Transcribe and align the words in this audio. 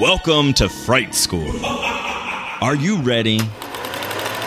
Welcome 0.00 0.52
to 0.54 0.68
Fright 0.68 1.14
School. 1.14 1.64
Are 1.64 2.74
you 2.74 2.98
ready? 2.98 3.38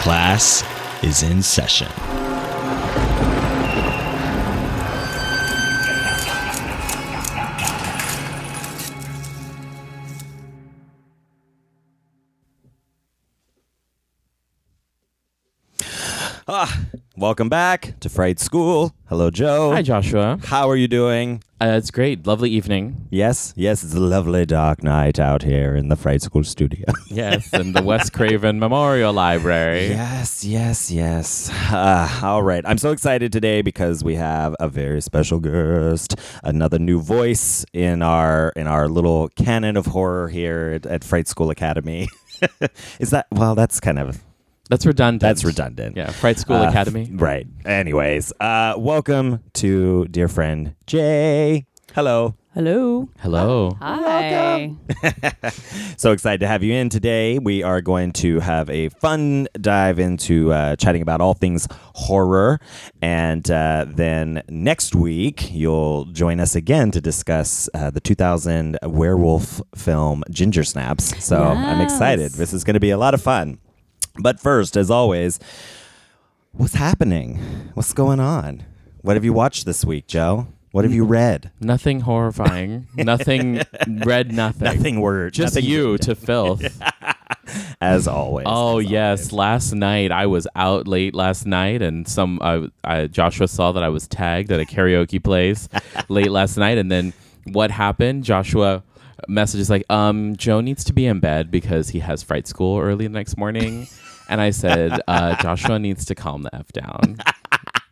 Class 0.02 0.64
is 1.04 1.24
in 1.24 1.42
session. 1.42 1.88
Ah, 16.52 16.80
welcome 17.16 17.48
back 17.48 17.94
to 18.00 18.10
Fright 18.10 18.40
School. 18.40 18.92
Hello, 19.08 19.30
Joe. 19.30 19.72
Hi, 19.72 19.84
Joshua. 19.84 20.40
How 20.46 20.68
are 20.68 20.76
you 20.76 20.88
doing? 20.88 21.44
Uh, 21.62 21.76
it's 21.78 21.92
great. 21.92 22.26
Lovely 22.26 22.50
evening. 22.50 23.06
Yes, 23.12 23.54
yes, 23.56 23.84
it's 23.84 23.94
a 23.94 24.00
lovely 24.00 24.48
dark 24.48 24.82
night 24.82 25.20
out 25.20 25.44
here 25.44 25.76
in 25.76 25.90
the 25.90 25.96
Fright 25.96 26.24
School 26.24 26.44
studio. 26.44 26.86
Yes, 27.12 27.54
in 27.54 27.74
the 27.74 27.84
Wes 27.84 28.10
Craven 28.10 28.58
Memorial 28.58 29.14
Library. 29.14 29.90
Yes, 29.90 30.44
yes, 30.44 30.90
yes. 30.90 31.52
Uh, 31.72 32.10
all 32.24 32.42
right. 32.42 32.64
I'm 32.66 32.80
so 32.80 32.92
excited 32.94 33.32
today 33.32 33.62
because 33.62 34.04
we 34.04 34.16
have 34.16 34.56
a 34.60 34.70
very 34.70 35.02
special 35.02 35.40
guest, 35.40 36.16
another 36.44 36.80
new 36.80 37.00
voice 37.00 37.64
in 37.74 38.02
our 38.02 38.54
in 38.56 38.66
our 38.66 38.90
little 38.90 39.30
canon 39.36 39.78
of 39.78 39.86
horror 39.86 40.30
here 40.30 40.72
at, 40.78 40.88
at 40.88 41.04
Fright 41.04 41.28
School 41.28 41.52
Academy. 41.52 42.10
Is 43.00 43.12
that 43.12 43.28
well? 43.32 43.54
That's 43.54 43.80
kind 43.80 44.00
of 44.00 44.24
That's 44.70 44.86
redundant. 44.86 45.22
that's 45.22 45.44
redundant. 45.44 45.98
Yeah, 45.98 46.12
Fright 46.12 46.38
School 46.38 46.58
Uh, 46.58 46.70
Academy. 46.70 47.10
Right. 47.12 47.48
Anyways, 47.66 48.32
uh, 48.40 48.76
welcome 48.78 49.42
to 49.56 50.06
dear 50.10 50.28
friend 50.28 50.76
Jay. 50.86 51.66
Hello. 51.96 52.36
Hello. 52.54 53.10
Hello. 53.20 53.78
Hi. 53.82 54.76
So 55.98 56.14
excited 56.14 56.40
to 56.40 56.48
have 56.48 56.64
you 56.64 56.74
in 56.74 56.88
today. 56.90 57.40
We 57.40 57.62
are 57.64 57.82
going 57.82 58.14
to 58.14 58.40
have 58.40 58.70
a 58.70 58.88
fun 58.90 59.48
dive 59.60 60.00
into 60.00 60.54
uh, 60.54 60.76
chatting 60.78 61.02
about 61.02 61.20
all 61.20 61.34
things 61.34 61.68
horror. 61.94 62.60
And 63.02 63.50
uh, 63.52 63.86
then 63.88 64.42
next 64.50 64.96
week, 64.96 65.52
you'll 65.52 66.06
join 66.06 66.40
us 66.40 66.56
again 66.56 66.92
to 66.92 67.02
discuss 67.02 67.68
uh, 67.74 67.90
the 67.90 68.00
2000 68.00 68.78
werewolf 68.84 69.62
film 69.76 70.24
Ginger 70.30 70.64
Snaps. 70.64 71.22
So 71.24 71.44
I'm 71.44 71.82
excited. 71.82 72.32
This 72.32 72.54
is 72.54 72.64
going 72.64 72.76
to 72.76 72.80
be 72.80 72.92
a 72.92 72.98
lot 72.98 73.14
of 73.14 73.22
fun. 73.22 73.60
But 74.20 74.40
first, 74.40 74.76
as 74.76 74.92
always, 74.92 75.40
what's 76.52 76.76
happening? 76.76 77.38
What's 77.74 77.94
going 77.94 78.20
on? 78.20 78.66
What 79.02 79.16
have 79.16 79.24
you 79.24 79.34
watched 79.34 79.66
this 79.66 79.86
week, 79.86 80.08
Joe? 80.08 80.48
What 80.72 80.84
have 80.84 80.94
you 80.94 81.04
read? 81.04 81.52
Nothing 81.60 82.02
horrifying. 82.02 82.88
nothing. 82.96 83.62
Read 83.88 84.32
nothing. 84.32 84.66
Nothing 84.66 85.02
word. 85.02 85.34
Just 85.34 85.56
nothing 85.56 85.70
you 85.70 85.98
to 86.00 86.16
filth. 86.16 86.62
as 87.82 88.08
always. 88.08 88.46
Oh 88.48 88.80
as 88.80 88.90
yes, 88.90 89.20
always. 89.20 89.34
last 89.34 89.74
night 89.74 90.12
I 90.12 90.28
was 90.28 90.48
out 90.56 90.88
late 90.88 91.16
last 91.16 91.48
night, 91.48 91.82
and 91.82 92.08
some 92.08 92.40
I, 92.42 92.68
I, 92.84 93.08
Joshua 93.08 93.48
saw 93.48 93.72
that 93.72 93.82
I 93.84 93.90
was 93.90 94.08
tagged 94.08 94.52
at 94.52 94.60
a 94.60 94.66
karaoke 94.66 95.24
place 95.24 95.70
late 96.10 96.30
last 96.30 96.58
night, 96.58 96.78
and 96.78 96.92
then 96.92 97.14
what 97.46 97.72
happened? 97.72 98.24
Joshua 98.24 98.84
messages 99.28 99.70
like, 99.70 99.86
um, 99.90 100.36
Joe 100.36 100.62
needs 100.62 100.84
to 100.86 100.94
be 100.94 101.06
in 101.06 101.20
bed 101.20 101.52
because 101.52 101.90
he 101.90 102.00
has 102.00 102.24
fright 102.24 102.48
school 102.48 102.80
early 102.80 103.08
the 103.08 103.14
next 103.14 103.38
morning, 103.38 103.88
and 104.30 104.40
I 104.40 104.52
said, 104.52 105.02
uh, 105.08 105.36
Joshua 105.42 105.80
needs 105.80 106.06
to 106.06 106.16
calm 106.16 106.44
the 106.44 106.56
f 106.56 106.72
down. 106.72 107.18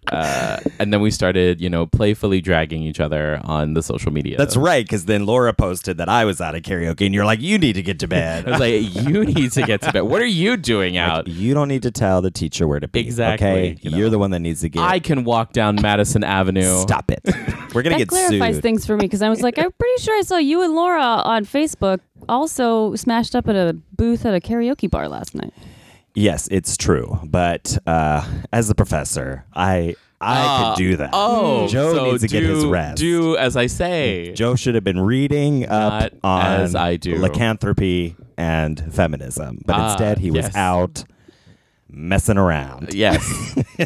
Uh, 0.10 0.58
and 0.80 0.94
then 0.94 1.02
we 1.02 1.12
started, 1.12 1.60
you 1.60 1.70
know, 1.70 1.86
playfully 1.86 2.40
dragging 2.40 2.82
each 2.82 3.02
other 3.02 3.42
on 3.44 3.74
the 3.74 3.84
social 3.84 4.10
media. 4.10 4.38
That's 4.38 4.56
right, 4.56 4.86
because 4.86 5.04
then 5.04 5.26
Laura 5.26 5.52
posted 5.52 5.98
that 5.98 6.08
I 6.08 6.24
was 6.24 6.40
out 6.40 6.56
of 6.56 6.62
karaoke, 6.62 7.06
and 7.06 7.14
you're 7.14 7.26
like, 7.26 7.42
"You 7.42 7.58
need 7.58 7.74
to 7.74 7.82
get 7.84 8.00
to 8.00 8.08
bed." 8.20 8.48
I 8.48 8.52
was 8.52 8.60
like, 8.62 9.06
you 9.06 9.26
need 9.26 9.52
to 9.52 9.64
get 9.64 9.82
to 9.82 9.92
bed. 9.92 10.04
What 10.04 10.22
are 10.22 10.26
you 10.26 10.56
doing 10.56 10.96
out? 10.96 11.28
you 11.28 11.54
don't 11.54 11.68
need 11.68 11.82
to 11.84 11.92
tell 11.92 12.22
the 12.22 12.32
teacher 12.32 12.70
where 12.70 12.80
to 12.80 12.88
be. 12.88 13.02
Exactly, 13.02 13.48
Okay, 13.50 13.78
you 13.82 13.92
know. 13.92 13.98
you're 13.98 14.10
the 14.10 14.18
one 14.18 14.32
that 14.32 14.40
needs 14.40 14.62
to 14.62 14.70
get. 14.70 14.82
I 14.82 15.00
can 15.00 15.26
walk 15.26 15.52
down 15.52 15.76
Madison 15.82 16.24
Avenue. 16.24 16.78
Stop 16.80 17.12
it. 17.12 17.20
We're 17.76 17.82
gonna 17.84 17.96
That 17.98 18.08
get 18.08 18.08
clarifies 18.08 18.56
sued. 18.56 18.64
things 18.64 18.86
for 18.86 18.96
me 18.96 19.02
because 19.04 19.22
I 19.22 19.28
was 19.28 19.42
like, 19.42 19.58
I'm 19.60 19.74
pretty 19.74 20.02
sure 20.02 20.18
I 20.18 20.22
saw 20.22 20.38
you 20.38 20.62
and 20.62 20.74
Laura 20.74 21.02
on 21.04 21.44
Facebook 21.44 22.00
also 22.30 22.96
smashed 22.96 23.36
up 23.36 23.50
at 23.50 23.58
a 23.58 23.74
booth 23.98 24.26
at 24.26 24.34
a 24.34 24.40
karaoke 24.40 24.90
bar 24.90 25.10
last 25.10 25.36
night. 25.36 25.54
Yes, 26.20 26.48
it's 26.50 26.78
true, 26.78 27.20
but 27.24 27.78
uh, 27.86 28.28
as 28.52 28.72
a 28.72 28.76
professor, 28.76 29.46
I 29.54 29.96
I 30.20 30.40
Uh, 30.40 30.74
could 30.74 30.78
do 30.80 30.96
that. 30.98 31.12
Oh, 31.14 31.68
Joe 31.68 31.94
so 31.94 32.06
needs 32.06 32.22
to 32.24 32.28
get 32.28 32.42
his 32.42 32.66
rest. 32.66 32.98
Do 32.98 33.38
as 33.38 33.56
I 33.56 33.68
say. 33.68 34.34
Joe 34.34 34.56
should 34.56 34.74
have 34.74 34.84
been 34.84 35.00
reading 35.00 35.66
up 35.68 36.02
Not 36.02 36.14
on 36.24 36.42
as 36.62 36.74
I 36.74 36.96
do. 36.96 37.18
lycanthropy 37.18 38.16
and 38.36 38.84
feminism, 38.92 39.62
but 39.66 39.76
Ah, 39.76 39.92
instead 39.92 40.18
he 40.18 40.32
was 40.32 40.56
out 40.56 41.04
messing 41.88 42.40
around. 42.40 42.96
Yes, 42.96 43.24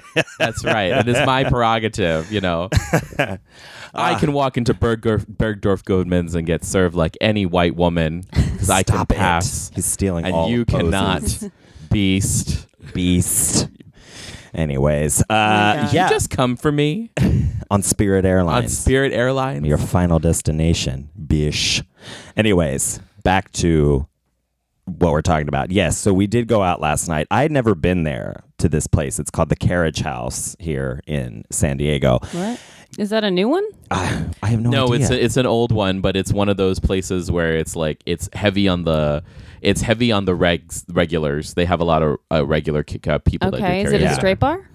that's 0.40 0.64
right. 0.64 0.94
It 1.06 1.10
is 1.10 1.18
my 1.26 1.44
prerogative. 1.44 2.32
You 2.32 2.40
know, 2.40 2.70
Ah. 3.20 3.38
I 3.94 4.16
can 4.18 4.32
walk 4.32 4.56
into 4.56 4.74
Bergdorf, 4.74 5.26
Bergdorf 5.26 5.84
Goodman's 5.84 6.34
and 6.34 6.48
get 6.48 6.64
served 6.64 6.96
like 6.96 7.18
any 7.20 7.46
white 7.46 7.76
woman 7.76 8.24
because 8.32 8.70
I 8.70 8.84
can 8.84 8.96
Stop 8.96 9.12
it. 9.12 9.18
pass, 9.18 9.70
He's 9.76 9.86
stealing 9.86 10.24
and 10.24 10.34
all 10.34 10.50
you 10.50 10.64
the 10.64 10.72
cannot. 10.72 11.44
Poses. 11.92 12.66
Beast, 12.72 12.94
beast. 12.94 13.70
Anyways, 14.54 15.22
uh, 15.22 15.26
God. 15.30 15.94
yeah, 15.94 16.04
you 16.06 16.10
just 16.10 16.30
come 16.30 16.58
for 16.58 16.72
me 16.72 17.12
on 17.72 17.84
Spirit 17.84 18.26
Airlines. 18.26 18.66
on 18.66 18.70
Spirit 18.70 19.14
Airlines. 19.14 19.66
your 19.66 19.78
final 19.78 20.20
destination, 20.20 21.10
bish. 21.28 21.82
Anyways, 22.36 23.00
back 23.24 23.52
to 23.54 24.08
what 24.86 25.12
we're 25.12 25.22
talking 25.22 25.48
about. 25.48 25.72
Yes, 25.72 25.98
so 25.98 26.14
we 26.14 26.28
did 26.28 26.48
go 26.48 26.62
out 26.64 26.82
last 26.82 27.08
night. 27.08 27.28
I 27.32 27.44
had 27.44 27.52
never 27.52 27.76
been 27.76 28.04
there 28.04 28.44
to 28.58 28.68
this 28.68 28.88
place. 28.88 29.20
It's 29.20 29.30
called 29.32 29.50
the 29.50 29.56
Carriage 29.56 30.02
House 30.02 30.56
here 30.60 31.02
in 31.08 31.46
San 31.50 31.78
Diego. 31.78 32.20
What? 32.32 32.60
Is 32.98 33.10
that 33.12 33.24
a 33.24 33.32
new 33.32 33.48
one? 33.48 33.64
I, 33.90 34.26
I 34.44 34.48
have 34.48 34.60
no, 34.60 34.70
no, 34.70 34.86
idea. 34.94 34.96
it's 35.00 35.10
a, 35.10 35.24
it's 35.24 35.38
an 35.38 35.46
old 35.46 35.72
one, 35.72 36.02
but 36.02 36.18
it's 36.18 36.34
one 36.34 36.50
of 36.50 36.58
those 36.58 36.80
places 36.80 37.32
where 37.32 37.56
it's 37.56 37.76
like 37.76 38.04
it's 38.06 38.30
heavy 38.34 38.68
on 38.68 38.84
the 38.84 39.24
it's 39.62 39.82
heavy 39.82 40.12
on 40.12 40.26
the 40.26 40.34
regs 40.36 40.84
regulars. 40.92 41.54
They 41.54 41.66
have 41.66 41.80
a 41.80 41.84
lot 41.84 42.02
of 42.04 42.18
uh, 42.32 42.46
regular 42.46 42.84
kick 42.84 43.08
uh, 43.08 43.20
people. 43.20 43.52
that 43.52 43.58
Okay. 43.58 43.84
do 43.84 43.88
Is 43.88 43.94
it 43.94 44.02
karaoke. 44.02 44.12
a 44.12 44.16
straight 44.16 44.40
bar? 44.40 44.68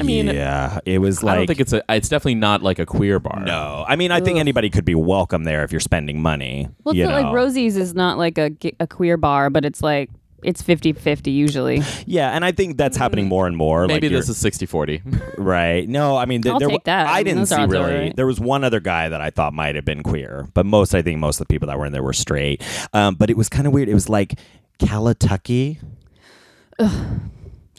I 0.00 0.04
mean, 0.04 0.28
yeah, 0.28 0.78
it 0.84 0.98
was 0.98 1.24
like 1.24 1.32
I 1.32 1.36
don't 1.38 1.46
think 1.48 1.58
it's 1.58 1.72
a. 1.72 1.82
It's 1.88 2.08
definitely 2.08 2.36
not 2.36 2.62
like 2.62 2.78
a 2.78 2.86
queer 2.86 3.18
bar. 3.18 3.42
no. 3.44 3.84
I 3.88 3.96
mean, 3.96 4.12
I 4.12 4.20
think 4.20 4.38
anybody 4.38 4.70
could 4.70 4.84
be 4.84 4.94
welcome 4.94 5.42
there 5.42 5.64
if 5.64 5.72
you're 5.72 5.80
spending 5.80 6.22
money. 6.22 6.68
Well, 6.84 6.92
it's 6.92 6.98
you 6.98 7.04
not 7.06 7.22
like. 7.24 7.34
Rosie's 7.34 7.76
is 7.76 7.94
not 7.94 8.16
like 8.16 8.38
a 8.38 8.52
a 8.78 8.86
queer 8.86 9.16
bar, 9.16 9.50
but 9.50 9.64
it's 9.64 9.82
like 9.82 10.08
it's 10.42 10.62
50-50 10.62 11.32
usually. 11.34 11.82
Yeah, 12.06 12.30
and 12.30 12.44
I 12.44 12.52
think 12.52 12.76
that's 12.76 12.96
happening 12.96 13.26
more 13.26 13.46
and 13.46 13.56
more. 13.56 13.86
Maybe 13.86 14.08
like 14.08 14.16
this 14.24 14.28
is 14.28 14.42
60-40. 14.42 15.34
right. 15.38 15.88
No, 15.88 16.16
I 16.16 16.24
mean, 16.26 16.42
th- 16.42 16.52
I'll 16.52 16.58
there, 16.60 16.68
take 16.68 16.84
that. 16.84 17.06
I 17.06 17.12
I 17.12 17.16
mean, 17.18 17.24
didn't 17.24 17.38
those 17.40 17.48
see 17.50 17.54
odds 17.56 17.74
are 17.74 17.76
really. 17.80 17.92
alright. 17.94 18.16
There 18.16 18.26
was 18.26 18.38
one 18.40 18.64
other 18.64 18.80
guy 18.80 19.08
that 19.08 19.20
I 19.20 19.30
thought 19.30 19.52
might 19.52 19.74
have 19.74 19.84
been 19.84 20.02
queer, 20.02 20.46
but 20.54 20.64
most, 20.66 20.94
I 20.94 21.02
think, 21.02 21.18
most 21.18 21.40
of 21.40 21.46
the 21.48 21.52
people 21.52 21.66
that 21.68 21.78
were 21.78 21.86
in 21.86 21.92
there 21.92 22.02
were 22.02 22.12
straight. 22.12 22.62
Um, 22.92 23.14
but 23.16 23.30
it 23.30 23.36
was 23.36 23.48
kind 23.48 23.66
of 23.66 23.72
weird. 23.72 23.88
It 23.88 23.94
was 23.94 24.08
like 24.08 24.38
Calatucky. 24.78 25.78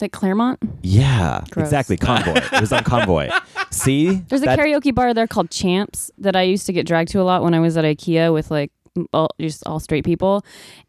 Like 0.01 0.13
Claremont. 0.13 0.59
Yeah, 0.81 1.41
Gross. 1.51 1.67
exactly. 1.67 1.97
Convoy. 1.97 2.33
it 2.53 2.61
was 2.61 2.71
on 2.71 2.83
Convoy. 2.85 3.29
See, 3.69 4.11
There's 4.29 4.41
a 4.41 4.45
That- 4.45 4.57
karaoke 4.59 4.95
bar 4.95 5.13
there 5.13 5.27
called 5.27 5.51
Champs 5.51 6.09
that 6.17 6.35
I 6.37 6.43
used 6.43 6.65
to 6.67 6.73
get 6.73 6.85
dragged 6.87 7.11
to 7.11 7.21
a 7.21 7.23
lot 7.23 7.43
when 7.43 7.53
I 7.53 7.59
was 7.59 7.75
at 7.75 7.83
IKEA 7.83 8.31
with 8.33 8.49
like 8.49 8.71
m- 8.95 9.07
all, 9.13 9.29
just 9.41 9.61
all 9.65 9.79
straight 9.81 10.05
people, 10.05 10.45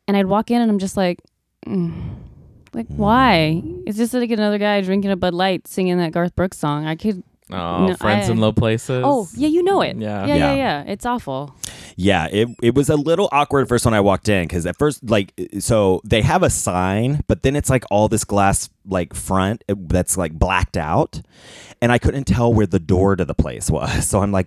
and 0.07 0.17
I'd 0.17 0.27
walk 0.27 0.51
in 0.53 0.61
and 0.63 0.71
I'm 0.71 0.79
just 0.79 0.97
like, 0.97 1.19
like 1.67 2.87
why? 2.89 3.63
It's 3.87 3.99
just 3.99 4.15
like 4.15 4.31
another 4.31 4.59
guy 4.59 4.81
drinking 4.81 5.11
a 5.11 5.17
Bud 5.17 5.35
Light 5.35 5.67
singing 5.67 5.99
that 5.99 6.13
Garth 6.13 6.35
Brooks 6.37 6.59
song. 6.59 6.87
I 6.87 6.97
could. 6.97 7.23
Oh, 7.53 7.87
No, 7.89 7.95
friends 7.97 8.29
I- 8.29 8.33
in 8.33 8.39
low 8.39 8.53
places. 8.53 9.03
Oh 9.05 9.27
yeah, 9.35 9.49
you 9.49 9.65
know 9.65 9.81
it. 9.83 9.97
Yeah. 9.97 10.25
yeah, 10.25 10.35
Yeah. 10.37 10.53
yeah, 10.53 10.55
yeah. 10.55 10.83
It's 10.93 11.05
awful. 11.05 11.57
Yeah, 11.97 12.29
it 12.31 12.49
it 12.63 12.75
was 12.77 12.89
a 12.89 12.97
little 12.97 13.29
awkward 13.33 13.69
first 13.69 13.85
when 13.85 13.93
I 13.93 14.01
walked 14.01 14.29
in 14.29 14.45
because 14.45 14.67
at 14.67 14.79
first, 14.79 15.03
like, 15.11 15.33
so 15.59 16.01
they 16.05 16.23
have 16.23 16.43
a 16.45 16.49
sign, 16.51 17.23
but 17.27 17.43
then 17.43 17.57
it's 17.57 17.69
like 17.69 17.85
all 17.91 18.09
this 18.09 18.23
glass 18.25 18.71
like 18.87 19.15
front 19.15 19.65
uh, 19.69 19.75
that's 19.77 20.17
like 20.17 20.33
blacked 20.33 20.77
out, 20.77 21.21
and 21.83 21.91
I 21.91 21.99
couldn't 21.99 22.25
tell 22.25 22.55
where 22.55 22.67
the 22.67 22.79
door 22.79 23.17
to 23.17 23.25
the 23.25 23.35
place 23.35 23.69
was. 23.69 24.07
So 24.11 24.23
I'm 24.23 24.31
like, 24.33 24.47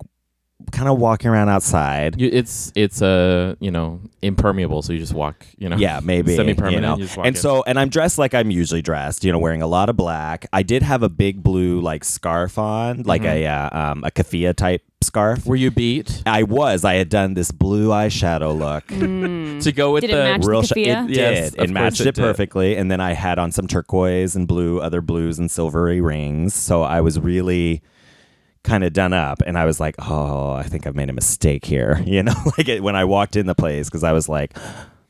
kind 0.73 0.89
of 0.89 0.97
walking 0.99 1.29
around 1.31 1.47
outside. 1.49 2.19
You, 2.19 2.29
it's 2.33 2.71
it's 2.75 3.01
uh, 3.01 3.55
you 3.61 3.71
know 3.71 4.01
impermeable, 4.21 4.81
so 4.81 4.91
you 4.91 4.99
just 4.99 5.13
walk. 5.13 5.45
You 5.57 5.69
know. 5.69 5.77
Yeah, 5.77 6.01
maybe 6.03 6.35
Semi-permanent, 6.35 6.75
You 6.75 6.81
know? 6.81 6.97
you 6.97 7.03
just 7.05 7.15
walk 7.15 7.25
and 7.27 7.35
in. 7.35 7.41
so, 7.41 7.63
and 7.65 7.79
I'm 7.79 7.89
dressed 7.89 8.17
like 8.17 8.33
I'm 8.33 8.51
usually 8.51 8.81
dressed. 8.81 9.23
You 9.23 9.31
know, 9.31 9.39
wearing 9.39 9.61
a 9.61 9.67
lot 9.67 9.87
of 9.89 9.95
black. 9.95 10.45
I 10.51 10.63
did 10.63 10.83
have 10.83 11.03
a 11.03 11.09
big 11.09 11.41
blue 11.43 11.79
like 11.79 12.03
scarf 12.03 12.57
on, 12.57 13.03
like 13.03 13.21
a 13.23 13.43
Mm-hmm. 13.43 13.75
uh, 13.75 13.79
um, 13.91 14.03
a 14.03 14.11
keffiyeh 14.11 14.55
type 14.55 14.81
scarf. 15.01 15.45
Were 15.45 15.55
you 15.55 15.69
beat 15.71 16.23
I 16.25 16.43
was. 16.43 16.83
I 16.85 16.93
had 16.95 17.09
done 17.09 17.33
this 17.33 17.51
blue 17.51 17.89
eyeshadow 17.89 18.57
look. 18.57 18.87
to 19.63 19.71
go 19.71 19.91
with 19.93 20.01
Did 20.01 20.11
it 20.11 20.15
the 20.15 20.23
match 20.23 20.41
the 20.41 20.49
Real 20.49 20.63
sh- 20.63 20.71
it 20.71 20.75
keffiyeh? 20.77 21.07
did. 21.07 21.15
Yes, 21.15 21.53
it 21.55 21.69
matched 21.69 21.97
course 21.97 21.99
it 22.01 22.07
it 22.07 22.15
did. 22.15 22.21
perfectly. 22.21 22.75
And 22.77 22.89
then 22.89 22.99
I 23.01 23.13
had 23.13 23.37
on 23.39 23.51
some 23.51 23.67
turquoise 23.67 24.35
and 24.35 24.47
blue, 24.47 24.79
other 24.79 25.01
blues 25.01 25.39
and 25.39 25.49
silvery 25.51 25.99
rings. 26.01 26.53
So 26.53 26.83
I 26.83 27.01
was 27.01 27.19
really 27.19 27.81
kind 28.63 28.83
of 28.83 28.93
done 28.93 29.13
up. 29.13 29.41
And 29.45 29.57
I 29.57 29.65
was 29.65 29.79
like, 29.79 29.95
oh, 29.99 30.53
I 30.53 30.63
think 30.63 30.87
I've 30.87 30.95
made 30.95 31.09
a 31.09 31.13
mistake 31.13 31.65
here. 31.65 32.01
You 32.13 32.21
know, 32.21 32.35
like 32.57 32.67
it, 32.67 32.83
when 32.83 32.95
I 32.95 33.05
walked 33.05 33.35
in 33.35 33.47
the 33.47 33.55
place, 33.55 33.89
because 33.89 34.03
I 34.03 34.11
was 34.11 34.29
like, 34.29 34.55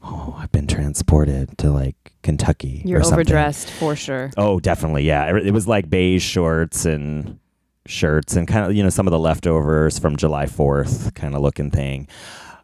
oh, 0.02 0.36
I've 0.40 0.52
been 0.54 0.68
transported 0.68 1.58
to 1.58 1.70
like 1.70 1.96
Kentucky. 2.22 2.82
You're 2.86 3.06
overdressed 3.06 3.70
for 3.72 3.96
sure. 3.96 4.32
Oh, 4.38 4.60
definitely. 4.62 5.04
Yeah. 5.04 5.36
It, 5.36 5.48
it 5.48 5.52
was 5.52 5.68
like 5.68 5.90
beige 5.90 6.24
shorts 6.24 6.86
and 6.86 7.40
shirts 7.86 8.38
and 8.38 8.48
kind 8.48 8.66
of, 8.66 8.74
you 8.74 8.84
know, 8.84 8.90
some 8.90 9.06
of 9.06 9.12
the 9.12 9.20
leftovers 9.20 10.00
from 10.00 10.16
July 10.16 10.46
4th 10.46 11.14
kind 11.16 11.36
of 11.36 11.42
looking 11.42 11.72
thing. 11.72 12.08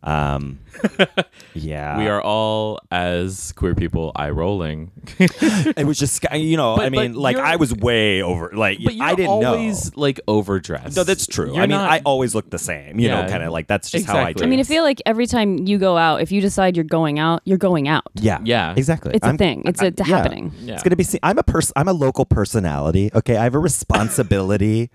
Um, 0.01 0.60
yeah. 1.54 1.98
we 1.98 2.07
are 2.07 2.22
all 2.22 2.80
as 2.90 3.51
queer 3.54 3.75
people 3.75 4.13
eye 4.16 4.30
rolling. 4.30 4.92
it 5.19 5.86
was 5.86 6.00
just 6.00 6.25
you 6.34 6.56
know 6.56 6.78
But- 6.78 6.86
i 6.86 6.90
mean 6.90 7.16
like 7.16 7.36
i 7.36 7.57
was 7.57 7.74
way 7.75 8.22
over 8.22 8.51
like 8.54 8.80
But 8.84 8.94
i 9.01 9.13
didn't 9.13 9.30
always 9.30 9.94
know 9.96 10.01
like 10.01 10.22
overdressed. 10.28 10.96
no 10.96 11.04
that's 11.04 11.28
true 11.28 11.48
You're 11.54 11.57
i 11.63 11.68
mean 11.68 11.72
not- 11.72 11.90
i 11.92 12.01
always 12.06 12.34
look 12.34 12.50
the 12.50 12.57
same 12.60 12.98
you 13.00 13.10
know 13.10 13.28
kind 13.28 13.44
of 13.44 13.51
like 13.51 13.68
that's 13.68 13.90
just 13.92 14.06
how 14.06 14.13
i 14.18 14.22
Exactly. 14.30 14.40
do 14.42 14.44
I 14.46 14.48
mean, 14.50 14.60
I 14.62 14.63
feel 14.63 14.84
like 14.84 15.01
every 15.06 15.28
time 15.28 15.68
you 15.68 15.78
go 15.78 15.98
out, 15.98 16.22
if 16.22 16.31
you 16.31 16.40
decide 16.40 16.78
you're 16.78 16.86
going 16.86 17.19
out, 17.19 17.42
you're 17.44 17.57
going 17.57 17.88
out. 17.90 18.06
yeah 18.16 18.40
Yeah. 18.44 18.74
exactly 18.78 19.13
It's 19.16 19.24
a 19.25 19.28
I'm- 19.28 19.38
thing. 19.38 19.63
It's 19.66 19.81
I- 19.81 19.88
a 19.88 19.92
yeah. 19.98 20.04
happening. 20.06 20.54
Yeah. 20.62 20.75
it's 20.75 20.84
gonna 20.84 20.95
be 20.95 21.04
seen 21.04 21.19
i'm 21.24 21.38
a 21.38 21.44
person 21.44 21.74
i'm 21.75 21.90
a 21.90 21.94
local 21.94 22.24
personality 22.25 23.12
okay 23.13 23.36
i 23.36 23.44
have 23.44 23.56
a 23.56 23.60
responsibility 23.60 24.90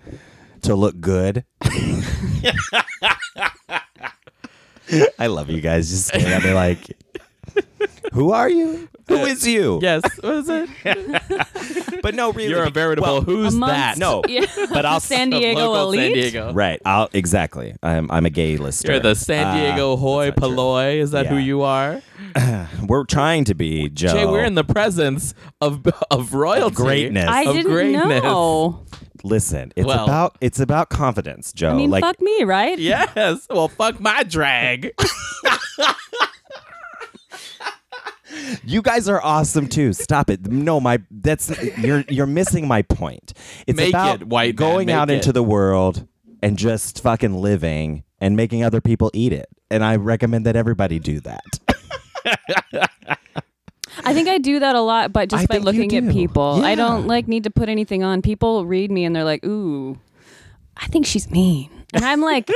to 0.63 0.73
look 0.73 0.99
good 0.99 1.45
i 5.19 5.27
love 5.27 5.49
you 5.49 5.61
guys. 5.61 5.89
Just 5.89 6.07
staring 6.07 6.27
at 6.27 6.43
me 6.43 6.53
like 6.53 6.97
who 8.15 8.31
are 8.31 8.49
you 8.49 8.87
who 9.07 9.17
is 9.17 9.45
you 9.45 9.79
Yes. 9.83 10.01
What 10.21 10.33
is 10.35 10.49
it? 10.49 12.01
but 12.01 12.15
no 12.15 12.31
really 12.31 12.49
You're 12.49 12.63
a 12.63 12.69
veritable. 12.71 13.05
well, 13.07 13.21
who's 13.21 13.53
Amongst- 13.53 13.75
that? 13.75 13.97
no 13.99 14.23
Yeah. 14.27 14.45
but 14.73 14.85
i'll 14.85 14.99
San 14.99 15.29
Diego 15.29 15.59
Local 15.69 15.91
elite. 15.93 15.99
San 16.01 16.13
Diego. 16.13 16.53
Right. 16.53 16.81
I'll 16.85 17.09
exactly. 17.13 17.75
I'm 17.83 18.09
I'm 18.09 18.25
a 18.25 18.29
gay 18.31 18.57
lister. 18.57 18.91
You're 18.91 18.99
the 19.01 19.13
San 19.15 19.45
Uh, 19.47 19.53
Diego 19.55 19.95
hoi 19.97 20.25
that's 20.31 20.39
true. 20.39 20.49
polloi. 20.55 20.99
Is 20.99 21.11
that 21.11 21.27
who 21.27 21.35
Yeah. 21.35 21.41
you 21.41 21.61
are? 21.61 22.01
We're 22.87 23.03
trying 23.05 23.43
to 23.45 23.53
be 23.53 23.89
Joe. 23.89 24.13
Jay, 24.13 24.25
we're 24.25 24.43
in 24.43 24.55
the 24.55 24.63
presence 24.63 25.33
of 25.61 25.85
of 26.09 26.33
royalty. 26.33 26.75
greatness. 26.75 27.27
I 27.27 27.43
Of 27.43 27.53
didn't 27.55 27.71
greatness. 27.71 28.23
know. 28.23 28.85
Listen, 29.23 29.71
it's 29.75 29.85
Well- 29.87 30.03
about 30.03 30.37
it's 30.41 30.59
about 30.59 30.89
confidence, 30.89 31.51
Joe. 31.53 31.71
I 31.71 31.73
mean, 31.75 31.89
like 31.91 32.03
fuck 32.03 32.19
me, 32.21 32.43
right? 32.43 32.77
Yes. 32.79 33.45
Well, 33.49 33.67
fuck 33.67 33.99
my 33.99 34.23
drag. 34.23 34.93
you 38.63 38.81
guys 38.81 39.07
are 39.09 39.21
awesome 39.23 39.67
too. 39.67 39.93
Stop 39.93 40.29
it. 40.29 40.47
No, 40.47 40.79
my 40.79 41.01
that's 41.11 41.49
you're 41.77 42.03
you're 42.09 42.25
missing 42.25 42.67
my 42.67 42.81
point. 42.81 43.33
It's 43.67 43.77
Make 43.77 43.89
about 43.89 44.21
it, 44.21 44.27
white 44.27 44.57
man, 44.59 44.69
going 44.69 44.85
make 44.87 44.95
out 44.95 45.09
it. 45.09 45.15
into 45.15 45.31
the 45.33 45.43
world 45.43 46.07
and 46.41 46.57
just 46.57 47.01
fucking 47.01 47.35
living 47.41 48.03
and 48.19 48.35
making 48.35 48.63
other 48.63 48.81
people 48.81 49.11
eat 49.13 49.33
it. 49.33 49.47
And 49.71 49.83
I 49.83 49.95
recommend 49.95 50.45
that 50.45 50.55
everybody 50.55 50.99
do 50.99 51.19
that. 51.21 51.43
I 54.03 54.13
think 54.13 54.27
I 54.27 54.37
do 54.39 54.59
that 54.59 54.75
a 54.75 54.81
lot, 54.81 55.13
but 55.13 55.29
just 55.29 55.43
I 55.43 55.45
by 55.47 55.57
looking 55.57 55.95
at 55.95 56.03
do. 56.03 56.11
people. 56.11 56.63
I 56.63 56.75
don't 56.75 57.07
like 57.07 57.27
need 57.27 57.45
to 57.45 57.49
put 57.49 57.69
anything 57.69 58.03
on. 58.03 58.21
People 58.21 58.65
read 58.65 58.91
me 58.91 59.05
and 59.05 59.15
they're 59.15 59.23
like, 59.23 59.45
"Ooh, 59.45 59.97
I 60.77 60.87
think 60.87 61.05
she's 61.05 61.29
mean," 61.31 61.69
and 61.95 62.05
I'm 62.05 62.21
like, 62.21 62.49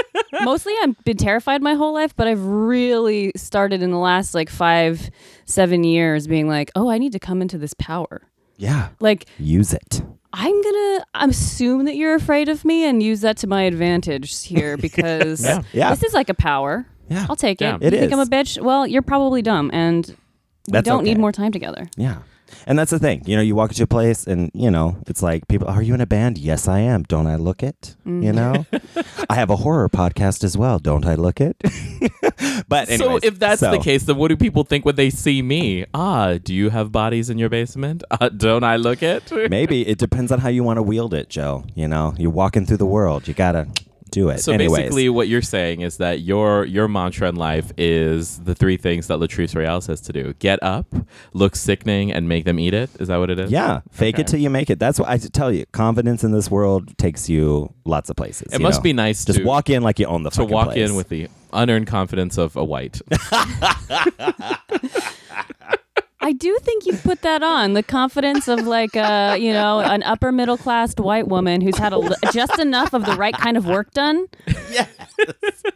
mostly 0.43 0.73
I've 0.81 1.01
been 1.03 1.17
terrified 1.17 1.61
my 1.61 1.73
whole 1.73 1.93
life, 1.93 2.15
but 2.15 2.27
I've 2.27 2.43
really 2.45 3.31
started 3.35 3.81
in 3.81 3.91
the 3.91 3.97
last 3.97 4.35
like 4.35 4.49
five, 4.49 5.09
seven 5.45 5.83
years 5.83 6.27
being 6.27 6.47
like, 6.47 6.71
"Oh, 6.75 6.89
I 6.89 6.97
need 6.97 7.13
to 7.13 7.19
come 7.19 7.41
into 7.41 7.57
this 7.57 7.73
power." 7.73 8.21
Yeah. 8.57 8.89
Like 8.99 9.25
Use 9.39 9.73
it. 9.73 10.01
I'm 10.33 10.61
gonna 10.61 11.05
assume 11.15 11.85
that 11.85 11.95
you're 11.95 12.13
afraid 12.13 12.49
of 12.49 12.63
me 12.65 12.85
and 12.85 13.01
use 13.01 13.21
that 13.21 13.37
to 13.37 13.47
my 13.47 13.63
advantage 13.63 14.45
here 14.45 14.77
because 14.87 15.43
Yeah. 15.43 15.61
Yeah. 15.73 15.89
this 15.91 16.03
is 16.03 16.13
like 16.13 16.29
a 16.29 16.33
power. 16.35 16.85
Yeah. 17.09 17.25
I'll 17.29 17.35
take 17.35 17.61
it. 17.61 17.65
Yeah. 17.65 17.77
you 17.81 17.87
It 17.87 17.91
think 17.91 18.13
I'm 18.13 18.19
a 18.19 18.25
bitch? 18.25 18.61
Well, 18.61 18.85
you're 18.85 19.01
probably 19.01 19.41
dumb, 19.41 19.71
and 19.73 20.05
we 20.07 20.73
That's 20.73 20.85
don't 20.85 21.03
need 21.03 21.17
more 21.17 21.31
time 21.31 21.51
together. 21.51 21.87
Yeah. 21.97 22.19
And 22.65 22.77
that's 22.77 22.91
the 22.91 22.99
thing. 22.99 23.23
You 23.25 23.35
know, 23.35 23.41
you 23.41 23.55
walk 23.55 23.71
into 23.71 23.83
a 23.83 23.87
place 23.87 24.27
and, 24.27 24.51
you 24.53 24.71
know, 24.71 24.97
it's 25.07 25.21
like 25.23 25.47
people, 25.47 25.67
are 25.67 25.81
you 25.81 25.93
in 25.93 26.01
a 26.01 26.05
band? 26.05 26.37
Yes, 26.37 26.67
I 26.67 26.79
am. 26.79 27.03
Don't 27.03 27.27
I 27.27 27.35
look 27.35 27.63
it? 27.63 27.95
Mm-hmm. 28.05 28.23
You 28.23 28.33
know? 28.33 28.65
I 29.29 29.35
have 29.35 29.49
a 29.49 29.57
horror 29.57 29.89
podcast 29.89 30.43
as 30.43 30.57
well. 30.57 30.79
Don't 30.79 31.05
I 31.05 31.15
look 31.15 31.41
it? 31.41 31.57
but 32.67 32.89
anyways, 32.89 32.99
so 32.99 33.19
if 33.23 33.39
that's 33.39 33.59
so- 33.61 33.71
the 33.71 33.79
case, 33.79 34.03
then 34.03 34.17
what 34.17 34.29
do 34.29 34.37
people 34.37 34.63
think 34.63 34.85
when 34.85 34.95
they 34.95 35.09
see 35.09 35.41
me? 35.41 35.85
Ah, 35.93 36.37
do 36.41 36.53
you 36.53 36.69
have 36.69 36.91
bodies 36.91 37.29
in 37.29 37.37
your 37.37 37.49
basement? 37.49 38.03
Uh, 38.11 38.29
don't 38.37 38.63
I 38.63 38.75
look 38.77 39.03
it? 39.03 39.31
maybe 39.49 39.87
it 39.87 39.97
depends 39.97 40.31
on 40.31 40.39
how 40.39 40.49
you 40.49 40.63
want 40.63 40.77
to 40.77 40.83
wield 40.83 41.13
it, 41.13 41.29
Joe. 41.29 41.65
You 41.75 41.87
know, 41.87 42.13
you're 42.17 42.31
walking 42.31 42.65
through 42.65 42.77
the 42.77 42.85
world. 42.85 43.27
You 43.27 43.33
got 43.33 43.53
to 43.53 43.67
do 44.09 44.29
it. 44.29 44.39
So 44.39 44.51
anyways. 44.51 44.77
basically, 44.77 45.09
what 45.09 45.27
you're 45.27 45.41
saying 45.41 45.81
is 45.81 45.97
that 45.97 46.21
your 46.21 46.65
your 46.65 46.87
mantra 46.87 47.29
in 47.29 47.35
life 47.35 47.71
is 47.77 48.39
the 48.39 48.55
three 48.55 48.77
things 48.77 49.07
that 49.07 49.19
Latrice 49.19 49.55
Royale 49.55 49.81
says 49.81 50.01
to 50.01 50.13
do: 50.13 50.33
get 50.39 50.61
up, 50.61 50.93
look 51.33 51.55
sickening, 51.55 52.11
and 52.11 52.27
make 52.27 52.45
them 52.45 52.59
eat 52.59 52.73
it. 52.73 52.89
Is 52.99 53.07
that 53.07 53.17
what 53.17 53.29
it 53.29 53.39
is? 53.39 53.51
yeah, 53.51 53.81
fake 53.91 54.19
it 54.19 54.27
till 54.27 54.39
you 54.39 54.49
make 54.49 54.69
it. 54.69 54.79
That's 54.79 54.99
what 54.99 55.09
I 55.09 55.17
tell 55.17 55.51
you. 55.51 55.65
Confidence 55.71 56.23
in 56.23 56.31
this 56.31 56.49
world 56.49 56.97
takes 56.97 57.29
you 57.29 57.73
lots 57.85 58.09
of 58.09 58.15
places. 58.15 58.53
It 58.53 58.61
must 58.61 58.79
know? 58.79 58.83
be 58.83 58.93
nice 58.93 59.25
Just 59.25 59.39
to 59.39 59.45
walk 59.45 59.69
in 59.69 59.83
like 59.83 59.99
you 59.99 60.05
own 60.05 60.23
the 60.23 60.29
to 60.31 60.45
walk 60.45 60.71
place. 60.71 60.89
in 60.89 60.95
with 60.95 61.09
the 61.09 61.27
unearned 61.53 61.87
confidence 61.87 62.37
of 62.37 62.55
a 62.55 62.63
white. 62.63 63.01
I 66.21 66.33
do 66.33 66.57
think 66.61 66.85
you 66.85 66.93
put 66.97 67.21
that 67.21 67.43
on 67.43 67.73
the 67.73 67.83
confidence 67.83 68.47
of 68.47 68.67
like 68.67 68.95
a 68.95 69.37
you 69.37 69.53
know 69.53 69.79
an 69.79 70.03
upper 70.03 70.31
middle 70.31 70.57
class 70.57 70.93
white 70.95 71.27
woman 71.27 71.61
who's 71.61 71.77
had 71.77 71.93
a, 71.93 72.15
just 72.33 72.59
enough 72.59 72.93
of 72.93 73.05
the 73.05 73.15
right 73.15 73.33
kind 73.33 73.57
of 73.57 73.65
work 73.65 73.91
done. 73.91 74.27
Yes. 74.69 74.89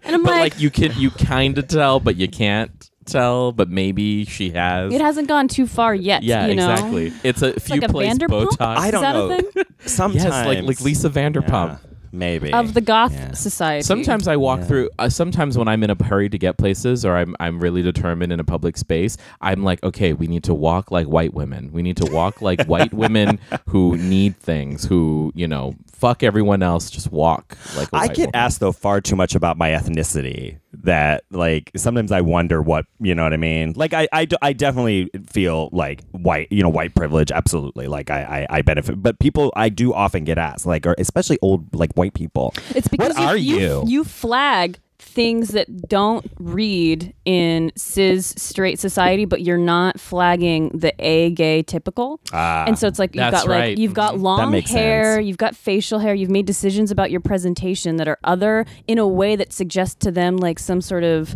And 0.04 0.16
I'm 0.16 0.24
but 0.24 0.32
like, 0.32 0.54
like 0.54 0.62
you 0.62 0.70
can 0.70 0.92
you 0.98 1.12
kind 1.12 1.58
of 1.58 1.68
tell, 1.68 2.00
but 2.00 2.16
you 2.16 2.28
can't 2.28 2.90
tell. 3.06 3.52
But 3.52 3.70
maybe 3.70 4.26
she 4.26 4.52
has. 4.52 4.94
it 4.94 5.02
hasn't 5.02 5.28
gone 5.28 5.48
too 5.48 5.68
far 5.68 5.96
yet. 5.96 6.24
yeah, 6.24 6.48
you 6.48 6.56
know? 6.56 6.72
exactly. 6.72 7.14
It's 7.24 7.42
a 7.42 7.60
few 7.60 7.80
like 7.80 7.90
a 7.90 7.92
place 7.92 8.14
Vanderpump? 8.14 8.50
Botox. 8.50 8.78
I 8.78 8.92
don't 8.92 9.02
that 9.02 9.14
know. 9.14 9.32
a 9.32 9.36
thing? 9.36 9.64
Sometimes. 9.80 10.24
Yes, 10.24 10.46
like 10.46 10.64
like 10.64 10.82
Lisa 10.82 11.10
Vanderpump. 11.10 11.80
Yeah, 11.84 11.93
maybe. 12.14 12.54
Of 12.54 12.74
the 12.74 12.82
goth 12.82 13.12
Yeah. 13.14 13.34
society. 13.34 13.82
Sometimes 13.84 14.28
I 14.28 14.38
walk 14.38 14.60
Yeah. 14.60 14.66
through. 14.66 14.90
Uh, 15.00 15.10
sometimes 15.10 15.58
when 15.58 15.68
I'm 15.68 15.84
in 15.84 15.90
a 15.90 16.02
hurry 16.04 16.30
to 16.30 16.38
get 16.38 16.58
places, 16.58 17.04
or 17.04 17.18
I'm 17.18 17.36
I'm 17.40 17.60
really 17.60 17.82
determined 17.82 18.32
in 18.32 18.40
a 18.40 18.44
public 18.44 18.78
space, 18.78 19.18
I'm 19.42 19.64
like, 19.64 19.84
okay, 19.84 20.14
we 20.14 20.28
need 20.28 20.44
to 20.46 20.54
walk 20.54 20.92
like 20.92 21.08
white 21.08 21.34
women. 21.34 21.72
We 21.74 21.82
need 21.82 21.98
to 21.98 22.06
walk 22.06 22.42
like 22.42 22.64
white 22.68 22.94
women 22.94 23.40
who 23.70 23.98
need 23.98 24.38
things, 24.38 24.86
who 24.86 25.32
you 25.36 25.48
know, 25.48 25.76
fuck 26.04 26.22
everyone 26.22 26.62
else. 26.62 26.90
Just 26.90 27.12
walk 27.12 27.58
like. 27.78 27.88
a 27.94 27.96
I 27.96 28.08
white 28.08 28.16
get 28.16 28.26
woman. 28.28 28.36
asked 28.36 28.60
though 28.60 28.74
far 28.74 29.00
too 29.00 29.16
much 29.16 29.36
about 29.36 29.58
my 29.58 29.70
ethnicity 29.70 30.60
that 30.84 31.24
like 31.32 31.72
sometimes 31.78 32.12
I 32.12 32.20
wonder 32.22 32.62
what 32.62 32.86
you 33.00 33.16
know 33.16 33.24
what 33.24 33.32
I 33.34 33.38
mean. 33.38 33.74
Like 33.76 33.94
I 33.94 34.08
I 34.42 34.54
definitely 34.54 35.10
feel 35.30 35.70
like 35.72 36.02
white 36.12 36.50
you 36.52 36.62
know 36.62 36.70
white 36.70 36.94
privilege 36.94 37.32
absolutely 37.32 37.88
like 37.88 38.10
I, 38.10 38.46
I 38.50 38.58
I 38.58 38.62
benefit, 38.64 39.02
but 39.02 39.18
people 39.20 39.54
I 39.56 39.70
do 39.70 39.94
often 39.94 40.26
get 40.26 40.38
asked 40.38 40.66
like 40.66 40.86
or 40.86 40.96
especially 40.98 41.40
old 41.42 41.74
like 41.74 41.94
white 41.94 42.14
people. 42.14 42.54
It's 42.76 42.88
because 42.90 43.16
What 43.16 43.26
are 43.26 43.38
you, 43.38 43.60
you? 43.60 43.84
you 43.88 44.04
flag 44.04 44.80
things 45.04 45.50
that 45.50 45.88
don't 45.90 46.26
read 46.40 47.14
in 47.26 47.72
cis 47.76 48.34
straight 48.38 48.80
society, 48.80 49.26
but 49.26 49.42
you're 49.42 49.58
not 49.58 50.00
flagging 50.00 50.70
the 50.70 50.94
a 51.00 51.32
gay 51.32 51.62
typical. 51.62 52.20
Ah, 52.32 52.66
and 52.66 52.78
so 52.80 52.88
it's 52.88 53.00
like 53.00 53.14
you've 53.14 53.32
That's 53.32 53.44
got 53.44 53.50
like 53.50 53.78
you've 53.78 53.94
got 53.94 54.18
long 54.18 54.54
hair, 54.54 55.16
sense. 55.16 55.28
you've 55.28 55.38
got 55.38 55.56
facial 55.56 56.00
hair, 56.00 56.14
you've 56.14 56.30
made 56.30 56.46
decisions 56.46 56.90
about 56.90 57.12
your 57.12 57.22
presentation 57.22 57.98
that 57.98 58.08
are 58.08 58.18
other 58.24 58.66
in 58.88 58.98
a 58.98 59.08
way 59.08 59.36
that 59.36 59.54
suggests 59.54 59.96
to 59.96 60.12
them 60.12 60.38
like 60.38 60.58
some 60.58 60.82
sort 60.82 61.04
of 61.04 61.36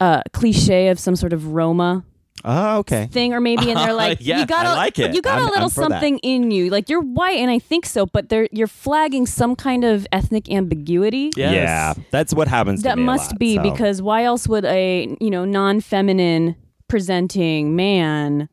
uh, 0.00 0.22
cliche 0.32 0.88
of 0.88 0.98
some 0.98 1.16
sort 1.16 1.32
of 1.32 1.48
Roma 1.48 2.04
Oh, 2.44 2.78
okay. 2.78 3.06
thing, 3.06 3.32
or 3.34 3.40
maybe 3.40 3.70
and 3.70 3.78
they're 3.78 3.92
like, 4.06 4.18
Yeah, 4.20 4.40
you 4.40 4.46
got 4.46 4.66
I 4.66 4.72
a, 4.72 4.76
like 4.76 4.98
it. 4.98 5.14
you 5.14 5.22
got 5.22 5.34
I'm- 5.38 5.42
a 5.42 5.50
little 5.50 5.56
I'm 5.64 5.68
that. 5.68 5.70
something 5.72 6.18
in 6.18 6.50
you. 6.50 6.70
Like 6.70 6.88
you're 6.88 7.00
white, 7.00 7.38
and 7.38 7.50
I 7.50 7.58
think 7.58 7.86
so, 7.86 8.06
but 8.06 8.28
they're 8.28 8.48
you're 8.52 8.66
flagging 8.66 9.26
some 9.26 9.54
kind 9.56 9.84
of 9.84 10.06
ethnic 10.12 10.50
ambiguity. 10.50 11.30
Yes. 11.36 11.52
Yeah, 11.54 11.94
that's 12.10 12.34
what 12.34 12.48
happens. 12.48 12.80
to 12.80 12.88
that 12.88 12.96
me 12.96 13.02
a 13.02 13.06
must 13.06 13.32
lot, 13.32 13.38
be 13.38 13.56
so. 13.56 13.62
because 13.62 14.02
why 14.02 14.24
else 14.24 14.48
would 14.48 14.64
a 14.64 15.16
you 15.20 15.30
know 15.30 15.44
non-feminine 15.44 16.56
presenting 16.88 17.74
man 17.74 18.48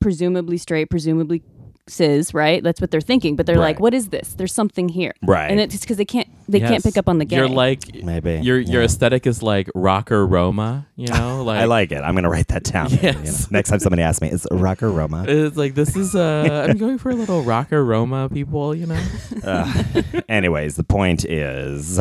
presumably 0.00 0.56
straight 0.56 0.88
presumably 0.90 1.42
cis 1.88 2.32
right 2.32 2.62
that's 2.62 2.80
what 2.80 2.92
they're 2.92 3.00
thinking 3.00 3.34
but 3.34 3.44
they're 3.44 3.58
like 3.58 3.80
what 3.80 3.92
is 3.92 4.10
this 4.10 4.34
there's 4.34 4.52
something 4.54 4.88
here 4.88 5.12
Right. 5.22 5.50
and 5.50 5.58
it's 5.58 5.80
because 5.80 5.96
they 5.96 6.04
can't 6.04 6.28
they 6.48 6.60
can't 6.60 6.72
Yes. 6.74 6.82
pick 6.84 6.96
up 6.96 7.08
on 7.08 7.18
the 7.18 7.24
game. 7.24 7.38
You're 7.38 7.48
like 7.48 8.02
Maybe, 8.04 8.40
your 8.42 8.58
your 8.60 8.80
yeah. 8.82 8.84
aesthetic 8.86 9.26
is 9.26 9.42
like 9.42 9.68
rocker 9.74 10.26
Roma. 10.26 10.86
You 10.96 11.08
know, 11.08 11.42
like 11.46 11.60
I 11.60 11.64
like 11.64 11.90
it. 11.92 11.98
I'm 12.02 12.14
gonna 12.14 12.28
write 12.30 12.48
that 12.48 12.64
down. 12.64 12.90
maybe, 12.90 13.06
you 13.06 13.12
Yes. 13.24 13.50
know. 13.50 13.56
Next 13.56 13.70
time 13.70 13.78
somebody 13.80 14.02
asks 14.02 14.20
me, 14.20 14.28
"Is 14.30 14.44
it 14.50 14.54
rock 14.54 14.82
or 14.82 14.90
Roma?" 14.90 15.24
It's 15.28 15.56
like 15.56 15.74
this 15.74 15.96
is 15.96 16.14
uh 16.14 16.66
I'm 16.70 16.76
going 16.78 16.98
for 16.98 17.10
a 17.10 17.14
little 17.14 17.42
rocker 17.42 17.84
Roma 17.84 18.28
people, 18.28 18.74
you 18.74 18.86
know. 18.86 19.02
Uh, 19.42 19.72
anyways, 20.28 20.76
the 20.76 20.84
point 20.84 21.24
is, 21.24 21.98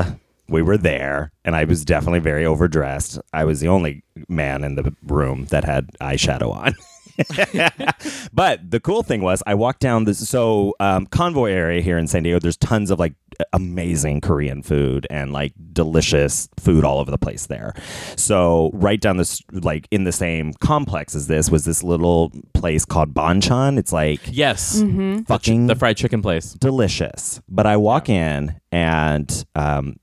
we 0.49 0.61
were 0.61 0.77
there, 0.77 1.31
and 1.45 1.55
I 1.55 1.63
was 1.63 1.85
definitely 1.85 2.19
very 2.19 2.45
overdressed. 2.45 3.19
I 3.33 3.45
was 3.45 3.61
the 3.61 3.67
only 3.69 4.03
man 4.27 4.63
in 4.63 4.75
the 4.75 4.93
room 5.07 5.45
that 5.45 5.63
had 5.63 5.87
eyeshadow 6.01 6.53
on. 6.53 6.73
but 8.33 8.69
the 8.71 8.79
cool 8.79 9.03
thing 9.03 9.21
was, 9.21 9.41
I 9.45 9.55
walked 9.55 9.79
down 9.81 10.05
this 10.05 10.27
so 10.27 10.73
um, 10.79 11.05
convoy 11.07 11.51
area 11.51 11.81
here 11.81 11.97
in 11.97 12.07
San 12.07 12.23
Diego. 12.23 12.39
There's 12.39 12.57
tons 12.57 12.91
of 12.91 12.99
like 12.99 13.13
amazing 13.53 14.21
Korean 14.21 14.61
food 14.61 15.07
and 15.09 15.31
like 15.33 15.53
delicious 15.73 16.47
food 16.59 16.83
all 16.83 16.99
over 16.99 17.09
the 17.11 17.17
place 17.17 17.47
there. 17.47 17.73
So 18.15 18.69
right 18.73 18.99
down 18.99 19.17
this, 19.17 19.41
like 19.51 19.87
in 19.91 20.03
the 20.03 20.11
same 20.11 20.53
complex 20.53 21.15
as 21.15 21.27
this, 21.27 21.49
was 21.49 21.65
this 21.65 21.83
little 21.83 22.31
place 22.53 22.85
called 22.85 23.13
Banchan. 23.13 23.77
It's 23.77 23.91
like 23.93 24.21
Yes. 24.25 24.81
Mm-hmm. 24.81 25.21
fucking 25.23 25.67
The 25.67 25.75
fried 25.75 25.97
chicken 25.97 26.21
place. 26.21 26.53
delicious. 26.53 27.41
But 27.49 27.65
I 27.65 27.77
walk 27.77 28.09
in 28.09 28.59
and 28.71 29.45
um 29.55 29.95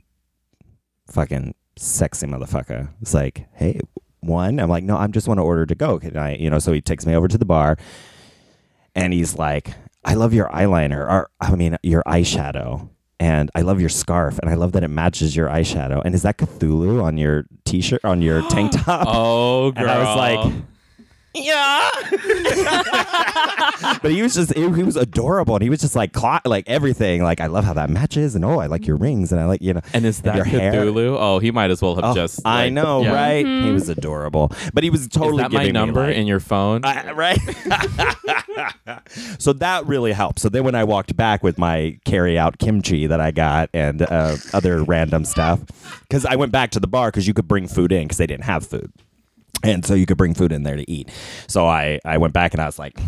fucking 1.10 1.54
sexy 1.76 2.26
motherfucker. 2.26 2.88
It's 3.00 3.14
like, 3.14 3.46
hey, 3.54 3.80
one. 4.20 4.58
I'm 4.58 4.68
like, 4.68 4.84
no, 4.84 4.96
I 4.96 5.06
just 5.08 5.28
want 5.28 5.38
to 5.38 5.44
order 5.44 5.66
to 5.66 5.74
go. 5.74 5.98
Can 5.98 6.16
I, 6.16 6.36
you 6.36 6.50
know, 6.50 6.58
so 6.58 6.72
he 6.72 6.80
takes 6.80 7.06
me 7.06 7.14
over 7.14 7.28
to 7.28 7.38
the 7.38 7.44
bar 7.44 7.76
and 8.94 9.12
he's 9.12 9.36
like, 9.36 9.72
I 10.04 10.14
love 10.14 10.32
your 10.32 10.48
eyeliner 10.48 11.08
or 11.08 11.30
I 11.40 11.54
mean 11.54 11.76
your 11.82 12.02
eyeshadow. 12.04 12.88
And 13.20 13.50
I 13.52 13.62
love 13.62 13.80
your 13.80 13.88
scarf, 13.88 14.38
and 14.38 14.48
I 14.48 14.54
love 14.54 14.70
that 14.72 14.84
it 14.84 14.88
matches 14.88 15.34
your 15.34 15.48
eyeshadow. 15.48 16.00
And 16.04 16.14
is 16.14 16.22
that 16.22 16.38
Cthulhu 16.38 17.02
on 17.02 17.18
your 17.18 17.46
t-shirt, 17.64 18.04
on 18.04 18.22
your 18.22 18.48
tank 18.48 18.70
top? 18.84 19.08
Oh, 19.10 19.72
girl. 19.72 19.82
And 19.82 19.90
I 19.90 19.98
was 19.98 20.16
like, 20.16 20.54
yeah. 21.44 21.90
but 24.02 24.10
he 24.10 24.22
was 24.22 24.34
just 24.34 24.52
he, 24.54 24.62
he 24.72 24.82
was 24.82 24.96
adorable 24.96 25.54
and 25.56 25.62
he 25.62 25.70
was 25.70 25.80
just 25.80 25.94
like 25.96 26.12
clock 26.12 26.42
like 26.46 26.68
everything 26.68 27.22
like 27.22 27.40
I 27.40 27.46
love 27.46 27.64
how 27.64 27.72
that 27.74 27.90
matches 27.90 28.34
and 28.34 28.44
oh 28.44 28.58
I 28.58 28.66
like 28.66 28.86
your 28.86 28.96
rings 28.96 29.32
and 29.32 29.40
I 29.40 29.46
like 29.46 29.62
you 29.62 29.74
know 29.74 29.80
and 29.92 30.04
is 30.04 30.20
that 30.22 30.36
your 30.36 30.44
hair. 30.44 30.72
Cthulhu? 30.72 31.16
Oh, 31.18 31.38
he 31.38 31.50
might 31.50 31.70
as 31.70 31.80
well 31.82 31.94
have 31.96 32.04
Oh, 32.04 32.14
just. 32.14 32.40
I 32.44 32.64
like- 32.64 32.72
know 32.72 33.02
yeah. 33.02 33.12
right 33.14 33.46
he 33.46 33.70
was 33.70 33.88
adorable 33.88 34.52
but 34.74 34.82
he 34.84 34.90
was 34.90 35.06
totally 35.08 35.42
Is 35.44 35.50
that 35.50 35.52
my 35.52 35.60
giving 35.60 35.74
me, 35.74 35.80
number 35.86 36.06
like- 36.06 36.16
in 36.16 36.26
your 36.26 36.40
phone? 36.40 36.84
I- 36.84 37.12
right 37.12 37.38
so 39.38 39.52
that 39.54 39.86
really 39.86 40.12
helped 40.12 40.38
so 40.40 40.48
then 40.48 40.64
when 40.64 40.74
I 40.74 40.84
walked 40.84 41.16
back 41.16 41.42
with 41.42 41.58
my 41.58 41.98
carry 42.04 42.38
out 42.38 42.58
kimchi 42.58 43.06
that 43.06 43.20
I 43.20 43.30
got 43.30 43.70
and 43.72 44.02
uh, 44.02 44.36
other 44.52 44.82
random 44.82 45.24
stuff 45.24 45.60
because 46.02 46.24
I 46.26 46.36
went 46.36 46.52
back 46.52 46.70
to 46.72 46.80
the 46.80 46.86
bar 46.86 47.08
because 47.10 47.26
you 47.26 47.34
could 47.34 47.48
bring 47.48 47.68
food 47.68 47.92
in 47.92 48.04
because 48.04 48.18
they 48.18 48.26
didn't 48.26 48.44
have 48.44 48.66
food 48.66 48.90
and 49.62 49.84
so 49.84 49.94
you 49.94 50.06
could 50.06 50.16
bring 50.16 50.34
food 50.34 50.52
in 50.52 50.62
there 50.62 50.76
to 50.76 50.90
eat. 50.90 51.10
So 51.46 51.66
I 51.66 52.00
I 52.04 52.18
went 52.18 52.34
back 52.34 52.54
and 52.54 52.60
I 52.60 52.66
was 52.66 52.78
like, 52.78 52.98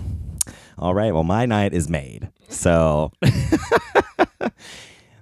all 0.78 0.94
right, 0.94 1.12
well 1.12 1.24
my 1.24 1.46
night 1.46 1.72
is 1.72 1.88
made. 1.88 2.30
So 2.48 3.12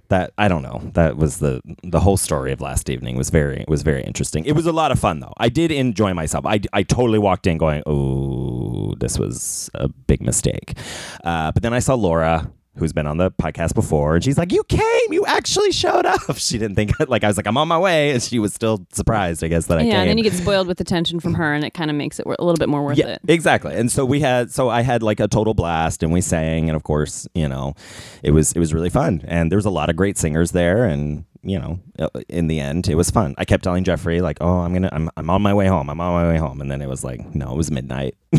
that 0.08 0.32
I 0.38 0.48
don't 0.48 0.62
know. 0.62 0.80
That 0.94 1.16
was 1.16 1.38
the 1.38 1.60
the 1.82 2.00
whole 2.00 2.16
story 2.16 2.52
of 2.52 2.60
last 2.60 2.90
evening 2.90 3.16
was 3.16 3.30
very 3.30 3.64
was 3.68 3.82
very 3.82 4.02
interesting. 4.02 4.44
It 4.44 4.52
was 4.52 4.66
a 4.66 4.72
lot 4.72 4.90
of 4.90 4.98
fun 4.98 5.20
though. 5.20 5.34
I 5.36 5.48
did 5.48 5.70
enjoy 5.70 6.14
myself. 6.14 6.46
I, 6.46 6.60
I 6.72 6.82
totally 6.82 7.18
walked 7.18 7.46
in 7.46 7.58
going, 7.58 7.82
oh, 7.86 8.94
this 8.98 9.18
was 9.18 9.70
a 9.74 9.88
big 9.88 10.22
mistake. 10.22 10.76
Uh, 11.24 11.52
but 11.52 11.62
then 11.62 11.74
I 11.74 11.78
saw 11.78 11.94
Laura. 11.94 12.50
Who's 12.78 12.92
been 12.92 13.06
on 13.06 13.16
the 13.16 13.30
podcast 13.30 13.74
before, 13.74 14.14
and 14.14 14.24
she's 14.24 14.38
like, 14.38 14.52
"You 14.52 14.64
came, 14.64 15.12
you 15.12 15.24
actually 15.26 15.72
showed 15.72 16.06
up." 16.06 16.20
She 16.38 16.56
didn't 16.56 16.76
think 16.76 16.92
like 17.08 17.24
I 17.24 17.26
was 17.26 17.36
like, 17.36 17.46
"I'm 17.46 17.56
on 17.56 17.68
my 17.68 17.78
way," 17.78 18.10
and 18.10 18.22
she 18.22 18.38
was 18.38 18.54
still 18.54 18.86
surprised, 18.92 19.42
I 19.42 19.48
guess, 19.48 19.66
that 19.66 19.78
I 19.78 19.82
yeah 19.82 19.84
came. 19.84 19.92
Yeah, 19.92 20.00
and 20.02 20.10
then 20.10 20.18
you 20.18 20.24
get 20.24 20.32
spoiled 20.34 20.66
with 20.66 20.80
attention 20.80 21.20
from 21.20 21.34
her 21.34 21.52
and 21.52 21.64
it 21.64 21.74
kind 21.74 21.90
of 21.90 21.96
makes 21.96 22.18
it 22.20 22.26
a 22.26 22.30
little 22.30 22.56
bit 22.56 22.68
more 22.68 22.84
worth 22.84 22.96
yeah, 22.96 23.08
it 23.08 23.20
exactly. 23.28 23.74
And 23.74 23.90
so 23.90 24.04
we 24.04 24.20
had, 24.20 24.50
so 24.50 24.68
I 24.68 24.82
had 24.82 25.02
like 25.02 25.20
a 25.20 25.28
total 25.28 25.54
blast, 25.54 26.02
and 26.02 26.12
we 26.12 26.20
sang, 26.20 26.68
and 26.68 26.76
of 26.76 26.84
course, 26.84 27.26
you 27.34 27.48
know, 27.48 27.74
it 28.22 28.30
was 28.30 28.52
it 28.52 28.58
was 28.58 28.72
really 28.72 28.90
fun, 28.90 29.22
and 29.26 29.50
there 29.50 29.56
was 29.56 29.66
a 29.66 29.70
lot 29.70 29.90
of 29.90 29.96
great 29.96 30.16
singers 30.16 30.52
there, 30.52 30.84
and 30.84 31.24
you 31.42 31.58
know, 31.58 31.78
uh, 31.98 32.08
in 32.28 32.48
the 32.48 32.60
end, 32.60 32.88
it 32.88 32.94
was 32.94 33.10
fun. 33.10 33.34
I 33.38 33.44
kept 33.44 33.64
telling 33.64 33.84
Jeffrey 33.84 34.20
like, 34.20 34.38
"Oh, 34.40 34.58
I'm 34.58 34.72
gonna, 34.72 34.90
I'm, 34.92 35.10
I'm 35.16 35.30
on 35.30 35.42
my 35.42 35.54
way 35.54 35.66
home. 35.66 35.88
I'm 35.88 36.00
on 36.00 36.12
my 36.12 36.28
way 36.28 36.38
home," 36.38 36.60
and 36.60 36.70
then 36.70 36.82
it 36.82 36.88
was 36.88 37.04
like, 37.04 37.34
no, 37.34 37.52
it 37.52 37.56
was 37.56 37.70
midnight. 37.70 38.16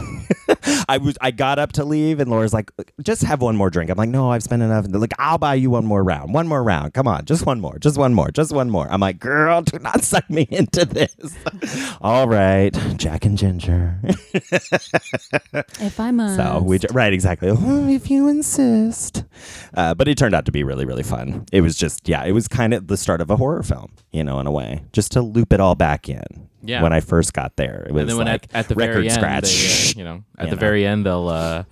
I 0.88 0.98
was, 0.98 1.18
I 1.22 1.32
got 1.32 1.60
up 1.60 1.72
to 1.74 1.86
leave, 1.86 2.20
and 2.20 2.30
Laura's 2.30 2.54
like, 2.54 2.72
"Just 3.02 3.24
have 3.24 3.42
one 3.42 3.56
more 3.56 3.70
drink." 3.70 3.90
I'm 3.90 3.98
like, 3.98 4.10
"No, 4.10 4.32
I've 4.32 4.44
spent 4.44 4.62
enough." 4.62 4.86
And 4.86 4.94
they're 4.94 5.02
like, 5.02 5.14
"I'll 5.18 5.38
buy 5.38 5.56
you 5.56 5.70
one 5.70 5.86
more 5.86 6.04
round, 6.04 6.34
one 6.34 6.48
more 6.48 6.64
round. 6.64 6.94
Come 6.94 7.08
on, 7.08 7.26
just 7.26 7.46
one 7.46 7.60
more, 7.60 7.78
just 7.80 7.98
one 7.98 8.14
more, 8.14 8.30
just 8.32 8.52
one 8.52 8.70
more." 8.70 8.92
I'm 8.92 9.00
like, 9.00 9.20
"Girl, 9.20 9.62
do 9.62 9.80
not 9.80 10.04
suck 10.04 10.30
me 10.30 10.48
into 10.50 10.86
this." 10.86 11.16
All 12.02 12.28
right, 12.28 12.72
Jack 12.98 13.26
and 13.26 13.38
Ginger. 13.38 14.00
if 14.04 16.00
i 16.00 16.12
must 16.12 16.36
So 16.36 16.62
we 16.64 16.80
right 16.92 17.14
exactly. 17.14 17.50
Oh, 17.50 17.88
if 17.88 18.10
you 18.12 18.28
insist. 18.28 19.24
Uh, 19.74 19.94
but 19.94 20.08
it 20.08 20.18
turned 20.18 20.36
out 20.36 20.46
to 20.46 20.52
be 20.52 20.64
really 20.64 20.86
really 20.86 21.04
fun. 21.04 21.46
It 21.52 21.62
was 21.62 21.78
just 21.78 22.08
yeah, 22.08 22.24
it 22.26 22.32
was 22.32 22.48
kind 22.48 22.74
of 22.74 22.88
the 22.88 22.98
start 23.00 23.22
of 23.22 23.30
a 23.30 23.38
horror 23.38 23.64
film, 23.64 23.92
you 24.12 24.24
know, 24.24 24.40
in 24.40 24.48
a 24.48 24.52
way, 24.52 24.84
just 24.94 25.12
to 25.14 25.22
loop 25.22 25.54
it 25.54 25.60
all 25.60 25.76
back 25.76 26.10
in. 26.10 26.48
Yeah. 26.62 26.84
When 26.84 26.92
I 26.92 27.00
first 27.00 27.34
got 27.34 27.56
there, 27.56 27.86
it 27.88 27.94
was 27.94 28.02
and 28.02 28.10
then 28.10 28.18
when 28.18 28.28
like 28.28 28.44
at, 28.46 28.56
at 28.56 28.68
the 28.68 28.76
record 28.76 28.94
very 28.94 29.06
end, 29.10 29.14
scratch. 29.14 29.44
they, 29.44 29.92
uh, 29.94 29.98
you 29.98 30.04
know, 30.04 30.24
at 30.38 30.50
the 30.50 30.56
very 30.58 30.86
end, 30.86 31.06
they'll, 31.06 31.30
uh, 31.30 31.64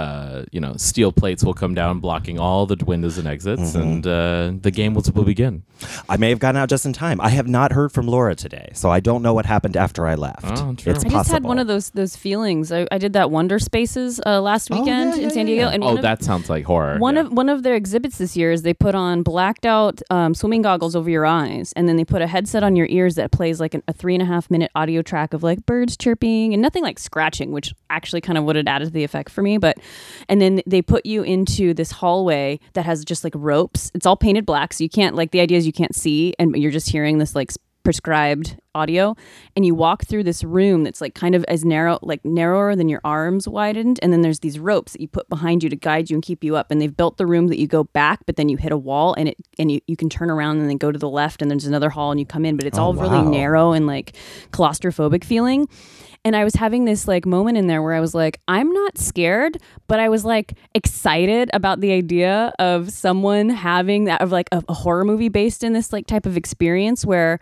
uh, 0.00 0.44
you 0.52 0.60
know, 0.60 0.74
steel 0.76 1.12
plates 1.12 1.42
will 1.44 1.54
come 1.62 1.74
down, 1.74 2.00
blocking 2.00 2.38
all 2.38 2.66
the 2.66 2.76
windows 2.84 3.18
and 3.18 3.26
exits, 3.28 3.72
Mm-hmm. 3.72 3.80
and 3.82 4.06
uh, 4.06 4.52
the 4.62 4.70
game 4.70 4.94
will, 4.94 5.04
will 5.14 5.24
begin. 5.24 5.62
I 6.08 6.16
may 6.16 6.28
have 6.30 6.38
gotten 6.38 6.58
out 6.60 6.68
just 6.68 6.84
in 6.86 6.92
time. 6.92 7.20
I 7.20 7.30
have 7.30 7.48
not 7.48 7.72
heard 7.72 7.90
from 7.92 8.06
Laura 8.06 8.34
today, 8.34 8.68
so 8.74 8.90
I 8.90 9.00
don't 9.00 9.22
know 9.22 9.32
what 9.34 9.46
happened 9.46 9.76
after 9.76 10.06
I 10.06 10.14
left. 10.14 10.44
Oh, 10.44 10.74
true. 10.74 10.92
It's 10.92 11.04
I 11.04 11.08
just 11.08 11.30
had 11.30 11.42
one 11.44 11.58
of 11.58 11.66
those 11.66 11.90
those 11.90 12.16
feelings. 12.16 12.70
I, 12.72 12.86
I 12.92 12.98
did 12.98 13.12
that 13.14 13.30
Wonder 13.30 13.58
Spaces 13.58 14.20
uh, 14.26 14.40
last 14.40 14.70
Oh, 14.70 14.74
yeah, 14.76 14.80
weekend 14.82 15.16
yeah, 15.16 15.22
in 15.24 15.30
San 15.30 15.46
Diego, 15.46 15.62
yeah. 15.68 15.74
and 15.74 15.82
Oh, 15.82 15.86
one 15.88 15.96
of, 15.98 16.02
that 16.02 16.22
sounds 16.22 16.50
like 16.50 16.64
horror. 16.64 16.98
one 16.98 17.14
yeah. 17.16 17.22
of 17.22 17.32
one 17.32 17.48
of 17.48 17.62
their 17.62 17.74
exhibits 17.74 18.18
this 18.18 18.36
year 18.36 18.52
is 18.52 18.62
they 18.62 18.74
put 18.74 18.94
on 18.94 19.22
blacked 19.22 19.64
out 19.66 20.00
um, 20.10 20.34
swimming 20.34 20.62
goggles 20.62 20.94
over 20.96 21.08
your 21.10 21.24
eyes, 21.26 21.72
and 21.76 21.88
then 21.88 21.96
they 21.96 22.04
put 22.04 22.20
a 22.22 22.26
headset 22.26 22.62
on 22.62 22.76
your 22.76 22.86
ears 22.90 23.14
that 23.16 23.30
plays 23.32 23.58
like 23.60 23.74
an, 23.74 23.82
a 23.88 23.92
three 23.92 24.14
and 24.14 24.22
a 24.22 24.26
half 24.26 24.50
minute 24.50 24.70
audio 24.74 25.00
track 25.02 25.32
of 25.34 25.42
like 25.42 25.64
birds 25.66 25.96
chirping 25.96 26.52
and 26.52 26.60
nothing 26.62 26.82
like 26.82 26.98
scratching, 26.98 27.52
which 27.52 27.74
actually 27.88 28.20
kind 28.20 28.36
of 28.38 28.44
would 28.44 28.56
have 28.56 28.66
added 28.66 28.84
to 28.86 28.90
the 28.90 29.04
effect 29.04 29.30
for 29.30 29.42
me. 29.42 29.56
But 29.58 29.78
and 30.28 30.40
then 30.40 30.60
they 30.66 30.82
put 30.82 31.04
you 31.06 31.22
into 31.22 31.74
this 31.74 31.90
hallway 31.92 32.58
that 32.74 32.84
has 32.84 33.04
just 33.04 33.24
like 33.24 33.32
ropes. 33.36 33.90
It's 33.94 34.06
all 34.06 34.16
painted 34.16 34.46
black, 34.46 34.72
so 34.72 34.84
you 34.84 34.90
can't 34.90 35.16
like 35.16 35.30
the 35.30 35.40
idea 35.40 35.58
is 35.58 35.66
you 35.66 35.72
can't 35.72 35.94
see, 35.94 36.34
and 36.38 36.54
you're 36.56 36.70
just 36.70 36.90
hearing 36.90 37.18
this 37.18 37.34
like 37.34 37.50
prescribed 37.82 38.58
audio 38.74 39.16
and 39.56 39.64
you 39.64 39.74
walk 39.74 40.04
through 40.04 40.22
this 40.22 40.44
room 40.44 40.84
that's 40.84 41.00
like 41.00 41.14
kind 41.14 41.34
of 41.34 41.42
as 41.48 41.64
narrow 41.64 41.98
like 42.02 42.22
narrower 42.26 42.76
than 42.76 42.90
your 42.90 43.00
arms 43.04 43.48
widened 43.48 43.98
and 44.02 44.12
then 44.12 44.20
there's 44.20 44.40
these 44.40 44.58
ropes 44.58 44.92
that 44.92 45.00
you 45.00 45.08
put 45.08 45.26
behind 45.30 45.62
you 45.62 45.70
to 45.70 45.74
guide 45.74 46.10
you 46.10 46.14
and 46.14 46.22
keep 46.22 46.44
you 46.44 46.54
up 46.56 46.70
and 46.70 46.78
they've 46.80 46.94
built 46.96 47.16
the 47.16 47.26
room 47.26 47.48
that 47.48 47.58
you 47.58 47.66
go 47.66 47.84
back 47.84 48.20
but 48.26 48.36
then 48.36 48.50
you 48.50 48.58
hit 48.58 48.70
a 48.70 48.76
wall 48.76 49.14
and 49.14 49.30
it 49.30 49.36
and 49.58 49.72
you, 49.72 49.80
you 49.86 49.96
can 49.96 50.10
turn 50.10 50.28
around 50.30 50.58
and 50.60 50.68
then 50.68 50.76
go 50.76 50.92
to 50.92 50.98
the 50.98 51.08
left 51.08 51.40
and 51.40 51.50
there's 51.50 51.64
another 51.66 51.88
hall 51.88 52.10
and 52.10 52.20
you 52.20 52.26
come 52.26 52.44
in 52.44 52.54
but 52.56 52.66
it's 52.66 52.78
Oh, 52.78 52.82
all 52.82 52.92
wow. 52.92 53.02
really 53.10 53.22
narrow 53.30 53.72
and 53.72 53.86
like 53.86 54.14
claustrophobic 54.52 55.24
feeling 55.24 55.66
and 56.24 56.36
I 56.36 56.44
was 56.44 56.54
having 56.54 56.84
this 56.84 57.08
like 57.08 57.24
moment 57.24 57.56
in 57.56 57.66
there 57.66 57.82
where 57.82 57.94
I 57.94 58.00
was 58.00 58.14
like, 58.14 58.40
I'm 58.46 58.70
not 58.72 58.98
scared, 58.98 59.58
but 59.86 60.00
I 60.00 60.08
was 60.08 60.24
like 60.24 60.54
excited 60.74 61.50
about 61.52 61.80
the 61.80 61.92
idea 61.92 62.52
of 62.58 62.90
someone 62.90 63.48
having 63.48 64.04
that 64.04 64.20
of 64.20 64.30
like 64.30 64.48
a, 64.52 64.62
a 64.68 64.74
horror 64.74 65.04
movie 65.04 65.28
based 65.28 65.64
in 65.64 65.72
this 65.72 65.92
like 65.92 66.06
type 66.06 66.26
of 66.26 66.36
experience 66.36 67.06
where 67.06 67.40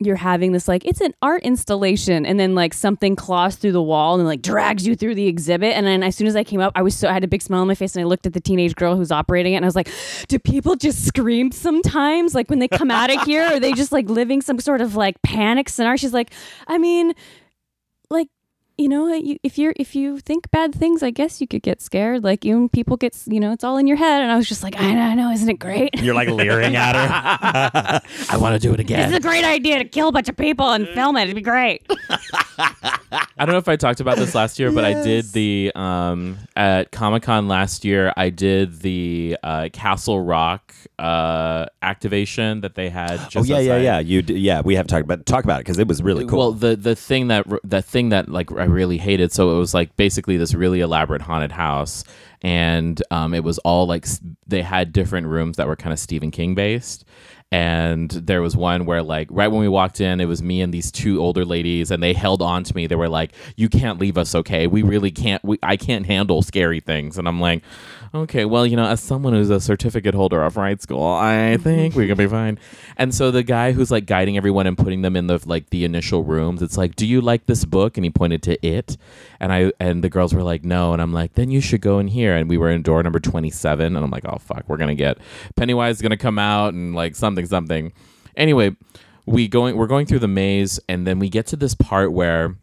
you're 0.00 0.16
having 0.16 0.52
this 0.52 0.68
like 0.68 0.84
it's 0.84 1.00
an 1.00 1.12
art 1.22 1.42
installation 1.42 2.24
and 2.24 2.38
then 2.38 2.54
like 2.54 2.72
something 2.72 3.16
claws 3.16 3.56
through 3.56 3.72
the 3.72 3.82
wall 3.82 4.14
and 4.14 4.28
like 4.28 4.40
drags 4.40 4.86
you 4.86 4.94
through 4.94 5.14
the 5.14 5.26
exhibit. 5.26 5.74
And 5.76 5.84
then 5.84 6.02
as 6.02 6.14
soon 6.14 6.28
as 6.28 6.36
I 6.36 6.44
came 6.44 6.60
up 6.60 6.72
I 6.76 6.82
was 6.82 6.96
so 6.96 7.08
I 7.08 7.12
had 7.12 7.24
a 7.24 7.28
big 7.28 7.42
smile 7.42 7.62
on 7.62 7.68
my 7.68 7.74
face 7.74 7.96
and 7.96 8.02
I 8.02 8.06
looked 8.06 8.24
at 8.24 8.32
the 8.32 8.40
teenage 8.40 8.76
girl 8.76 8.96
who's 8.96 9.10
operating 9.10 9.54
it 9.54 9.56
and 9.56 9.64
I 9.64 9.68
was 9.68 9.76
like 9.76 9.90
do 10.28 10.38
people 10.38 10.76
just 10.76 11.04
scream 11.04 11.50
sometimes 11.50 12.34
like 12.34 12.48
when 12.48 12.60
they 12.60 12.68
come 12.68 12.90
out 12.90 13.14
of 13.14 13.22
here? 13.22 13.42
Are 13.42 13.60
they 13.60 13.72
just 13.72 13.90
like 13.90 14.08
living 14.08 14.40
some 14.40 14.60
sort 14.60 14.80
of 14.80 14.94
like 14.94 15.20
panic 15.22 15.68
scenario? 15.68 15.96
She's 15.96 16.14
like 16.14 16.30
I 16.68 16.78
mean 16.78 17.12
like 18.10 18.28
you 18.78 18.88
know, 18.88 19.12
you- 19.12 19.38
if 19.42 19.58
you're 19.58 19.74
if 19.76 19.94
you 19.96 20.18
think 20.20 20.50
bad 20.50 20.74
things, 20.74 21.02
I 21.02 21.10
guess 21.10 21.40
you 21.40 21.46
could 21.48 21.62
get 21.62 21.82
scared. 21.82 22.22
Like 22.24 22.44
you 22.44 22.68
people 22.72 22.96
get, 22.96 23.16
you 23.26 23.40
know, 23.40 23.52
it's 23.52 23.64
all 23.64 23.76
in 23.76 23.86
your 23.86 23.96
head. 23.96 24.22
And 24.22 24.30
I 24.30 24.36
was 24.36 24.48
just 24.48 24.62
like, 24.62 24.80
I 24.80 24.94
know, 24.94 25.00
I 25.02 25.14
know, 25.14 25.30
isn't 25.32 25.48
it 25.48 25.58
great? 25.58 26.00
You're 26.00 26.14
like 26.14 26.28
leering 26.28 26.76
at 26.76 26.94
her. 26.94 28.00
I 28.30 28.36
want 28.36 28.54
to 28.54 28.58
do 28.60 28.72
it 28.72 28.80
again. 28.80 29.10
This 29.10 29.18
is 29.18 29.24
a 29.24 29.28
great 29.28 29.44
idea 29.44 29.78
to 29.78 29.84
kill 29.84 30.08
a 30.08 30.12
bunch 30.12 30.28
of 30.28 30.36
people 30.36 30.70
and 30.70 30.86
film 30.88 31.16
it. 31.16 31.24
It'd 31.24 31.34
be 31.34 31.42
great. 31.42 31.84
I 32.60 33.44
don't 33.44 33.50
know 33.52 33.58
if 33.58 33.68
I 33.68 33.76
talked 33.76 34.00
about 34.00 34.16
this 34.18 34.34
last 34.34 34.58
year, 34.58 34.70
but 34.72 34.84
I 34.84 35.02
did 35.02 35.26
the 35.32 35.72
um, 35.74 36.36
at 36.56 36.90
Comic 36.90 37.22
Con 37.22 37.48
last 37.48 37.84
year. 37.84 38.12
I 38.16 38.30
did 38.30 38.80
the 38.80 39.36
uh, 39.42 39.68
Castle 39.72 40.20
Rock 40.20 40.74
uh, 40.98 41.66
activation 41.82 42.60
that 42.62 42.74
they 42.74 42.88
had. 42.90 43.18
Just 43.30 43.36
oh 43.36 43.42
yeah, 43.42 43.58
yeah, 43.60 43.72
outside. 43.72 43.82
yeah. 43.84 43.98
You 44.00 44.22
d- 44.22 44.34
yeah. 44.34 44.60
We 44.62 44.74
have 44.74 44.86
talked 44.86 45.04
about 45.04 45.24
talk 45.26 45.44
about 45.44 45.60
it 45.60 45.64
because 45.66 45.78
it 45.78 45.86
was 45.88 46.02
really 46.02 46.26
cool. 46.26 46.38
Well, 46.38 46.52
the 46.52 46.76
the 46.76 46.96
thing 46.96 47.28
that 47.28 47.46
the 47.64 47.80
thing 47.82 48.08
that 48.10 48.28
like 48.28 48.50
I 48.52 48.64
really 48.68 48.98
hated. 48.98 49.32
So 49.32 49.54
it 49.54 49.58
was 49.58 49.74
like 49.74 49.96
basically 49.96 50.36
this 50.36 50.54
really 50.54 50.80
elaborate 50.80 51.22
haunted 51.22 51.52
house, 51.52 52.04
and 52.42 53.02
um, 53.10 53.34
it 53.34 53.44
was 53.44 53.58
all 53.58 53.86
like 53.86 54.06
they 54.46 54.62
had 54.62 54.92
different 54.92 55.26
rooms 55.26 55.56
that 55.56 55.66
were 55.66 55.76
kind 55.76 55.92
of 55.92 55.98
Stephen 55.98 56.30
King 56.30 56.54
based. 56.54 57.04
And 57.50 58.10
there 58.10 58.42
was 58.42 58.54
one 58.54 58.84
where, 58.84 59.02
like, 59.02 59.28
right 59.30 59.48
when 59.48 59.60
we 59.60 59.68
walked 59.68 60.02
in, 60.02 60.20
it 60.20 60.26
was 60.26 60.42
me 60.42 60.60
and 60.60 60.72
these 60.72 60.92
two 60.92 61.18
older 61.18 61.46
ladies, 61.46 61.90
and 61.90 62.02
they 62.02 62.12
held 62.12 62.42
on 62.42 62.62
to 62.64 62.76
me. 62.76 62.86
They 62.86 62.94
were 62.94 63.08
like, 63.08 63.32
"You 63.56 63.70
can't 63.70 63.98
leave 63.98 64.18
us, 64.18 64.34
okay? 64.34 64.66
We 64.66 64.82
really 64.82 65.10
can't. 65.10 65.42
We, 65.42 65.58
I 65.62 65.78
can't 65.78 66.04
handle 66.04 66.42
scary 66.42 66.80
things." 66.80 67.16
And 67.16 67.26
I'm 67.26 67.40
like, 67.40 67.62
"Okay, 68.14 68.44
well, 68.44 68.66
you 68.66 68.76
know, 68.76 68.84
as 68.84 69.00
someone 69.00 69.32
who's 69.32 69.48
a 69.48 69.60
certificate 69.60 70.14
holder 70.14 70.42
of 70.42 70.54
Fright 70.54 70.82
School, 70.82 71.02
I 71.02 71.32
mm-hmm. 71.54 71.62
think 71.62 71.94
we 71.96 72.06
can 72.06 72.18
be 72.18 72.26
fine." 72.26 72.58
And 72.98 73.14
so 73.14 73.30
the 73.30 73.42
guy 73.42 73.72
who's 73.72 73.90
like 73.90 74.04
guiding 74.04 74.36
everyone 74.36 74.66
and 74.66 74.76
putting 74.76 75.00
them 75.00 75.16
in 75.16 75.26
the 75.26 75.42
like 75.46 75.70
the 75.70 75.86
initial 75.86 76.24
rooms, 76.24 76.60
it's 76.60 76.76
like, 76.76 76.96
"Do 76.96 77.06
you 77.06 77.22
like 77.22 77.46
this 77.46 77.64
book?" 77.64 77.96
And 77.96 78.04
he 78.04 78.10
pointed 78.10 78.42
to 78.42 78.66
it, 78.66 78.98
and 79.40 79.54
I 79.54 79.72
and 79.80 80.04
the 80.04 80.10
girls 80.10 80.34
were 80.34 80.42
like, 80.42 80.66
"No," 80.66 80.92
and 80.92 81.00
I'm 81.00 81.14
like, 81.14 81.32
"Then 81.32 81.50
you 81.50 81.62
should 81.62 81.80
go 81.80 81.98
in 81.98 82.08
here." 82.08 82.36
And 82.36 82.46
we 82.46 82.58
were 82.58 82.68
in 82.68 82.82
door 82.82 83.02
number 83.02 83.20
27, 83.20 83.96
and 83.96 84.04
I'm 84.04 84.10
like, 84.10 84.26
"Oh 84.26 84.36
fuck, 84.38 84.64
we're 84.66 84.76
gonna 84.76 84.94
get 84.94 85.16
Pennywise 85.56 85.96
is 85.96 86.02
gonna 86.02 86.18
come 86.18 86.38
out 86.38 86.74
and 86.74 86.94
like 86.94 87.16
something 87.16 87.37
something." 87.46 87.92
Anyway, 88.36 88.76
we 89.26 89.48
going 89.48 89.76
we're 89.76 89.86
going 89.86 90.06
through 90.06 90.20
the 90.20 90.28
maze, 90.28 90.80
and 90.88 91.06
then 91.06 91.18
we 91.18 91.28
get 91.28 91.46
to 91.46 91.56
this 91.56 91.74
part 91.74 92.12
where 92.12 92.56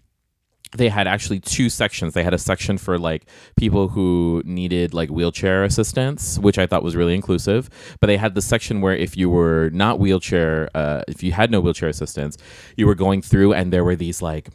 they 0.75 0.89
had 0.89 1.07
actually 1.07 1.39
two 1.39 1.69
sections. 1.69 2.13
They 2.13 2.23
had 2.23 2.33
a 2.33 2.37
section 2.37 2.77
for 2.77 2.97
like 2.97 3.25
people 3.55 3.89
who 3.89 4.41
needed 4.45 4.93
like 4.93 5.09
wheelchair 5.09 5.63
assistance, 5.63 6.37
which 6.39 6.57
I 6.57 6.65
thought 6.65 6.83
was 6.83 6.95
really 6.95 7.15
inclusive. 7.15 7.69
But 7.99 8.07
they 8.07 8.17
had 8.17 8.35
the 8.35 8.41
section 8.41 8.81
where 8.81 8.95
if 8.95 9.15
you 9.15 9.29
were 9.29 9.69
not 9.71 9.99
wheelchair, 9.99 10.69
uh, 10.75 11.03
if 11.07 11.23
you 11.23 11.31
had 11.31 11.51
no 11.51 11.61
wheelchair 11.61 11.89
assistance, 11.89 12.37
you 12.75 12.87
were 12.87 12.95
going 12.95 13.21
through 13.21 13.53
and 13.53 13.71
there 13.71 13.83
were 13.83 13.95
these 13.95 14.21
like 14.21 14.49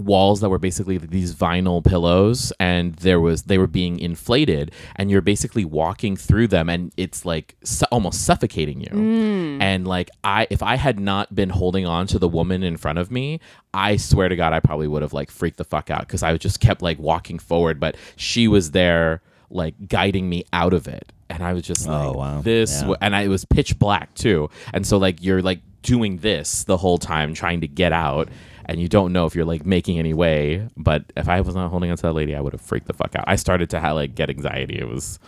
walls 0.00 0.40
that 0.40 0.48
were 0.48 0.58
basically 0.58 0.98
these 0.98 1.34
vinyl 1.34 1.84
pillows 1.84 2.52
and 2.58 2.94
there 2.96 3.20
was 3.20 3.42
they 3.44 3.58
were 3.58 3.66
being 3.66 3.98
inflated 4.00 4.72
and 4.96 5.10
you're 5.10 5.20
basically 5.20 5.64
walking 5.64 6.16
through 6.16 6.48
them 6.48 6.68
and 6.68 6.92
it's 6.96 7.24
like 7.24 7.54
su- 7.62 7.86
almost 7.92 8.24
suffocating 8.24 8.80
you. 8.80 8.88
Mm. 8.88 9.62
And 9.62 9.86
like 9.86 10.10
i 10.24 10.46
if 10.50 10.62
i 10.62 10.76
had 10.76 10.98
not 10.98 11.34
been 11.34 11.50
holding 11.50 11.86
on 11.86 12.06
to 12.08 12.18
the 12.18 12.28
woman 12.28 12.62
in 12.62 12.76
front 12.76 12.98
of 12.98 13.10
me 13.10 13.40
i 13.74 13.96
swear 13.96 14.28
to 14.28 14.36
god 14.36 14.52
i 14.52 14.60
probably 14.60 14.88
would 14.88 15.02
have 15.02 15.12
like 15.12 15.30
freaked 15.30 15.58
the 15.58 15.64
fuck 15.64 15.90
out 15.90 16.00
because 16.00 16.22
i 16.22 16.36
just 16.36 16.60
kept 16.60 16.82
like 16.82 16.98
walking 16.98 17.38
forward 17.38 17.78
but 17.78 17.96
she 18.16 18.48
was 18.48 18.70
there 18.72 19.22
like 19.50 19.74
guiding 19.88 20.28
me 20.28 20.44
out 20.52 20.72
of 20.72 20.86
it. 20.88 21.12
And 21.28 21.42
i 21.42 21.52
was 21.52 21.62
just 21.64 21.88
oh, 21.88 21.90
like 21.92 22.06
Oh, 22.06 22.12
wow. 22.18 22.40
this 22.42 22.72
Yeah. 22.72 22.80
w- 22.80 22.96
and 23.00 23.14
I, 23.16 23.22
it 23.22 23.28
was 23.28 23.44
pitch 23.44 23.78
black 23.78 24.14
too. 24.14 24.48
And 24.72 24.86
so 24.86 24.96
like 24.98 25.22
you're 25.22 25.42
like 25.42 25.60
doing 25.82 26.18
this 26.18 26.64
the 26.64 26.76
whole 26.76 26.98
time 26.98 27.32
trying 27.34 27.60
to 27.62 27.68
get 27.68 27.92
out 27.92 28.28
and 28.70 28.80
you 28.80 28.88
don't 28.88 29.12
know 29.12 29.26
if 29.26 29.34
you're 29.34 29.44
like 29.44 29.66
making 29.66 29.98
any 29.98 30.14
way 30.14 30.68
but 30.76 31.04
if 31.16 31.28
i 31.28 31.40
was 31.40 31.54
not 31.54 31.70
holding 31.70 31.90
on 31.90 31.96
to 31.96 32.02
that 32.02 32.12
lady 32.12 32.34
i 32.34 32.40
would 32.40 32.52
have 32.52 32.60
freaked 32.60 32.86
the 32.86 32.94
fuck 32.94 33.14
out. 33.16 33.24
I 33.26 33.36
started 33.36 33.70
to 33.70 33.80
have 33.80 33.96
like 33.96 34.14
get 34.14 34.30
anxiety. 34.30 34.78
It 34.78 34.88
was 34.88 35.18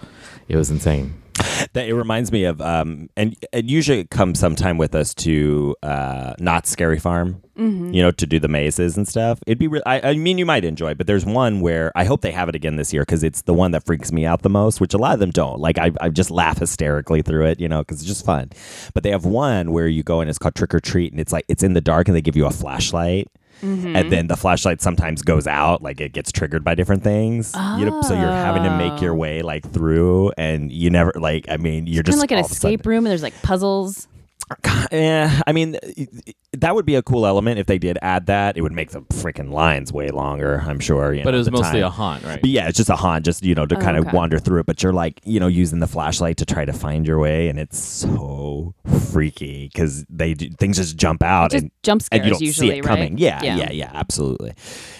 it 0.52 0.56
was 0.56 0.71
insane 0.71 1.14
That 1.73 1.88
it 1.88 1.94
reminds 1.94 2.30
me 2.30 2.44
of, 2.44 2.61
um, 2.61 3.09
and 3.16 3.37
it 3.52 3.64
usually 3.64 4.04
comes 4.04 4.38
sometime 4.38 4.76
with 4.78 4.94
us 4.94 5.14
to 5.14 5.75
uh, 5.82 6.35
Knott's 6.38 6.71
Scary 6.71 6.99
Farm, 6.99 7.42
you 7.56 8.02
know, 8.02 8.11
to 8.11 8.26
do 8.26 8.38
the 8.38 8.49
mazes 8.49 8.97
and 8.97 9.09
stuff. 9.09 9.40
It'd 9.47 9.59
be, 9.59 9.68
re- 9.68 9.82
I, 9.87 10.11
I 10.11 10.14
mean, 10.14 10.37
you 10.38 10.44
might 10.47 10.64
enjoy, 10.64 10.90
it, 10.90 10.99
but 10.99 11.06
there's 11.06 11.25
one 11.25 11.61
where 11.61 11.90
I 11.94 12.04
hope 12.04 12.21
they 12.21 12.32
have 12.32 12.49
it 12.49 12.54
again 12.54 12.76
this 12.76 12.92
year 12.92 13.02
because 13.02 13.23
it's 13.25 13.42
the 13.42 13.54
one 13.54 13.71
that 13.73 13.85
freaks 13.87 14.12
me 14.12 14.26
out 14.26 14.42
the 14.42 14.50
most, 14.50 14.80
which 14.80 14.92
a 14.94 14.99
lot 14.99 15.14
of 15.14 15.21
them 15.21 15.30
don't. 15.30 15.59
Like 15.59 15.78
I, 15.78 15.92
I 16.00 16.09
just 16.11 16.30
laugh 16.30 16.59
hysterically 16.59 17.23
through 17.23 17.47
it, 17.47 17.61
you 17.61 17.68
know, 17.68 17.80
because 17.80 17.99
it's 18.00 18.09
just 18.09 18.26
fun. 18.26 18.50
But 18.92 19.02
they 19.02 19.11
have 19.11 19.25
one 19.25 19.73
where 19.73 19.88
you 19.88 20.02
go 20.02 20.21
and 20.21 20.28
it's 20.28 20.38
called 20.38 20.54
Trick 20.54 20.75
or 20.75 20.80
Treat, 20.80 21.12
and 21.12 21.21
it's 21.21 21.32
like 21.32 21.47
it's 21.49 21.62
in 21.62 21.73
the 21.73 21.80
dark 21.80 22.09
and 22.09 22.16
they 22.16 22.23
give 22.23 22.37
you 22.37 22.47
a 22.47 22.50
flashlight. 22.50 23.28
And 23.62 24.11
then 24.11 24.26
the 24.26 24.37
flashlight 24.37 24.81
sometimes 24.83 25.23
goes 25.23 25.47
out, 25.47 25.83
like 25.83 26.00
it 26.00 26.12
gets 26.12 26.33
triggered 26.33 26.64
by 26.64 26.75
different 26.75 27.02
things. 27.02 27.54
You 27.54 27.87
know, 27.87 28.02
so 28.02 28.14
you're 28.14 28.26
having 28.31 28.64
to 28.64 28.76
make 28.76 29.00
your 29.00 29.12
ah. 29.12 29.16
way 29.16 29.42
like 29.42 29.71
through, 29.71 30.33
and 30.37 30.71
you 30.73 30.90
never 30.90 31.12
like. 31.14 31.47
I 31.49 31.57
mean, 31.57 31.87
you're 31.87 32.02
Kind 32.02 32.07
just 32.07 32.19
like 32.19 32.30
an 32.32 32.39
a 32.39 32.45
sudden- 32.45 32.56
escape 32.56 32.87
room, 32.87 32.99
and 32.99 33.06
there's 33.06 33.23
like 33.23 33.41
puzzles. 33.43 34.08
Yeah, 34.91 35.41
I 35.47 35.52
mean, 35.52 35.76
that 36.52 36.75
would 36.75 36.85
be 36.85 36.95
a 36.97 37.02
cool 37.02 37.26
element 37.26 37.59
if 37.59 37.67
they 37.67 37.78
did 37.78 37.99
add 38.02 38.26
that. 38.26 38.57
It 38.59 38.63
would 38.63 38.73
make 38.73 38.91
the 38.91 39.00
freaking 39.02 39.50
lines 39.50 39.93
way 39.93 40.09
longer. 40.11 40.63
I'm 40.67 40.78
sure. 40.81 41.15
You 41.15 41.25
but 41.25 41.31
know, 41.31 41.37
it 41.37 41.39
was 41.39 41.50
mostly 41.50 41.81
time. 41.81 41.85
a 41.85 41.91
haunt 41.91 42.25
right 42.25 42.41
But 42.41 42.50
yeah, 42.50 42.69
it's 42.69 42.76
just 42.76 42.91
a 42.91 42.97
haunt, 42.97 43.25
just 43.25 43.43
you 43.43 43.55
know, 43.55 43.65
to 43.67 43.76
Oh, 43.76 43.81
kind 43.81 43.97
of 43.97 44.13
wander 44.13 44.39
through 44.39 44.61
it. 44.61 44.67
But 44.67 44.83
you're 44.83 44.93
like, 44.93 45.21
you 45.25 45.41
know, 45.41 45.47
using 45.47 45.78
the 45.78 45.87
flashlight 45.87 46.37
to 46.39 46.45
try 46.45 46.65
to 46.67 46.73
find 46.73 47.07
your 47.07 47.19
way, 47.19 47.49
and 47.49 47.59
it's 47.59 47.78
so 47.78 48.75
freaky 49.11 49.71
because 49.73 50.05
they 50.11 50.35
do, 50.35 50.50
things 50.59 50.76
just 50.76 50.97
jump 50.97 51.23
out 51.23 51.52
Just 51.52 51.63
and 51.63 51.71
jump 51.83 52.02
scares 52.02 52.19
and 52.21 52.26
you 52.26 52.33
don't 52.33 52.43
usually, 52.43 52.69
see 52.71 52.78
it 52.78 52.83
coming. 52.85 53.13
right? 53.13 53.19
Yeah, 53.21 53.43
yeah, 53.43 53.71
yeah, 53.71 53.91
absolutely. 53.95 54.52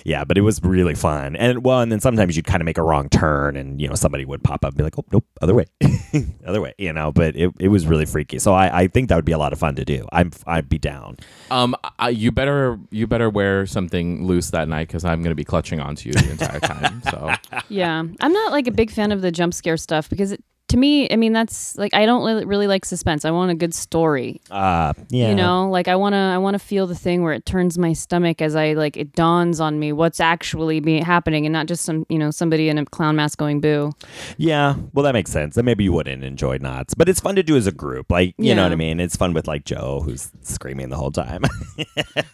Yeah, 0.05 0.25
but 0.25 0.39
it 0.39 0.43
was 0.43 0.61
really 0.63 0.95
fun. 0.95 1.37
And 1.37 1.65
well, 1.65 1.81
and 1.81 1.93
then 1.93 2.01
sometimes 2.01 2.37
you'd 2.37 2.47
kind 2.47 2.63
of 2.63 2.65
make 2.65 2.79
a 2.79 2.83
wrong 2.83 3.09
turn, 3.11 3.57
and 3.57 3.81
you 3.81 3.89
know, 3.89 3.95
somebody 3.95 4.25
would 4.25 4.43
pop 4.43 4.65
up 4.65 4.71
and 4.71 4.79
be 4.79 4.85
like, 4.85 4.99
"Oh, 4.99 5.05
nope, 5.13 5.25
other 5.43 5.55
way, 5.55 5.67
other 6.47 6.61
way." 6.61 6.73
You 6.79 6.93
know, 6.93 7.13
but 7.13 7.37
it, 7.37 7.53
it 7.59 7.69
was 7.69 7.87
really 7.87 8.07
freaky. 8.07 8.39
So 8.39 8.55
I, 8.55 8.83
I 8.83 8.87
think 8.89 9.09
that 9.11 9.17
would 9.17 9.25
be 9.25 9.32
a 9.33 9.39
lot 9.39 9.53
of 9.53 9.59
fun 9.59 9.75
to 9.77 9.85
do. 9.85 10.07
I'm 10.13 10.31
I'd 10.47 10.69
be 10.69 10.79
down. 10.79 11.17
um 11.51 11.75
I, 11.99 12.11
you 12.11 12.31
better 12.33 12.79
you 12.91 13.07
better 13.07 13.29
wear 13.29 13.67
something 13.67 14.25
loose 14.27 14.51
that 14.51 14.69
night 14.69 14.89
because 14.89 15.05
i'm 15.05 15.21
going 15.23 15.31
to 15.31 15.35
be 15.37 15.45
clutching 15.45 15.81
onto 15.81 16.09
you 16.09 16.13
the 16.15 16.31
entire 16.31 16.61
time 16.61 17.03
so 17.11 17.33
Yeah, 17.69 17.99
I'm 18.21 18.33
not 18.33 18.53
like 18.53 18.67
a 18.67 18.71
big 18.73 18.91
fan 18.91 19.13
of 19.13 19.21
the 19.23 19.31
jump 19.33 19.55
scare 19.55 19.77
stuff 19.77 20.09
because 20.09 20.33
it, 20.33 20.43
to 20.73 20.77
me, 20.79 21.09
I 21.11 21.17
mean, 21.17 21.33
that's 21.33 21.77
like 21.77 21.95
I 21.95 22.07
don't 22.07 22.25
really, 22.25 22.45
really 22.45 22.67
like 22.67 22.85
suspense. 22.85 23.25
I 23.25 23.31
want 23.31 23.51
a 23.51 23.55
good 23.55 23.75
story. 23.75 24.41
Uh, 24.51 24.93
yeah, 25.11 25.29
You 25.29 25.35
know, 25.35 25.69
like 25.71 25.87
I 25.87 25.97
want 25.97 26.15
to, 26.15 26.19
I 26.19 26.39
want 26.39 26.55
to 26.55 26.59
feel 26.59 26.87
the 26.87 26.95
thing 26.95 27.23
where 27.23 27.33
it 27.35 27.45
turns 27.47 27.79
my 27.79 27.93
stomach 27.93 28.41
as 28.43 28.57
I 28.57 28.73
like 28.73 28.97
it 28.97 29.13
dawns 29.13 29.61
on 29.61 29.79
me 29.79 29.93
what's 29.93 30.19
actually 30.21 30.81
be 30.81 30.99
happening, 31.01 31.47
and 31.47 31.53
not 31.53 31.67
just 31.67 31.85
some, 31.85 32.07
you 32.09 32.19
know, 32.19 32.31
somebody 32.31 32.69
in 32.69 32.79
a 32.79 32.85
clown 32.87 33.17
mask 33.17 33.39
going 33.39 33.61
boo. 33.61 33.93
Yeah, 34.39 34.75
well, 34.95 35.03
that 35.05 35.13
makes 35.13 35.31
sense. 35.31 35.55
Then 35.57 35.65
maybe 35.67 35.85
you 35.85 35.93
wouldn't 35.93 36.25
enjoy 36.25 36.57
Knott's, 36.59 36.95
but 36.95 37.09
it's 37.09 37.21
fun 37.21 37.37
to 37.37 37.43
do 37.43 37.57
as 37.57 37.67
a 37.67 37.73
group. 37.73 38.11
Like, 38.11 38.35
you 38.39 38.55
know 38.55 38.63
what 38.63 38.73
I 38.73 38.77
mean? 38.77 38.99
It's 38.99 39.17
fun 39.17 39.35
with 39.35 39.47
like 39.47 39.65
Joe, 39.65 40.01
who's 40.05 40.31
screaming 40.43 40.89
the 40.89 40.97
whole 40.97 41.13
time, 41.13 41.43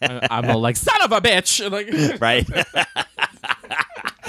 I- 0.02 0.28
i'm 0.30 0.50
all 0.50 0.60
like 0.60 0.76
son 0.76 1.00
of 1.02 1.12
a 1.12 1.20
bitch 1.20 1.68
like 1.72 2.20
right? 2.20 2.46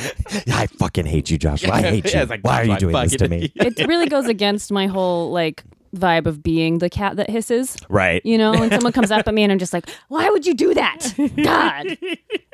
I 0.54 0.68
fucking 0.68 1.06
hate 1.06 1.30
you, 1.30 1.38
Joshua. 1.38 1.72
I 1.72 1.82
hate 1.82 2.06
you. 2.14 2.20
Yeah, 2.20 2.24
like, 2.26 2.44
Why 2.44 2.62
are 2.62 2.66
you 2.66 2.78
doing 2.78 2.96
this 2.96 3.16
to 3.18 3.28
me? 3.30 3.52
It 3.56 3.88
really 3.88 4.08
goes 4.08 4.28
against 4.28 4.72
my 4.72 4.88
whole 4.88 5.32
like 5.32 5.64
vibe 5.96 6.28
of 6.28 6.44
being 6.44 6.78
the 6.80 6.90
cat 6.90 7.16
that 7.16 7.30
hisses. 7.30 7.76
Right. 7.90 8.24
You 8.24 8.38
know, 8.38 8.52
when 8.52 8.70
someone 8.70 8.94
comes 8.94 9.12
up 9.12 9.28
at 9.28 9.34
me 9.34 9.42
and 9.44 9.52
I'm 9.52 9.58
just 9.60 9.74
like, 9.74 9.90
why 10.08 10.30
would 10.30 10.46
you 10.46 10.54
do 10.54 10.74
that? 10.76 11.14
God. 11.44 11.98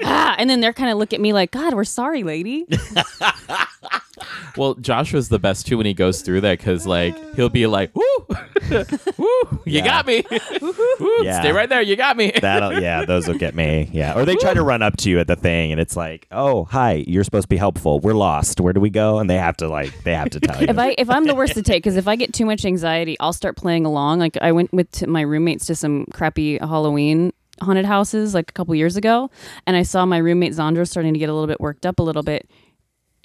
ah, 0.04 0.36
and 0.38 0.50
then 0.50 0.62
they're 0.62 0.72
kind 0.74 0.90
of 0.90 0.98
look 0.98 1.14
at 1.14 1.20
me 1.20 1.34
like, 1.34 1.52
God, 1.52 1.74
we're 1.74 1.84
sorry, 1.84 2.24
lady. 2.24 2.66
Well, 4.58 4.76
Joshua's 4.76 5.30
the 5.30 5.40
best 5.40 5.68
too 5.68 5.78
when 5.78 5.86
he 5.86 5.94
goes 5.94 6.22
through 6.22 6.42
that 6.42 6.58
because 6.58 6.88
like 6.88 7.16
he'll 7.36 7.50
be 7.50 7.68
like, 7.68 7.92
"Woo, 7.96 8.04
woo, 9.18 9.28
you 9.66 9.80
Yeah. 9.80 9.86
got 9.86 10.08
me, 10.08 10.24
Woo, 10.62 11.24
Yeah. 11.24 11.40
stay 11.42 11.52
right 11.52 11.68
there, 11.70 11.82
you 11.82 11.96
got 11.96 12.18
me." 12.18 12.32
That'll 12.42 12.80
yeah, 12.80 13.06
those 13.06 13.28
will 13.28 13.38
get 13.38 13.56
me. 13.56 13.90
Yeah. 13.92 14.14
Or 14.18 14.26
they 14.26 14.36
try 14.36 14.54
to 14.54 14.64
run 14.64 14.82
up 14.82 14.98
to 14.98 15.10
you 15.10 15.20
at 15.20 15.28
the 15.28 15.36
thing 15.36 15.72
and 15.72 15.80
it's 15.82 15.96
like, 15.98 16.28
"Oh, 16.32 16.66
hi, 16.66 17.04
you're 17.08 17.24
supposed 17.24 17.46
to 17.46 17.50
be 17.50 17.58
helpful. 17.58 18.00
We're 18.00 18.14
lost. 18.14 18.60
Where 18.62 18.74
do 18.74 18.80
we 18.80 18.90
go?" 18.90 19.20
And 19.20 19.30
they 19.30 19.38
have 19.38 19.58
to 19.58 19.68
like 19.68 20.04
they 20.04 20.14
have 20.16 20.30
to 20.32 20.40
tell 20.40 20.62
you. 20.62 20.68
if 20.70 20.78
I 20.78 20.96
if 20.98 21.10
I'm 21.10 21.26
the 21.26 21.36
worst 21.36 21.54
to 21.56 21.62
take, 21.62 21.84
because 21.84 21.98
if 21.98 22.08
I 22.08 22.16
get 22.16 22.34
too 22.34 22.46
much 22.46 22.66
anxiety, 22.66 23.18
I'll 23.20 23.34
start 23.34 23.58
playing 23.58 23.86
along. 23.86 24.20
Like 24.20 24.38
I 24.42 24.52
went 24.52 24.72
with 24.74 24.90
t- 24.92 25.06
my 25.06 25.22
roommates 25.22 25.66
to 25.68 25.76
some 25.76 26.06
crappy 26.14 26.58
Halloween 26.60 27.34
haunted 27.62 27.86
houses 27.86 28.34
like 28.34 28.50
a 28.50 28.54
couple 28.54 28.76
years 28.76 28.98
ago, 28.98 29.30
and 29.66 29.78
I 29.78 29.84
saw 29.84 30.06
my 30.06 30.18
roommate 30.18 30.54
Zandra 30.54 30.88
starting 30.88 31.14
to 31.14 31.20
get 31.20 31.30
a 31.30 31.34
little 31.34 31.48
bit 31.48 31.60
worked 31.62 31.86
up 31.86 32.00
a 32.00 32.04
little 32.04 32.24
bit, 32.24 32.50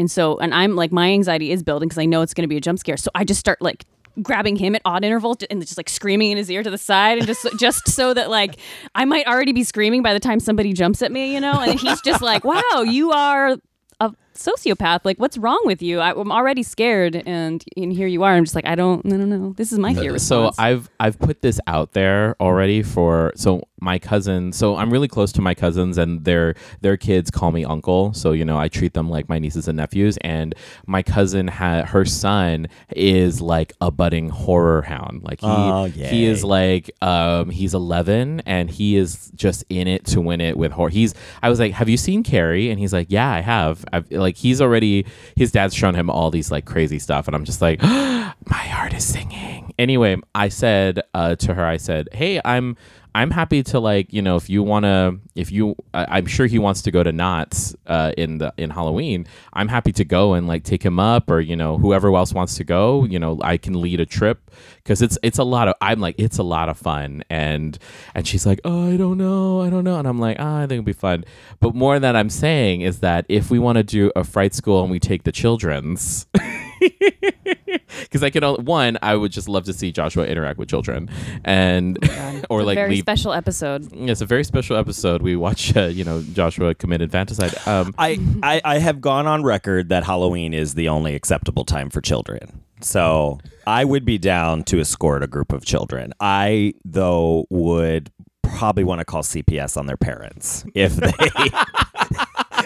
and 0.00 0.10
so 0.10 0.38
and 0.38 0.54
I'm 0.54 0.76
like 0.76 0.90
my 0.90 1.10
anxiety 1.10 1.52
is 1.52 1.62
building 1.62 1.88
because 1.88 1.98
I 1.98 2.06
know 2.06 2.22
it's 2.22 2.32
going 2.32 2.44
to 2.44 2.48
be 2.48 2.56
a 2.56 2.60
jump 2.60 2.78
scare, 2.78 2.96
so 2.96 3.10
I 3.14 3.22
just 3.24 3.38
start 3.38 3.60
like 3.60 3.84
grabbing 4.22 4.56
him 4.56 4.74
at 4.74 4.82
odd 4.84 5.04
intervals 5.04 5.36
and 5.50 5.60
just 5.60 5.76
like 5.76 5.88
screaming 5.88 6.32
in 6.32 6.38
his 6.38 6.50
ear 6.50 6.62
to 6.62 6.70
the 6.70 6.78
side 6.78 7.18
and 7.18 7.26
just 7.26 7.46
just 7.58 7.88
so 7.88 8.14
that 8.14 8.30
like 8.30 8.56
I 8.94 9.04
might 9.04 9.26
already 9.26 9.52
be 9.52 9.62
screaming 9.62 10.02
by 10.02 10.14
the 10.14 10.20
time 10.20 10.40
somebody 10.40 10.72
jumps 10.72 11.02
at 11.02 11.12
me, 11.12 11.34
you 11.34 11.40
know, 11.40 11.60
and 11.60 11.78
he's 11.78 12.00
just 12.00 12.22
like, 12.22 12.44
"Wow, 12.44 12.82
you 12.86 13.12
are 13.12 13.58
a 14.00 14.14
sociopath. 14.34 15.00
Like, 15.04 15.18
what's 15.18 15.36
wrong 15.36 15.60
with 15.64 15.82
you? 15.82 16.00
I, 16.00 16.18
I'm 16.18 16.32
already 16.32 16.62
scared, 16.62 17.22
and 17.26 17.62
and 17.76 17.92
here 17.92 18.06
you 18.06 18.22
are. 18.22 18.32
I'm 18.32 18.44
just 18.44 18.54
like, 18.54 18.66
I 18.66 18.74
don't, 18.74 19.04
no, 19.04 19.16
no, 19.16 19.24
no. 19.24 19.52
This 19.52 19.70
is 19.70 19.78
my 19.78 19.92
fear 19.94 20.18
so. 20.18 20.50
I've 20.58 20.88
I've 20.98 21.18
put 21.18 21.42
this 21.42 21.60
out 21.66 21.92
there 21.92 22.36
already 22.40 22.82
for 22.82 23.32
so 23.36 23.62
my 23.80 23.98
cousin. 23.98 24.52
So 24.52 24.76
I'm 24.76 24.90
really 24.90 25.08
close 25.08 25.32
to 25.32 25.40
my 25.40 25.54
cousins, 25.54 25.98
and 25.98 26.24
their 26.24 26.54
their 26.80 26.96
kids 26.96 27.30
call 27.30 27.52
me 27.52 27.64
uncle. 27.64 28.12
So 28.14 28.32
you 28.32 28.44
know, 28.44 28.58
I 28.58 28.68
treat 28.68 28.94
them 28.94 29.08
like 29.10 29.28
my 29.28 29.38
nieces 29.38 29.68
and 29.68 29.76
nephews. 29.76 30.16
And 30.18 30.54
my 30.86 31.02
cousin 31.02 31.48
had 31.48 31.86
her 31.86 32.04
son 32.04 32.68
is 32.94 33.40
like 33.40 33.72
a 33.80 33.90
budding 33.90 34.28
horror 34.28 34.82
hound. 34.82 35.22
Like 35.22 35.40
he 35.40 35.46
Oh, 35.46 35.84
he 36.10 36.26
is 36.26 36.44
like 36.44 36.90
um 37.02 37.50
he's 37.50 37.74
11 37.74 38.40
and 38.46 38.70
he 38.70 38.96
is 38.96 39.30
just 39.34 39.64
in 39.68 39.88
it 39.88 40.04
to 40.06 40.20
win 40.20 40.40
it 40.40 40.56
with 40.56 40.72
horror. 40.72 40.90
He's 40.90 41.14
I 41.42 41.48
was 41.48 41.58
like, 41.58 41.72
"Have 41.72 41.88
you 41.88 41.96
seen 41.96 42.22
Carrie?" 42.22 42.70
And 42.70 42.78
he's 42.78 42.92
like, 42.92 43.08
"Yeah, 43.10 43.30
I 43.30 43.40
have." 43.40 43.84
I've, 43.92 44.10
like 44.10 44.36
he's 44.36 44.60
already 44.60 45.06
his 45.36 45.52
dad's 45.52 45.74
shown 45.74 45.94
him 45.94 46.10
all 46.10 46.30
these 46.30 46.50
like 46.50 46.64
crazy 46.64 46.98
stuff 46.98 47.26
and 47.26 47.34
I'm 47.34 47.44
just 47.44 47.60
like, 47.62 47.80
"My 47.82 48.34
heart 48.48 48.94
is 48.94 49.04
singing." 49.04 49.72
Anyway, 49.78 50.16
I 50.34 50.48
said 50.48 51.00
uh, 51.14 51.36
to 51.36 51.54
her 51.54 51.64
I 51.64 51.76
said, 51.78 52.08
"Hey, 52.12 52.40
I'm 52.44 52.76
I'm 53.14 53.30
happy 53.30 53.62
to 53.64 53.80
like 53.80 54.12
you 54.12 54.22
know 54.22 54.36
if 54.36 54.48
you 54.48 54.62
want 54.62 54.84
to 54.84 55.18
if 55.34 55.50
you 55.50 55.76
I, 55.94 56.18
I'm 56.18 56.26
sure 56.26 56.46
he 56.46 56.58
wants 56.58 56.82
to 56.82 56.90
go 56.90 57.02
to 57.02 57.12
Knott's 57.12 57.74
uh, 57.86 58.12
in 58.16 58.38
the 58.38 58.52
in 58.56 58.70
Halloween. 58.70 59.26
I'm 59.52 59.68
happy 59.68 59.92
to 59.92 60.04
go 60.04 60.34
and 60.34 60.46
like 60.46 60.64
take 60.64 60.82
him 60.82 60.98
up 60.98 61.30
or 61.30 61.40
you 61.40 61.56
know 61.56 61.78
whoever 61.78 62.14
else 62.14 62.32
wants 62.32 62.56
to 62.56 62.64
go. 62.64 63.04
You 63.04 63.18
know 63.18 63.38
I 63.42 63.56
can 63.56 63.80
lead 63.80 64.00
a 64.00 64.06
trip 64.06 64.50
because 64.76 65.02
it's 65.02 65.18
it's 65.22 65.38
a 65.38 65.44
lot 65.44 65.68
of 65.68 65.74
I'm 65.80 66.00
like 66.00 66.14
it's 66.18 66.38
a 66.38 66.42
lot 66.42 66.68
of 66.68 66.78
fun 66.78 67.24
and 67.28 67.78
and 68.14 68.26
she's 68.26 68.46
like 68.46 68.60
oh 68.64 68.92
I 68.92 68.96
don't 68.96 69.18
know 69.18 69.60
I 69.60 69.70
don't 69.70 69.84
know 69.84 69.98
and 69.98 70.06
I'm 70.06 70.18
like 70.18 70.36
ah 70.38 70.58
I 70.58 70.60
think 70.62 70.72
it'll 70.72 70.84
be 70.84 70.92
fun. 70.92 71.24
But 71.60 71.74
more 71.74 71.98
that 71.98 72.16
I'm 72.16 72.30
saying 72.30 72.82
is 72.82 73.00
that 73.00 73.26
if 73.28 73.50
we 73.50 73.58
want 73.58 73.76
to 73.76 73.84
do 73.84 74.12
a 74.14 74.24
fright 74.24 74.54
school 74.54 74.82
and 74.82 74.90
we 74.90 75.00
take 75.00 75.24
the 75.24 75.32
children's. 75.32 76.26
Because 78.02 78.22
I 78.22 78.30
can 78.30 78.42
only, 78.44 78.62
one, 78.64 78.98
I 79.02 79.14
would 79.14 79.32
just 79.32 79.48
love 79.48 79.64
to 79.64 79.72
see 79.72 79.92
Joshua 79.92 80.24
interact 80.26 80.58
with 80.58 80.68
children, 80.68 81.10
and 81.44 81.98
or 82.50 82.60
A 82.60 82.64
like 82.64 82.76
very 82.76 82.90
leave 82.90 83.02
special 83.02 83.32
episode. 83.32 83.88
it's 83.92 84.20
a 84.20 84.26
very 84.26 84.44
special 84.44 84.76
episode. 84.76 85.22
We 85.22 85.36
watch, 85.36 85.76
uh, 85.76 85.86
you 85.86 86.04
know, 86.04 86.22
Joshua 86.32 86.74
commit 86.74 87.02
infanticide. 87.02 87.54
Um, 87.66 87.94
I, 87.98 88.18
I 88.42 88.60
I 88.64 88.78
have 88.78 89.00
gone 89.00 89.26
on 89.26 89.42
record 89.42 89.88
that 89.90 90.04
Halloween 90.04 90.54
is 90.54 90.74
the 90.74 90.88
only 90.88 91.14
acceptable 91.14 91.64
time 91.64 91.90
for 91.90 92.00
children. 92.00 92.62
So 92.80 93.38
I 93.66 93.84
would 93.84 94.04
be 94.04 94.18
down 94.18 94.64
to 94.64 94.80
escort 94.80 95.22
a 95.22 95.26
group 95.26 95.52
of 95.52 95.64
children. 95.64 96.12
I 96.20 96.74
though 96.84 97.46
would 97.50 98.10
probably 98.42 98.84
want 98.84 99.00
to 99.00 99.04
call 99.04 99.22
CPS 99.22 99.76
on 99.76 99.86
their 99.86 99.96
parents 99.96 100.64
if 100.74 100.94
they 100.96 101.12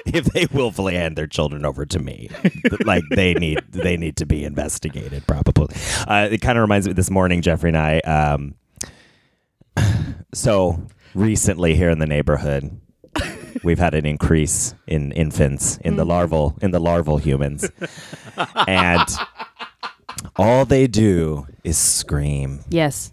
if 0.15 0.25
they 0.27 0.47
willfully 0.53 0.95
hand 0.95 1.17
their 1.17 1.27
children 1.27 1.65
over 1.65 1.87
to 1.87 1.99
me. 1.99 2.29
like 2.85 3.05
they 3.11 3.35
need 3.35 3.61
they 3.71 3.97
need 3.97 4.17
to 4.17 4.27
be 4.27 4.45
investigated 4.45 5.27
probably. 5.27 5.75
Uh, 6.07 6.29
it 6.31 6.41
kind 6.41 6.59
of 6.59 6.63
reminds 6.63 6.87
me 6.87 6.93
this 6.93 7.11
morning 7.11 7.43
Jeffrey 7.43 7.71
and 7.71 7.79
I 7.79 7.99
um 8.01 8.55
so 10.33 10.87
recently 11.15 11.75
here 11.77 11.91
in 11.91 11.99
the 11.99 12.07
neighborhood 12.07 12.81
we've 13.63 13.79
had 13.79 13.95
an 13.95 14.05
increase 14.05 14.75
in 14.87 15.13
infants 15.13 15.79
in 15.79 15.97
the 15.97 16.05
larval 16.05 16.57
in 16.61 16.71
the 16.73 16.81
larval 16.81 17.19
humans 17.19 17.69
and 18.67 19.09
all 20.37 20.65
they 20.65 20.87
do 20.87 21.47
is 21.63 21.79
scream 21.79 22.61
Yes. 22.69 23.13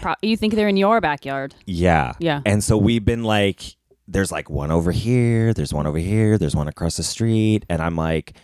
Pro- 0.00 0.14
you 0.22 0.36
think 0.36 0.54
they're 0.54 0.68
in 0.68 0.76
your 0.76 1.00
backyard? 1.00 1.54
yeah 1.66 2.14
Yeah. 2.18 2.40
and 2.44 2.62
so 2.64 2.76
we've 2.76 3.04
been 3.04 3.22
like 3.24 3.76
there's 4.06 4.30
like 4.30 4.50
one 4.50 4.70
over 4.70 4.92
here 4.92 5.54
there's 5.54 5.72
one 5.72 5.86
over 5.86 5.98
here 5.98 6.38
there's 6.38 6.54
one 6.56 6.68
across 6.68 6.96
the 6.96 7.02
street 7.02 7.64
and 7.68 7.80
i'm 7.80 7.96
like 7.96 8.36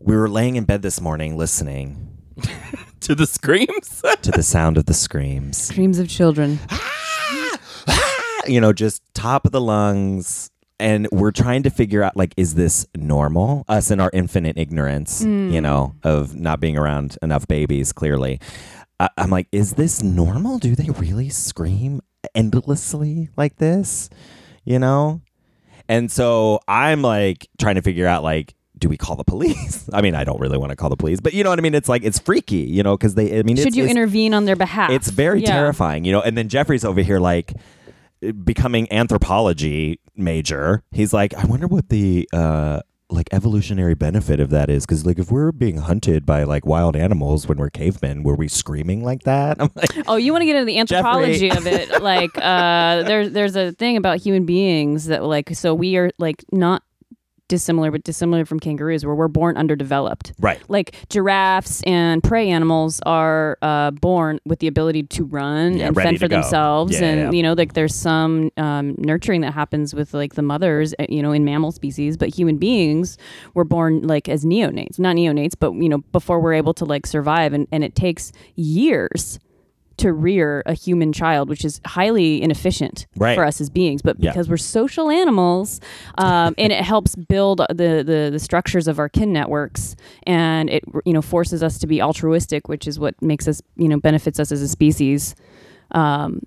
we 0.00 0.16
were 0.16 0.28
laying 0.28 0.56
in 0.56 0.64
bed 0.64 0.82
this 0.82 1.00
morning 1.00 1.36
listening 1.36 2.16
to 3.00 3.14
the 3.14 3.26
screams. 3.26 4.02
to 4.22 4.30
the 4.30 4.42
sound 4.42 4.78
of 4.78 4.86
the 4.86 4.94
screams 4.94 5.68
Dreams 5.68 5.98
of 5.98 6.08
children. 6.08 6.58
Ah! 6.70 7.58
Ah! 7.88 8.12
you 8.46 8.60
know, 8.60 8.72
just 8.72 9.02
top 9.14 9.46
of 9.46 9.52
the 9.52 9.60
lungs. 9.60 10.50
And 10.80 11.08
we're 11.12 11.30
trying 11.30 11.62
to 11.62 11.70
figure 11.70 12.02
out, 12.02 12.16
like, 12.16 12.34
is 12.36 12.54
this 12.54 12.86
normal? 12.96 13.64
Us 13.68 13.92
in 13.92 14.00
our 14.00 14.10
infinite 14.12 14.58
ignorance, 14.58 15.22
you 15.22 15.28
hmm. 15.28 15.60
know, 15.60 15.94
of 16.02 16.34
not 16.34 16.58
being 16.58 16.76
around 16.76 17.16
enough 17.22 17.46
babies, 17.46 17.92
clearly. 17.92 18.40
I- 18.98 19.10
I'm 19.16 19.30
like, 19.30 19.46
is 19.52 19.74
this 19.74 20.02
normal? 20.02 20.58
Do 20.58 20.74
they 20.74 20.90
really 20.90 21.28
scream 21.28 22.00
endlessly 22.34 23.28
like 23.36 23.58
this? 23.58 24.10
You 24.64 24.78
know? 24.78 25.20
And 25.88 26.10
so 26.10 26.60
I'm 26.68 27.02
like 27.02 27.48
trying 27.58 27.74
to 27.74 27.82
figure 27.82 28.06
out, 28.06 28.22
like, 28.22 28.54
do 28.78 28.88
we 28.88 28.96
call 28.96 29.16
the 29.16 29.24
police? 29.24 29.88
I 29.92 30.00
mean, 30.00 30.14
I 30.14 30.24
don't 30.24 30.40
really 30.40 30.58
want 30.58 30.70
to 30.70 30.76
call 30.76 30.90
the 30.90 30.96
police, 30.96 31.20
but 31.20 31.34
you 31.34 31.44
know 31.44 31.50
what 31.50 31.58
I 31.58 31.62
mean? 31.62 31.74
It's 31.74 31.88
like, 31.88 32.02
it's 32.04 32.18
freaky, 32.18 32.56
you 32.58 32.82
know, 32.82 32.96
because 32.96 33.14
they, 33.14 33.38
I 33.38 33.42
mean, 33.42 33.56
Should 33.56 33.76
you 33.76 33.86
intervene 33.86 34.34
on 34.34 34.44
their 34.44 34.56
behalf? 34.56 34.90
it's 34.90 35.10
very 35.10 35.40
Yeah. 35.42 35.52
terrifying, 35.52 36.04
you 36.04 36.12
know. 36.12 36.20
And 36.20 36.36
then 36.36 36.48
Jeffrey's 36.48 36.84
over 36.84 37.00
here 37.02 37.18
like 37.20 37.52
becoming 38.44 38.90
anthropology 38.92 39.98
major. 40.16 40.82
He's 40.92 41.12
like, 41.12 41.34
I 41.34 41.44
wonder 41.44 41.66
what 41.66 41.88
the 41.88 42.28
uh 42.32 42.80
like 43.12 43.28
evolutionary 43.32 43.94
benefit 43.94 44.40
of 44.40 44.50
that 44.50 44.70
is 44.70 44.86
because 44.86 45.04
like 45.06 45.18
if 45.18 45.30
we're 45.30 45.52
being 45.52 45.76
hunted 45.76 46.24
by 46.26 46.42
like 46.44 46.64
wild 46.66 46.96
animals 46.96 47.46
when 47.46 47.58
we're 47.58 47.70
cavemen 47.70 48.22
were 48.22 48.34
we 48.34 48.48
screaming 48.48 49.04
like 49.04 49.22
that 49.24 49.56
i'm 49.60 49.70
like 49.74 49.90
Oh, 50.08 50.16
you 50.16 50.32
want 50.32 50.42
to 50.42 50.46
get 50.46 50.56
into 50.56 50.66
the 50.66 50.78
anthropology 50.78 51.50
of 51.50 51.66
it? 51.66 52.02
Like, 52.02 52.36
uh, 52.36 53.02
there's 53.06 53.30
there's 53.30 53.56
a 53.56 53.72
thing 53.72 53.96
about 53.96 54.18
human 54.18 54.44
beings 54.46 55.06
that 55.06 55.22
like, 55.22 55.54
so 55.54 55.74
we 55.74 55.96
are 55.96 56.10
like 56.18 56.44
not 56.50 56.82
dissimilar, 57.52 57.90
but 57.90 58.02
dissimilar 58.02 58.46
from 58.46 58.58
kangaroos, 58.58 59.04
where 59.04 59.14
we're 59.14 59.28
born 59.28 59.58
underdeveloped. 59.58 60.32
right 60.40 60.58
Like 60.68 60.94
giraffes 61.10 61.82
and 61.82 62.22
prey 62.22 62.48
animals 62.48 62.98
are 63.04 63.58
uh, 63.60 63.90
born 63.90 64.40
with 64.46 64.60
the 64.60 64.68
ability 64.68 65.02
to 65.02 65.24
run 65.26 65.76
Yeah, 65.76 65.88
and 65.88 65.94
fend 65.94 66.18
for 66.18 66.28
go. 66.28 66.36
themselves, 66.36 66.92
Yeah, 66.98 67.04
and 67.08 67.20
yeah. 67.20 67.30
you 67.36 67.42
know, 67.42 67.52
like 67.52 67.74
there's 67.74 67.94
some 67.94 68.50
um, 68.56 68.94
nurturing 68.96 69.42
that 69.42 69.52
happens 69.52 69.94
with 69.94 70.14
like 70.14 70.32
the 70.34 70.40
mothers, 70.42 70.94
uh, 70.98 71.04
you 71.10 71.22
know, 71.22 71.32
in 71.32 71.44
mammal 71.44 71.72
species. 71.72 72.16
But 72.16 72.30
human 72.34 72.56
beings 72.56 73.18
were 73.52 73.64
born 73.64 74.00
like 74.06 74.30
as 74.30 74.46
neonates, 74.46 74.98
not 74.98 75.14
neonates, 75.16 75.52
but 75.58 75.74
you 75.74 75.90
know, 75.90 75.98
before 76.12 76.40
we're 76.40 76.54
able 76.54 76.72
to 76.74 76.86
like 76.86 77.06
survive, 77.06 77.52
and 77.52 77.68
and 77.70 77.84
it 77.84 77.94
takes 77.94 78.32
years 78.56 79.38
to 79.98 80.12
rear 80.12 80.62
a 80.66 80.74
human 80.74 81.12
child, 81.12 81.48
which 81.48 81.64
is 81.64 81.80
highly 81.86 82.40
inefficient 82.42 83.06
Right. 83.16 83.34
for 83.34 83.44
us 83.44 83.60
as 83.60 83.70
beings. 83.70 84.02
But 84.02 84.16
Yeah. 84.18 84.30
because 84.30 84.48
we're 84.48 84.56
social 84.56 85.10
animals, 85.10 85.80
um, 86.18 86.54
and 86.58 86.72
it 86.72 86.82
helps 86.84 87.14
build 87.16 87.58
the, 87.70 88.02
the 88.04 88.28
the 88.32 88.38
structures 88.38 88.88
of 88.88 88.98
our 88.98 89.08
kin 89.08 89.32
networks, 89.32 89.96
and 90.26 90.70
it 90.70 90.84
you 91.04 91.12
know 91.12 91.22
forces 91.22 91.62
us 91.62 91.78
to 91.78 91.86
be 91.86 92.00
altruistic, 92.02 92.68
which 92.68 92.86
is 92.86 92.98
what 92.98 93.20
makes 93.22 93.46
us 93.48 93.60
you 93.76 93.88
know 93.88 93.98
benefits 94.00 94.38
us 94.40 94.50
as 94.52 94.62
a 94.62 94.68
species, 94.68 95.34
um, 95.92 96.40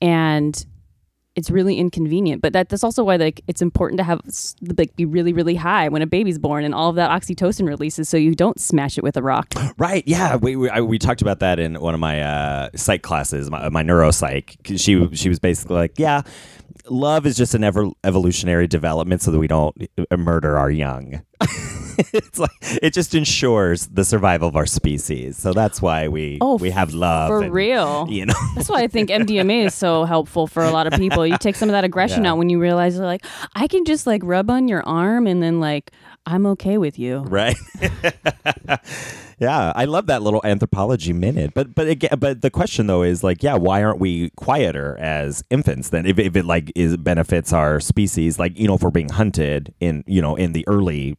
and 0.00 0.64
it's 1.38 1.50
really 1.50 1.78
inconvenient. 1.78 2.42
But 2.42 2.52
that, 2.52 2.68
that's 2.68 2.82
also 2.82 3.04
why 3.04 3.14
like 3.14 3.40
it's 3.46 3.62
important 3.62 3.98
to 3.98 4.04
have 4.04 4.20
like 4.76 4.94
be 4.96 5.04
really 5.04 5.32
really 5.32 5.54
high 5.54 5.88
when 5.88 6.02
a 6.02 6.06
baby's 6.06 6.38
born, 6.38 6.64
and 6.64 6.74
all 6.74 6.90
of 6.90 6.96
that 6.96 7.10
oxytocin 7.10 7.66
releases, 7.66 8.08
so 8.08 8.16
you 8.16 8.34
don't 8.34 8.60
smash 8.60 8.98
it 8.98 9.04
with 9.04 9.16
a 9.16 9.22
rock. 9.22 9.54
Right. 9.78 10.02
Yeah. 10.08 10.34
We 10.34 10.56
we, 10.56 10.68
I, 10.68 10.80
we 10.80 10.98
talked 10.98 11.22
about 11.22 11.38
that 11.38 11.60
in 11.60 11.78
one 11.80 11.94
of 11.94 12.00
my 12.00 12.20
uh, 12.20 12.70
psych 12.74 13.02
classes, 13.02 13.48
my, 13.48 13.68
my 13.68 13.84
neuropsych. 13.84 14.56
She 14.76 15.14
she 15.14 15.28
was 15.28 15.38
basically 15.38 15.76
like, 15.76 15.98
yeah, 15.98 16.22
love 16.90 17.26
is 17.26 17.36
just 17.36 17.54
an 17.54 17.62
ever 17.62 17.88
evolutionary 18.02 18.66
development 18.66 19.22
so 19.22 19.30
that 19.30 19.38
we 19.38 19.46
don't 19.46 19.88
uh, 20.10 20.16
murder 20.16 20.58
our 20.58 20.70
young. 20.70 21.22
it's 22.12 22.38
like 22.38 22.50
it 22.82 22.92
just 22.94 23.14
ensures 23.14 23.86
the 23.88 24.04
survival 24.04 24.48
of 24.48 24.56
our 24.56 24.66
species. 24.66 25.36
So 25.36 25.52
that's 25.52 25.82
why 25.82 26.08
we 26.08 26.38
Oh, 26.40 26.56
we 26.56 26.70
have 26.70 26.94
love 26.94 27.28
for 27.28 27.42
and, 27.42 27.52
real. 27.52 28.06
You 28.08 28.26
know. 28.26 28.34
That's 28.54 28.68
why 28.68 28.82
I 28.82 28.86
think 28.86 29.10
MDMA 29.10 29.66
is 29.66 29.74
so 29.74 30.04
helpful 30.14 30.46
for 30.46 30.62
a 30.64 30.70
lot 30.70 30.86
of 30.86 30.94
people. 30.98 31.26
You 31.26 31.36
take 31.38 31.56
some 31.56 31.68
of 31.68 31.72
that 31.72 31.84
aggression 31.84 32.24
Yeah. 32.24 32.32
out 32.32 32.38
when 32.38 32.48
you 32.48 32.60
realize 32.60 32.98
like 32.98 33.24
I 33.54 33.66
can 33.66 33.84
just 33.84 34.06
like 34.06 34.22
rub 34.24 34.50
on 34.50 34.68
your 34.68 34.82
arm 34.86 35.26
and 35.26 35.42
then 35.42 35.60
like 35.60 35.90
I'm 36.26 36.46
okay 36.46 36.78
with 36.78 36.98
you. 36.98 37.18
right 37.20 37.56
yeah 39.40 39.72
i 39.76 39.84
love 39.84 40.06
that 40.06 40.20
little 40.22 40.40
anthropology 40.44 41.12
minute 41.12 41.52
but 41.54 41.74
but 41.74 41.86
again 41.88 42.10
but 42.18 42.42
the 42.42 42.50
question 42.50 42.86
though 42.88 43.02
is 43.02 43.22
like 43.22 43.42
yeah 43.42 43.54
why 43.54 43.82
aren't 43.82 44.00
we 44.00 44.30
quieter 44.30 44.96
as 44.98 45.44
infants 45.50 45.90
then 45.90 46.04
if, 46.06 46.18
if 46.18 46.34
it 46.36 46.44
like 46.44 46.72
is 46.74 46.96
benefits 46.96 47.52
our 47.52 47.78
species 47.80 48.38
like 48.38 48.58
you 48.58 48.66
know 48.66 48.74
if 48.74 48.82
we're 48.82 48.90
being 48.90 49.08
hunted 49.08 49.72
in 49.80 50.02
you 50.06 50.20
know 50.20 50.34
in 50.36 50.52
the 50.52 50.66
early 50.66 51.16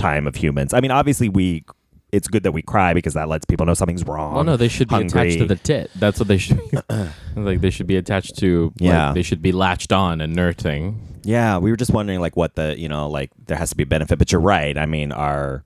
time 0.00 0.26
of 0.26 0.34
humans 0.36 0.72
i 0.74 0.80
mean 0.80 0.90
obviously 0.90 1.28
we 1.28 1.64
it's 2.12 2.26
good 2.26 2.42
that 2.42 2.50
we 2.52 2.60
cry 2.62 2.92
because 2.92 3.14
that 3.14 3.28
lets 3.28 3.44
people 3.44 3.64
know 3.66 3.74
something's 3.74 4.04
wrong 4.04 4.34
Well, 4.34 4.42
no, 4.44 4.56
they 4.56 4.66
should 4.66 4.88
be 4.88 4.96
attached 4.96 5.38
to 5.38 5.46
the 5.46 5.54
tit. 5.54 5.92
That's 5.94 6.18
what 6.18 6.26
they 6.26 6.38
should. 6.38 6.58
be. 6.70 6.78
like 7.36 7.60
they 7.60 7.70
should 7.70 7.86
be 7.86 7.94
attached 7.96 8.36
to. 8.38 8.72
like, 8.80 8.80
Yeah. 8.80 9.12
they 9.12 9.22
should 9.22 9.40
be 9.40 9.52
latched 9.52 9.92
on 9.92 10.20
and 10.20 10.34
nursing. 10.34 11.00
yeah 11.22 11.58
we 11.58 11.70
were 11.70 11.76
just 11.76 11.92
wondering 11.92 12.18
like 12.18 12.36
what 12.36 12.56
the 12.56 12.74
you 12.76 12.88
know 12.88 13.08
like 13.08 13.30
there 13.46 13.56
has 13.56 13.70
to 13.70 13.76
be 13.76 13.84
a 13.84 13.86
benefit 13.86 14.18
but 14.18 14.32
you're 14.32 14.40
right 14.40 14.76
i 14.76 14.86
mean 14.86 15.12
our 15.12 15.62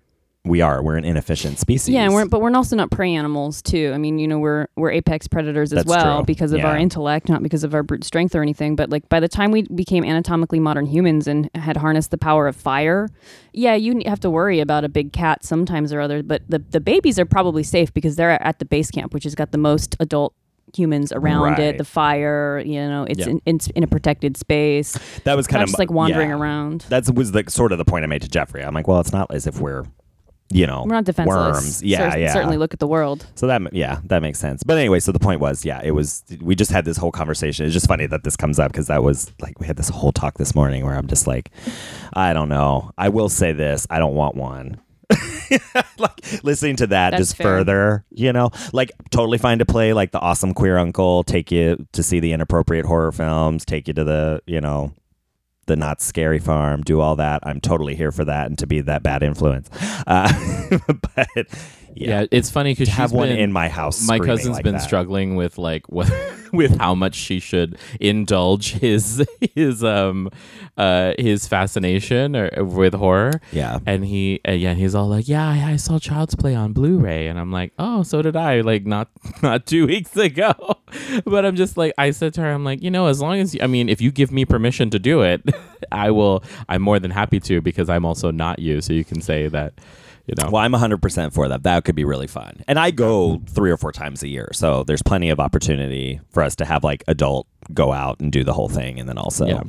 we 0.47 0.61
are 0.61 0.83
we're 0.83 0.97
an 0.97 1.05
inefficient 1.07 1.59
species 1.59 1.95
Yeah, 1.95 2.05
and 2.05 2.13
we're, 2.13 2.27
but 2.27 2.43
we're 2.43 2.55
also 2.55 2.77
not 2.77 2.91
prey 2.91 3.15
animals 3.15 3.63
too. 3.63 3.93
I 3.95 3.99
mean, 3.99 4.19
you 4.19 4.29
know, 4.29 4.39
we're 4.39 4.67
we're 4.77 4.91
apex 4.91 5.27
predators 5.27 5.73
as 5.73 5.79
That's 5.85 5.89
well 5.89 6.19
true. 6.19 6.27
because 6.27 6.53
of 6.53 6.63
our 6.65 6.77
intellect, 6.77 7.29
not 7.31 7.43
because 7.43 7.65
of 7.65 7.75
our 7.75 7.83
brute 7.83 8.05
strength 8.05 8.35
or 8.35 8.43
anything. 8.43 8.77
But 8.77 8.91
like 8.91 9.09
by 9.09 9.21
the 9.21 9.29
time 9.29 9.53
we 9.53 9.63
became 9.63 10.05
anatomically 10.05 10.61
modern 10.61 10.85
humans 10.87 11.27
and 11.27 11.49
had 11.55 11.79
harnessed 11.79 12.11
the 12.11 12.19
power 12.19 12.47
of 12.47 12.57
fire, 12.57 13.09
yeah, 13.55 13.75
you 13.75 14.03
have 14.05 14.21
to 14.21 14.29
worry 14.31 14.61
about 14.61 14.85
a 14.85 14.89
big 14.89 15.13
cat 15.13 15.45
sometimes 15.45 15.93
or 15.95 16.01
other. 16.01 16.23
But 16.23 16.43
the 16.49 16.59
the 16.71 16.81
babies 16.81 17.19
are 17.19 17.25
probably 17.27 17.63
safe 17.63 17.95
because 17.95 18.17
they're 18.17 18.43
at 18.43 18.59
the 18.59 18.67
base 18.67 18.91
camp, 18.91 19.15
which 19.15 19.25
has 19.25 19.35
got 19.35 19.51
the 19.51 19.59
most 19.59 19.97
adult 19.99 20.35
humans 20.77 21.13
around 21.13 21.53
Right. 21.53 21.59
it, 21.61 21.79
the 21.79 21.85
fire. 21.85 22.63
You 22.65 22.87
know, 22.87 23.05
it's 23.09 23.21
Yeah. 23.21 23.29
in, 23.29 23.41
it's 23.47 23.69
in 23.69 23.83
a 23.83 23.87
protected 23.87 24.37
space. 24.37 24.99
That 25.25 25.37
was 25.39 25.47
kind 25.47 25.63
of 25.63 25.69
just 25.71 25.79
like 25.79 25.91
wandering 25.91 26.29
yeah. 26.31 26.37
around. 26.37 26.83
That 26.91 27.09
was 27.15 27.33
the 27.33 27.45
sort 27.49 27.73
of 27.73 27.79
the 27.79 27.85
point 27.87 28.05
I 28.05 28.09
made 28.09 28.23
to 28.23 28.29
Jeffrey. 28.29 28.63
I'm 28.63 28.75
like, 28.75 28.87
well, 28.87 29.01
it's 29.01 29.13
not 29.13 29.33
as 29.33 29.47
if 29.47 29.61
we're, 29.61 29.85
you 30.51 30.67
know, 30.67 30.85
We're 30.87 30.95
not 30.95 31.05
defenseless. 31.05 31.55
worms. 31.55 31.83
Yeah, 31.83 32.13
Cer- 32.13 32.19
yeah. 32.19 32.33
Certainly 32.33 32.59
look 32.59 32.73
at 32.75 32.81
the 32.81 32.87
world. 32.87 33.27
So 33.35 33.47
that 33.47 33.73
yeah, 33.73 34.01
that 34.05 34.23
makes 34.23 34.39
sense. 34.39 34.63
But 34.63 34.79
anyway, 34.79 35.01
so 35.01 35.11
the 35.11 35.19
point 35.19 35.41
was, 35.41 35.65
yeah, 35.65 35.81
it 35.83 35.93
was. 35.93 36.23
We 36.41 36.55
just 36.55 36.71
had 36.71 36.85
this 36.85 36.97
whole 36.97 37.11
conversation. 37.13 37.65
It's 37.67 37.73
just 37.75 37.89
funny 37.89 38.07
that 38.07 38.25
this 38.25 38.37
comes 38.37 38.59
up 38.59 38.71
because 38.73 38.87
that 38.89 39.03
was 39.03 39.33
like 39.41 39.59
we 39.59 39.67
had 39.67 39.77
this 39.77 39.89
whole 39.89 40.13
talk 40.13 40.39
this 40.39 40.55
morning 40.55 40.85
where 40.85 40.95
I'm 40.95 41.07
just 41.09 41.27
like, 41.27 41.51
I 42.13 42.33
don't 42.33 42.49
know. 42.49 42.91
I 42.99 43.09
will 43.09 43.29
say 43.29 43.53
this: 43.53 43.87
I 43.91 43.99
don't 43.99 44.15
want 44.15 44.37
one. 44.37 44.81
like 45.99 46.43
listening 46.43 46.77
to 46.77 46.87
that 46.89 47.11
That's 47.11 47.21
just 47.21 47.37
fair. 47.37 47.47
further, 47.47 48.05
you 48.11 48.33
know, 48.33 48.51
like 48.73 48.91
totally 49.11 49.39
fine 49.39 49.59
to 49.59 49.67
play 49.67 49.93
like 49.93 50.13
the 50.13 50.19
awesome 50.19 50.55
queer 50.55 50.79
uncle, 50.79 51.25
take 51.25 51.51
you 51.51 51.87
to 51.93 52.03
see 52.03 52.21
the 52.21 52.33
inappropriate 52.33 52.87
horror 52.87 53.13
films, 53.13 53.65
take 53.65 53.87
you 53.87 53.95
to 53.95 54.05
the, 54.05 54.41
you 54.47 54.61
know, 54.61 54.93
the 55.67 55.77
Knott's 55.77 56.05
Scary 56.05 56.39
Farm, 56.39 56.83
do 56.83 57.01
all 57.01 57.17
that. 57.17 57.41
I'm 57.45 57.61
totally 57.61 57.95
here 57.95 58.13
for 58.13 58.25
that 58.25 58.47
and 58.47 58.59
to 58.59 58.67
be 58.67 58.81
that 58.83 59.03
bad 59.03 59.23
influence. 59.23 59.69
Uh, 60.07 60.31
but 61.17 61.47
Yeah, 61.97 62.21
yeah, 62.23 62.27
it's 62.31 62.51
funny 62.51 62.73
because 62.73 62.89
have 62.89 63.13
one 63.13 63.29
in 63.29 63.53
my 63.53 63.69
house. 63.69 64.07
my 64.07 64.19
cousin's 64.19 64.57
like 64.57 64.65
been 64.65 64.75
that. 64.75 64.83
struggling 64.83 65.37
with 65.37 65.59
like 65.59 65.87
what 65.89 66.11
with 66.53 66.79
how 66.79 66.95
much 66.95 67.15
she 67.15 67.41
should 67.41 67.79
indulge 68.01 68.73
his 68.75 69.25
his 69.55 69.83
um 69.85 70.31
uh 70.77 71.13
his 71.19 71.47
fascination 71.49 72.37
or, 72.37 72.51
with 72.65 72.95
horror 72.95 73.41
Yeah. 73.53 73.79
and 73.87 74.05
he 74.05 74.41
uh, 74.47 74.53
yeah 74.53 74.75
he's 74.75 74.95
all 74.95 75.09
like 75.09 75.29
yeah 75.29 75.49
I, 75.49 75.73
I 75.73 75.77
saw 75.77 75.99
child's 75.99 76.35
play 76.35 76.55
on 76.55 76.73
blu-ray 76.73 77.29
and 77.29 77.39
i'm 77.39 77.51
like 77.53 77.73
oh 77.79 78.03
so 78.03 78.23
did 78.23 78.37
i 78.37 78.61
like 78.61 78.87
not 78.87 79.09
not 79.43 79.67
two 79.67 79.87
weeks 79.87 80.17
ago 80.17 80.53
but 81.25 81.45
i'm 81.45 81.57
just 81.57 81.77
like 81.77 81.93
i 81.99 82.11
said 82.11 82.35
to 82.35 82.41
her 82.43 82.51
i'm 82.53 82.65
like 82.65 82.83
you 82.83 82.91
know 82.91 83.07
as 83.07 83.21
long 83.21 83.39
as 83.39 83.55
you, 83.55 83.61
i 83.63 83.67
mean 83.67 83.89
if 83.89 84.01
you 84.01 84.11
give 84.13 84.31
me 84.31 84.45
permission 84.45 84.91
to 84.91 84.99
do 84.99 85.23
it 85.23 85.43
i 85.93 86.11
will 86.11 86.43
i'm 86.69 86.83
more 86.83 86.99
than 86.99 87.11
happy 87.11 87.41
to 87.41 87.61
because 87.61 87.89
i'm 87.89 88.05
also 88.05 88.31
not 88.31 88.59
you 88.59 88.81
so 88.81 88.93
you 88.93 89.05
can 89.05 89.21
say 89.21 89.49
that 89.49 89.75
you 90.27 90.35
know 90.39 90.51
Well, 90.51 90.63
I'm 90.63 90.73
100% 90.73 91.33
for 91.33 91.49
that. 91.49 91.63
That 91.65 91.85
could 91.85 91.95
be 91.95 92.05
really 92.05 92.27
fun. 92.27 92.63
And 92.67 92.79
I 92.79 92.91
go 92.91 93.41
three 93.49 93.71
or 93.71 93.77
four 93.77 93.93
times 93.93 94.23
a 94.23 94.29
year. 94.29 94.49
So 94.53 94.85
there's 94.85 95.03
plenty 95.03 95.31
of 95.31 95.41
opportunity 95.41 96.21
for 96.31 96.43
us 96.43 96.57
to 96.57 96.65
have 96.65 96.83
like 96.85 97.05
adult 97.09 97.47
go 97.73 97.93
out 97.93 98.21
and 98.21 98.31
do 98.33 98.45
the 98.45 98.53
whole 98.53 98.69
thing. 98.69 98.99
And 99.01 99.09
then 99.09 99.19
also 99.19 99.47
Yeah. 99.47 99.63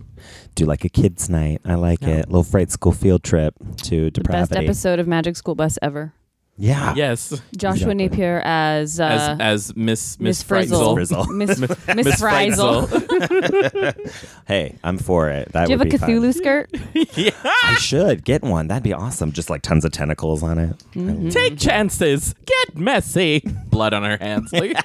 do 0.56 0.66
like 0.66 0.84
a 0.86 0.90
kids' 0.90 1.30
night. 1.30 1.62
I 1.66 1.76
like 1.76 2.02
Yeah. 2.02 2.18
it. 2.20 2.28
Little 2.30 2.44
fright 2.44 2.72
school 2.72 2.92
field 2.92 3.24
trip 3.24 3.54
to 3.84 4.10
The 4.12 4.22
best 4.22 4.56
episode 4.56 5.00
of 5.00 5.08
Magic 5.08 5.36
School 5.36 5.56
Bus 5.56 5.78
ever. 5.82 6.14
Yeah. 6.58 6.94
yes 6.96 7.30
Joshua 7.58 7.92
Exactly. 7.92 7.96
Napier 7.96 8.42
as 8.46 9.00
uh, 9.00 9.04
as 9.04 9.40
as 9.70 9.76
miss 9.76 10.18
Miss 10.20 10.20
miss 10.20 10.44
Frizzle. 10.44 10.94
Frizzle. 10.96 11.26
Miss 11.26 11.58
Miss 11.88 11.88
Miss 11.96 12.20
Frizzle. 12.20 12.88
Hey, 14.48 14.78
I'm 14.84 14.98
for 14.98 15.30
it. 15.30 15.52
That 15.54 15.66
Do 15.66 15.74
you 15.74 15.78
have 15.80 15.86
a 15.88 15.90
be 15.90 15.98
fun. 15.98 16.10
Cthulhu 16.10 16.34
skirt? 16.34 16.70
Yeah. 17.18 17.32
I 17.44 17.76
should 17.76 18.24
get 18.24 18.42
one. 18.44 18.68
That'd 18.68 18.84
be 18.84 18.94
awesome. 18.94 19.32
Just 19.32 19.50
like 19.50 19.62
tons 19.64 19.84
of 19.86 19.92
tentacles 19.92 20.44
on 20.44 20.58
it. 20.60 20.78
Mm-hmm. 20.94 21.30
Take 21.30 21.58
chances. 21.58 22.34
Get 22.46 22.78
messy. 22.78 23.42
Blood 23.68 23.94
on 23.94 24.04
her 24.04 24.18
hands. 24.18 24.52
Like, 24.54 24.76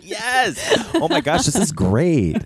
Yes. 0.00 0.88
Oh 0.94 1.08
my 1.08 1.20
gosh, 1.20 1.44
this 1.46 1.56
is 1.56 1.72
great. 1.72 2.36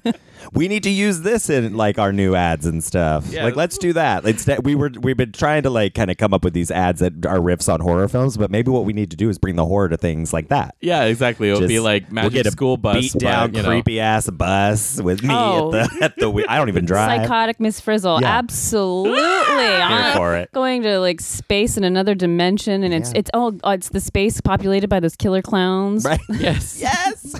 We 0.53 0.69
need 0.69 0.83
to 0.85 0.91
use 0.91 1.21
this 1.21 1.51
in 1.51 1.77
like 1.77 1.99
our 1.99 2.13
new 2.13 2.35
ads 2.35 2.67
and 2.67 2.83
stuff. 2.83 3.27
Yeah. 3.31 3.45
Like 3.45 3.57
let's 3.57 3.79
do 3.79 3.93
that. 3.95 4.25
Instead 4.25 4.65
we 4.65 4.75
were 4.75 4.91
we've 5.01 5.17
been 5.17 5.33
trying 5.33 5.63
to 5.65 5.71
like 5.71 5.95
kind 5.95 6.11
of 6.11 6.17
come 6.17 6.33
up 6.35 6.45
with 6.45 6.53
these 6.55 6.71
ads 6.71 7.01
that 7.01 7.25
are 7.27 7.39
riffs 7.39 7.73
on 7.73 7.81
horror 7.81 8.09
films, 8.09 8.37
but 8.37 8.51
maybe 8.51 8.71
what 8.71 8.85
we 8.85 8.93
need 8.93 9.11
to 9.11 9.17
do 9.17 9.29
is 9.29 9.39
bring 9.39 9.57
the 9.57 9.67
horror 9.67 9.89
to 9.89 9.97
things 9.97 10.33
like 10.33 10.49
that. 10.49 10.75
yeah, 10.81 11.05
exactly. 11.05 11.49
It'll 11.51 11.61
be 11.67 11.75
Just- 11.75 11.85
like 11.85 12.11
we'll 12.11 12.31
get 12.31 12.47
a 12.47 12.51
school 12.51 12.77
bus, 12.77 12.97
beat 12.97 13.13
down, 13.15 13.51
but, 13.51 13.57
you 13.59 13.63
know, 13.63 13.69
creepy 13.71 14.01
ass 14.01 14.29
bus 14.31 15.01
with 15.01 15.23
me 15.23 15.31
Oh. 15.33 15.75
at 15.75 15.91
the 15.91 16.05
at 16.05 16.17
the 16.17 16.31
wheel. 16.31 16.47
I 16.49 16.57
don't 16.59 16.69
even 16.69 16.85
drive. 16.85 17.23
Psychotic 17.23 17.61
Miss 17.61 17.81
Frizzle. 17.81 18.21
Yeah. 18.21 18.39
Absolutely. 18.39 19.17
Here 19.57 19.81
I'm 19.83 20.17
for 20.17 20.37
it. 20.37 20.53
going 20.53 20.83
to 20.83 20.99
like 21.01 21.21
space 21.21 21.77
in 21.77 21.85
another 21.85 22.15
dimension 22.15 22.83
and 22.85 22.93
it's 22.95 23.13
Yeah. 23.13 23.19
it's 23.19 23.31
oh 23.35 23.59
uh, 23.65 23.71
it's 23.71 23.89
the 23.91 24.01
space 24.01 24.41
populated 24.41 24.89
by 24.89 25.01
those 25.01 25.17
killer 25.17 25.43
clowns. 25.43 26.05
Right? 26.05 26.21
Yes. 26.31 26.81
Yes. 26.87 27.35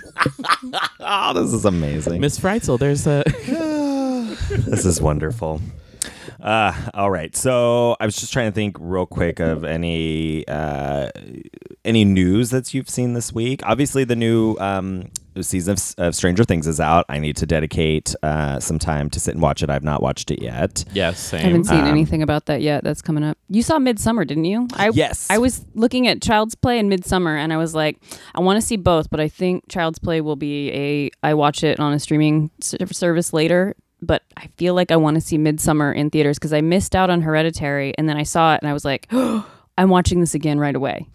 oh, 1.01 1.33
this 1.35 1.53
is 1.53 1.65
amazing. 1.65 2.21
Miss 2.21 2.39
Frizzle, 2.39 2.79
there's 2.79 2.96
a 3.05 3.25
this 4.49 4.87
is 4.87 5.01
wonderful. 5.01 5.61
Uh, 6.41 6.73
all 6.95 7.11
right. 7.11 7.35
So 7.37 7.97
I 8.01 8.05
was 8.07 8.17
just 8.17 8.33
trying 8.33 8.51
to 8.51 8.55
think 8.55 8.77
real 8.81 9.07
quick 9.07 9.41
of 9.41 9.65
any 9.65 10.47
uh, 10.49 11.11
any 11.85 12.05
news 12.05 12.51
that 12.51 12.75
you've 12.75 12.89
seen 12.91 13.15
this 13.15 13.33
week. 13.33 13.61
Obviously, 13.65 14.05
the 14.05 14.17
new 14.17 14.57
um, 14.59 15.11
season 15.41 15.73
of, 15.73 15.95
of 16.09 16.15
Stranger 16.15 16.45
Things 16.45 16.67
is 16.67 16.81
out. 16.81 17.05
I 17.09 17.19
need 17.19 17.37
to 17.37 17.47
dedicate 17.47 18.15
uh, 18.23 18.61
some 18.61 18.79
time 18.79 19.09
to 19.11 19.21
sit 19.21 19.35
and 19.35 19.43
watch 19.43 19.63
it. 19.63 19.71
I've 19.71 19.83
not 19.85 20.03
watched 20.03 20.31
it 20.31 20.43
yet. 20.43 20.85
yes, 20.93 21.33
I 21.33 21.39
same. 21.39 21.47
haven't 21.47 21.65
seen 21.65 21.81
Um, 21.81 21.87
anything 21.87 22.23
about 22.23 22.47
that 22.47 22.61
yet. 22.63 22.85
That's 22.85 23.03
coming 23.03 23.25
up. 23.25 23.39
You 23.49 23.63
saw 23.63 23.79
Midsommar, 23.79 24.27
didn't 24.27 24.45
you? 24.47 24.67
I, 24.75 24.91
Yes. 24.93 25.27
I 25.31 25.39
was 25.39 25.65
looking 25.75 26.07
at 26.09 26.21
Child's 26.23 26.55
Play 26.55 26.79
and 26.79 26.91
Midsommar, 26.91 27.37
and 27.39 27.53
I 27.53 27.57
was 27.57 27.75
like, 27.75 27.99
I 28.35 28.41
want 28.41 28.57
to 28.61 28.67
see 28.67 28.77
both, 28.77 29.09
but 29.11 29.21
I 29.21 29.29
think 29.29 29.69
Child's 29.69 29.99
Play 29.99 30.21
will 30.21 30.37
be 30.37 30.71
a. 30.73 31.11
I 31.23 31.35
watch 31.35 31.63
it 31.65 31.81
on 31.81 31.93
a 31.93 31.99
streaming 31.99 32.51
service 32.61 33.33
later, 33.33 33.75
but 34.07 34.23
I 34.37 34.47
feel 34.57 34.75
like 34.75 34.91
I 34.91 34.97
want 34.97 35.17
to 35.17 35.21
see 35.21 35.39
Midsommar 35.39 35.95
in 35.95 36.11
theaters 36.11 36.39
because 36.39 36.53
I 36.53 36.61
missed 36.61 36.95
out 36.95 37.11
on 37.11 37.21
Hereditary, 37.23 37.93
and 37.99 38.09
then 38.09 38.17
I 38.17 38.23
saw 38.23 38.55
it, 38.55 38.61
and 38.63 38.69
I 38.71 38.73
was 38.73 38.85
like, 38.85 39.07
I'm 39.79 39.91
watching 39.91 40.21
this 40.21 40.35
again 40.35 40.59
right 40.59 40.75
away. 40.75 41.07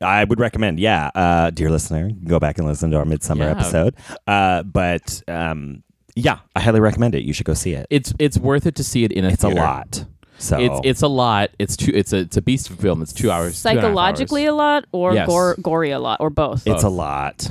I 0.00 0.24
would 0.24 0.38
recommend, 0.38 0.78
yeah, 0.78 1.10
uh, 1.14 1.50
dear 1.50 1.70
listener, 1.70 2.10
go 2.26 2.38
back 2.38 2.58
and 2.58 2.66
listen 2.66 2.90
to 2.90 2.98
our 2.98 3.04
Midsommar 3.04 3.38
Yeah. 3.46 3.50
episode. 3.52 3.94
Uh, 4.26 4.62
but 4.62 5.22
um, 5.26 5.82
yeah, 6.14 6.38
I 6.54 6.60
highly 6.60 6.80
recommend 6.80 7.14
it. 7.14 7.22
You 7.24 7.32
should 7.32 7.46
go 7.46 7.54
see 7.54 7.72
it. 7.72 7.86
It's 7.90 8.12
it's 8.18 8.36
worth 8.38 8.66
it 8.66 8.74
to 8.76 8.84
see 8.84 9.04
it 9.04 9.12
in 9.12 9.24
a 9.24 9.28
It's 9.28 9.42
a 9.44 9.48
lot. 9.48 10.04
So 10.38 10.60
It's 10.60 10.80
it's 10.84 11.02
a 11.02 11.08
lot. 11.08 11.50
It's 11.58 11.78
two. 11.78 11.92
It's 11.94 12.12
a 12.12 12.18
it's 12.18 12.36
a 12.36 12.42
beast 12.42 12.68
of 12.68 12.78
a 12.78 12.82
film. 12.82 13.00
It's 13.00 13.12
two 13.14 13.30
hours. 13.30 13.62
two 13.62 13.68
and 13.70 13.78
a 13.78 13.80
half 13.80 13.86
Psychologically 13.86 14.42
hours. 14.46 14.52
a 14.52 14.54
lot, 14.56 14.84
or 14.92 15.14
Yes. 15.14 15.26
gore, 15.26 15.56
gory 15.62 15.90
a 15.92 15.98
lot, 15.98 16.20
or 16.20 16.28
both. 16.28 16.66
it's 16.66 16.82
a 16.84 16.90
lot, 16.90 17.50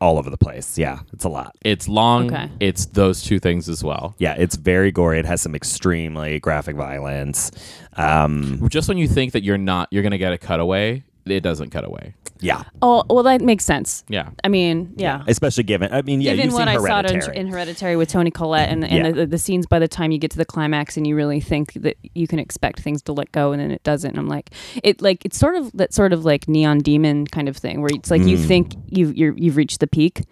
all 0.00 0.18
over 0.18 0.30
the 0.30 0.36
place. 0.36 0.76
Yeah, 0.78 1.00
it's 1.12 1.24
a 1.24 1.28
lot. 1.28 1.56
It's 1.62 1.88
long. 1.88 2.32
Okay. 2.32 2.50
It's 2.60 2.86
those 2.86 3.22
two 3.22 3.38
things 3.38 3.68
as 3.68 3.82
well. 3.82 4.14
Yeah, 4.18 4.34
it's 4.34 4.56
very 4.56 4.92
gory. 4.92 5.18
It 5.18 5.24
has 5.26 5.40
some 5.40 5.54
extremely 5.54 6.38
graphic 6.40 6.76
violence. 6.76 7.50
Um, 7.96 8.66
Just 8.68 8.88
when 8.88 8.98
you 8.98 9.08
think 9.08 9.32
that 9.32 9.42
you're 9.42 9.58
not, 9.58 9.88
you're 9.90 10.02
gonna 10.02 10.18
get 10.18 10.32
a 10.32 10.38
cutaway. 10.38 11.02
It 11.24 11.40
doesn't 11.40 11.70
cut 11.70 11.84
away. 11.84 12.14
Yeah, 12.40 12.64
oh, 12.82 13.02
well, 13.08 13.22
that 13.24 13.40
makes 13.40 13.64
sense. 13.64 14.04
Yeah. 14.08 14.30
I 14.44 14.48
mean, 14.48 14.92
yeah. 14.96 15.22
especially 15.26 15.64
given. 15.64 15.92
I 15.92 16.02
mean, 16.02 16.20
yeah, 16.20 16.32
Given 16.32 16.46
you've 16.46 16.54
what 16.54 16.60
seen 16.60 16.68
I 16.68 16.74
saw 16.76 16.82
Hereditary. 16.82 17.36
in, 17.36 17.46
in 17.46 17.52
Hereditary 17.52 17.96
with 17.96 18.08
Toni 18.10 18.30
Collette 18.30 18.68
and, 18.68 18.84
and 18.84 19.06
Yeah. 19.06 19.12
the, 19.12 19.26
the 19.26 19.38
scenes 19.38 19.66
by 19.66 19.78
the 19.78 19.88
time 19.88 20.10
you 20.10 20.18
get 20.18 20.30
to 20.32 20.38
the 20.38 20.44
climax 20.44 20.96
and 20.96 21.06
you 21.06 21.16
really 21.16 21.40
think 21.40 21.72
that 21.74 21.96
you 22.14 22.26
can 22.26 22.38
expect 22.38 22.80
things 22.80 23.02
to 23.02 23.12
let 23.12 23.32
go 23.32 23.52
and 23.52 23.60
then 23.60 23.70
it 23.70 23.82
doesn't. 23.84 24.10
And 24.10 24.18
I'm 24.18 24.28
like, 24.28 24.50
it 24.82 25.00
like 25.00 25.24
it's 25.24 25.38
sort 25.38 25.56
of 25.56 25.72
that 25.72 25.92
sort 25.94 26.12
of 26.12 26.24
like 26.24 26.46
neon 26.48 26.78
demon 26.80 27.26
kind 27.26 27.48
of 27.48 27.56
thing 27.56 27.80
where 27.80 27.90
it's 27.94 28.10
like 28.10 28.22
you 28.22 28.36
Mm. 28.36 28.46
think 28.46 28.72
you've 28.88 29.16
you're, 29.16 29.34
you've 29.36 29.56
reached 29.56 29.80
the 29.80 29.86
peak 29.86 30.22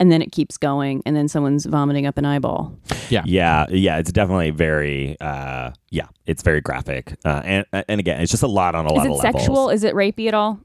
and 0.00 0.10
then 0.10 0.20
it 0.20 0.32
keeps 0.32 0.56
going 0.56 1.02
and 1.06 1.14
then 1.14 1.28
someone's 1.28 1.66
vomiting 1.66 2.04
up 2.04 2.18
an 2.18 2.24
eyeball. 2.24 2.76
Yeah. 3.10 3.22
yeah, 3.26 3.66
yeah, 3.70 3.98
it's 3.98 4.10
definitely 4.10 4.50
very. 4.50 5.16
Uh, 5.20 5.70
yeah, 5.90 6.06
it's 6.26 6.42
very 6.42 6.60
graphic, 6.60 7.14
uh, 7.24 7.42
and 7.44 7.66
and 7.72 8.00
again, 8.00 8.20
it's 8.20 8.30
just 8.30 8.42
a 8.42 8.48
lot 8.48 8.74
on 8.74 8.86
a 8.86 8.92
Is 8.92 8.96
lot 8.96 9.06
it 9.06 9.10
of 9.12 9.20
sexual? 9.20 9.70
Is 9.70 9.84
it 9.84 9.94
rapey 9.94 10.26
at 10.26 10.34
all? 10.34 10.58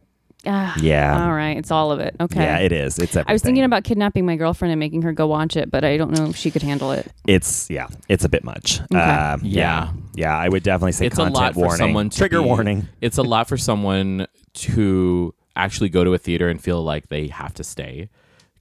Ah, 0.45 0.73
Yeah. 0.79 1.25
All 1.25 1.33
right, 1.33 1.57
it's 1.57 1.69
all 1.69 1.91
of 1.91 1.99
it. 1.99 2.15
Okay. 2.19 2.41
Yeah, 2.41 2.59
it 2.59 2.71
is. 2.71 2.97
It's. 2.97 3.17
I 3.17 3.31
was 3.33 3.41
thinking 3.41 3.63
about 3.65 3.83
kidnapping 3.83 4.25
my 4.25 4.35
girlfriend 4.37 4.71
and 4.71 4.79
making 4.79 5.01
her 5.01 5.11
go 5.11 5.27
watch 5.27 5.57
it, 5.57 5.69
but 5.69 5.83
I 5.83 5.97
don't 5.97 6.11
know 6.11 6.27
if 6.29 6.37
she 6.37 6.49
could 6.49 6.61
handle 6.61 6.91
it. 6.91 7.11
It's 7.27 7.69
yeah, 7.69 7.87
it's 8.07 8.23
a 8.23 8.29
bit 8.29 8.43
much. 8.43 8.79
Okay. 8.91 8.97
Um, 8.99 9.41
yeah, 9.43 9.85
Yeah. 9.85 9.91
yeah, 10.15 10.37
I 10.37 10.47
would 10.47 10.63
definitely 10.63 10.93
say 10.93 11.07
it's 11.07 11.15
a 11.19 11.23
content 11.23 11.35
lot 11.35 11.53
for 11.55 11.75
someone 11.75 12.09
to 12.09 12.17
Trigger 12.17 12.39
be- 12.41 12.45
warning. 12.47 12.87
It's 13.01 13.17
a 13.17 13.23
lot 13.23 13.47
for 13.49 13.57
someone 13.57 14.27
to 14.53 15.33
actually 15.55 15.89
go 15.89 16.03
to 16.03 16.13
a 16.13 16.17
theater 16.17 16.47
and 16.49 16.61
feel 16.61 16.81
like 16.83 17.09
they 17.09 17.27
have 17.27 17.53
to 17.55 17.63
stay. 17.63 18.09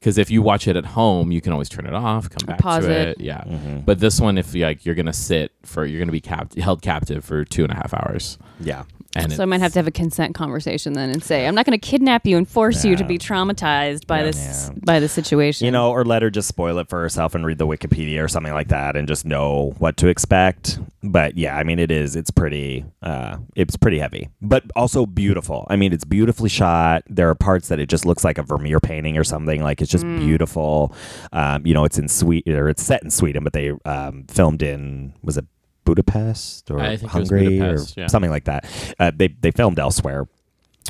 Because 0.01 0.17
if 0.17 0.31
you 0.31 0.43
watch 0.43 0.69
it 0.69 0.77
at 0.77 0.85
home, 0.85 1.33
you 1.33 1.41
can 1.41 1.53
always 1.53 1.69
turn 1.69 1.85
it 1.87 1.93
off, 1.95 2.31
come 2.31 2.47
back 2.47 2.61
pause 2.61 2.85
to 2.85 2.91
it. 2.93 3.09
it. 3.09 3.21
Yeah. 3.21 3.43
Mm-hmm. 3.43 3.81
But 3.81 3.99
this 3.99 4.21
one, 4.21 4.39
if 4.39 4.55
like 4.55 4.87
you're 4.87 4.95
gonna 4.95 5.13
sit 5.13 5.51
for, 5.65 5.85
you're 5.85 5.99
gonna 6.01 6.13
be 6.13 6.21
capt- 6.21 6.57
held 6.57 6.83
captive 6.83 7.25
for 7.25 7.45
two 7.45 7.65
and 7.65 7.73
a 7.73 7.77
half 7.77 7.93
hours, 7.95 8.39
Yeah, 8.61 8.85
and 9.17 9.33
So 9.33 9.43
I 9.43 9.47
might 9.47 9.61
have 9.61 9.73
to 9.73 9.79
have 9.79 9.87
a 9.87 9.91
consent 9.93 10.35
conversation 10.35 10.93
then 10.93 11.09
and 11.11 11.23
say, 11.23 11.47
I'm 11.47 11.55
not 11.55 11.65
going 11.67 11.79
to 11.79 11.87
kidnap 11.87 12.27
you 12.27 12.37
and 12.37 12.47
force 12.47 12.85
you 12.85 12.95
to 12.97 13.05
be 13.05 13.19
traumatized 13.19 14.07
by 14.07 14.19
Yeah. 14.19 14.25
this 14.25 14.71
Yeah. 14.73 14.79
by 14.85 15.01
the 15.01 15.09
situation. 15.09 15.65
you 15.65 15.71
know, 15.71 15.91
or 15.91 16.05
let 16.05 16.23
her 16.23 16.31
just 16.31 16.47
spoil 16.49 16.79
it 16.79 16.89
for 16.89 17.01
herself 17.01 17.35
and 17.35 17.45
read 17.47 17.59
the 17.59 17.67
Wikipedia 17.67 18.23
or 18.23 18.29
something 18.29 18.53
like 18.53 18.69
that, 18.69 18.97
and 18.97 19.09
just 19.09 19.25
know 19.25 19.75
what 19.79 19.97
to 19.99 20.09
expect. 20.09 20.79
But 21.03 21.37
yeah, 21.39 21.57
I 21.57 21.63
mean, 21.65 21.79
it 21.79 21.91
is. 21.91 22.17
It's 22.17 22.31
pretty. 22.31 22.85
Uh, 23.03 23.39
it's 23.57 23.77
pretty 23.77 23.99
heavy, 23.99 24.29
but 24.43 24.65
also 24.77 25.07
beautiful. 25.07 25.67
I 25.71 25.77
mean, 25.77 25.93
it's 25.93 26.05
beautifully 26.05 26.49
shot. 26.51 27.03
There 27.09 27.31
are 27.31 27.35
parts 27.35 27.69
that 27.69 27.79
it 27.79 27.89
just 27.89 28.05
looks 28.05 28.25
like 28.25 28.37
a 28.39 28.43
Vermeer 28.43 28.81
painting 28.81 29.17
or 29.17 29.25
something. 29.25 29.63
Like 29.63 29.81
it's 29.81 29.91
just 29.91 30.05
Mm. 30.05 30.19
beautiful. 30.21 30.93
Um, 31.33 31.67
you 31.67 31.73
know, 31.75 31.85
it's 31.85 31.99
in 31.99 32.09
Sweden 32.09 32.55
or 32.57 32.69
it's 32.69 32.83
set 32.83 33.03
in 33.03 33.11
Sweden, 33.11 33.43
but 33.45 33.53
they 33.53 33.73
um, 33.85 34.25
filmed 34.29 34.63
in 34.63 35.13
was 35.23 35.37
it 35.39 35.47
Budapest 35.89 36.71
or 36.71 36.81
I 36.81 36.97
think 36.97 37.15
it 37.15 37.19
was 37.19 37.31
Hungary 37.31 37.59
Budapest, 37.59 37.97
or 37.97 38.01
yeah. 38.03 38.07
something 38.09 38.31
like 38.31 38.45
that. 38.45 38.67
Uh, 38.99 39.11
they 39.15 39.29
they 39.29 39.51
filmed 39.51 39.79
elsewhere. 39.79 40.29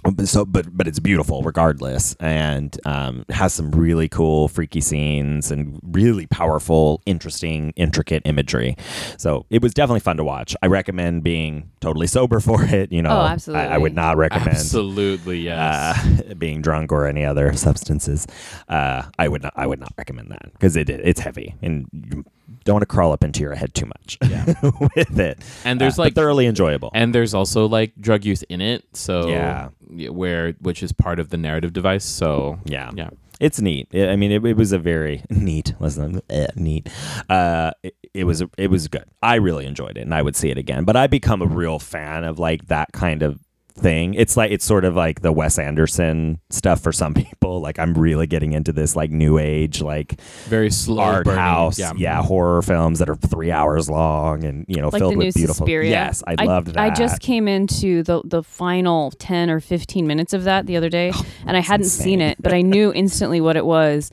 But 0.04 0.28
so 0.28 0.44
but 0.44 0.76
but 0.76 0.86
it's 0.86 1.00
beautiful 1.00 1.42
regardless 1.42 2.14
and 2.20 2.76
um, 2.86 3.24
has 3.30 3.52
some 3.52 3.72
really 3.72 4.08
cool 4.08 4.46
freaky 4.46 4.80
scenes 4.80 5.50
and 5.50 5.80
really 5.82 6.26
powerful 6.26 7.02
interesting 7.04 7.72
intricate 7.74 8.22
imagery 8.24 8.76
so 9.16 9.44
it 9.50 9.60
was 9.60 9.74
definitely 9.74 9.98
fun 9.98 10.16
to 10.16 10.22
watch 10.22 10.54
i 10.62 10.66
recommend 10.68 11.24
being 11.24 11.68
totally 11.80 12.06
sober 12.06 12.38
for 12.48 12.62
it 12.62 12.92
you 12.92 13.02
know 13.02 13.10
Oh, 13.10 13.52
I, 13.54 13.66
I 13.74 13.78
would 13.78 13.94
not 13.94 14.16
recommend 14.16 14.50
Absolutely, 14.50 15.40
yes. 15.40 15.98
uh, 15.98 16.34
being 16.38 16.62
drunk 16.62 16.92
or 16.92 17.04
any 17.04 17.24
other 17.24 17.52
substances 17.54 18.24
uh, 18.68 19.02
i 19.18 19.26
would 19.26 19.42
not 19.42 19.52
i 19.56 19.66
would 19.66 19.80
not 19.80 19.92
recommend 19.98 20.30
that 20.30 20.52
because 20.52 20.76
it 20.76 20.88
it's 20.88 21.20
heavy 21.20 21.56
and 21.60 21.88
you 21.92 22.24
don't 22.64 22.74
want 22.74 22.82
to 22.82 22.86
crawl 22.86 23.12
up 23.12 23.22
into 23.24 23.40
your 23.40 23.54
head 23.54 23.74
too 23.74 23.86
much 23.86 24.18
yeah. 24.28 24.54
with 24.96 25.18
it 25.18 25.38
And 25.64 25.80
there's, 25.80 25.98
Uh, 25.98 26.02
like- 26.02 26.14
thoroughly 26.14 26.46
enjoyable 26.46 26.90
and 26.94 27.14
there's 27.14 27.34
also 27.34 27.66
like 27.66 27.92
drug 28.00 28.24
use 28.24 28.42
in 28.44 28.60
it, 28.60 28.84
so 28.94 29.28
Yeah. 29.28 29.68
where 30.10 30.52
which 30.60 30.82
is 30.82 30.92
part 30.92 31.18
of 31.20 31.30
the 31.30 31.36
narrative 31.36 31.72
device. 31.72 32.04
So 32.04 32.58
Yeah. 32.64 32.90
yeah. 32.94 33.10
It's 33.40 33.60
neat. 33.60 33.86
I 33.94 34.08
I 34.08 34.16
mean, 34.16 34.32
it, 34.32 34.44
it 34.44 34.56
was 34.56 34.72
a 34.72 34.78
very 34.80 35.22
neat. 35.30 35.72
Listen, 35.78 36.20
eh, 36.28 36.48
neat. 36.56 36.88
Uh, 37.30 37.70
it, 37.84 37.94
it 38.12 38.24
was 38.24 38.42
it 38.56 38.68
was 38.68 38.88
good. 38.88 39.04
I 39.22 39.36
really 39.36 39.64
enjoyed 39.64 39.96
it, 39.96 40.00
and 40.00 40.12
I 40.12 40.22
would 40.22 40.34
see 40.34 40.50
it 40.50 40.58
again. 40.58 40.82
But 40.84 40.96
I 40.96 41.06
become 41.06 41.40
a 41.40 41.46
real 41.46 41.78
fan 41.78 42.24
of 42.24 42.40
like 42.40 42.66
that 42.66 42.88
kind 42.92 43.22
of 43.22 43.38
thing. 43.78 44.14
It's 44.14 44.36
like 44.36 44.50
it's 44.50 44.64
sort 44.64 44.84
of 44.84 44.94
like 44.96 45.20
the 45.22 45.32
Wes 45.32 45.58
Anderson 45.58 46.40
stuff 46.50 46.80
for 46.82 46.92
some 46.92 47.14
people. 47.14 47.60
Like 47.60 47.78
I'm 47.78 47.94
really 47.94 48.26
getting 48.26 48.52
into 48.52 48.72
this 48.72 48.94
like 48.96 49.10
new 49.10 49.38
age 49.38 49.80
like 49.80 50.20
Very 50.46 50.70
slow 50.70 51.02
art 51.02 51.24
burning. 51.24 51.38
house, 51.40 51.78
Yeah. 51.78 51.92
yeah. 51.96 52.22
horror 52.22 52.62
films 52.62 52.98
that 52.98 53.08
are 53.08 53.16
three 53.16 53.50
hours 53.50 53.88
long 53.88 54.44
and 54.44 54.64
you 54.68 54.80
know 54.80 54.88
like 54.88 55.00
filled 55.00 55.12
the 55.12 55.16
new 55.16 55.26
with 55.26 55.34
beautiful. 55.34 55.64
Suspiria. 55.66 55.90
Yes, 55.90 56.22
I, 56.26 56.44
loved 56.44 56.68
that. 56.68 56.78
I 56.78 56.90
just 56.94 57.20
came 57.20 57.48
into 57.48 58.02
the 58.02 58.22
the 58.24 58.42
final 58.42 59.10
ten 59.12 59.50
or 59.50 59.60
fifteen 59.60 60.06
minutes 60.06 60.32
of 60.32 60.44
that 60.44 60.66
the 60.66 60.76
other 60.76 60.88
day, 60.88 61.10
oh, 61.14 61.26
and 61.46 61.56
I 61.56 61.60
hadn't 61.60 61.86
seen 61.86 62.20
it, 62.20 62.36
but 62.40 62.52
I 62.52 62.62
knew 62.62 62.92
instantly 62.92 63.40
what 63.40 63.56
it 63.56 63.64
was. 63.64 64.10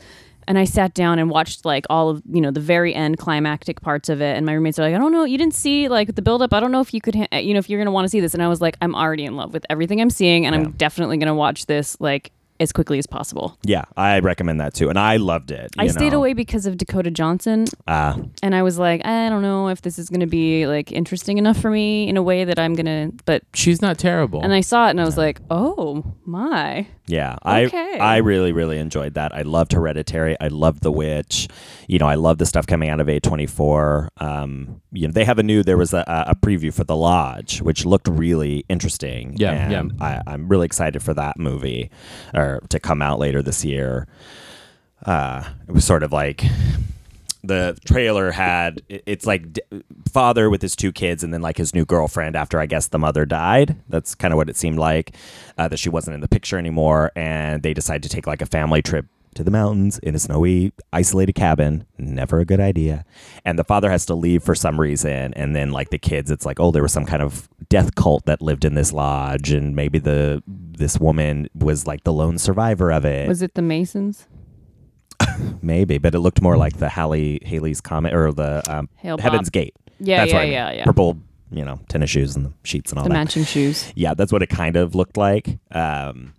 And 0.48 0.58
I 0.60 0.64
sat 0.66 0.94
down 0.94 1.20
and 1.20 1.30
watched 1.30 1.66
like 1.66 1.86
all 1.90 2.10
of 2.10 2.22
you 2.32 2.42
know 2.42 2.52
the 2.52 2.60
very 2.60 2.94
end 2.94 3.18
climactic 3.18 3.82
parts 3.82 4.10
of 4.10 4.22
it. 4.22 4.38
And 4.38 4.46
my 4.46 4.54
roommates 4.54 4.78
are 4.80 4.84
like, 4.84 4.96
I 4.96 4.98
don't 4.98 5.12
know, 5.12 5.24
you 5.24 5.38
didn't 5.38 5.56
see 5.56 5.88
like 5.88 6.16
the 6.16 6.22
buildup. 6.22 6.54
I 6.54 6.60
don't 6.60 6.72
know 6.72 6.82
if 6.82 6.94
you 6.94 7.02
could, 7.02 7.16
ha- 7.16 7.38
you 7.38 7.54
know, 7.54 7.60
if 7.60 7.70
you're 7.70 7.80
gonna 7.80 7.92
want 7.92 8.06
to 8.06 8.10
see 8.10 8.20
this. 8.20 8.34
And 8.34 8.44
I 8.44 8.48
was 8.48 8.62
like, 8.62 8.78
I'm 8.82 8.96
already 8.96 9.26
in 9.26 9.36
love 9.36 9.54
with 9.54 9.66
everything 9.70 10.00
I'm 10.02 10.10
seeing, 10.10 10.46
and 10.46 10.56
Yeah. 10.56 10.62
I'm 10.62 10.72
definitely 10.74 11.18
gonna 11.18 11.36
watch 11.36 11.66
this 11.66 11.98
like 12.00 12.32
as 12.58 12.72
quickly 12.72 12.98
as 12.98 13.06
possible. 13.06 13.58
yeah, 13.64 13.84
I 13.98 14.20
recommend 14.20 14.62
that 14.62 14.74
too, 14.74 14.88
and 14.90 14.98
I 14.98 15.18
loved 15.18 15.52
it. 15.52 15.72
I 15.78 15.84
you 15.84 15.90
stayed 15.90 16.14
away 16.14 16.32
because 16.32 16.66
of 16.66 16.78
Dakota 16.78 17.12
Johnson, 17.12 17.66
Uh, 17.86 18.18
and 18.42 18.56
I 18.56 18.64
was 18.64 18.80
like, 18.80 19.06
I 19.06 19.28
don't 19.30 19.42
know 19.42 19.68
if 19.68 19.82
this 19.82 20.00
is 20.00 20.10
gonna 20.10 20.26
be 20.26 20.66
like 20.66 20.90
interesting 20.92 21.38
enough 21.38 21.58
for 21.58 21.70
me 21.70 22.08
in 22.08 22.16
a 22.16 22.24
way 22.24 22.46
that 22.46 22.58
I'm 22.58 22.74
gonna. 22.74 23.12
But 23.26 23.44
She's 23.54 23.82
not 23.82 23.98
terrible. 23.98 24.42
and 24.42 24.54
I 24.54 24.62
saw 24.62 24.88
it 24.88 24.92
and 24.92 25.02
I 25.02 25.06
was 25.06 25.18
like, 25.18 25.42
oh 25.50 26.06
my. 26.26 26.88
Yeah, 27.08 27.36
Okay. 27.46 28.00
I 28.00 28.16
I 28.16 28.18
really 28.18 28.52
really 28.52 28.80
enjoyed 28.80 29.14
that. 29.14 29.34
I 29.36 29.44
loved 29.44 29.74
Hereditary. 29.74 30.36
I 30.42 30.48
loved 30.48 30.82
The 30.82 30.92
Witch. 30.92 31.48
You 31.88 32.00
know, 32.00 32.08
I 32.08 32.16
love 32.16 32.40
the 32.40 32.46
stuff 32.48 32.66
coming 32.66 32.90
out 32.90 33.00
of 33.00 33.08
A24. 33.08 34.08
Um, 34.18 34.82
you 34.92 35.08
know, 35.08 35.12
they 35.12 35.24
have 35.24 35.38
a 35.38 35.44
new. 35.44 35.62
There 35.62 35.78
was 35.78 35.94
a, 35.94 36.04
a 36.08 36.36
preview 36.36 36.74
for 36.74 36.84
The 36.84 36.96
Lodge, 36.96 37.62
which 37.62 37.86
looked 37.86 38.08
really 38.08 38.66
interesting. 38.70 39.36
Yeah, 39.38 39.70
and 39.72 39.94
I, 40.02 40.22
I'm 40.26 40.48
really 40.48 40.66
excited 40.66 41.04
for 41.04 41.14
that 41.14 41.38
movie, 41.38 41.92
or 42.34 42.62
to 42.70 42.80
come 42.80 43.02
out 43.02 43.20
later 43.20 43.42
this 43.44 43.64
year. 43.64 44.08
Uh, 45.06 45.44
it 45.68 45.72
was 45.72 45.86
sort 45.86 46.02
of 46.02 46.12
like 46.12 46.44
the 47.48 47.78
trailer 47.86 48.32
had 48.32 48.82
it's 48.90 49.26
like 49.26 49.54
d- 49.54 49.62
father 50.12 50.50
with 50.50 50.62
his 50.62 50.76
two 50.76 50.92
kids 50.92 51.24
and 51.24 51.34
then 51.34 51.42
like 51.42 51.58
his 51.58 51.74
new 51.74 51.86
girlfriend 51.86 52.36
after 52.36 52.60
i 52.60 52.66
guess 52.66 52.88
the 52.88 53.00
mother 53.00 53.26
died. 53.26 53.76
That's 53.90 54.16
kind 54.16 54.34
of 54.34 54.38
what 54.38 54.50
it 54.50 54.58
seemed 54.58 54.80
like 54.80 55.16
uh, 55.58 55.68
that 55.68 55.78
she 55.78 55.90
wasn't 55.90 56.16
in 56.16 56.22
the 56.22 56.28
picture 56.28 56.58
anymore 56.58 57.12
and 57.16 57.64
they 57.64 57.74
decide 57.74 58.04
to 58.04 58.10
take 58.10 58.28
like 58.28 58.42
a 58.42 58.46
family 58.46 58.82
trip 58.82 59.06
to 59.36 59.44
the 59.44 59.52
mountains 59.52 60.00
in 60.00 60.16
a 60.16 60.20
snowy 60.20 60.72
isolated 60.94 61.34
cabin. 61.34 61.86
Never 61.98 62.40
a 62.40 62.46
good 62.46 62.62
idea. 62.62 63.04
And 63.44 63.60
the 63.60 63.66
father 63.66 63.90
has 63.92 64.06
to 64.06 64.16
leave 64.16 64.44
for 64.44 64.56
some 64.56 64.80
reason 64.80 65.34
and 65.34 65.56
then 65.56 65.72
like 65.72 65.90
the 65.90 65.98
kids 65.98 66.32
it's 66.32 66.46
like 66.46 66.60
oh 66.60 66.72
there 66.72 66.84
was 66.84 66.94
some 66.94 67.06
kind 67.06 67.22
of 67.22 67.50
death 67.70 67.96
cult 67.96 68.26
that 68.26 68.42
lived 68.42 68.64
in 68.64 68.76
this 68.76 68.94
lodge 68.94 69.52
and 69.52 69.76
maybe 69.76 70.00
the 70.00 70.42
this 70.48 71.00
woman 71.00 71.50
was 71.54 71.86
like 71.86 72.04
the 72.04 72.14
lone 72.14 72.38
survivor 72.38 72.92
of 72.92 73.06
it. 73.06 73.28
Was 73.28 73.42
it 73.42 73.56
the 73.56 73.62
Masons? 73.62 74.28
maybe 75.62 75.98
but 75.98 76.14
it 76.16 76.20
looked 76.20 76.42
more 76.42 76.58
like 76.58 76.78
the 76.78 76.90
Halley 76.90 77.40
Halley's 77.46 77.82
comet 77.82 78.14
or 78.14 78.32
the 78.32 78.62
um, 78.72 78.90
Hale-Bopp. 78.98 79.20
Heaven's 79.22 79.50
Gate. 79.50 79.76
Yeah, 80.00 80.18
That's 80.20 80.32
yeah, 80.32 80.36
what 80.38 80.42
I 80.42 80.46
mean. 80.46 80.54
yeah, 80.54 80.72
yeah. 80.72 80.84
Purple, 80.86 81.18
you 81.52 81.64
know, 81.64 81.80
tennis 81.88 82.10
shoes 82.10 82.36
and 82.36 82.46
the 82.48 82.54
sheets 82.64 82.92
and 82.92 83.00
all 83.00 83.04
The 83.06 83.10
that. 83.10 83.14
matching 83.14 83.46
shoes. 83.46 83.92
Yeah, 83.96 84.14
that's 84.14 84.32
what 84.32 84.42
it 84.44 84.48
kind 84.50 84.76
of 84.76 84.94
looked 84.96 85.16
like. 85.18 85.58
Um, 85.72 86.34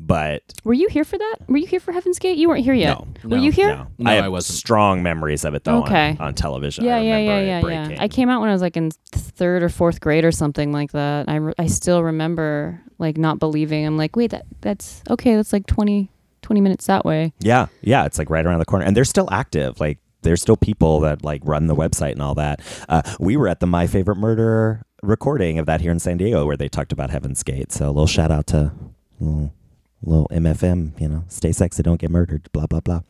but 0.00 0.42
Were 0.64 0.74
you 0.74 0.88
here 0.88 1.04
for 1.04 1.18
that? 1.18 1.36
Were 1.48 1.56
you 1.56 1.66
here 1.66 1.80
for 1.80 1.90
Heaven's 1.92 2.20
Gate? 2.20 2.38
You 2.38 2.48
weren't 2.48 2.62
here 2.64 2.74
yet. 2.74 2.98
no, 2.98 3.06
Were 3.30 3.36
No. 3.36 3.42
you 3.42 3.50
here? 3.50 3.68
no, 3.74 3.86
No, 3.98 4.10
I 4.10 4.14
have 4.14 4.24
I 4.24 4.28
wasn't. 4.28 4.56
strong 4.56 5.02
memories 5.02 5.44
of 5.44 5.54
it 5.54 5.64
though 5.64 5.78
Okay. 5.82 6.10
on, 6.10 6.28
on 6.28 6.34
television. 6.34 6.84
Yeah, 6.84 6.96
I 6.96 7.00
yeah, 7.00 7.16
remember 7.16 7.32
yeah, 7.32 7.38
it 7.38 7.46
yeah, 7.46 7.56
yeah. 7.56 7.60
breaking. 7.86 8.00
I 8.00 8.08
came 8.08 8.28
out 8.28 8.40
when 8.40 8.48
I 8.48 8.52
was 8.52 8.62
like 8.62 8.76
in 8.76 8.90
third 9.10 9.62
or 9.64 9.68
fourth 9.68 10.00
grade 10.00 10.24
or 10.24 10.30
something 10.32 10.72
like 10.72 10.92
that. 10.92 11.28
I, 11.28 11.36
re- 11.36 11.54
I 11.58 11.66
still 11.66 12.04
remember 12.04 12.80
like 12.98 13.16
not 13.18 13.40
believing. 13.40 13.84
I'm 13.84 13.96
like, 13.96 14.14
wait, 14.14 14.30
that 14.30 14.46
that's 14.60 15.02
okay. 15.10 15.34
That's 15.34 15.52
like 15.52 15.66
20, 15.66 16.10
20 16.48 16.62
minutes 16.62 16.86
that 16.86 17.04
way. 17.04 17.34
Yeah, 17.40 17.66
yeah, 17.82 18.06
it's 18.06 18.18
like 18.18 18.30
right 18.30 18.44
around 18.44 18.58
the 18.58 18.64
corner, 18.64 18.86
and 18.86 18.96
they're 18.96 19.04
still 19.04 19.28
active. 19.30 19.78
Like 19.80 19.98
there's 20.22 20.40
still 20.40 20.56
people 20.56 21.00
that 21.00 21.22
like 21.22 21.42
run 21.44 21.66
the 21.66 21.76
website 21.76 22.12
and 22.12 22.22
all 22.22 22.34
that. 22.36 22.60
Uh, 22.88 23.02
we 23.20 23.36
were 23.36 23.48
at 23.48 23.60
the 23.60 23.66
My 23.66 23.86
Favorite 23.86 24.16
Murder 24.16 24.82
recording 25.02 25.58
of 25.58 25.66
that 25.66 25.82
here 25.82 25.90
in 25.90 25.98
San 25.98 26.16
Diego, 26.16 26.46
where 26.46 26.56
they 26.56 26.68
talked 26.70 26.90
about 26.90 27.10
Heaven's 27.10 27.42
Gate. 27.42 27.70
So 27.70 27.84
a 27.84 27.92
little 27.92 28.06
shout 28.06 28.30
out 28.30 28.46
to 28.46 28.72
little, 29.20 29.52
little 30.02 30.26
MFM. 30.32 30.98
You 30.98 31.08
know, 31.08 31.24
stay 31.28 31.52
sexy, 31.52 31.82
don't 31.82 32.00
get 32.00 32.10
murdered. 32.10 32.50
Blah 32.52 32.66
blah 32.66 32.80
blah. 32.80 33.02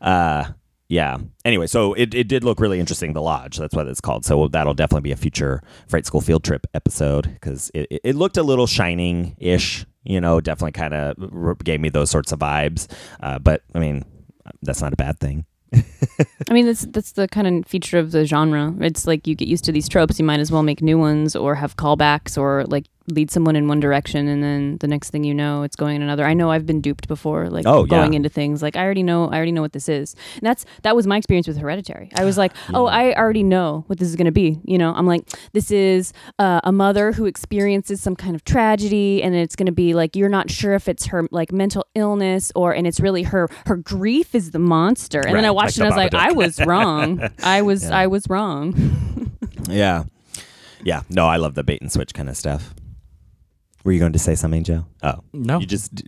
Uh, 0.00 0.46
yeah. 0.88 1.18
Anyway, 1.44 1.68
so 1.68 1.94
it, 1.94 2.12
it 2.12 2.26
did 2.26 2.42
look 2.42 2.58
really 2.58 2.80
interesting. 2.80 3.12
The 3.12 3.22
lodge, 3.22 3.56
that's 3.56 3.74
what 3.74 3.86
it's 3.86 4.00
called. 4.00 4.24
So 4.24 4.48
that'll 4.48 4.74
definitely 4.74 5.02
be 5.02 5.12
a 5.12 5.16
future 5.16 5.62
Fright 5.86 6.06
School 6.06 6.20
field 6.20 6.42
trip 6.42 6.66
episode 6.74 7.32
because 7.34 7.70
it, 7.72 8.00
it, 8.02 8.16
looked 8.16 8.36
a 8.36 8.42
little 8.42 8.66
shining 8.66 9.36
ish. 9.38 9.86
You 10.04 10.20
know, 10.20 10.40
definitely 10.40 10.72
kind 10.72 10.94
of 10.94 11.64
gave 11.64 11.80
me 11.80 11.88
those 11.88 12.10
sorts 12.10 12.32
of 12.32 12.38
vibes. 12.38 12.86
Uh, 13.20 13.38
but 13.38 13.62
I 13.74 13.78
mean, 13.78 14.04
that's 14.62 14.82
not 14.82 14.92
a 14.92 14.96
bad 14.96 15.18
thing. 15.18 15.46
I 15.74 16.52
mean, 16.52 16.66
that's 16.66 16.82
that's 16.86 17.12
the 17.12 17.26
kind 17.28 17.46
of 17.46 17.66
feature 17.66 17.98
of 17.98 18.12
the 18.12 18.24
genre. 18.24 18.74
It's 18.80 19.06
like 19.06 19.26
you 19.26 19.34
get 19.34 19.48
used 19.48 19.64
to 19.64 19.72
these 19.72 19.88
tropes, 19.88 20.18
you 20.18 20.24
might 20.24 20.40
as 20.40 20.52
well 20.52 20.62
make 20.62 20.82
new 20.82 20.98
ones 20.98 21.34
or 21.34 21.54
have 21.56 21.76
callbacks 21.76 22.38
or 22.38 22.64
like 22.66 22.86
lead 23.08 23.30
someone 23.30 23.54
in 23.56 23.68
one 23.68 23.80
direction 23.80 24.26
and 24.28 24.42
then 24.42 24.78
the 24.78 24.86
next 24.86 25.10
thing 25.10 25.24
you 25.24 25.34
know, 25.34 25.62
it's 25.62 25.76
going 25.76 25.96
in 25.96 26.02
another. 26.02 26.24
I 26.24 26.32
know 26.34 26.50
I've 26.50 26.64
been 26.66 26.80
duped 26.80 27.06
before, 27.08 27.50
like 27.50 27.66
Oh, 27.66 27.84
going 27.84 28.12
yeah. 28.12 28.16
into 28.16 28.28
things 28.28 28.62
like 28.62 28.76
I 28.76 28.82
already 28.84 29.02
know 29.02 29.28
I 29.28 29.36
already 29.36 29.52
know 29.52 29.60
what 29.62 29.72
this 29.72 29.88
is. 29.88 30.14
And 30.36 30.42
that's 30.42 30.64
that 30.82 30.96
was 30.96 31.06
my 31.06 31.16
experience 31.16 31.46
with 31.46 31.58
Hereditary. 31.58 32.10
I 32.16 32.24
was 32.24 32.38
like, 32.42 32.52
oh, 32.72 32.86
I 32.86 33.14
already 33.14 33.42
know 33.42 33.84
what 33.88 33.98
this 33.98 34.08
is 34.08 34.16
going 34.16 34.24
to 34.26 34.32
be. 34.32 34.58
You 34.64 34.78
know, 34.78 34.92
I'm 34.94 35.06
like, 35.06 35.28
this 35.52 35.70
is 35.70 36.12
uh, 36.38 36.60
a 36.64 36.72
mother 36.72 37.12
who 37.12 37.26
experiences 37.26 38.00
some 38.00 38.16
kind 38.16 38.34
of 38.34 38.44
tragedy, 38.44 39.22
and 39.22 39.34
it's 39.34 39.56
going 39.56 39.66
to 39.66 39.72
be 39.72 39.94
like 39.94 40.16
you're 40.16 40.28
not 40.28 40.50
sure 40.50 40.74
if 40.74 40.88
it's 40.88 41.06
her 41.06 41.26
like 41.30 41.52
mental 41.52 41.84
illness 41.94 42.50
or, 42.56 42.72
and 42.74 42.86
it's 42.86 43.00
really 43.00 43.22
her 43.24 43.48
her 43.66 43.76
grief 43.76 44.34
is 44.34 44.50
the 44.52 44.58
monster. 44.58 45.20
And 45.20 45.36
then 45.36 45.44
I 45.44 45.50
watched 45.50 45.78
like 45.78 45.86
it, 46.12 46.14
and 46.14 46.20
I 46.26 46.32
was 46.32 46.56
the 46.56 46.62
like, 46.64 46.64
I 46.64 46.66
was 46.66 46.66
wrong. 46.66 47.30
I 47.42 47.62
was 47.68 47.90
I 47.90 48.06
was 48.06 48.28
wrong. 48.28 49.30
Yeah. 49.68 50.04
Yeah. 50.82 51.02
No, 51.08 51.26
I 51.26 51.36
love 51.36 51.54
the 51.54 51.64
bait 51.64 51.80
and 51.80 51.90
switch 51.90 52.12
kind 52.12 52.28
of 52.28 52.36
stuff. 52.36 52.74
Were 53.84 53.92
you 53.92 54.00
going 54.00 54.14
to 54.14 54.18
say 54.18 54.34
something, 54.34 54.64
Joe? 54.64 54.86
Oh, 55.02 55.20
No. 55.34 55.58
You 55.58 55.66
just 55.66 56.02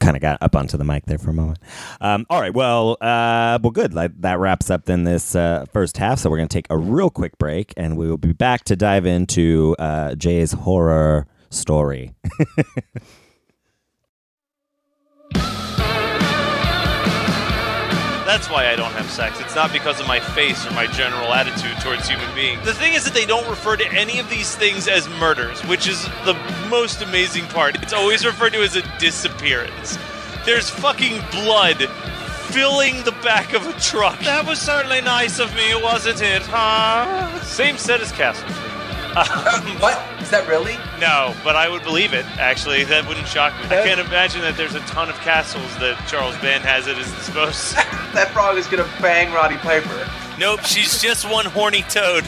kind 0.00 0.16
of 0.16 0.20
got 0.22 0.36
up 0.42 0.54
onto 0.54 0.76
the 0.76 0.84
mic 0.84 1.06
there 1.06 1.16
for 1.16 1.30
a 1.30 1.34
moment. 1.34 1.58
Um, 2.00 2.26
all 2.28 2.40
right. 2.40 2.52
Well, 2.52 2.98
uh, 3.00 3.58
well, 3.62 3.70
good. 3.70 3.94
Like, 3.94 4.20
that 4.20 4.38
wraps 4.38 4.68
up 4.70 4.84
then 4.84 5.04
this 5.04 5.34
uh, 5.34 5.64
first 5.72 5.96
half. 5.96 6.18
So 6.18 6.28
we're 6.28 6.36
going 6.36 6.48
to 6.48 6.54
take 6.54 6.66
a 6.68 6.76
real 6.76 7.08
quick 7.08 7.38
break, 7.38 7.72
and 7.76 7.96
we 7.96 8.08
will 8.08 8.18
be 8.18 8.34
back 8.34 8.64
to 8.64 8.76
dive 8.76 9.06
into 9.06 9.74
uh, 9.78 10.14
Jay's 10.14 10.52
horror 10.52 11.26
story. 11.48 12.14
That's 18.32 18.48
why 18.48 18.70
I 18.70 18.76
don't 18.76 18.92
have 18.92 19.10
sex. 19.10 19.38
It's 19.40 19.54
not 19.54 19.74
because 19.74 20.00
of 20.00 20.08
my 20.08 20.18
face 20.18 20.66
or 20.66 20.70
my 20.70 20.86
general 20.86 21.34
attitude 21.34 21.78
towards 21.82 22.08
human 22.08 22.34
beings. 22.34 22.64
The 22.64 22.72
thing 22.72 22.94
is 22.94 23.04
that 23.04 23.12
they 23.12 23.26
don't 23.26 23.46
refer 23.46 23.76
to 23.76 23.86
any 23.92 24.20
of 24.20 24.30
these 24.30 24.56
things 24.56 24.88
as 24.88 25.06
murders, 25.20 25.60
which 25.66 25.86
is 25.86 26.02
the 26.24 26.32
most 26.70 27.02
amazing 27.02 27.44
part. 27.48 27.82
It's 27.82 27.92
always 27.92 28.24
referred 28.24 28.54
to 28.54 28.62
as 28.62 28.74
a 28.74 28.98
disappearance. 28.98 29.98
There's 30.46 30.70
fucking 30.70 31.20
blood 31.30 31.82
filling 32.48 33.02
the 33.02 33.12
back 33.22 33.52
of 33.52 33.66
a 33.66 33.78
truck. 33.78 34.18
That 34.20 34.46
was 34.46 34.58
certainly 34.58 35.02
nice 35.02 35.38
of 35.38 35.54
me, 35.54 35.74
wasn't 35.82 36.22
it, 36.22 36.40
huh? 36.40 37.38
Same 37.42 37.76
set 37.76 38.00
as 38.00 38.12
Castle. 38.12 38.48
What? 39.82 40.00
Is 40.20 40.30
that 40.30 40.46
really? 40.48 40.76
No, 41.00 41.34
but 41.42 41.56
I 41.56 41.68
would 41.68 41.82
believe 41.82 42.12
it, 42.14 42.24
actually. 42.38 42.84
That 42.84 43.06
wouldn't 43.08 43.26
shock 43.26 43.52
me. 43.58 43.64
I 43.66 43.82
can't 43.84 44.00
imagine 44.00 44.40
that 44.42 44.56
there's 44.56 44.74
a 44.74 44.80
ton 44.80 45.08
of 45.08 45.16
castles 45.16 45.76
that 45.78 45.98
Charles 46.08 46.36
Band 46.38 46.62
has 46.64 46.86
at 46.88 46.96
his 46.96 47.10
disposal. 47.12 47.82
That 48.12 48.28
frog 48.32 48.58
is 48.58 48.66
gonna 48.66 48.86
bang 49.00 49.32
Roddy 49.32 49.56
Piper. 49.56 50.06
Nope, 50.38 50.60
she's 50.64 51.00
just 51.00 51.24
one 51.30 51.46
horny 51.46 51.80
toad. 51.88 52.24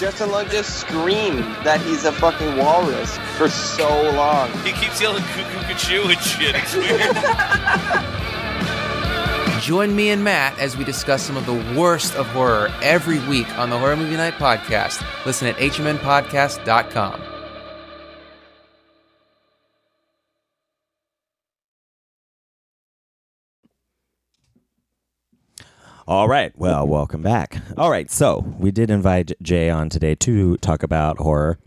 Justin 0.00 0.30
Long 0.32 0.48
just 0.48 0.80
screamed 0.80 1.44
that 1.62 1.78
he's 1.84 2.06
a 2.06 2.12
fucking 2.12 2.56
walrus 2.56 3.18
for 3.36 3.50
so 3.50 3.86
long. 4.12 4.50
He 4.64 4.72
keeps 4.72 4.98
yelling 4.98 5.22
cuckoo 5.24 5.74
cuckoo 5.74 6.08
and 6.08 6.20
shit. 6.20 6.54
It's 6.56 6.74
weird. 6.74 7.00
Join 9.60 9.94
me 9.94 10.10
and 10.10 10.22
Matt 10.22 10.58
as 10.58 10.76
we 10.76 10.84
discuss 10.84 11.22
some 11.22 11.36
of 11.36 11.46
the 11.46 11.78
worst 11.78 12.14
of 12.16 12.26
horror 12.28 12.70
every 12.82 13.18
week 13.28 13.48
on 13.58 13.70
the 13.70 13.78
Horror 13.78 13.96
Movie 13.96 14.16
Night 14.16 14.34
podcast. 14.34 15.04
Listen 15.24 15.48
at 15.48 15.56
hmnpodcast.com. 15.56 17.22
All 26.06 26.28
right. 26.28 26.52
Well, 26.58 26.86
welcome 26.86 27.22
back. 27.22 27.62
All 27.78 27.90
right. 27.90 28.10
So 28.10 28.40
we 28.58 28.70
did 28.70 28.90
invite 28.90 29.32
Jay 29.40 29.70
on 29.70 29.88
today 29.88 30.14
to 30.16 30.58
talk 30.58 30.82
about 30.82 31.16
horror, 31.16 31.58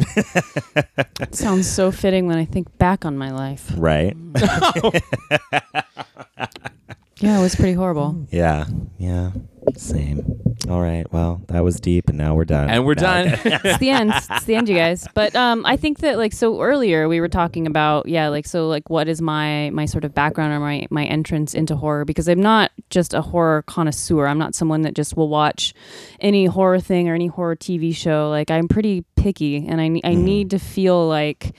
Sounds 1.32 1.68
so 1.70 1.92
fitting 1.92 2.28
when 2.28 2.38
I 2.38 2.46
think 2.46 2.78
back 2.78 3.04
on 3.04 3.18
my 3.18 3.32
life. 3.32 3.72
right? 3.76 4.16
Yeah, 7.20 7.40
it 7.40 7.42
was 7.42 7.56
pretty 7.56 7.74
horrible. 7.74 8.28
Yeah. 8.32 8.66
Yeah. 8.98 9.32
Same. 9.76 10.40
All 10.70 10.82
right. 10.82 11.12
Well, 11.12 11.42
that 11.48 11.64
was 11.64 11.80
deep, 11.80 12.10
and 12.10 12.18
now 12.18 12.36
we're 12.36 12.46
done. 12.46 12.70
And 12.70 12.86
we're 12.86 12.94
No, 12.96 13.02
done. 13.02 13.28
it's 13.46 13.78
the 13.80 13.90
end. 13.90 14.12
It's 14.14 14.46
the 14.46 14.56
end, 14.56 14.70
you 14.70 14.76
guys. 14.76 15.08
But 15.14 15.36
um, 15.36 15.66
I 15.66 15.78
think 15.78 16.00
that 16.00 16.18
like 16.18 16.32
so 16.34 16.62
earlier 16.62 17.08
we 17.08 17.20
were 17.20 17.28
talking 17.28 17.68
about 17.68 18.08
yeah, 18.08 18.28
like 18.30 18.46
so 18.46 18.68
like 18.68 18.90
what 18.90 19.08
is 19.08 19.22
my 19.22 19.70
my 19.72 19.86
sort 19.86 20.04
of 20.06 20.14
background 20.14 20.54
or 20.54 20.60
my 20.60 20.86
my 20.90 21.06
entrance 21.06 21.54
into 21.54 21.76
horror 21.76 22.06
because 22.06 22.28
I'm 22.28 22.42
not 22.42 22.72
just 22.90 23.14
a 23.14 23.22
horror 23.22 23.64
connoisseur. 23.64 24.26
I'm 24.28 24.38
not 24.40 24.56
someone 24.56 24.82
that 24.84 24.94
just 24.94 25.18
will 25.18 25.30
watch 25.30 25.74
any 26.20 26.46
horror 26.46 26.80
thing 26.80 27.10
or 27.10 27.16
any 27.16 27.28
horror 27.28 27.56
TV 27.56 27.96
show. 27.96 28.30
Like 28.30 28.52
I'm 28.52 28.68
pretty 28.68 29.06
picky, 29.16 29.66
and 29.68 29.82
I 29.82 29.88
ne- 29.90 30.02
I 30.04 30.14
need 30.14 30.52
to 30.52 30.60
feel 30.60 31.08
like 31.08 31.56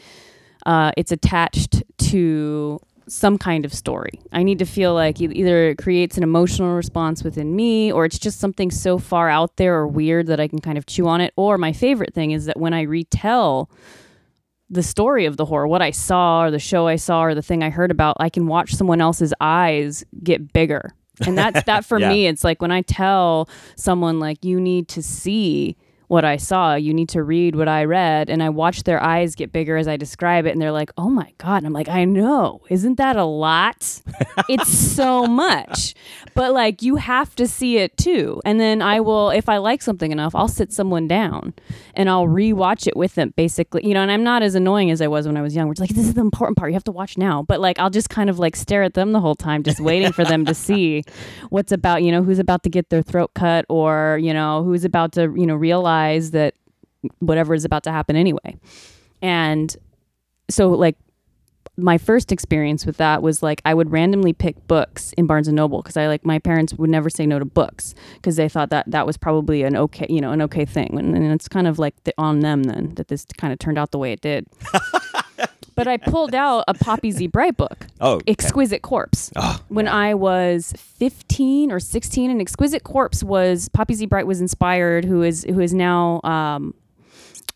uh, 0.67 0.93
it's 0.97 1.13
attached 1.13 1.83
to 1.99 2.79
some 3.09 3.39
kind 3.39 3.65
of 3.65 3.73
story. 3.75 4.21
I 4.33 4.43
need 4.43 4.59
to 4.61 4.65
feel 4.65 4.95
like 4.95 5.21
either 5.21 5.71
it 5.71 5.79
creates 5.79 6.17
an 6.17 6.23
emotional 6.23 6.75
response 6.75 7.25
within 7.25 7.57
me 7.57 7.91
or 7.93 8.05
it's 8.05 8.19
just 8.19 8.39
something 8.41 8.71
so 8.71 8.99
far 8.99 9.29
out 9.29 9.57
there 9.57 9.75
or 9.77 9.87
weird 9.89 10.27
that 10.29 10.41
I 10.41 10.49
can 10.49 10.61
kind 10.61 10.79
of 10.79 10.87
chew 10.87 11.07
on 11.09 11.21
it. 11.21 11.33
Or 11.37 11.59
my 11.59 11.73
favorite 11.73 12.15
thing 12.15 12.31
is 12.33 12.45
that 12.47 12.59
when 12.59 12.75
I 12.75 12.83
retell 12.83 13.71
the 14.71 14.83
story 14.83 15.25
of 15.25 15.37
the 15.39 15.47
horror, 15.47 15.67
what 15.67 15.81
I 15.83 15.91
saw 15.91 16.43
or 16.45 16.51
the 16.51 16.59
show 16.59 16.87
I 16.87 16.97
saw 16.97 17.23
or 17.23 17.35
the 17.35 17.43
thing 17.43 17.63
I 17.63 17.71
heard 17.71 17.91
about, 17.91 18.17
I 18.21 18.29
can 18.29 18.47
watch 18.47 18.75
someone 18.75 19.01
else's 19.01 19.33
eyes 19.41 20.05
get 20.23 20.53
bigger. 20.53 20.93
And 21.27 21.37
that's 21.39 21.63
that 21.65 21.85
for 21.85 21.99
Yeah. 22.01 22.11
me. 22.11 22.27
It's 22.27 22.45
like 22.45 22.61
when 22.61 22.71
I 22.71 22.83
tell 22.83 23.49
someone 23.77 24.21
like 24.21 24.45
you 24.45 24.61
need 24.61 24.89
to 24.89 25.03
see 25.03 25.77
what 26.09 26.25
I 26.25 26.39
saw, 26.39 26.75
you 26.75 26.95
need 26.95 27.11
to 27.11 27.23
read 27.23 27.55
what 27.55 27.69
I 27.69 27.85
read, 27.85 28.31
and 28.31 28.43
I 28.43 28.49
watch 28.49 28.85
their 28.85 29.03
eyes 29.03 29.35
get 29.35 29.53
bigger 29.53 29.77
as 29.77 29.87
I 29.87 29.99
describe 29.99 30.47
it, 30.47 30.51
and 30.51 30.61
they're 30.61 30.73
like, 30.73 30.91
"Oh 30.97 31.11
my 31.11 31.33
god!" 31.37 31.59
And 31.59 31.67
I'm 31.67 31.75
like, 31.75 31.89
"I 31.89 32.05
know, 32.07 32.63
isn't 32.71 32.97
that 32.97 33.17
a 33.17 33.25
lot? 33.25 34.01
it's 34.49 34.73
so 34.73 35.27
much." 35.27 35.95
But 36.35 36.55
like, 36.55 36.83
you 36.83 36.97
have 36.97 37.35
to 37.37 37.47
see 37.47 37.77
it 37.77 37.97
too. 37.99 38.41
And 38.47 38.59
then 38.59 38.81
I 38.81 39.01
will, 39.01 39.31
if 39.31 39.49
I 39.51 39.59
like 39.59 39.83
something 39.83 40.11
enough, 40.11 40.35
I'll 40.35 40.49
sit 40.49 40.73
someone 40.73 41.09
down 41.09 41.53
and 41.95 42.09
I'll 42.09 42.27
rewatch 42.27 42.87
it 42.87 42.97
with 42.97 43.15
them, 43.15 43.35
basically. 43.37 43.87
You 43.87 43.93
know, 43.93 44.03
and 44.03 44.11
I'm 44.11 44.25
not 44.25 44.43
as 44.43 44.55
annoying 44.55 44.91
as 44.91 45.03
I 45.03 45.09
was 45.09 45.27
when 45.27 45.37
I 45.37 45.43
was 45.43 45.55
young. 45.55 45.67
Where 45.67 45.73
it's 45.73 45.81
like, 45.81 45.91
"This 45.91 46.07
is 46.07 46.15
the 46.15 46.23
important 46.23 46.57
part. 46.57 46.71
You 46.71 46.75
have 46.75 46.85
to 46.85 46.93
watch 46.93 47.19
now." 47.19 47.43
But 47.43 47.61
like, 47.61 47.79
I'll 47.79 47.91
just 47.91 48.09
kind 48.09 48.31
of 48.31 48.39
like 48.39 48.57
stare 48.57 48.83
at 48.83 48.95
them 48.95 49.13
the 49.13 49.21
whole 49.21 49.35
time, 49.35 49.63
just 49.63 49.79
waiting 49.79 50.13
for 50.13 50.25
them 50.25 50.47
to 50.47 50.55
see 50.67 51.05
what's 51.51 51.71
about. 51.71 52.03
You 52.03 52.13
know, 52.13 52.23
who's 52.23 52.39
about 52.39 52.63
to 52.63 52.71
get 52.71 52.89
their 52.89 53.03
throat 53.03 53.33
cut, 53.35 53.67
or 53.69 54.19
you 54.23 54.33
know, 54.33 54.63
who's 54.63 54.87
about 54.87 55.13
to 55.13 55.35
you 55.37 55.47
know 55.47 55.55
realize 55.55 55.98
that 56.33 56.55
whatever 57.21 57.55
is 57.55 57.65
about 57.65 57.85
to 57.85 57.93
happen 57.93 58.17
anyway. 58.17 58.57
And 59.23 59.75
so 60.51 60.71
like 60.71 60.97
my 61.77 61.97
first 61.97 62.33
experience 62.33 62.85
with 62.85 62.97
that 62.97 63.23
was 63.23 63.43
like 63.43 63.63
I 63.65 63.73
would 63.73 63.93
randomly 63.93 64.33
pick 64.33 64.67
books 64.67 65.13
in 65.13 65.27
Barnes 65.27 65.47
and 65.47 65.57
Noble 65.57 65.81
because 65.81 65.97
I 65.97 66.09
like 66.09 66.25
my 66.27 66.41
parents 66.41 66.75
would 66.75 66.91
never 66.91 67.09
say 67.09 67.25
no 67.25 67.39
to 67.39 67.45
books 67.45 67.95
because 68.17 68.37
they 68.37 68.49
thought 68.49 68.71
that 68.71 68.91
that 68.91 69.07
was 69.07 69.17
probably 69.17 69.63
an 69.63 69.77
okay 69.77 70.07
you 70.09 70.21
know 70.21 70.33
an 70.33 70.43
okay 70.43 70.65
thing 70.65 70.99
and, 70.99 71.15
and 71.15 71.33
it's 71.33 71.49
kind 71.49 71.69
of 71.69 71.79
like 71.79 71.95
the, 72.05 72.13
on 72.19 72.41
them 72.41 72.65
then 72.65 72.95
that 72.97 73.09
this 73.09 73.25
kind 73.37 73.53
of 73.53 73.59
turned 73.61 73.79
out 73.79 73.93
the 73.93 73.99
way 73.99 74.13
it 74.13 74.21
did. 74.21 74.47
but 75.79 75.87
I 75.87 75.97
pulled 75.97 76.35
out 76.35 76.65
a 76.67 76.75
Poppy 76.75 77.11
Z 77.13 77.29
Brite 77.29 77.57
book. 77.57 77.87
Oh, 78.01 78.13
okay. 78.15 78.31
Exquisite 78.31 78.83
Corpse. 78.83 79.33
when 79.67 79.89
I 79.89 80.15
was 80.15 80.73
15 80.77 81.73
or 81.73 81.81
16, 81.81 82.31
and 82.31 82.41
Exquisite 82.41 82.85
Corpse 82.85 83.25
was 83.25 83.69
Poppy 83.71 83.95
Z 83.95 84.07
Brite 84.07 84.27
was 84.27 84.41
inspired, 84.41 85.05
who 85.05 85.23
is 85.23 85.43
who 85.43 85.59
is 85.59 85.75
now 85.75 86.21
um, 86.23 86.75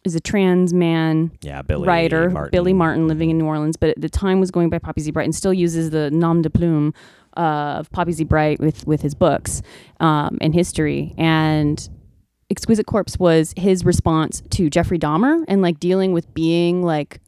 is 0.04 0.16
a 0.16 0.20
trans 0.20 0.74
man 0.74 1.30
Yeah, 1.42 1.62
Billy 1.62 1.86
writer, 1.86 2.28
Martin. 2.28 2.50
Billy 2.50 2.72
Martin, 2.72 3.06
living 3.06 3.30
in 3.30 3.38
New 3.38 3.46
Orleans, 3.46 3.76
but 3.76 3.90
at 3.90 4.00
the 4.00 4.08
time 4.08 4.40
was 4.40 4.50
going 4.50 4.68
by 4.68 4.80
Poppy 4.80 5.00
Z 5.02 5.12
Brite 5.12 5.26
and 5.26 5.34
still 5.34 5.54
uses 5.54 5.90
the 5.90 6.10
nom 6.10 6.42
de 6.42 6.50
plume 6.50 6.92
uh, 7.36 7.76
of 7.78 7.90
Poppy 7.92 8.10
Z 8.10 8.24
Brite 8.24 8.58
with 8.58 8.84
with 8.84 9.00
his 9.00 9.14
books 9.14 9.62
um, 10.00 10.38
and 10.40 10.54
history. 10.54 11.14
And 11.16 11.88
Exquisite 12.50 12.86
Corpse 12.86 13.16
was 13.16 13.54
his 13.56 13.84
response 13.84 14.42
to 14.50 14.68
Jeffrey 14.68 14.98
Dahmer 14.98 15.44
and 15.46 15.62
like 15.62 15.78
dealing 15.78 16.12
with 16.12 16.34
being 16.34 16.82
like 16.82 17.20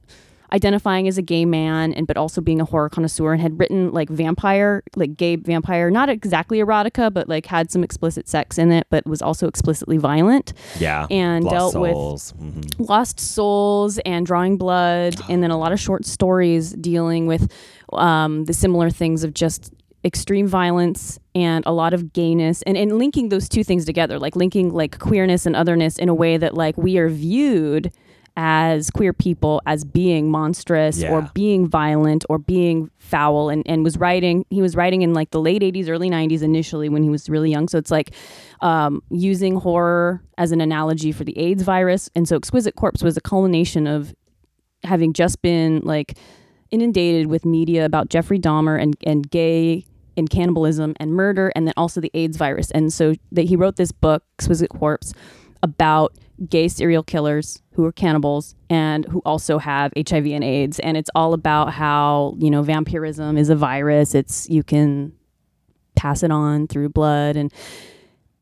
identifying 0.54 1.08
as 1.08 1.18
a 1.18 1.22
gay 1.22 1.44
man 1.44 1.92
and 1.94 2.06
but 2.06 2.16
also 2.16 2.40
being 2.40 2.60
a 2.60 2.64
horror 2.64 2.88
connoisseur 2.88 3.32
and 3.32 3.42
had 3.42 3.58
written 3.58 3.90
like 3.90 4.08
vampire 4.08 4.82
like 4.94 5.16
gay 5.16 5.34
vampire 5.34 5.90
not 5.90 6.08
exactly 6.08 6.58
erotica 6.58 7.12
but 7.12 7.28
like 7.28 7.44
had 7.46 7.70
some 7.72 7.82
explicit 7.82 8.28
sex 8.28 8.56
in 8.56 8.70
it 8.70 8.86
but 8.88 9.04
was 9.06 9.20
also 9.20 9.48
explicitly 9.48 9.96
violent 9.96 10.52
Yeah. 10.78 11.06
and 11.10 11.44
dealt 11.48 11.74
with 11.74 11.90
Souls. 11.92 12.32
Mhm. 12.40 12.88
Lost 12.88 13.18
Souls 13.18 13.98
and 14.06 14.24
Drawing 14.24 14.56
Blood, 14.56 15.16
and 15.28 15.42
then 15.42 15.50
a 15.50 15.58
lot 15.58 15.72
of 15.72 15.80
short 15.80 16.04
stories 16.06 16.72
dealing 16.72 17.26
with 17.26 17.50
um, 17.92 18.44
the 18.44 18.52
similar 18.52 18.90
things 18.90 19.24
of 19.24 19.34
just 19.34 19.72
extreme 20.04 20.46
violence 20.46 21.18
and 21.34 21.64
a 21.66 21.72
lot 21.72 21.94
of 21.94 22.12
gayness 22.12 22.60
and, 22.62 22.76
and 22.76 22.98
linking 22.98 23.30
those 23.30 23.48
two 23.48 23.64
things 23.64 23.84
together, 23.86 24.18
like 24.18 24.36
linking 24.36 24.70
like 24.72 24.98
queerness 24.98 25.46
and 25.46 25.56
otherness 25.56 25.98
in 25.98 26.08
a 26.08 26.14
way 26.14 26.36
that 26.36 26.54
like 26.54 26.76
we 26.76 26.98
are 26.98 27.08
viewed 27.08 27.90
as 28.36 28.90
queer 28.90 29.12
people 29.12 29.62
as 29.66 29.84
being 29.84 30.28
monstrous 30.28 31.04
or 31.04 31.22
being 31.34 31.68
violent 31.68 32.24
or 32.28 32.38
being 32.38 32.90
foul. 32.98 33.48
And, 33.48 33.62
and 33.66 33.84
was 33.84 33.96
writing 33.96 34.44
he 34.50 34.60
was 34.60 34.74
writing 34.74 35.02
in 35.02 35.14
like 35.14 35.30
the 35.30 35.40
late 35.40 35.62
80s 35.62 35.88
early 35.88 36.10
90s 36.10 36.42
initially 36.42 36.88
when 36.88 37.02
he 37.02 37.10
was 37.10 37.30
really 37.30 37.50
young. 37.50 37.68
So 37.68 37.78
it's 37.78 37.90
like 37.90 38.12
um, 38.60 39.02
using 39.10 39.56
horror 39.56 40.22
as 40.36 40.50
an 40.50 40.60
analogy 40.60 41.12
for 41.12 41.22
the 41.22 41.36
aids 41.38 41.62
virus. 41.62 42.10
And 42.16 42.28
so 42.28 42.36
exquisite 42.36 42.74
corpse 42.74 43.02
was 43.02 43.16
a 43.16 43.20
culmination 43.20 43.86
of 43.86 44.14
having 44.82 45.12
just 45.12 45.40
been 45.40 45.80
like 45.84 46.18
inundated 46.70 47.28
with 47.28 47.44
media 47.44 47.84
about 47.84 48.08
jeffrey 48.08 48.38
dahmer 48.38 48.80
and, 48.80 48.96
and 49.06 49.30
gay 49.30 49.86
and 50.16 50.28
cannibalism 50.28 50.94
and 50.98 51.12
murder 51.12 51.52
and 51.54 51.66
then 51.66 51.74
also 51.76 52.00
the 52.00 52.10
aids 52.14 52.36
virus. 52.36 52.70
And 52.72 52.92
so 52.92 53.14
that 53.30 53.42
he 53.42 53.54
wrote 53.54 53.76
this 53.76 53.92
book 53.92 54.24
exquisite 54.38 54.70
corpse 54.70 55.12
about 55.62 56.14
gay 56.48 56.68
serial 56.68 57.02
killers 57.02 57.62
who 57.72 57.84
are 57.84 57.92
cannibals 57.92 58.54
and 58.68 59.04
who 59.06 59.22
also 59.24 59.58
have 59.58 59.92
HIV 59.96 60.26
and 60.26 60.44
AIDS. 60.44 60.78
And 60.80 60.96
it's 60.96 61.10
all 61.14 61.32
about 61.32 61.72
how 61.72 62.34
you 62.38 62.50
know 62.50 62.62
vampirism 62.62 63.36
is 63.36 63.50
a 63.50 63.56
virus. 63.56 64.14
It's 64.14 64.48
you 64.48 64.62
can 64.62 65.12
pass 65.96 66.22
it 66.22 66.30
on 66.30 66.66
through 66.66 66.90
blood. 66.90 67.36
And 67.36 67.52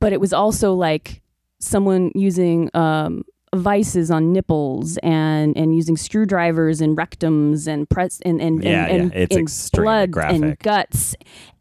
but 0.00 0.12
it 0.12 0.20
was 0.20 0.32
also 0.32 0.74
like 0.74 1.22
someone 1.60 2.10
using 2.14 2.70
um 2.74 3.24
vices 3.54 4.10
on 4.10 4.32
nipples 4.32 4.96
and 4.98 5.56
and 5.56 5.74
using 5.74 5.96
screwdrivers 5.96 6.80
and 6.80 6.96
rectums 6.96 7.66
and 7.66 7.88
press 7.88 8.20
and 8.24 8.40
and 8.40 8.64
Yeah, 8.64 8.86
and, 8.86 9.12
yeah, 9.12 9.18
it's 9.18 9.36
and 9.36 9.82
blood 9.82 10.16
and 10.16 10.58
guts 10.58 11.14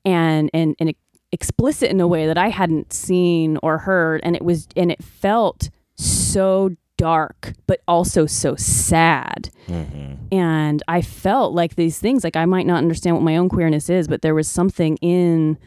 and 0.05 0.49
and 0.53 0.75
and 0.79 0.93
explicit 1.31 1.89
in 1.89 1.99
a 1.99 2.07
way 2.07 2.27
that 2.27 2.37
I 2.37 2.49
hadn't 2.49 2.93
seen 2.93 3.57
or 3.61 3.79
heard. 3.79 4.21
And 4.23 4.35
it 4.35 4.43
was 4.43 4.67
and 4.75 4.91
it 4.91 5.03
felt 5.03 5.69
so 6.01 6.75
dark 6.97 7.53
but 7.65 7.81
also 7.87 8.25
so 8.25 8.55
sad. 8.55 9.49
Mm-hmm. 9.67 10.13
And 10.31 10.83
I 10.87 11.01
felt 11.01 11.53
like 11.53 11.75
these 11.75 11.97
things 11.99 12.23
like 12.23 12.35
I 12.35 12.45
might 12.45 12.67
not 12.67 12.77
understand 12.77 13.15
what 13.15 13.23
my 13.23 13.37
own 13.37 13.49
queerness 13.49 13.89
is 13.89 14.07
but 14.07 14.21
there 14.21 14.35
was 14.35 14.47
something 14.47 14.97
in 14.97 15.57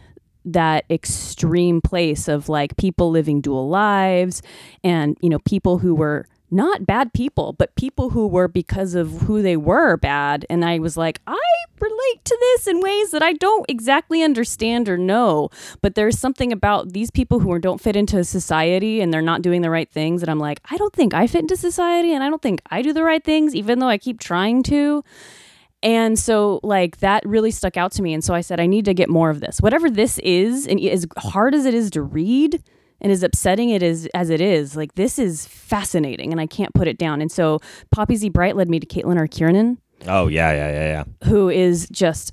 that 0.44 0.84
extreme 0.90 1.80
place 1.80 2.28
of 2.28 2.48
like 2.48 2.76
people 2.76 3.10
living 3.10 3.40
dual 3.40 3.68
lives 3.68 4.42
and 4.84 5.16
you 5.22 5.28
know 5.28 5.38
people 5.40 5.78
who 5.78 5.94
were 5.94 6.28
not 6.50 6.86
bad 6.86 7.12
people 7.14 7.54
but 7.54 7.74
people 7.74 8.10
who 8.10 8.28
were 8.28 8.46
because 8.46 8.94
of 8.94 9.22
who 9.22 9.42
they 9.42 9.56
were 9.56 9.96
bad. 9.96 10.46
And 10.48 10.64
I 10.64 10.78
was 10.78 10.96
like 10.96 11.20
I 11.26 11.40
relate 12.04 12.24
to 12.24 12.36
this 12.40 12.66
in 12.66 12.80
ways 12.80 13.10
that 13.10 13.22
I 13.22 13.32
don't 13.34 13.64
exactly 13.68 14.22
understand 14.22 14.88
or 14.88 14.96
know 14.96 15.50
but 15.80 15.94
there's 15.94 16.18
something 16.18 16.52
about 16.52 16.92
these 16.92 17.10
people 17.10 17.40
who 17.40 17.58
don't 17.58 17.80
fit 17.80 17.96
into 17.96 18.24
society 18.24 19.00
and 19.00 19.12
they're 19.12 19.22
not 19.22 19.42
doing 19.42 19.62
the 19.62 19.70
right 19.70 19.90
things 19.90 20.22
and 20.22 20.30
I'm 20.30 20.38
like 20.38 20.60
I 20.70 20.76
don't 20.76 20.92
think 20.92 21.14
I 21.14 21.26
fit 21.26 21.42
into 21.42 21.56
society 21.56 22.12
and 22.12 22.22
I 22.22 22.30
don't 22.30 22.42
think 22.42 22.62
I 22.70 22.82
do 22.82 22.92
the 22.92 23.04
right 23.04 23.22
things 23.24 23.54
even 23.54 23.78
though 23.78 23.88
I 23.88 23.98
keep 23.98 24.20
trying 24.20 24.62
to 24.64 25.04
and 25.82 26.18
so, 26.18 26.60
like, 26.62 27.00
that 27.00 27.22
really 27.26 27.50
stuck 27.50 27.76
out 27.76 27.92
to 27.92 28.02
me. 28.02 28.14
And 28.14 28.24
so 28.24 28.32
I 28.32 28.40
said, 28.40 28.58
I 28.58 28.64
need 28.64 28.86
to 28.86 28.94
get 28.94 29.10
more 29.10 29.28
of 29.28 29.40
this. 29.40 29.60
Whatever 29.60 29.90
this 29.90 30.18
is, 30.20 30.66
and 30.66 30.80
as 30.80 31.06
hard 31.18 31.54
as 31.54 31.66
it 31.66 31.74
is 31.74 31.90
to 31.90 32.00
read, 32.00 32.62
And 33.00 33.12
as 33.12 33.22
upsetting 33.22 33.68
it 33.68 33.82
is 33.82 34.08
as 34.14 34.30
it 34.30 34.40
is, 34.40 34.76
like 34.76 34.94
this 34.94 35.18
is 35.18 35.46
fascinating, 35.46 36.32
and 36.32 36.40
I 36.40 36.46
can't 36.46 36.72
put 36.72 36.88
it 36.88 36.96
down. 36.96 37.20
And 37.20 37.30
so 37.30 37.60
Poppy 37.90 38.16
Z 38.16 38.30
Brite 38.30 38.56
led 38.56 38.70
me 38.70 38.80
to 38.80 38.86
Caitlin 38.86 39.18
R. 39.18 39.26
Kiernan, 39.26 39.78
Oh 40.06 40.28
yeah, 40.28 40.52
yeah, 40.52 40.70
yeah, 40.72 41.04
yeah. 41.22 41.28
who 41.28 41.48
is 41.48 41.88
just 41.90 42.32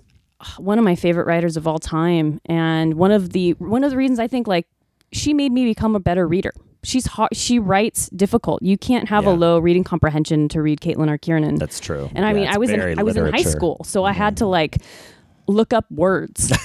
one 0.58 0.78
of 0.80 0.84
my 0.86 0.96
favorite 0.96 1.28
writers 1.28 1.56
of 1.58 1.68
all 1.68 1.80
time 1.80 2.42
and 2.46 2.96
one 2.96 3.12
of 3.12 3.30
the 3.32 3.52
one 3.54 3.84
of 3.84 3.92
the 3.92 3.98
reasons 3.98 4.20
I 4.20 4.28
think 4.28 4.48
like 4.48 4.68
she 5.12 5.34
made 5.34 5.52
me 5.52 5.66
become 5.66 5.96
a 5.96 6.00
better 6.00 6.28
reader. 6.28 6.54
She's 6.84 7.06
hard, 7.06 7.30
she 7.34 7.60
writes 7.60 8.10
difficult. 8.10 8.64
You 8.64 8.76
can't 8.78 9.08
have 9.10 9.26
Yeah. 9.26 9.32
a 9.32 9.34
low 9.34 9.60
reading 9.60 9.84
comprehension 9.84 10.50
to 10.50 10.62
read 10.64 10.82
Caitlin 10.82 11.10
R. 11.10 11.18
Kiernan. 11.20 11.56
That's 11.56 11.80
true. 11.80 12.10
and 12.16 12.26
I 12.26 12.30
Yeah, 12.30 12.34
mean, 12.36 12.48
I 12.48 12.58
was 12.58 12.70
in 12.72 13.00
I 13.00 13.04
was 13.04 13.16
in 13.18 13.26
high. 13.26 13.40
Mm-hmm. 13.42 13.50
school, 13.50 13.82
so 13.86 14.04
I 14.04 14.14
had 14.14 14.38
to 14.38 14.48
like 14.48 14.78
look 15.48 15.74
up 15.74 15.86
words. 15.92 16.52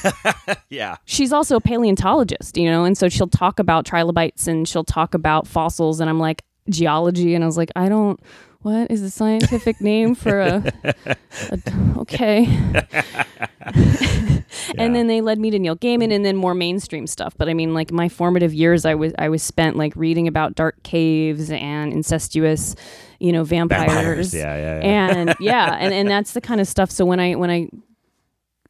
Yeah. 0.69 0.97
She's 1.05 1.33
also 1.33 1.57
a 1.57 1.61
paleontologist, 1.61 2.57
you 2.57 2.69
know, 2.71 2.85
and 2.85 2.97
so 2.99 3.09
she'll 3.09 3.29
talk 3.29 3.59
about 3.59 3.85
trilobites 3.87 4.47
and 4.49 4.67
she'll 4.67 4.85
talk 4.85 5.15
about 5.15 5.47
fossils, 5.47 6.01
and 6.01 6.09
I'm 6.11 6.19
like 6.19 6.43
geology, 6.69 7.35
and 7.35 7.45
I 7.45 7.47
was 7.47 7.57
like, 7.57 7.71
I 7.77 7.89
don't. 7.89 8.19
What 8.67 8.91
is 8.91 9.01
the 9.01 9.11
scientific 9.11 9.81
name 9.81 10.17
for 10.17 10.41
a, 10.41 10.73
a 11.53 11.59
okay? 11.99 12.47
and 14.77 14.93
then 14.93 15.07
they 15.07 15.21
led 15.21 15.39
me 15.39 15.53
to 15.53 15.59
Neil 15.61 15.77
Gaiman 15.77 16.13
and 16.13 16.25
then 16.25 16.35
more 16.35 16.53
mainstream 16.53 17.07
stuff. 17.07 17.37
But 17.39 17.49
I 17.49 17.55
mean, 17.55 17.75
like 17.75 17.93
my 17.93 18.09
formative 18.09 18.53
years, 18.53 18.85
I 18.85 18.97
was 18.97 19.13
I 19.21 19.29
was 19.29 19.45
spent 19.45 19.77
like 19.77 19.95
reading 19.95 20.27
about 20.27 20.57
dark 20.57 20.83
caves 20.83 21.53
and 21.53 21.93
incestuous, 21.93 22.75
you 23.21 23.31
know, 23.31 23.45
vampires. 23.45 23.93
Vampires, 23.93 24.35
yeah, 24.35 24.57
yeah, 24.57 24.81
yeah. 24.81 25.17
And 25.17 25.37
yeah, 25.39 25.77
and 25.79 25.95
and 25.95 26.11
that's 26.11 26.33
the 26.33 26.41
kind 26.41 26.61
of 26.61 26.67
stuff. 26.67 26.91
So 26.91 27.05
when 27.05 27.21
I 27.21 27.37
when 27.37 27.53
I 27.53 27.69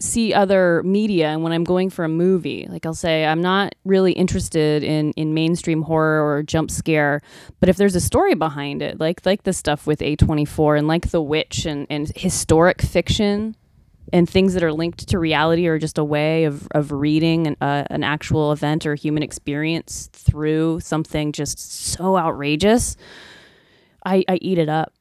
see 0.00 0.34
other 0.34 0.82
media 0.82 1.28
and 1.28 1.42
when 1.42 1.52
I'm 1.52 1.64
going 1.64 1.90
for 1.90 2.04
a 2.04 2.08
movie, 2.08 2.66
like 2.68 2.86
I'll 2.86 2.94
say 2.94 3.24
I'm 3.24 3.42
not 3.42 3.74
really 3.84 4.12
interested 4.12 4.82
in 4.82 5.12
in 5.12 5.34
mainstream 5.34 5.82
horror 5.82 6.26
or 6.26 6.42
jump 6.42 6.70
scare, 6.70 7.22
but 7.60 7.68
if 7.68 7.76
there's 7.76 7.94
a 7.94 8.00
story 8.00 8.34
behind 8.34 8.82
it, 8.82 9.00
like 9.00 9.24
like 9.24 9.44
the 9.44 9.52
stuff 9.52 9.86
with 9.86 10.00
A24 10.00 10.78
and 10.78 10.88
like 10.88 11.10
The 11.10 11.22
Witch 11.22 11.66
and 11.66 11.86
and 11.90 12.10
historic 12.14 12.82
fiction 12.82 13.56
and 14.12 14.28
things 14.28 14.54
that 14.54 14.62
are 14.62 14.72
linked 14.72 15.08
to 15.08 15.18
reality 15.18 15.66
or 15.66 15.78
just 15.78 15.98
a 15.98 16.04
way 16.04 16.44
of 16.44 16.68
of 16.72 16.92
reading 16.92 17.46
an 17.46 17.56
uh, 17.60 17.84
an 17.90 18.04
actual 18.04 18.52
event 18.52 18.86
or 18.86 18.94
human 18.94 19.22
experience 19.22 20.08
through 20.12 20.80
something 20.80 21.32
just 21.32 21.58
so 21.58 22.16
outrageous, 22.16 22.96
I 24.04 24.24
I 24.28 24.38
eat 24.40 24.58
it 24.58 24.68
up. 24.68 24.92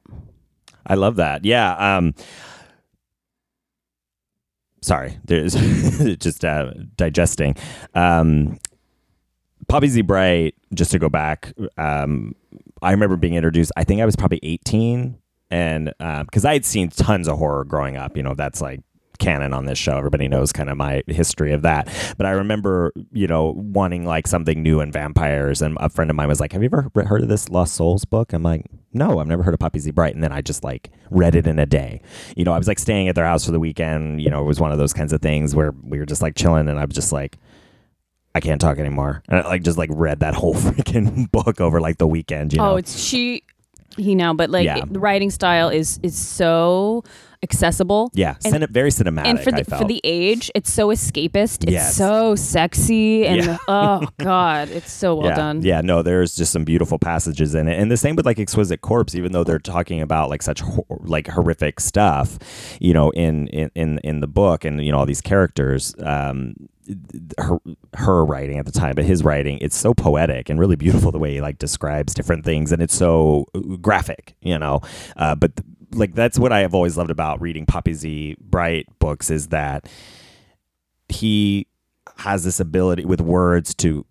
I 0.86 0.94
love 0.94 1.16
that. 1.16 1.44
Yeah. 1.44 1.96
Um, 1.96 2.14
sorry, 4.86 5.18
there's 5.24 5.54
just 6.18 6.44
uh, 6.44 6.72
digesting. 6.96 7.56
Um, 7.94 8.58
Poppy 9.68 9.88
Z 9.88 10.02
Brite. 10.02 10.54
Just 10.74 10.90
to 10.92 10.98
go 10.98 11.08
back, 11.08 11.52
um, 11.76 12.34
I 12.82 12.90
remember 12.90 13.16
being 13.16 13.34
introduced. 13.34 13.72
I 13.76 13.84
think 13.84 14.00
I 14.00 14.04
was 14.04 14.16
probably 14.16 14.40
18, 14.42 15.16
and 15.50 15.92
because 15.98 16.44
I 16.44 16.54
had 16.54 16.64
seen 16.64 16.88
tons 16.88 17.28
of 17.28 17.38
horror 17.38 17.64
growing 17.64 17.96
up. 17.96 18.16
You 18.16 18.22
know, 18.22 18.34
that's 18.34 18.60
like 18.60 18.80
canon 19.16 19.52
on 19.52 19.64
this 19.66 19.78
show. 19.78 19.96
Everybody 19.96 20.28
knows 20.28 20.52
kind 20.52 20.70
of 20.70 20.76
my 20.76 21.02
history 21.06 21.52
of 21.52 21.62
that. 21.62 21.88
But 22.16 22.26
I 22.26 22.30
remember, 22.30 22.92
you 23.12 23.26
know, 23.26 23.54
wanting 23.56 24.04
like 24.04 24.26
something 24.26 24.62
new 24.62 24.80
in 24.80 24.92
vampires. 24.92 25.62
And 25.62 25.76
a 25.80 25.88
friend 25.88 26.10
of 26.10 26.16
mine 26.16 26.28
was 26.28 26.40
like, 26.40 26.52
Have 26.52 26.62
you 26.62 26.70
ever 26.72 26.90
heard 27.04 27.22
of 27.22 27.28
this 27.28 27.48
Lost 27.48 27.74
Souls 27.74 28.04
book? 28.04 28.32
I'm 28.32 28.42
like, 28.42 28.66
No, 28.92 29.18
I've 29.18 29.26
never 29.26 29.42
heard 29.42 29.54
of 29.54 29.60
Poppy 29.60 29.78
Z 29.78 29.90
Brite. 29.90 30.14
And 30.14 30.22
then 30.22 30.32
I 30.32 30.40
just 30.40 30.62
like 30.64 30.90
read 31.10 31.34
it 31.34 31.46
in 31.46 31.58
a 31.58 31.66
day. 31.66 32.00
You 32.36 32.44
know, 32.44 32.52
I 32.52 32.58
was 32.58 32.68
like 32.68 32.78
staying 32.78 33.08
at 33.08 33.14
their 33.14 33.26
house 33.26 33.44
for 33.44 33.52
the 33.52 33.60
weekend. 33.60 34.22
You 34.22 34.30
know, 34.30 34.40
it 34.40 34.46
was 34.46 34.60
one 34.60 34.72
of 34.72 34.78
those 34.78 34.92
kinds 34.92 35.12
of 35.12 35.20
things 35.22 35.54
where 35.54 35.72
we 35.82 35.98
were 35.98 36.06
just 36.06 36.22
like 36.22 36.34
chilling 36.34 36.68
and 36.68 36.78
I 36.78 36.84
was 36.84 36.94
just 36.94 37.12
like, 37.12 37.38
I 38.34 38.40
can't 38.40 38.60
talk 38.60 38.78
anymore. 38.78 39.22
And 39.28 39.40
I 39.40 39.48
like 39.48 39.62
just 39.62 39.78
like 39.78 39.88
read 39.92 40.20
that 40.20 40.34
whole 40.40 40.54
freaking 40.54 41.30
book 41.32 41.60
over 41.60 41.80
like 41.80 41.98
the 41.98 42.06
weekend, 42.06 42.52
you 42.52 42.60
oh, 42.60 42.64
know. 42.64 42.72
Oh, 42.72 42.76
it's 42.76 42.98
she, 42.98 43.42
he 43.96 44.14
now, 44.14 44.34
but 44.34 44.50
like 44.50 44.66
Yeah. 44.66 44.78
it- 44.78 44.92
the 44.92 45.00
writing 45.00 45.30
style 45.30 45.70
is 45.70 45.98
is 46.02 46.16
so 46.18 47.02
accessible. 47.42 48.10
yeah, 48.14 48.36
and- 48.44 48.54
cine- 48.54 48.70
very 48.70 48.90
cinematic. 48.90 49.26
and 49.26 49.40
for 49.40 49.54
I 49.54 49.60
the 49.62 49.76
for 49.76 49.84
the 49.84 50.00
age, 50.04 50.50
it's 50.54 50.72
so 50.72 50.88
escapist. 50.88 51.64
It's 51.64 51.72
Yes. 51.72 51.96
so 51.96 52.34
sexy, 52.34 53.26
and 53.26 53.44
Yeah. 53.44 53.56
oh 53.68 54.06
god, 54.18 54.70
it's 54.70 54.92
so 54.92 55.14
well 55.16 55.28
yeah, 55.28 55.34
done. 55.36 55.62
Yeah, 55.62 55.80
no, 55.80 56.02
there's 56.02 56.34
just 56.34 56.52
some 56.52 56.64
beautiful 56.64 56.98
passages 56.98 57.54
in 57.54 57.68
it, 57.68 57.78
and 57.80 57.90
the 57.90 57.96
same 57.96 58.16
with 58.16 58.26
like 58.26 58.38
Exquisite 58.38 58.80
Corpse. 58.80 59.14
Even 59.14 59.32
though 59.32 59.44
they're 59.44 59.58
talking 59.58 60.00
about 60.00 60.30
like 60.30 60.42
such 60.42 60.60
hor- 60.60 60.84
like 61.04 61.28
horrific 61.28 61.80
stuff, 61.80 62.38
you 62.80 62.92
know, 62.92 63.10
in 63.10 63.48
in 63.48 63.70
in, 63.74 63.98
in 64.04 64.20
the 64.20 64.26
book, 64.28 64.64
and 64.64 64.84
you 64.84 64.92
know 64.92 64.98
all 64.98 65.06
these 65.06 65.20
characters. 65.20 65.94
Um, 66.00 66.54
her 67.38 67.58
her 67.94 68.24
writing 68.24 68.58
at 68.60 68.64
the 68.64 68.70
time, 68.70 68.94
but 68.94 69.04
his 69.04 69.24
writing, 69.24 69.58
it's 69.60 69.76
so 69.76 69.92
poetic 69.92 70.48
and 70.48 70.60
really 70.60 70.76
beautiful 70.76 71.10
the 71.10 71.18
way 71.18 71.32
he 71.34 71.40
like 71.40 71.58
describes 71.58 72.14
different 72.14 72.44
things, 72.44 72.70
and 72.70 72.80
it's 72.80 72.94
so 72.94 73.44
graphic, 73.80 74.36
you 74.40 74.56
know. 74.56 74.80
Uh, 75.16 75.34
but 75.34 75.50
like 75.96 76.14
that's 76.14 76.38
what 76.38 76.52
I 76.52 76.60
have 76.60 76.74
always 76.74 76.96
loved 76.96 77.10
about 77.10 77.40
reading 77.40 77.66
Poppy 77.66 77.94
Z 77.94 78.36
Brite 78.40 78.86
books 78.98 79.30
is 79.30 79.48
that 79.48 79.88
he 81.08 81.66
has 82.18 82.44
this 82.44 82.60
ability 82.60 83.04
with 83.04 83.20
words 83.20 83.74
to 83.74 84.06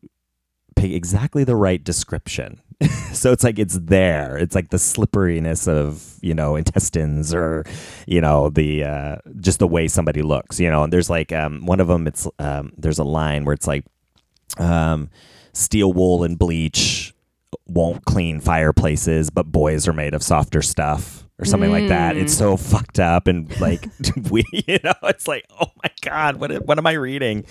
pick 0.76 0.92
exactly 0.92 1.44
the 1.44 1.56
right 1.56 1.84
description. 1.84 2.62
so 3.14 3.32
it's 3.32 3.44
like 3.44 3.58
it's 3.58 3.80
there. 3.80 4.38
It's 4.38 4.54
like 4.54 4.70
the 4.70 4.78
slipperiness 4.78 5.68
of, 5.68 6.18
you 6.22 6.34
know, 6.34 6.56
intestines 6.56 7.34
or, 7.34 7.64
you 8.06 8.22
know, 8.22 8.50
the 8.50 8.84
uh 8.84 9.16
just 9.40 9.60
the 9.60 9.68
way 9.68 9.88
somebody 9.88 10.22
looks, 10.22 10.60
you 10.60 10.70
know. 10.70 10.84
And 10.84 10.92
there's 10.92 11.10
like 11.10 11.32
um 11.32 11.66
one 11.66 11.80
of 11.80 11.88
them 11.88 12.08
it's 12.08 12.28
um 12.40 12.74
there's 12.78 13.00
a 13.00 13.04
line 13.04 13.46
where 13.46 13.54
it's 13.54 13.68
like 13.68 13.86
um 14.58 15.10
steel 15.54 15.94
wool 15.94 16.24
and 16.24 16.38
bleach 16.38 17.14
won't 17.68 18.04
clean 18.06 18.42
fireplaces, 18.42 19.30
but 19.30 19.52
boys 19.52 19.88
are 19.88 19.94
made 19.94 20.14
of 20.14 20.22
softer 20.22 20.62
stuff 20.62 21.25
or 21.40 21.46
something 21.46 21.72
like 21.72 21.90
that. 21.90 22.16
It's 22.16 22.34
so 22.34 22.58
fucked 22.58 23.00
up 23.00 23.28
and 23.28 23.60
like 23.60 23.88
we, 24.32 24.44
you 24.52 24.80
know, 24.84 24.94
it's 25.04 25.28
like, 25.28 25.46
oh 25.60 25.72
my 25.84 25.92
god, 26.02 26.38
what 26.38 26.66
what 26.66 26.78
am 26.78 26.88
I 26.88 26.94
reading? 26.94 27.46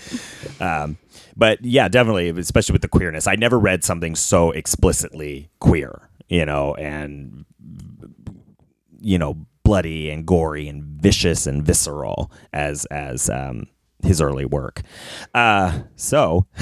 Um, 0.59 0.97
but 1.35 1.63
yeah, 1.63 1.87
definitely, 1.87 2.29
especially 2.29 2.73
with 2.73 2.81
the 2.81 2.87
queerness. 2.87 3.27
I 3.27 3.35
never 3.35 3.59
read 3.59 3.83
something 3.83 4.15
so 4.15 4.51
explicitly 4.51 5.49
queer, 5.59 6.09
you 6.27 6.45
know, 6.45 6.73
and 6.75 7.45
you 8.99 9.17
know, 9.17 9.45
bloody 9.63 10.09
and 10.09 10.25
gory 10.25 10.67
and 10.67 10.83
vicious 10.83 11.45
and 11.45 11.63
visceral 11.63 12.31
as 12.53 12.85
as 12.85 13.29
um, 13.29 13.67
his 14.03 14.21
early 14.21 14.45
work. 14.45 14.81
Uh, 15.33 15.81
so. 15.95 16.47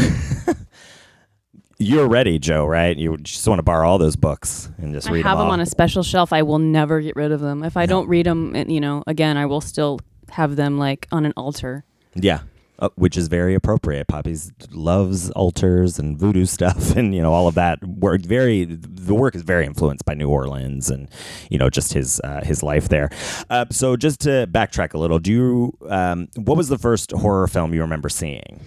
You're 1.84 2.08
ready, 2.08 2.40
Joe, 2.40 2.66
right? 2.66 2.96
You 2.98 3.18
just 3.18 3.46
want 3.46 3.60
to 3.60 3.64
borrow 3.64 3.90
all 3.90 3.98
those 3.98 4.16
books 4.16 4.72
and 4.78 4.94
just 4.94 5.10
I 5.10 5.12
read 5.12 5.20
them. 5.20 5.28
I 5.28 5.30
have 5.32 5.38
them 5.38 5.48
all. 5.48 5.54
on 5.54 5.60
a 5.60 5.66
special 5.66 6.02
shelf. 6.02 6.32
I 6.32 6.42
will 6.42 6.60
never 6.60 7.02
get 7.02 7.18
rid 7.18 7.34
of 7.34 7.42
them. 7.42 7.62
If 7.62 7.76
I 7.76 7.86
don't 7.86 8.08
read 8.08 8.26
them, 8.26 8.56
you 8.70 8.80
know, 8.80 9.04
again, 9.06 9.36
I 9.36 9.46
will 9.46 9.60
still 9.60 10.00
have 10.30 10.56
them 10.56 10.78
like 10.78 11.08
on 11.12 11.26
an 11.26 11.34
altar. 11.36 11.84
Yeah. 12.16 12.40
Uh, 12.80 12.90
which 12.96 13.18
is 13.18 13.28
very 13.28 13.54
appropriate. 13.54 14.08
Poppy's 14.08 14.52
loves 14.72 15.30
altars 15.32 16.00
and 16.00 16.18
voodoo 16.18 16.46
stuff, 16.58 16.96
and 16.96 17.14
you 17.14 17.22
know 17.22 17.32
all 17.32 17.48
of 17.48 17.56
that. 17.56 17.86
Work 17.86 18.22
very 18.22 18.66
the 18.66 19.14
work 19.14 19.36
is 19.36 19.44
very 19.44 19.66
influenced 19.66 20.06
by 20.06 20.16
New 20.16 20.28
Orleans 20.28 20.90
and 20.90 21.08
you 21.52 21.58
know 21.58 21.70
just 21.70 21.94
his 21.94 22.20
uh, 22.24 22.42
his 22.44 22.64
life 22.64 22.90
there. 22.90 23.10
Uh, 23.50 23.66
so 23.70 23.96
just 23.96 24.22
to 24.22 24.48
backtrack 24.52 24.94
a 24.94 24.98
little, 24.98 25.20
do 25.20 25.32
you 25.32 25.78
um, 25.88 26.30
what 26.36 26.58
was 26.58 26.70
the 26.70 26.80
first 26.80 27.12
horror 27.12 27.48
film 27.48 27.74
you 27.74 27.82
remember 27.82 28.10
seeing? 28.10 28.62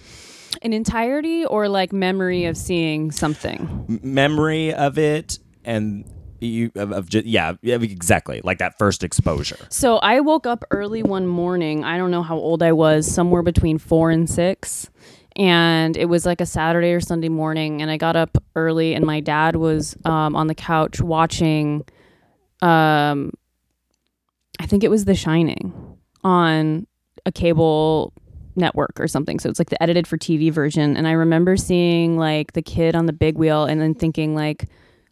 In 0.61 0.73
entirety 0.73 1.45
or 1.45 1.69
like 1.69 1.93
memory 1.93 2.45
of 2.45 2.57
seeing 2.57 3.11
something? 3.11 3.85
M- 3.89 3.99
memory 4.03 4.73
of 4.73 4.97
it 4.97 5.39
and 5.65 6.05
you 6.39 6.71
of, 6.75 6.91
of 6.91 7.09
just, 7.09 7.25
yeah 7.25 7.53
yeah, 7.61 7.75
exactly 7.75 8.41
like 8.43 8.59
that 8.59 8.77
first 8.77 9.03
exposure. 9.03 9.57
So 9.69 9.97
I 9.97 10.19
woke 10.19 10.45
up 10.45 10.63
early 10.71 11.03
one 11.03 11.25
morning. 11.27 11.83
I 11.83 11.97
don't 11.97 12.11
know 12.11 12.23
how 12.23 12.37
old 12.37 12.61
I 12.61 12.71
was, 12.73 13.11
somewhere 13.11 13.41
between 13.43 13.77
four 13.77 14.11
and 14.11 14.29
six. 14.29 14.89
And 15.35 15.95
it 15.95 16.05
was 16.05 16.25
like 16.25 16.41
a 16.41 16.47
Saturday 16.47 16.93
or 16.93 16.99
Sunday 16.99 17.29
morning. 17.29 17.83
And 17.83 17.91
I 17.91 17.97
got 17.97 18.15
up 18.15 18.43
early, 18.55 18.95
and 18.95 19.05
my 19.05 19.19
dad 19.19 19.55
was 19.55 19.95
um, 20.03 20.35
on 20.35 20.47
the 20.47 20.55
couch 20.55 20.99
watching, 20.99 21.85
um, 22.63 23.31
I 24.59 24.65
think 24.65 24.83
it 24.83 24.89
was 24.89 25.05
The 25.05 25.13
Shining 25.13 25.73
on 26.23 26.87
a 27.25 27.31
cable 27.31 28.13
network 28.57 28.99
or 28.99 29.07
something. 29.07 29.39
So 29.39 29.49
it's 29.49 29.59
like 29.59 29.69
the 29.69 29.81
edited 29.81 30.07
for 30.07 30.17
TV 30.17 30.51
version. 30.51 30.97
And 30.97 31.07
I 31.07 31.11
remember 31.11 31.57
seeing 31.57 32.17
like 32.17 32.53
the 32.53 32.61
kid 32.61 32.95
on 32.95 33.05
the 33.05 33.13
big 33.13 33.37
wheel 33.37 33.65
and 33.65 33.79
then 33.79 33.93
thinking, 33.93 34.35
like, 34.35 34.65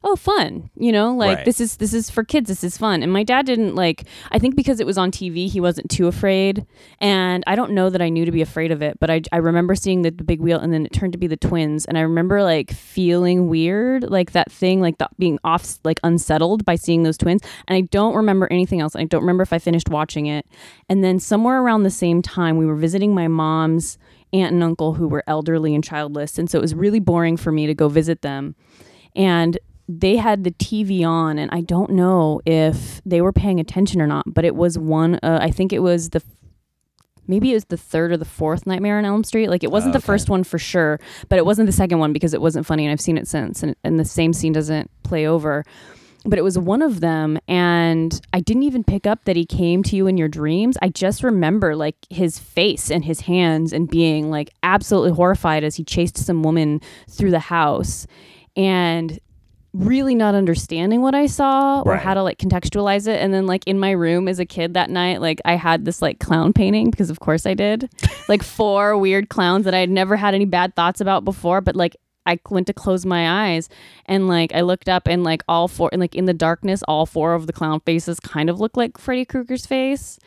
oh 0.07 0.15
fun 0.15 0.69
you 0.77 0.91
know 0.91 1.11
like 1.13 1.37
Right. 1.37 1.45
this 1.45 1.59
is 1.59 1.77
this 1.77 1.91
is 1.91 2.11
for 2.11 2.23
kids 2.23 2.47
this 2.47 2.63
is 2.63 2.77
fun 2.77 3.01
and 3.01 3.11
my 3.11 3.23
dad 3.23 3.47
didn't 3.47 3.73
like 3.73 4.03
i 4.31 4.37
think 4.37 4.55
because 4.55 4.79
it 4.79 4.85
was 4.85 4.99
on 4.99 5.09
tv 5.09 5.49
he 5.49 5.59
wasn't 5.59 5.89
too 5.89 6.05
afraid 6.07 6.63
and 7.01 7.43
i 7.47 7.55
don't 7.55 7.71
know 7.71 7.89
that 7.89 8.01
i 8.03 8.09
knew 8.09 8.23
to 8.23 8.31
be 8.31 8.43
afraid 8.43 8.71
of 8.71 8.83
it 8.83 8.99
but 8.99 9.09
i, 9.09 9.21
I 9.31 9.37
remember 9.37 9.73
seeing 9.73 10.03
the, 10.03 10.11
the 10.11 10.23
big 10.23 10.39
wheel 10.41 10.59
and 10.59 10.71
then 10.71 10.85
it 10.85 10.93
turned 10.93 11.13
to 11.13 11.17
be 11.17 11.25
the 11.25 11.35
twins 11.35 11.85
and 11.85 11.97
i 11.97 12.01
remember 12.01 12.43
like 12.43 12.71
feeling 12.71 13.49
weird 13.49 14.03
like 14.03 14.31
that 14.33 14.51
thing 14.51 14.79
like 14.79 14.99
the, 14.99 15.09
being 15.17 15.39
off 15.43 15.79
like 15.83 15.99
unsettled 16.03 16.63
by 16.65 16.75
seeing 16.75 17.01
those 17.01 17.17
twins 17.17 17.41
and 17.67 17.75
i 17.75 17.81
don't 17.81 18.15
remember 18.15 18.47
anything 18.51 18.79
else 18.81 18.95
i 18.95 19.03
don't 19.03 19.21
remember 19.21 19.41
if 19.41 19.51
i 19.51 19.57
finished 19.57 19.89
watching 19.89 20.27
it 20.27 20.45
and 20.87 21.03
then 21.03 21.19
somewhere 21.19 21.61
around 21.61 21.81
the 21.81 21.89
same 21.89 22.21
time 22.21 22.57
we 22.57 22.65
were 22.67 22.75
visiting 22.75 23.13
my 23.15 23.27
mom's 23.27 23.97
aunt 24.33 24.53
and 24.53 24.63
uncle 24.63 24.93
who 24.93 25.07
were 25.07 25.23
elderly 25.27 25.73
and 25.73 25.83
childless. 25.83 26.37
And 26.37 26.49
so 26.49 26.57
it 26.57 26.61
was 26.61 26.75
really 26.75 26.99
boring 26.99 27.37
for 27.37 27.53
me 27.53 27.67
to 27.67 27.73
go 27.73 27.87
visit 27.87 28.21
them. 28.21 28.55
And 29.15 29.57
they 29.87 30.15
had 30.17 30.43
the 30.43 30.51
TV 30.51 31.05
on, 31.05 31.37
and 31.37 31.51
I 31.51 31.61
don't 31.61 31.91
know 31.91 32.41
if 32.45 33.01
they 33.05 33.21
were 33.21 33.33
paying 33.33 33.59
attention 33.59 34.01
or 34.01 34.07
not, 34.07 34.25
but 34.33 34.43
it 34.45 34.55
was 34.55 34.77
one, 34.77 35.15
uh, 35.21 35.39
I 35.41 35.51
think 35.51 35.71
it 35.73 35.79
was 35.79 36.09
the 36.09 36.21
maybe 37.27 37.49
it 37.51 37.55
was 37.55 37.65
the 37.65 37.77
third 37.77 38.11
or 38.11 38.17
the 38.17 38.25
fourth 38.25 38.67
Nightmare 38.67 38.99
on 38.99 39.05
Elm 39.05 39.23
Street. 39.23 39.49
Like 39.49 39.63
it 39.63 39.71
wasn't 39.71 39.93
the 39.93 39.97
Okay. 39.97 40.05
first 40.05 40.29
one 40.29 40.43
for 40.43 40.59
sure, 40.59 40.99
but 41.27 41.37
it 41.39 41.45
wasn't 41.45 41.65
the 41.65 41.71
second 41.73 41.97
one 41.99 42.13
because 42.13 42.33
it 42.33 42.41
wasn't 42.41 42.65
funny, 42.65 42.85
and 42.85 42.91
I've 42.91 43.01
seen 43.01 43.17
it 43.17 43.27
since, 43.27 43.63
and, 43.63 43.75
and 43.83 43.99
the 43.99 44.05
same 44.05 44.31
scene 44.33 44.53
doesn't 44.53 44.89
play 45.03 45.25
over. 45.27 45.63
But 46.27 46.39
it 46.39 46.43
was 46.43 46.57
one 46.57 46.81
of 46.81 47.01
them, 47.01 47.37
and 47.47 48.19
I 48.33 48.39
didn't 48.39 48.63
even 48.63 48.83
pick 48.83 49.05
up 49.05 49.25
that 49.25 49.35
he 49.35 49.45
came 49.45 49.83
to 49.83 49.95
you 49.95 50.07
in 50.07 50.17
your 50.17 50.27
dreams. 50.27 50.75
I 50.81 50.89
just 50.89 51.21
remember 51.21 51.75
like 51.75 51.95
his 52.09 52.39
face 52.39 52.89
and 52.89 53.05
his 53.05 53.21
hands 53.21 53.71
and 53.73 53.87
being 53.87 54.31
like 54.31 54.49
absolutely 54.63 55.11
horrified 55.11 55.63
as 55.63 55.75
he 55.75 55.83
chased 55.83 56.17
some 56.17 56.41
woman 56.41 56.81
through 57.09 57.29
the 57.31 57.39
house, 57.39 58.07
and 58.55 59.19
really 59.75 60.15
not 60.15 60.35
understanding 60.35 61.01
what 61.01 61.13
I 61.13 61.25
saw 61.25 61.81
or 61.81 61.91
Right. 61.93 62.01
how 62.01 62.13
to 62.13 62.23
like 62.23 62.37
contextualize 62.37 63.07
it. 63.07 63.21
And 63.21 63.33
then 63.33 63.45
like 63.45 63.63
in 63.67 63.77
my 63.79 63.91
room 63.91 64.27
as 64.27 64.39
a 64.39 64.45
kid 64.45 64.73
that 64.75 64.89
night, 64.89 65.19
like 65.21 65.41
I 65.43 65.55
had 65.55 65.83
this 65.85 66.01
like 66.01 66.19
clown 66.19 66.53
painting 66.53 66.89
because 66.91 67.09
of 67.09 67.19
course 67.19 67.45
I 67.45 67.53
did. 67.53 67.89
like 68.29 68.41
four 68.41 68.97
weird 68.97 69.29
clowns 69.29 69.65
that 69.65 69.73
I 69.73 69.79
had 69.79 69.89
never 69.89 70.15
had 70.15 70.33
any 70.33 70.45
bad 70.45 70.75
thoughts 70.75 71.01
about 71.01 71.25
before, 71.25 71.59
but 71.61 71.75
like 71.75 71.95
I 72.25 72.39
went 72.49 72.67
to 72.67 72.73
close 72.73 73.05
my 73.05 73.51
eyes 73.51 73.69
and 74.05 74.27
like 74.27 74.53
I 74.55 74.61
looked 74.61 74.89
up 74.89 75.07
and 75.07 75.23
like 75.23 75.43
all 75.47 75.67
four 75.67 75.89
and 75.91 75.99
like 75.99 76.15
in 76.15 76.25
the 76.25 76.33
darkness, 76.33 76.81
all 76.87 77.05
four 77.05 77.33
of 77.33 77.45
the 77.45 77.53
clown 77.53 77.81
faces 77.81 78.19
kind 78.19 78.49
of 78.49 78.59
looked 78.59 78.77
like 78.77 78.97
Freddy 78.97 79.25
Krueger's 79.25 79.65
face. 79.65 80.17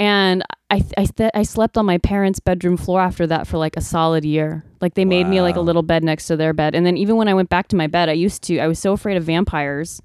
And 0.00 0.42
I 0.74 0.82
I, 0.98 1.04
th- 1.06 1.30
I 1.34 1.42
slept 1.44 1.78
on 1.78 1.86
my 1.86 1.98
parents' 1.98 2.40
bedroom 2.40 2.76
floor 2.76 3.00
after 3.00 3.26
that 3.28 3.46
for 3.46 3.58
like 3.58 3.76
a 3.76 3.80
solid 3.80 4.24
year. 4.24 4.64
Like 4.80 4.94
they 4.94 5.04
made 5.04 5.28
me 5.28 5.40
like 5.40 5.56
a 5.56 5.60
little 5.60 5.82
bed 5.82 6.02
next 6.02 6.26
to 6.26 6.36
their 6.36 6.52
bed. 6.52 6.74
And 6.74 6.84
then 6.84 6.96
even 6.96 7.16
when 7.16 7.28
I 7.28 7.34
went 7.34 7.48
back 7.48 7.68
to 7.68 7.76
my 7.76 7.86
bed, 7.86 8.08
I 8.08 8.12
used 8.12 8.42
to 8.44 8.58
I 8.58 8.66
was 8.66 8.78
so 8.78 8.92
afraid 8.92 9.16
of 9.16 9.24
vampires 9.24 10.02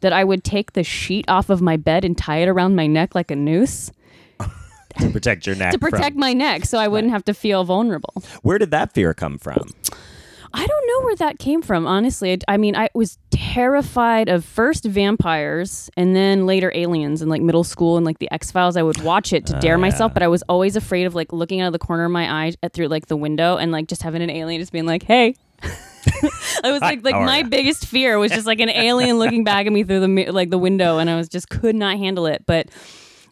that 0.00 0.12
I 0.12 0.24
would 0.24 0.42
take 0.44 0.72
the 0.72 0.82
sheet 0.84 1.24
off 1.28 1.48
of 1.48 1.62
my 1.62 1.76
bed 1.76 2.04
and 2.04 2.18
tie 2.18 2.38
it 2.38 2.48
around 2.48 2.74
my 2.76 2.86
neck 2.86 3.14
like 3.14 3.30
a 3.30 3.36
noose 3.36 3.90
to 5.00 5.10
protect 5.10 5.46
your 5.46 5.56
neck. 5.62 5.72
to 5.72 5.78
protect 5.78 6.14
from- 6.14 6.20
my 6.20 6.32
neck 6.32 6.64
so 6.66 6.78
I 6.78 6.88
wouldn't 6.88 7.12
have 7.12 7.24
to 7.26 7.34
feel 7.34 7.64
vulnerable. 7.64 8.14
Where 8.42 8.58
did 8.58 8.70
that 8.72 8.92
fear 8.92 9.14
come 9.14 9.38
from? 9.38 9.70
I 10.54 10.64
don't 10.64 10.86
know 10.86 11.04
where 11.04 11.16
that 11.16 11.40
came 11.40 11.62
from, 11.62 11.84
honestly. 11.84 12.32
I, 12.32 12.38
I 12.54 12.56
mean, 12.58 12.76
I 12.76 12.88
was 12.94 13.18
terrified 13.30 14.28
of 14.28 14.44
first 14.44 14.84
vampires 14.84 15.90
and 15.96 16.14
then 16.14 16.46
later 16.46 16.70
aliens 16.72 17.22
in 17.22 17.28
like 17.28 17.42
middle 17.42 17.64
school 17.64 17.96
and 17.96 18.06
like 18.06 18.20
the 18.20 18.30
X 18.30 18.52
Files. 18.52 18.76
I 18.76 18.82
would 18.82 19.02
watch 19.02 19.32
it 19.32 19.46
to 19.46 19.56
oh, 19.56 19.60
dare 19.60 19.78
myself, 19.78 20.14
but 20.14 20.22
I 20.22 20.28
was 20.28 20.42
always 20.42 20.76
afraid 20.76 21.06
of 21.06 21.14
like 21.16 21.32
looking 21.32 21.60
out 21.60 21.66
of 21.66 21.72
the 21.72 21.80
corner 21.80 22.04
of 22.04 22.12
my 22.12 22.46
eye 22.46 22.52
at 22.62 22.72
through 22.72 22.86
like 22.86 23.06
the 23.06 23.16
window 23.16 23.56
and 23.56 23.72
like 23.72 23.88
just 23.88 24.04
having 24.04 24.22
an 24.22 24.30
alien 24.30 24.60
just 24.60 24.72
being 24.72 24.86
like, 24.86 25.02
"Hey." 25.02 25.34
I 26.62 26.70
was 26.70 26.82
like, 26.82 27.02
like 27.02 27.14
my 27.14 27.42
biggest 27.42 27.86
fear 27.86 28.18
was 28.18 28.30
just 28.30 28.46
like 28.46 28.60
an 28.60 28.68
alien 28.68 29.18
looking 29.18 29.42
back 29.42 29.66
at 29.66 29.72
me 29.72 29.82
through 29.84 30.00
the 30.00 30.30
like 30.30 30.50
the 30.50 30.58
window, 30.58 30.98
and 30.98 31.10
I 31.10 31.16
was 31.16 31.28
just 31.28 31.48
could 31.48 31.74
not 31.74 31.98
handle 31.98 32.26
it. 32.26 32.44
But 32.46 32.68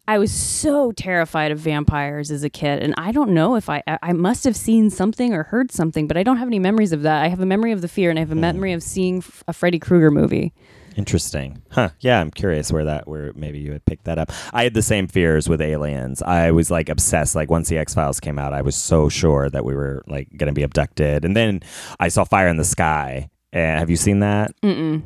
I 0.08 0.18
was 0.18 0.32
so 0.32 0.90
terrified 0.92 1.52
of 1.52 1.58
vampires 1.58 2.30
as 2.30 2.42
a 2.42 2.50
kid, 2.50 2.82
and 2.82 2.92
I 2.98 3.12
don't 3.12 3.30
know 3.30 3.54
if 3.54 3.68
I 3.68 3.82
I 3.86 4.12
must 4.12 4.44
have 4.44 4.56
seen 4.56 4.90
something 4.90 5.32
or 5.32 5.44
heard 5.44 5.70
something, 5.70 6.08
but 6.08 6.16
I 6.16 6.24
don't 6.24 6.38
have 6.38 6.48
any 6.48 6.58
memories 6.58 6.92
of 6.92 7.02
that. 7.02 7.22
I 7.22 7.28
have 7.28 7.40
a 7.40 7.46
memory 7.46 7.70
of 7.72 7.82
the 7.82 7.88
fear, 7.88 8.10
and 8.10 8.18
I 8.18 8.22
have 8.22 8.32
a 8.32 8.34
hmm. 8.34 8.40
memory 8.40 8.72
of 8.72 8.82
seeing 8.82 9.18
f- 9.18 9.44
a 9.46 9.52
Freddy 9.52 9.78
Krueger 9.78 10.10
movie. 10.10 10.52
Interesting. 10.96 11.62
Huh. 11.70 11.90
Yeah, 12.00 12.20
I'm 12.20 12.30
curious 12.30 12.72
where 12.72 12.84
that 12.84 13.08
where 13.08 13.32
maybe 13.34 13.58
you 13.58 13.72
had 13.72 13.84
picked 13.84 14.04
that 14.04 14.18
up. 14.18 14.32
I 14.52 14.64
had 14.64 14.74
the 14.74 14.82
same 14.82 15.06
fears 15.06 15.48
with 15.48 15.60
aliens. 15.60 16.20
I 16.22 16.50
was 16.50 16.70
like 16.70 16.88
obsessed 16.88 17.34
like 17.34 17.50
once 17.50 17.68
the 17.68 17.78
X-Files 17.78 18.20
came 18.20 18.38
out, 18.38 18.52
I 18.52 18.62
was 18.62 18.76
so 18.76 19.08
sure 19.08 19.48
that 19.50 19.64
we 19.64 19.74
were 19.74 20.02
like 20.06 20.28
going 20.36 20.48
to 20.48 20.52
be 20.52 20.62
abducted. 20.62 21.24
And 21.24 21.36
then 21.36 21.60
I 21.98 22.08
saw 22.08 22.24
Fire 22.24 22.48
in 22.48 22.56
the 22.56 22.64
Sky. 22.64 23.30
And 23.52 23.78
have 23.78 23.90
you 23.90 23.96
seen 23.96 24.20
that? 24.20 24.54
Mm-mm. 24.62 25.02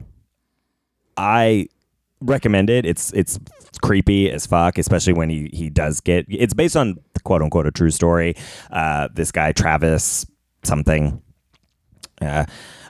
I 1.17 1.69
recommend 2.21 2.71
it. 2.71 2.85
It's 2.85 3.13
it's 3.13 3.39
creepy 3.79 4.31
as 4.31 4.47
fuck, 4.47 4.79
especially 4.79 5.13
when 5.13 5.31
he 5.31 5.51
he 5.53 5.71
does 5.71 6.01
get. 6.01 6.27
It's 6.29 6.55
based 6.55 6.77
on 6.77 6.97
quote 7.25 7.43
unquote 7.43 7.67
a 7.67 7.71
true 7.71 7.91
story. 7.91 8.37
Uh, 8.71 9.09
this 9.15 9.33
guy 9.33 9.53
Travis 9.53 10.27
something. 10.63 11.23
Uh, 12.21 12.47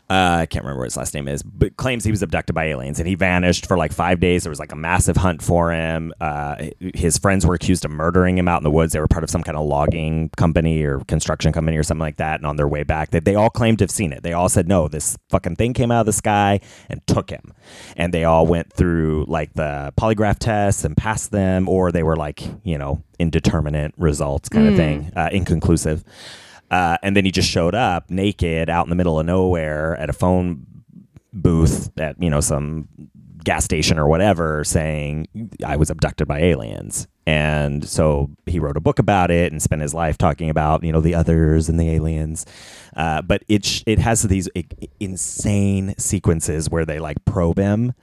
uh, 0.08 0.38
I 0.42 0.46
can't 0.46 0.64
remember 0.64 0.80
what 0.80 0.86
his 0.86 0.96
last 0.96 1.14
name 1.14 1.26
is, 1.26 1.42
but 1.42 1.76
claims 1.76 2.04
he 2.04 2.12
was 2.12 2.22
abducted 2.22 2.54
by 2.54 2.66
aliens 2.66 3.00
and 3.00 3.08
he 3.08 3.16
vanished 3.16 3.66
for 3.66 3.76
like 3.76 3.92
five 3.92 4.20
days. 4.20 4.44
There 4.44 4.50
was 4.50 4.60
like 4.60 4.70
a 4.70 4.76
massive 4.76 5.16
hunt 5.16 5.42
for 5.42 5.72
him. 5.72 6.12
Uh, 6.20 6.68
his 6.94 7.18
friends 7.18 7.44
were 7.44 7.54
accused 7.54 7.84
of 7.84 7.90
murdering 7.90 8.38
him 8.38 8.46
out 8.46 8.58
in 8.58 8.62
the 8.62 8.70
woods. 8.70 8.92
They 8.92 9.00
were 9.00 9.08
part 9.08 9.24
of 9.24 9.30
some 9.30 9.42
kind 9.42 9.58
of 9.58 9.66
logging 9.66 10.30
company 10.36 10.84
or 10.84 11.00
construction 11.00 11.52
company 11.52 11.76
or 11.76 11.82
something 11.82 12.02
like 12.02 12.18
that. 12.18 12.38
And 12.38 12.46
on 12.46 12.54
their 12.54 12.68
way 12.68 12.84
back, 12.84 13.10
they, 13.10 13.18
they 13.18 13.34
all 13.34 13.50
claimed 13.50 13.78
to 13.78 13.82
have 13.84 13.90
seen 13.90 14.12
it. 14.12 14.22
They 14.22 14.32
all 14.32 14.48
said, 14.48 14.68
no, 14.68 14.86
this 14.86 15.18
fucking 15.28 15.56
thing 15.56 15.74
came 15.74 15.90
out 15.90 16.00
of 16.00 16.06
the 16.06 16.12
sky 16.12 16.60
and 16.88 17.04
took 17.08 17.30
him. 17.30 17.52
And 17.96 18.14
they 18.14 18.22
all 18.22 18.46
went 18.46 18.72
through 18.72 19.24
like 19.26 19.54
the 19.54 19.92
polygraph 19.98 20.38
tests 20.38 20.84
and 20.84 20.96
passed 20.96 21.32
them, 21.32 21.68
or 21.68 21.90
they 21.90 22.04
were 22.04 22.16
like, 22.16 22.44
you 22.62 22.78
know, 22.78 23.02
indeterminate 23.18 23.92
results 23.96 24.48
kind 24.48 24.68
of 24.68 24.76
thing, 24.76 25.10
uh, 25.16 25.30
inconclusive. 25.32 26.04
Uh, 26.70 26.98
and 27.02 27.16
then 27.16 27.24
he 27.24 27.30
just 27.30 27.48
showed 27.48 27.74
up 27.74 28.10
naked 28.10 28.68
out 28.68 28.86
in 28.86 28.90
the 28.90 28.96
middle 28.96 29.20
of 29.20 29.26
nowhere 29.26 29.96
at 29.96 30.10
a 30.10 30.12
phone 30.12 30.66
booth 31.32 31.90
at 31.98 32.20
you 32.20 32.30
know 32.30 32.40
some 32.40 32.88
gas 33.46 33.64
station 33.64 33.96
or 33.98 34.08
whatever 34.08 34.64
saying 34.64 35.28
I 35.64 35.76
was 35.76 35.88
abducted 35.88 36.26
by 36.26 36.40
aliens. 36.40 37.06
And 37.28 37.88
so 37.88 38.28
he 38.46 38.58
wrote 38.58 38.76
a 38.76 38.80
book 38.80 38.98
about 38.98 39.30
it 39.30 39.52
and 39.52 39.62
spent 39.62 39.82
his 39.82 39.94
life 39.94 40.18
talking 40.18 40.50
about 40.50 40.82
you 40.82 40.92
know 40.92 41.00
the 41.00 41.14
others 41.14 41.68
and 41.68 41.78
the 41.78 41.90
aliens. 41.90 42.44
Uh, 42.96 43.22
but 43.22 43.42
it 43.48 43.64
sh- 43.64 43.84
it 43.86 43.98
has 43.98 44.22
these 44.22 44.48
insane 45.00 45.94
sequences 45.96 46.68
where 46.68 46.84
they 46.84 46.98
like 46.98 47.24
probe 47.24 47.58
him. 47.58 47.94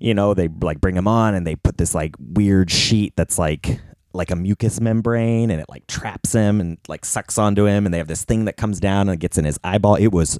You 0.00 0.14
know, 0.14 0.34
they 0.34 0.48
like 0.48 0.80
bring 0.80 0.96
him 0.96 1.08
on 1.08 1.34
and 1.34 1.46
they 1.46 1.56
put 1.56 1.78
this 1.78 1.94
like 1.94 2.14
weird 2.18 2.70
sheet 2.70 3.14
that's 3.16 3.38
like 3.38 3.80
like 4.12 4.30
a 4.30 4.36
mucus 4.36 4.80
membrane 4.80 5.50
and 5.50 5.60
it 5.60 5.66
like 5.68 5.86
traps 5.86 6.32
him 6.32 6.60
and 6.60 6.78
like 6.88 7.04
sucks 7.04 7.38
onto 7.38 7.66
him 7.66 7.84
and 7.84 7.92
they 7.92 7.98
have 7.98 8.08
this 8.08 8.24
thing 8.24 8.46
that 8.46 8.56
comes 8.56 8.80
down 8.80 9.08
and 9.08 9.20
gets 9.20 9.38
in 9.38 9.44
his 9.44 9.58
eyeball. 9.64 9.96
It 9.96 10.08
was 10.08 10.38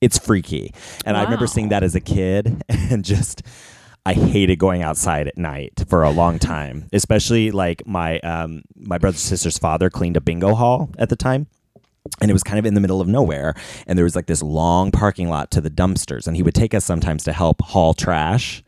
it's 0.00 0.18
freaky. 0.18 0.74
And 1.04 1.16
I 1.16 1.24
remember 1.24 1.46
seeing 1.46 1.70
that 1.70 1.82
as 1.82 1.94
a 1.94 2.00
kid 2.00 2.62
and 2.68 3.04
just 3.04 3.42
I 4.04 4.12
hated 4.12 4.58
going 4.58 4.82
outside 4.82 5.26
at 5.26 5.36
night 5.36 5.84
for 5.88 6.02
a 6.02 6.10
long 6.10 6.38
time. 6.38 6.88
Especially 6.92 7.50
like 7.50 7.86
my 7.86 8.20
um 8.20 8.62
my 8.76 8.98
brother's 8.98 9.20
sister's 9.20 9.58
father 9.58 9.90
cleaned 9.90 10.16
a 10.16 10.20
bingo 10.20 10.54
hall 10.54 10.90
at 10.98 11.08
the 11.08 11.16
time 11.16 11.46
and 12.20 12.30
it 12.30 12.34
was 12.34 12.42
kind 12.42 12.58
of 12.58 12.66
in 12.66 12.74
the 12.74 12.80
middle 12.80 13.00
of 13.00 13.08
nowhere 13.08 13.54
and 13.86 13.98
there 13.98 14.04
was 14.04 14.16
like 14.16 14.26
this 14.26 14.42
long 14.42 14.90
parking 14.90 15.28
lot 15.28 15.50
to 15.50 15.60
the 15.60 15.70
dumpsters 15.70 16.26
and 16.26 16.36
he 16.36 16.42
would 16.42 16.54
take 16.54 16.74
us 16.74 16.84
sometimes 16.84 17.24
to 17.24 17.32
help 17.32 17.60
haul 17.62 17.94
trash 17.94 18.62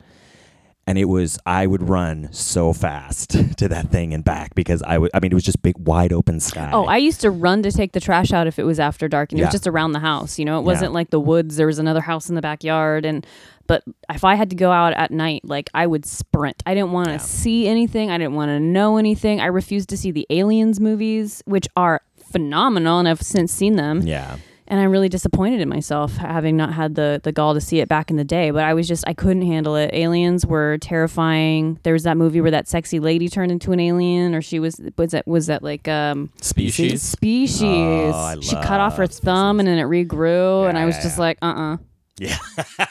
and 0.89 0.97
it 0.97 1.05
was 1.05 1.39
I 1.45 1.67
would 1.67 1.87
run 1.87 2.33
so 2.33 2.73
fast 2.73 3.31
to 3.59 3.69
that 3.69 3.91
thing 3.91 4.15
and 4.15 4.25
back 4.25 4.55
because 4.55 4.83
I 4.83 4.97
would 4.97 5.11
I 5.13 5.21
mean 5.21 5.31
it 5.31 5.35
was 5.35 5.45
just 5.45 5.61
big 5.61 5.77
wide 5.77 6.15
open 6.15 6.41
sky. 6.41 6.71
Oh, 6.73 6.87
I 6.87 6.97
used 6.97 7.21
to 7.21 7.31
run 7.31 7.63
to 7.65 7.71
take 7.71 7.93
the 7.93 8.01
trash 8.01 8.33
out 8.33 8.47
if 8.47 8.59
it 8.59 8.65
was 8.65 8.81
after 8.81 9.07
dark, 9.07 9.31
and 9.31 9.39
it 9.39 9.45
was 9.45 9.53
just 9.53 9.67
around 9.67 9.93
the 9.93 9.99
house. 9.99 10.39
You 10.39 10.47
know, 10.47 10.59
it 10.59 10.63
wasn't 10.63 10.95
like 10.95 11.11
the 11.11 11.21
woods. 11.21 11.57
There 11.57 11.67
was 11.67 11.79
another 11.79 12.01
house 12.01 12.31
in 12.31 12.37
the 12.37 12.41
backyard, 12.41 13.05
and 13.05 13.27
but 13.67 13.85
if 14.09 14.25
I 14.25 14.35
had 14.35 14.49
to 14.49 14.57
go 14.57 14.73
out 14.73 14.95
at 14.95 15.11
night, 15.11 15.45
like 15.45 15.69
I 15.75 15.87
would 15.87 16.07
sprint. 16.07 16.63
I 16.65 16.73
didn't 16.73 16.93
want 16.93 17.09
to 17.09 17.19
see 17.19 17.69
anything. 17.69 18.11
I 18.11 18.17
didn't 18.17 18.35
want 18.35 18.49
to 18.49 18.59
know 18.59 18.97
anything. 18.97 19.43
I 19.43 19.47
refused 19.47 19.91
to 19.91 19.97
see 19.99 20.11
the 20.11 20.27
Aliens 20.31 20.81
movies, 20.81 21.43
which 21.45 21.69
are 21.77 22.01
phenomenal, 22.33 22.99
and 22.99 23.07
I've 23.07 23.21
since 23.21 23.53
seen 23.53 23.77
them. 23.77 24.01
yeah. 24.01 24.39
And 24.71 24.79
I'm 24.79 24.91
really 24.91 25.09
disappointed 25.09 25.61
in 25.61 25.69
myself 25.69 26.17
having 26.19 26.55
not 26.57 26.75
had 26.75 26.95
the 26.95 27.21
the 27.25 27.33
gall 27.33 27.55
to 27.55 27.61
see 27.61 27.81
it 27.81 27.89
back 27.89 28.11
in 28.11 28.17
the 28.17 28.25
day. 28.25 28.51
But 28.51 28.65
I 28.65 28.75
was 28.75 28.87
just 28.87 29.03
I 29.07 29.15
couldn't 29.15 29.43
handle 29.47 29.77
it. 29.77 29.91
Aliens 29.95 30.45
were 30.45 30.77
terrifying. 30.79 31.79
There 31.85 31.95
was 31.95 32.03
that 32.03 32.19
movie 32.19 32.41
where 32.43 32.51
that 32.51 32.69
sexy 32.69 33.01
lady 33.01 33.29
turned 33.31 33.51
into 33.51 33.73
an 33.73 33.81
alien, 33.81 34.35
or 34.35 34.43
she 34.43 34.61
was 34.61 34.79
was 34.99 35.13
that 35.13 35.27
was 35.27 35.47
that 35.47 35.63
like 35.63 35.89
um 35.89 36.31
Species. 36.43 37.03
species. 37.03 38.13
Oh, 38.15 38.41
she 38.43 38.57
cut 38.57 38.81
off 38.81 38.97
her 38.99 39.07
thumb 39.07 39.59
and 39.59 39.67
then 39.67 39.79
it 39.79 39.85
regrew, 39.85 40.69
and 40.69 40.77
I 40.77 40.85
was 40.85 40.97
Yeah, 40.97 41.03
just 41.03 41.17
yeah. 41.17 41.23
like, 41.23 41.39
uh, 41.41 41.47
uh 41.47 41.77
Yeah. 42.19 42.37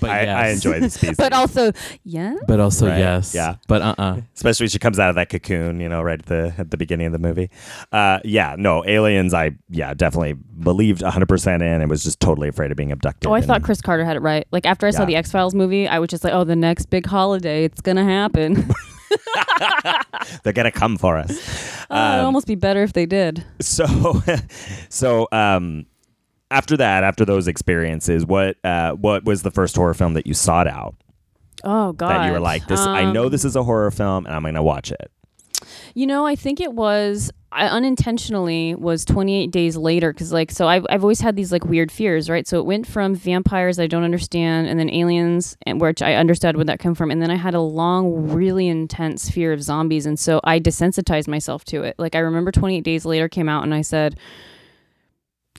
But 0.00 0.10
I, 0.10 0.26
I 0.26 0.46
enjoy 0.48 0.78
this 0.80 0.96
piece. 0.98 1.16
But 1.16 1.32
also, 1.32 1.72
yeah. 2.04 2.36
But 2.46 2.60
also 2.60 2.86
Right, 2.86 2.98
yes. 2.98 3.34
yeah. 3.34 3.56
But 3.66 3.82
uh 3.82 3.94
uh 3.98 4.20
especially 4.36 4.64
when 4.64 4.70
she 4.70 4.78
comes 4.78 4.98
out 5.00 5.08
of 5.08 5.16
that 5.16 5.30
cocoon, 5.30 5.80
you 5.80 5.88
know, 5.88 6.00
right 6.02 6.18
at 6.20 6.26
the 6.26 6.54
at 6.56 6.70
the 6.70 6.76
beginning 6.76 7.06
of 7.06 7.12
the 7.12 7.18
movie. 7.18 7.50
Uh, 7.90 8.20
yeah, 8.24 8.54
no, 8.56 8.84
aliens. 8.86 9.34
I 9.34 9.52
yeah, 9.70 9.92
definitely 9.94 10.34
believed 10.34 11.02
100 11.02 11.26
percent 11.28 11.62
in, 11.62 11.80
and 11.80 11.90
was 11.90 12.04
just 12.04 12.20
totally 12.20 12.48
afraid 12.48 12.70
of 12.70 12.76
being 12.76 12.92
abducted. 12.92 13.28
Oh, 13.28 13.32
I 13.32 13.38
and- 13.38 13.46
thought 13.46 13.62
Chris 13.64 13.80
Carter 13.80 14.04
had 14.04 14.14
it 14.16 14.20
right. 14.20 14.46
Like 14.52 14.64
after 14.66 14.86
I 14.86 14.90
saw 14.90 15.04
the 15.04 15.16
X 15.16 15.32
Files 15.32 15.54
movie, 15.54 15.88
I 15.88 15.98
was 15.98 16.08
just 16.08 16.22
like, 16.22 16.32
oh, 16.32 16.44
the 16.44 16.54
next 16.56 16.86
big 16.90 17.06
holiday, 17.06 17.64
it's 17.64 17.80
gonna 17.80 18.04
happen. 18.04 18.70
they're 20.42 20.52
gonna 20.52 20.70
come 20.72 20.96
for 20.96 21.16
us. 21.16 21.30
oh, 21.90 21.96
it'd 21.96 22.20
Um, 22.20 22.26
almost 22.26 22.46
be 22.46 22.54
better 22.54 22.82
if 22.82 22.92
they 22.92 23.06
did. 23.06 23.44
so, 23.60 24.22
so 24.88 25.28
um, 25.32 25.86
after 26.54 26.76
that, 26.76 27.02
after 27.04 27.24
those 27.24 27.48
experiences, 27.48 28.24
what 28.24 28.56
uh, 28.64 28.92
what 28.92 29.24
was 29.24 29.42
the 29.42 29.50
first 29.50 29.76
horror 29.76 29.94
film 29.94 30.14
that 30.14 30.26
you 30.26 30.34
sought 30.34 30.68
out 30.68 30.94
Oh 31.64 31.92
God, 31.92 32.08
that 32.08 32.26
you 32.26 32.32
were 32.32 32.40
like, 32.40 32.66
this? 32.66 32.80
I 32.80 33.10
know 33.10 33.24
Um, 33.24 33.30
this 33.30 33.44
is 33.44 33.56
a 33.56 33.64
horror 33.64 33.90
film, 33.90 34.26
and 34.26 34.34
I'm 34.34 34.42
gonna 34.42 34.62
watch 34.62 34.92
it. 34.92 35.10
You 35.94 36.06
know, 36.06 36.26
I 36.26 36.36
think 36.36 36.60
it 36.60 36.72
was 36.72 37.32
I 37.50 37.68
unintentionally 37.68 38.74
was 38.74 39.04
28 39.04 39.50
days 39.50 39.76
later 39.76 40.12
because 40.12 40.32
like 40.32 40.50
so 40.50 40.66
I've, 40.66 40.84
I've 40.90 41.04
always 41.04 41.20
had 41.20 41.36
these 41.36 41.52
like 41.52 41.64
weird 41.64 41.92
fears 41.92 42.28
right 42.28 42.48
so 42.48 42.58
it 42.58 42.66
went 42.66 42.84
from 42.84 43.14
vampires 43.14 43.78
I 43.78 43.86
don't 43.86 44.02
understand 44.02 44.66
and 44.66 44.78
then 44.78 44.90
aliens 44.90 45.56
and 45.64 45.80
which 45.80 46.02
I 46.02 46.14
understood 46.14 46.56
where 46.56 46.64
that 46.64 46.80
come 46.80 46.96
from 46.96 47.12
and 47.12 47.22
then 47.22 47.30
I 47.30 47.36
had 47.36 47.54
a 47.54 47.60
long 47.60 48.28
really 48.30 48.66
intense 48.66 49.30
fear 49.30 49.52
of 49.52 49.62
zombies 49.62 50.04
and 50.04 50.18
so 50.18 50.40
I 50.42 50.58
desensitized 50.58 51.28
myself 51.28 51.64
to 51.66 51.84
it 51.84 51.94
like 51.96 52.16
I 52.16 52.18
remember 52.18 52.50
28 52.50 52.80
days 52.82 53.04
later 53.04 53.28
came 53.28 53.48
out 53.48 53.62
and 53.62 53.72
I 53.72 53.82
said 53.82 54.18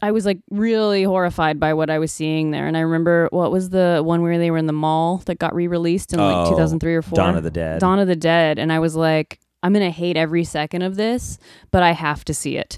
I 0.01 0.11
was 0.11 0.25
like 0.25 0.39
really 0.51 1.03
horrified 1.03 1.59
by 1.59 1.73
what 1.73 1.89
I 1.89 1.99
was 1.99 2.11
seeing 2.11 2.51
there 2.51 2.67
and 2.67 2.75
I 2.75 2.81
remember 2.81 3.29
what 3.31 3.51
was 3.51 3.69
the 3.69 4.01
one 4.03 4.21
where 4.21 4.37
they 4.37 4.51
were 4.51 4.57
in 4.57 4.65
the 4.65 4.73
mall 4.73 5.17
that 5.25 5.39
got 5.39 5.55
re-released 5.55 6.13
in 6.13 6.19
like 6.19 6.47
Oh, 6.47 6.49
2003 6.51 6.95
or 6.95 7.01
4 7.01 7.15
Dawn 7.15 7.37
of 7.37 7.43
the 7.43 7.51
Dead. 7.51 7.79
Dawn 7.79 7.99
of 7.99 8.07
the 8.07 8.15
Dead, 8.15 8.59
and 8.59 8.73
I 8.73 8.79
was 8.79 8.95
like, 8.95 9.39
I'm 9.63 9.73
gonna 9.73 9.89
hate 9.89 10.17
every 10.17 10.43
second 10.43 10.81
of 10.81 10.95
this, 10.95 11.39
but 11.71 11.81
I 11.81 11.93
have 11.93 12.25
to 12.25 12.33
see 12.33 12.57
it. 12.57 12.77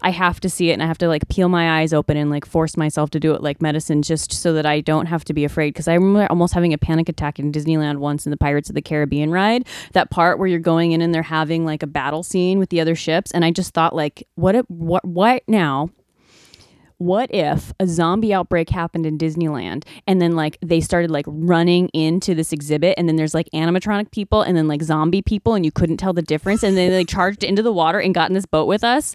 I 0.00 0.10
have 0.10 0.38
to 0.40 0.48
see 0.48 0.70
it, 0.70 0.74
and 0.74 0.82
I 0.82 0.86
have 0.86 0.98
to 0.98 1.08
like 1.08 1.28
peel 1.28 1.48
my 1.48 1.80
eyes 1.80 1.92
open 1.92 2.16
and 2.16 2.30
like 2.30 2.46
force 2.46 2.76
myself 2.76 3.10
to 3.10 3.18
do 3.18 3.34
it 3.34 3.42
like 3.42 3.60
medicine, 3.60 4.02
just 4.02 4.32
so 4.32 4.52
that 4.52 4.64
I 4.64 4.80
don't 4.80 5.06
have 5.06 5.24
to 5.24 5.34
be 5.34 5.44
afraid. 5.44 5.74
Because 5.74 5.88
I 5.88 5.94
remember 5.94 6.28
almost 6.30 6.54
having 6.54 6.72
a 6.72 6.78
panic 6.78 7.08
attack 7.08 7.40
in 7.40 7.50
Disneyland 7.50 7.96
once 7.96 8.24
in 8.24 8.30
the 8.30 8.36
Pirates 8.36 8.68
of 8.68 8.76
the 8.76 8.82
Caribbean 8.82 9.32
ride. 9.32 9.66
That 9.94 10.10
part 10.10 10.38
where 10.38 10.46
you're 10.46 10.60
going 10.60 10.92
in 10.92 11.02
and 11.02 11.12
they're 11.12 11.22
having 11.22 11.64
like 11.64 11.82
a 11.82 11.88
battle 11.88 12.22
scene 12.22 12.60
with 12.60 12.68
the 12.70 12.80
other 12.80 12.94
ships, 12.94 13.32
and 13.32 13.44
I 13.44 13.50
just 13.50 13.74
thought 13.74 13.96
like, 13.96 14.28
what? 14.36 14.54
What? 14.70 15.04
What 15.04 15.42
now? 15.48 15.90
What 16.98 17.32
if 17.32 17.72
a 17.78 17.86
zombie 17.86 18.34
outbreak 18.34 18.68
happened 18.68 19.06
in 19.06 19.16
Disneyland 19.16 19.84
and 20.06 20.20
then 20.20 20.32
like 20.32 20.58
they 20.60 20.80
started 20.80 21.10
like 21.10 21.24
running 21.28 21.88
into 21.90 22.34
this 22.34 22.52
exhibit 22.52 22.94
and 22.98 23.08
then 23.08 23.14
there's 23.14 23.34
like 23.34 23.48
animatronic 23.54 24.10
people 24.10 24.42
and 24.42 24.56
then 24.56 24.66
like 24.66 24.82
zombie 24.82 25.22
people 25.22 25.54
and 25.54 25.64
you 25.64 25.70
couldn't 25.70 25.96
tell 25.96 26.12
the 26.12 26.22
difference 26.22 26.64
and 26.64 26.76
then 26.76 26.90
they 26.90 27.04
charged 27.04 27.44
into 27.44 27.62
the 27.62 27.72
water 27.72 28.00
and 28.00 28.14
got 28.14 28.28
in 28.28 28.34
this 28.34 28.46
boat 28.46 28.66
with 28.66 28.82
us? 28.82 29.14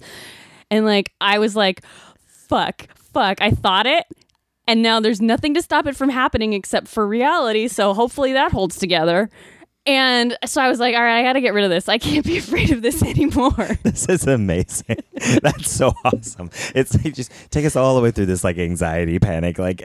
And 0.72 0.86
like 0.86 1.12
I 1.20 1.40
was 1.40 1.56
like 1.56 1.84
fuck 2.26 2.88
fuck 2.96 3.42
I 3.42 3.52
thought 3.52 3.86
it 3.86 4.06
and 4.66 4.82
now 4.82 5.02
there's 5.02 5.22
nothing 5.22 5.54
to 5.54 5.62
stop 5.62 5.86
it 5.86 5.96
from 5.96 6.10
happening 6.10 6.54
except 6.54 6.88
for 6.88 7.06
reality 7.06 7.68
so 7.68 7.94
hopefully 7.94 8.32
that 8.32 8.54
holds 8.54 8.78
together 8.78 9.30
and 9.86 10.38
so 10.46 10.62
I 10.62 10.70
was 10.70 10.80
like, 10.80 10.96
all 10.96 11.02
right, 11.04 11.20
I 11.20 11.24
got 11.24 11.34
to 11.34 11.42
get 11.42 11.54
rid 11.54 11.64
of 11.66 11.70
this. 11.70 11.90
I 11.90 11.98
can't 11.98 12.26
be 12.26 12.38
afraid 12.44 12.72
of 12.72 12.82
this 12.82 13.02
anymore. 13.04 13.52
This 13.84 14.08
is 14.08 14.26
amazing. 14.28 14.98
That's 15.42 15.70
so 15.70 15.94
awesome. 16.06 16.50
It's 16.74 16.94
like 17.04 17.14
just 17.14 17.32
take 17.52 17.66
us 17.66 17.76
all 17.76 17.96
the 17.96 18.02
way 18.02 18.12
through 18.12 18.26
this 18.28 18.44
like 18.44 18.58
anxiety 18.58 19.20
panic 19.20 19.60
like 19.60 19.82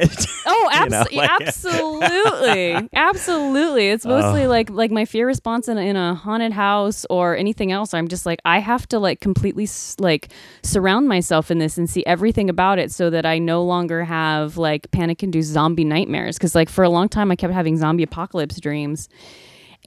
Oh, 0.46 0.70
You 0.82 0.88
know, 0.90 1.05
like- 1.12 1.30
absolutely, 1.40 2.88
absolutely. 2.92 3.88
It's 3.88 4.05
mostly 4.07 4.46
like 4.46 4.70
like 4.70 4.90
my 4.90 5.05
fear 5.05 5.26
response 5.26 5.68
in 5.68 5.78
a, 5.78 5.80
in 5.82 5.96
a 5.96 6.14
haunted 6.14 6.53
house 6.53 7.05
or 7.11 7.36
anything 7.36 7.72
else. 7.72 7.92
I'm 7.94 8.09
just 8.09 8.24
like 8.26 8.40
I 8.44 8.59
have 8.61 8.86
to 8.88 8.99
like 8.99 9.20
completely 9.20 9.64
s- 9.64 9.96
like 9.99 10.28
surround 10.62 11.09
myself 11.09 11.51
in 11.51 11.59
this 11.59 11.76
and 11.78 11.88
see 11.88 12.05
everything 12.07 12.49
about 12.49 12.78
it 12.78 12.92
so 12.92 13.11
that 13.11 13.26
I 13.26 13.38
no 13.38 13.62
longer 13.64 14.05
have 14.05 14.57
like 14.57 14.90
panic 14.90 15.22
induced 15.22 15.51
zombie 15.51 15.84
nightmares. 15.84 16.38
Because 16.38 16.55
like 16.55 16.68
for 16.68 16.84
a 16.84 16.88
long 16.90 17.09
time 17.09 17.30
I 17.30 17.36
kept 17.36 17.53
having 17.53 17.76
zombie 17.76 18.03
apocalypse 18.05 18.61
dreams, 18.61 19.09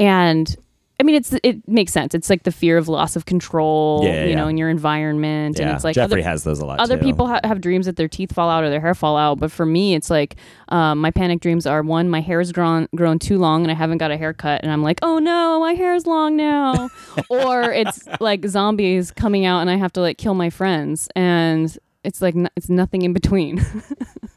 and. 0.02 0.56
I 1.00 1.04
mean, 1.04 1.16
it's 1.16 1.34
it 1.42 1.68
makes 1.68 1.92
sense. 1.92 2.14
It's 2.14 2.30
like 2.30 2.44
the 2.44 2.52
fear 2.52 2.78
of 2.78 2.88
loss 2.88 3.16
of 3.16 3.26
control, 3.26 4.02
Yeah, 4.04 4.26
you 4.26 4.36
know, 4.36 4.44
yeah. 4.44 4.50
in 4.52 4.58
your 4.58 4.70
environment, 4.70 5.60
and 5.60 5.68
it's 5.72 5.84
like 5.84 5.96
Jeffrey 5.96 6.22
other- 6.22 6.30
has 6.30 6.44
those 6.44 6.60
a 6.60 6.66
lot 6.68 6.80
other 6.80 6.96
too. 6.96 7.04
people 7.04 7.26
ha- 7.26 7.40
have 7.44 7.60
dreams 7.60 7.88
that 7.88 7.96
their 7.96 8.08
teeth 8.08 8.32
fall 8.32 8.52
out 8.52 8.64
or 8.64 8.70
their 8.70 8.80
hair 8.82 8.94
fall 8.94 9.18
out 9.18 9.40
but 9.40 9.52
for 9.52 9.66
me 9.66 9.96
it's 9.96 10.12
like 10.12 10.36
um, 10.70 11.00
my 11.00 11.10
panic 11.10 11.40
dreams 11.40 11.66
are 11.66 11.82
one 11.82 12.08
my 12.08 12.22
hair's 12.22 12.52
grown 12.52 12.88
grown 12.96 13.18
too 13.18 13.40
long 13.40 13.64
and 13.64 13.72
i 13.72 13.74
haven't 13.74 13.98
got 13.98 14.12
a 14.12 14.18
haircut 14.18 14.62
and 14.62 14.72
i'm 14.72 14.84
like 14.84 15.00
oh 15.02 15.18
no 15.18 15.60
my 15.60 15.74
hair's 15.74 16.06
long 16.06 16.36
now 16.36 16.88
or 17.30 17.64
it's 17.74 18.08
like 18.20 18.46
zombies 18.46 19.10
coming 19.10 19.44
out 19.44 19.62
and 19.62 19.72
i 19.72 19.78
have 19.78 19.92
to 19.92 20.02
like 20.02 20.20
kill 20.20 20.36
my 20.36 20.52
friends 20.52 21.10
and 21.16 21.80
it's 22.04 22.22
like 22.22 22.36
n- 22.36 22.50
it's 22.56 22.70
nothing 22.70 23.02
in 23.02 23.12
between 23.12 23.60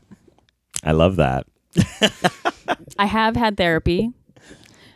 I 0.82 0.92
love 0.92 1.16
that. 1.16 1.46
i 2.98 3.04
have 3.04 3.36
had 3.36 3.58
therapy 3.58 4.12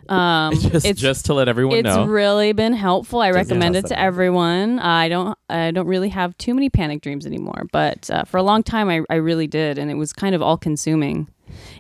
um, 0.09 0.55
just, 0.61 0.87
it's 0.87 1.01
just 1.01 1.27
to 1.27 1.35
let 1.35 1.49
everyone 1.49 1.79
it's 1.79 1.85
know. 1.85 2.03
It's 2.03 2.09
really 2.09 2.53
been 2.53 2.73
helpful. 2.73 3.21
I 3.21 3.31
recommend 3.31 3.77
it 3.77 3.87
to 3.87 3.99
everyone. 3.99 4.79
I 4.79 5.09
don't 5.09 5.39
I 5.49 5.71
don't 5.71 5.87
really 5.87 6.09
have 6.11 6.37
too 6.39 6.55
many 6.55 6.71
panic 6.71 7.03
dreams 7.03 7.27
anymore, 7.27 7.67
but 7.73 8.11
uh, 8.11 8.25
for 8.25 8.39
a 8.39 8.43
long 8.43 8.63
time 8.63 8.89
I, 8.89 9.03
I 9.11 9.17
really 9.17 9.47
did, 9.47 9.79
and 9.79 9.91
it 9.91 9.95
was 9.95 10.13
kind 10.13 10.35
of 10.35 10.43
all 10.43 10.57
consuming. 10.57 11.29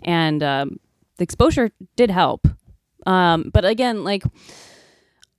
And 0.03 0.43
um, 0.43 0.79
the 1.17 1.25
exposure 1.25 1.71
did 1.97 2.11
help, 2.11 2.47
um, 3.07 3.51
but 3.53 3.65
again, 3.65 4.05
like 4.05 4.25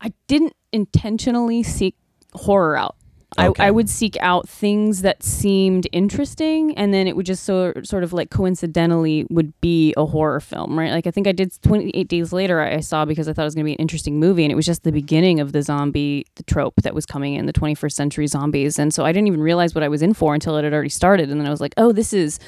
I 0.01 0.13
didn't 0.27 0.53
intentionally 0.71 1.63
seek 1.63 1.95
horror 2.33 2.77
out. 2.77 2.95
Okay. 3.37 3.63
I, 3.63 3.67
I 3.67 3.71
would 3.71 3.89
seek 3.89 4.17
out 4.21 4.49
things 4.49 5.03
that 5.03 5.21
seemed 5.21 5.87
interesting, 5.91 6.75
and 6.75 6.91
then 6.91 7.07
it 7.07 7.15
would 7.15 7.27
just 7.27 7.43
so 7.43 7.73
sort 7.83 8.03
of 8.03 8.11
like 8.11 8.31
coincidentally 8.31 9.27
would 9.29 9.53
be 9.61 9.93
a 9.97 10.05
horror 10.05 10.39
film, 10.39 10.77
right? 10.77 10.91
Like 10.91 11.05
I 11.05 11.11
think 11.11 11.27
I 11.27 11.31
did 11.31 11.53
28 11.61 12.07
Days 12.07 12.33
Later. 12.33 12.59
I 12.59 12.75
I 12.75 12.79
saw 12.79 13.05
because 13.05 13.27
I 13.27 13.33
thought 13.33 13.43
it 13.43 13.45
was 13.45 13.55
going 13.55 13.65
to 13.65 13.69
be 13.69 13.73
an 13.73 13.79
interesting 13.79 14.19
movie, 14.19 14.43
and 14.43 14.51
it 14.51 14.55
was 14.55 14.65
just 14.65 14.83
the 14.83 14.91
beginning 14.91 15.39
of 15.39 15.51
the 15.51 15.61
zombie 15.61 16.25
the 16.35 16.43
trope 16.43 16.81
that 16.81 16.95
was 16.95 17.05
coming 17.05 17.35
in 17.35 17.45
the 17.45 17.53
21st 17.53 17.91
century 17.91 18.25
zombies, 18.25 18.79
and 18.79 18.93
so 18.93 19.05
I 19.05 19.11
didn't 19.11 19.27
even 19.27 19.41
realize 19.41 19.75
what 19.75 19.83
I 19.83 19.89
was 19.89 20.01
in 20.01 20.13
for 20.15 20.33
until 20.33 20.57
it 20.57 20.63
had 20.63 20.73
already 20.73 20.89
started, 20.89 21.29
and 21.29 21.39
then 21.39 21.47
I 21.47 21.51
was 21.51 21.61
like, 21.61 21.75
oh, 21.77 21.91
this 21.91 22.13
is 22.13 22.39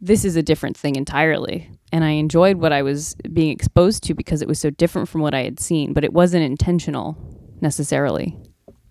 this 0.00 0.24
is 0.24 0.36
a 0.36 0.42
different 0.42 0.76
thing 0.76 0.94
entirely. 0.94 1.70
And 1.92 2.04
I 2.04 2.10
enjoyed 2.10 2.58
what 2.58 2.72
I 2.72 2.82
was 2.82 3.14
being 3.32 3.50
exposed 3.50 4.02
to 4.04 4.14
because 4.14 4.42
it 4.42 4.48
was 4.48 4.60
so 4.60 4.70
different 4.70 5.08
from 5.08 5.20
what 5.20 5.34
I 5.34 5.42
had 5.42 5.58
seen, 5.58 5.92
but 5.92 6.04
it 6.04 6.12
wasn't 6.12 6.44
intentional 6.44 7.16
necessarily. 7.60 8.36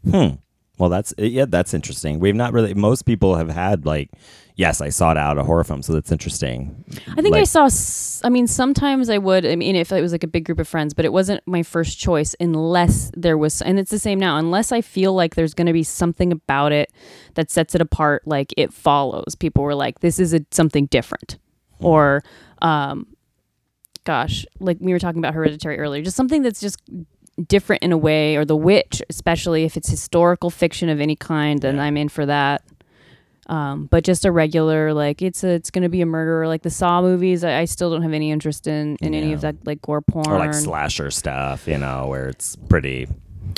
Hmm. 0.09 0.35
Well, 0.77 0.89
that's 0.89 1.13
yeah, 1.17 1.45
that's 1.47 1.73
interesting. 1.73 2.19
We've 2.19 2.35
not 2.35 2.51
really. 2.53 2.73
Most 2.73 3.03
people 3.05 3.35
have 3.35 3.49
had 3.49 3.85
like, 3.85 4.09
yes, 4.55 4.81
I 4.81 4.89
sought 4.89 5.15
out 5.15 5.37
a 5.37 5.43
horror 5.43 5.63
film, 5.63 5.81
so 5.81 5.93
that's 5.93 6.11
interesting. 6.11 6.83
I 7.17 7.21
think 7.21 7.33
I 7.35 7.43
saw. 7.45 7.65
s- 7.65 8.21
I 8.25 8.29
mean, 8.29 8.45
sometimes 8.45 9.09
I 9.09 9.17
would. 9.17 9.45
I 9.45 9.55
mean, 9.55 9.75
if 9.77 9.91
it 9.93 10.01
was 10.01 10.11
like 10.11 10.23
a 10.23 10.27
big 10.27 10.43
group 10.45 10.59
of 10.59 10.67
friends, 10.67 10.93
but 10.93 11.05
it 11.05 11.13
wasn't 11.13 11.41
my 11.45 11.63
first 11.63 11.97
choice 11.97 12.35
unless 12.41 13.09
there 13.15 13.37
was. 13.37 13.61
And 13.61 13.79
it's 13.79 13.91
the 13.91 13.99
same 13.99 14.19
now. 14.19 14.37
Unless 14.37 14.71
I 14.73 14.81
feel 14.81 15.13
like 15.13 15.35
there's 15.35 15.53
going 15.53 15.67
to 15.67 15.73
be 15.73 15.83
something 15.83 16.31
about 16.33 16.73
it 16.73 16.91
that 17.35 17.49
sets 17.49 17.73
it 17.73 17.79
apart, 17.81 18.23
like 18.27 18.53
it 18.57 18.73
follows. 18.73 19.35
People 19.35 19.63
were 19.63 19.75
like, 19.75 19.99
"This 20.01 20.19
is 20.19 20.33
a, 20.33 20.41
something 20.51 20.87
different," 20.87 21.37
or, 21.79 22.21
um, 22.61 23.07
gosh, 24.03 24.45
like 24.59 24.77
we 24.81 24.91
were 24.91 24.99
talking 24.99 25.19
about 25.19 25.33
Hereditary 25.33 25.79
earlier, 25.79 26.03
just 26.03 26.17
something 26.17 26.41
that's 26.41 26.59
just 26.59 26.81
different 27.47 27.83
in 27.83 27.91
a 27.91 27.97
way, 27.97 28.35
or 28.35 28.45
The 28.45 28.55
Witch, 28.55 29.01
especially 29.09 29.63
if 29.63 29.77
it's 29.77 29.89
historical 29.89 30.49
fiction 30.49 30.89
of 30.89 30.99
any 31.01 31.15
kind, 31.15 31.61
then 31.61 31.79
I'm 31.79 31.97
in 31.97 32.09
for 32.09 32.25
that 32.25 32.63
um, 33.47 33.85
but 33.85 34.03
just 34.03 34.25
a 34.25 34.31
regular 34.31 34.93
like 34.93 35.21
it's 35.21 35.43
a, 35.43 35.49
it's 35.49 35.69
gonna 35.69 35.89
be 35.89 36.01
a 36.01 36.05
murderer 36.05 36.47
like 36.47 36.63
the 36.63 36.69
Saw 36.69 37.01
movies. 37.01 37.43
I, 37.43 37.59
I 37.59 37.65
still 37.65 37.91
don't 37.91 38.01
have 38.01 38.13
any 38.13 38.31
interest 38.31 38.67
in 38.67 38.97
in 39.01 39.13
any 39.13 39.33
of 39.33 39.41
that 39.41 39.55
like 39.65 39.81
gore 39.81 40.01
porn 40.01 40.27
or 40.27 40.39
like 40.39 40.53
slasher 40.53 41.11
stuff, 41.11 41.67
you 41.67 41.77
know, 41.77 42.07
where 42.07 42.27
it's 42.27 42.55
pretty. 42.55 43.07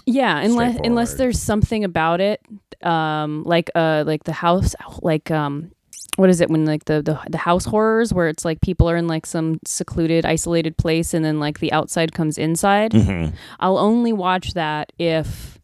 Yeah, 0.05 0.39
unless 0.39 0.77
unless 0.83 1.13
there's 1.13 1.41
something 1.41 1.83
about 1.83 2.19
it, 2.19 2.41
um, 2.81 3.43
like 3.45 3.69
uh, 3.75 4.03
like 4.05 4.25
the 4.25 4.33
house, 4.33 4.75
like 5.01 5.31
um, 5.31 5.71
what 6.17 6.29
is 6.29 6.41
it 6.41 6.49
when 6.49 6.65
like 6.65 6.85
the, 6.85 7.01
the 7.01 7.17
the 7.29 7.37
house 7.37 7.65
horrors 7.65 8.13
where 8.13 8.27
it's 8.27 8.43
like 8.43 8.59
people 8.61 8.89
are 8.89 8.97
in 8.97 9.07
like 9.07 9.25
some 9.25 9.59
secluded, 9.65 10.25
isolated 10.25 10.75
place, 10.77 11.13
and 11.13 11.23
then 11.23 11.39
like 11.39 11.59
the 11.59 11.71
outside 11.71 12.11
comes 12.11 12.37
inside. 12.37 12.91
Mhm. 12.91 13.33
I'll 13.59 13.77
only 13.77 14.11
watch 14.11 14.53
that 14.53 14.91
if 14.99 15.57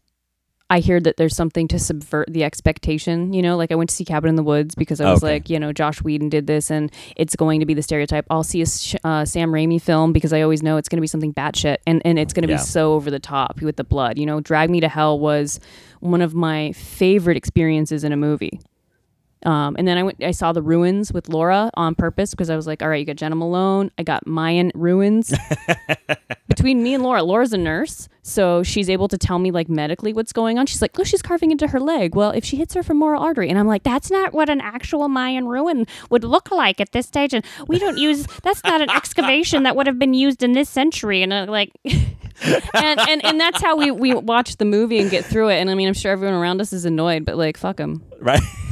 I 0.70 0.80
hear 0.80 0.98
that 0.98 1.18
there's 1.18 1.36
something 1.36 1.68
to 1.68 1.78
subvert 1.78 2.32
the 2.32 2.42
expectation. 2.42 3.34
You 3.34 3.42
know, 3.42 3.56
like 3.58 3.70
I 3.70 3.74
went 3.74 3.90
to 3.90 3.94
see 3.94 4.04
Cabin 4.04 4.30
in 4.30 4.34
the 4.36 4.42
Woods 4.42 4.74
because 4.74 4.98
I 5.00 5.10
was 5.10 5.22
Okay. 5.22 5.34
like, 5.34 5.50
you 5.50 5.60
know, 5.60 5.72
Joss 5.74 6.02
Whedon 6.02 6.30
did 6.30 6.46
this, 6.46 6.70
and 6.70 6.90
it's 7.16 7.36
going 7.36 7.60
to 7.60 7.66
be 7.66 7.74
the 7.74 7.82
stereotype. 7.82 8.24
I'll 8.30 8.42
see 8.42 8.62
a 8.62 8.66
sh- 8.66 8.96
uh, 9.04 9.26
Sam 9.26 9.52
Raimi 9.52 9.80
film 9.80 10.12
because 10.14 10.32
I 10.32 10.40
always 10.40 10.62
know 10.62 10.78
it's 10.78 10.88
going 10.88 10.96
to 10.96 11.02
be 11.02 11.06
something 11.06 11.34
batshit, 11.34 11.76
and 11.86 12.00
and 12.04 12.18
it's 12.18 12.32
going 12.32 12.46
to 12.46 12.50
Yeah. 12.52 12.56
be 12.58 12.62
so 12.62 12.94
over 12.94 13.10
the 13.10 13.20
top 13.20 13.60
with 13.60 13.76
the 13.76 13.84
blood. 13.84 14.18
You 14.18 14.24
know, 14.26 14.40
Drag 14.40 14.70
Me 14.70 14.80
to 14.80 14.88
Hell 14.88 15.18
was 15.18 15.60
one 16.00 16.22
of 16.22 16.34
my 16.34 16.72
favorite 16.72 17.36
experiences 17.36 18.02
in 18.02 18.12
a 18.12 18.16
movie. 18.16 18.58
Um, 19.44 19.76
and 19.78 19.86
then 19.86 19.98
I 19.98 20.02
went, 20.02 20.22
I 20.22 20.30
saw 20.30 20.52
the 20.52 20.62
ruins 20.62 21.12
with 21.12 21.28
Laura 21.28 21.70
on 21.74 21.94
purpose 21.94 22.30
because 22.30 22.48
I 22.50 22.56
was 22.56 22.66
like, 22.66 22.82
all 22.82 22.88
right, 22.88 22.96
you 22.96 23.04
got 23.04 23.16
Jena 23.16 23.34
Malone, 23.34 23.90
I 23.98 24.02
got 24.02 24.26
Mayan 24.26 24.72
ruins. 24.74 25.34
Between 26.48 26.82
me 26.82 26.94
and 26.94 27.02
Laura, 27.02 27.22
Laura's 27.22 27.52
a 27.52 27.58
nurse, 27.58 28.08
so 28.22 28.62
she's 28.62 28.88
able 28.88 29.08
to 29.08 29.18
tell 29.18 29.38
me 29.38 29.50
like 29.50 29.68
medically 29.68 30.12
what's 30.12 30.32
going 30.32 30.58
on. 30.58 30.66
She's 30.66 30.80
like, 30.80 30.96
look, 30.96 31.06
she's 31.06 31.20
carving 31.20 31.50
into 31.50 31.66
her 31.68 31.80
leg. 31.80 32.14
Well, 32.14 32.30
if 32.30 32.44
she 32.44 32.56
hits 32.56 32.74
her 32.74 32.82
femoral 32.82 33.22
artery, 33.22 33.50
and 33.50 33.58
I'm 33.58 33.66
like, 33.66 33.82
that's 33.82 34.10
not 34.10 34.32
what 34.32 34.48
an 34.48 34.60
actual 34.60 35.08
Mayan 35.08 35.46
ruin 35.46 35.86
would 36.10 36.24
look 36.24 36.50
like 36.50 36.80
at 36.80 36.92
this 36.92 37.06
stage, 37.06 37.34
and 37.34 37.44
we 37.66 37.78
don't 37.78 37.98
use. 37.98 38.26
That's 38.42 38.62
not 38.64 38.80
an 38.80 38.90
excavation 38.90 39.64
that 39.64 39.76
would 39.76 39.86
have 39.86 39.98
been 39.98 40.14
used 40.14 40.42
in 40.42 40.52
this 40.52 40.68
century, 40.68 41.22
and 41.22 41.32
uh, 41.32 41.46
like. 41.48 41.70
and, 42.42 43.00
and 43.08 43.24
and 43.24 43.40
that's 43.40 43.62
how 43.62 43.76
we 43.76 43.92
we 43.92 44.12
watch 44.12 44.56
the 44.56 44.64
movie 44.64 44.98
and 44.98 45.08
get 45.08 45.24
through 45.24 45.50
it. 45.50 45.60
And 45.60 45.70
I 45.70 45.74
mean, 45.74 45.86
I'm 45.86 45.94
sure 45.94 46.10
everyone 46.10 46.34
around 46.34 46.60
us 46.60 46.72
is 46.72 46.84
annoyed, 46.84 47.24
but 47.24 47.36
like, 47.36 47.56
fuck 47.56 47.76
them. 47.76 48.02
Right. 48.20 48.40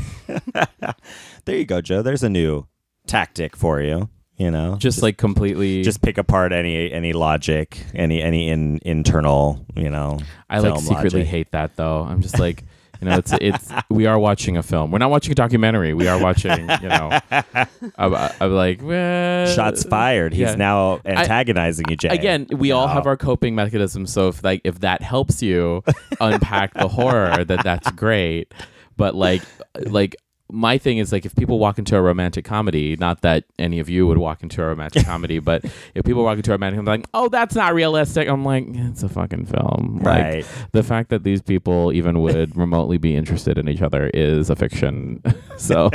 there 1.45 1.57
you 1.57 1.65
go, 1.65 1.81
Joe. 1.81 2.03
There's 2.03 2.23
a 2.23 2.29
new 2.29 2.67
tactic 3.07 3.57
for 3.57 3.81
you. 3.81 4.09
You 4.39 4.51
know, 4.51 4.77
just, 4.77 5.03
like 5.03 5.19
completely. 5.19 5.83
just 5.83 6.03
pick 6.03 6.19
apart 6.19 6.53
any 6.53 6.91
any 6.91 7.13
logic, 7.13 7.79
any 7.95 8.21
any 8.21 8.49
in, 8.49 8.81
internal. 8.83 9.65
You 9.77 9.91
know, 9.91 10.19
I 10.51 10.59
like 10.59 10.81
secretly 10.81 11.21
logic. 11.21 11.27
hate 11.27 11.51
that 11.53 11.77
though. 11.77 12.03
I'm 12.03 12.23
just 12.23 12.41
like, 12.41 12.65
you 13.03 13.09
know, 13.09 13.19
it's 13.19 13.33
it's 13.41 13.73
we 13.91 14.07
are 14.07 14.19
watching 14.19 14.57
a 14.57 14.63
film. 14.63 14.91
We're 14.91 14.99
not 14.99 15.11
watching 15.11 15.33
a 15.33 15.35
documentary. 15.35 15.93
We 15.93 16.07
are 16.07 16.21
watching, 16.21 16.61
you 16.61 16.89
know. 16.89 17.19
I'm, 17.97 18.15
I'm 18.41 18.53
like, 18.53 18.81
well, 18.81 19.47
Shots 19.53 19.83
fired. 19.83 20.33
He's 20.33 20.43
yeah. 20.43 20.55
now 20.55 21.01
antagonizing 21.05 21.87
you, 21.89 21.97
Jay. 21.97 22.09
Again, 22.09 22.47
we 22.53 22.71
all 22.71 22.87
have 22.87 23.07
our 23.07 23.17
coping 23.17 23.55
mechanisms. 23.55 24.13
So 24.13 24.29
if 24.29 24.45
like 24.45 24.61
if 24.63 24.81
that 24.81 25.03
helps 25.03 25.43
you 25.43 25.83
unpack 26.21 26.75
the 26.75 26.87
horror, 26.89 27.45
that 27.45 27.65
that's 27.65 27.91
great. 27.91 28.55
But 28.97 29.15
like 29.15 29.43
like 29.87 30.17
my 30.53 30.77
thing 30.77 30.99
is 30.99 31.13
like 31.13 31.25
if 31.25 31.35
people 31.35 31.59
walk 31.59 31.79
into 31.79 31.97
a 31.97 32.03
romantic 32.03 32.45
comedy, 32.45 32.95
not 32.97 33.23
that 33.23 33.45
any 33.59 33.81
of 33.81 33.89
you 33.89 34.07
would 34.07 34.19
walk 34.19 34.43
into 34.43 34.63
a 34.63 34.67
romantic 34.67 35.07
comedy, 35.07 35.39
but 35.39 35.65
if 35.95 36.05
people 36.05 36.23
walk 36.23 36.37
into 36.37 36.51
a 36.51 36.55
romantic 36.55 36.79
comedy, 36.79 37.01
like, 37.01 37.09
oh, 37.15 37.29
that's 37.31 37.55
not 37.55 37.75
realistic. 37.75 38.29
I'm 38.29 38.45
like, 38.45 38.67
it's 38.69 39.03
a 39.03 39.09
fucking 39.09 39.47
film. 39.47 40.01
Right. 40.03 40.45
Like 40.45 40.47
the 40.73 40.83
fact 40.83 41.09
that 41.09 41.25
these 41.25 41.41
people 41.41 41.91
even 41.93 42.21
would 42.21 42.55
remotely 42.57 42.99
be 42.99 43.17
interested 43.17 43.57
in 43.57 43.67
each 43.67 43.81
other 43.81 44.11
is 44.13 44.51
a 44.51 44.57
fiction. 44.57 45.23
so 45.57 45.89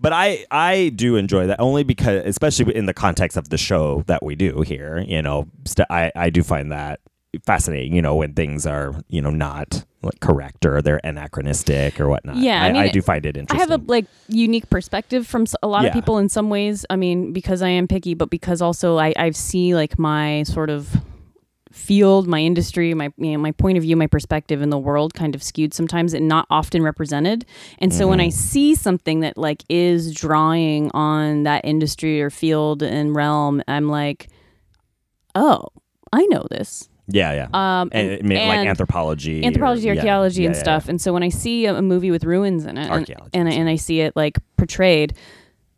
but 0.00 0.12
I 0.12 0.44
I 0.50 0.90
do 0.94 1.16
enjoy 1.16 1.46
that 1.46 1.58
only 1.58 1.82
because, 1.82 2.22
especially 2.26 2.76
in 2.76 2.84
the 2.84 2.94
context 2.94 3.38
of 3.38 3.48
the 3.48 3.58
show 3.58 4.02
that 4.06 4.22
we 4.22 4.34
do 4.34 4.60
here. 4.60 4.98
You 5.08 5.22
know, 5.22 5.48
st- 5.64 5.88
I 5.90 6.12
I 6.14 6.28
do 6.28 6.42
find 6.42 6.72
that 6.72 7.00
fascinating. 7.44 7.94
You 7.94 8.02
know, 8.02 8.14
when 8.14 8.34
things 8.34 8.66
are 8.66 8.94
you 9.08 9.20
know 9.20 9.30
not 9.30 9.84
like 10.02 10.20
correct 10.20 10.66
or 10.66 10.82
they're 10.82 11.00
anachronistic 11.04 12.00
or 12.00 12.08
whatnot. 12.08 12.36
Yeah, 12.36 12.62
I 12.62 12.68
I, 12.68 12.72
mean, 12.72 12.82
I 12.82 12.88
do 12.88 13.02
find 13.02 13.24
it 13.24 13.36
interesting. 13.36 13.70
I 13.70 13.72
have 13.72 13.80
a 13.80 13.84
like 13.84 14.06
unique 14.28 14.68
perspective 14.68 15.26
from 15.26 15.46
a 15.62 15.68
lot 15.68 15.82
Yeah. 15.82 15.88
of 15.88 15.94
people 15.94 16.18
in 16.18 16.28
some 16.28 16.50
ways. 16.50 16.84
I 16.90 16.96
mean, 16.96 17.32
because 17.32 17.62
I 17.62 17.68
am 17.68 17.86
picky, 17.88 18.14
but 18.14 18.30
because 18.30 18.60
also 18.60 18.98
I 18.98 19.12
I 19.16 19.30
see 19.30 19.74
like 19.74 19.98
my 19.98 20.42
sort 20.44 20.70
of 20.70 20.88
field, 21.72 22.28
my 22.28 22.40
industry, 22.40 22.92
my 22.94 23.12
you 23.16 23.32
know, 23.32 23.38
my 23.38 23.52
point 23.52 23.78
of 23.78 23.82
view, 23.82 23.96
my 23.96 24.06
perspective 24.06 24.60
in 24.62 24.70
the 24.70 24.78
world 24.78 25.14
kind 25.14 25.34
of 25.34 25.42
skewed 25.42 25.72
sometimes 25.72 26.12
and 26.14 26.28
not 26.28 26.46
often 26.50 26.82
represented. 26.82 27.44
And 27.78 27.92
so 27.94 28.06
when 28.06 28.20
I 28.20 28.26
mm-hmm. 28.26 28.38
see 28.38 28.74
something 28.74 29.20
that 29.20 29.38
like 29.38 29.64
is 29.68 30.14
drawing 30.14 30.90
on 30.92 31.44
that 31.44 31.64
industry 31.64 32.20
or 32.22 32.30
field 32.30 32.82
and 32.82 33.16
realm, 33.16 33.62
I'm 33.66 33.88
like, 33.88 34.28
oh, 35.34 35.68
I 36.12 36.26
know 36.26 36.46
this. 36.50 36.88
Yeah, 37.12 37.32
yeah. 37.32 37.48
Um, 37.80 37.90
and, 37.92 38.10
it 38.10 38.24
may- 38.24 38.48
like 38.48 38.58
and- 38.58 38.68
anthropology, 38.68 39.42
or- 39.42 39.46
anthropology, 39.46 39.88
archaeology, 39.90 40.42
yeah, 40.42 40.46
and 40.48 40.54
yeah, 40.56 40.60
stuff. 40.62 40.88
And 40.88 41.00
so 41.00 41.12
when 41.12 41.22
I 41.22 41.28
see 41.28 41.66
a, 41.66 41.74
a 41.76 41.82
movie 41.82 42.10
with 42.10 42.24
ruins 42.24 42.64
in 42.66 42.76
it, 42.78 42.90
and, 42.90 43.08
and, 43.32 43.48
and 43.48 43.68
I 43.68 43.76
see 43.76 44.00
it 44.00 44.14
like 44.16 44.38
portrayed, 44.56 45.14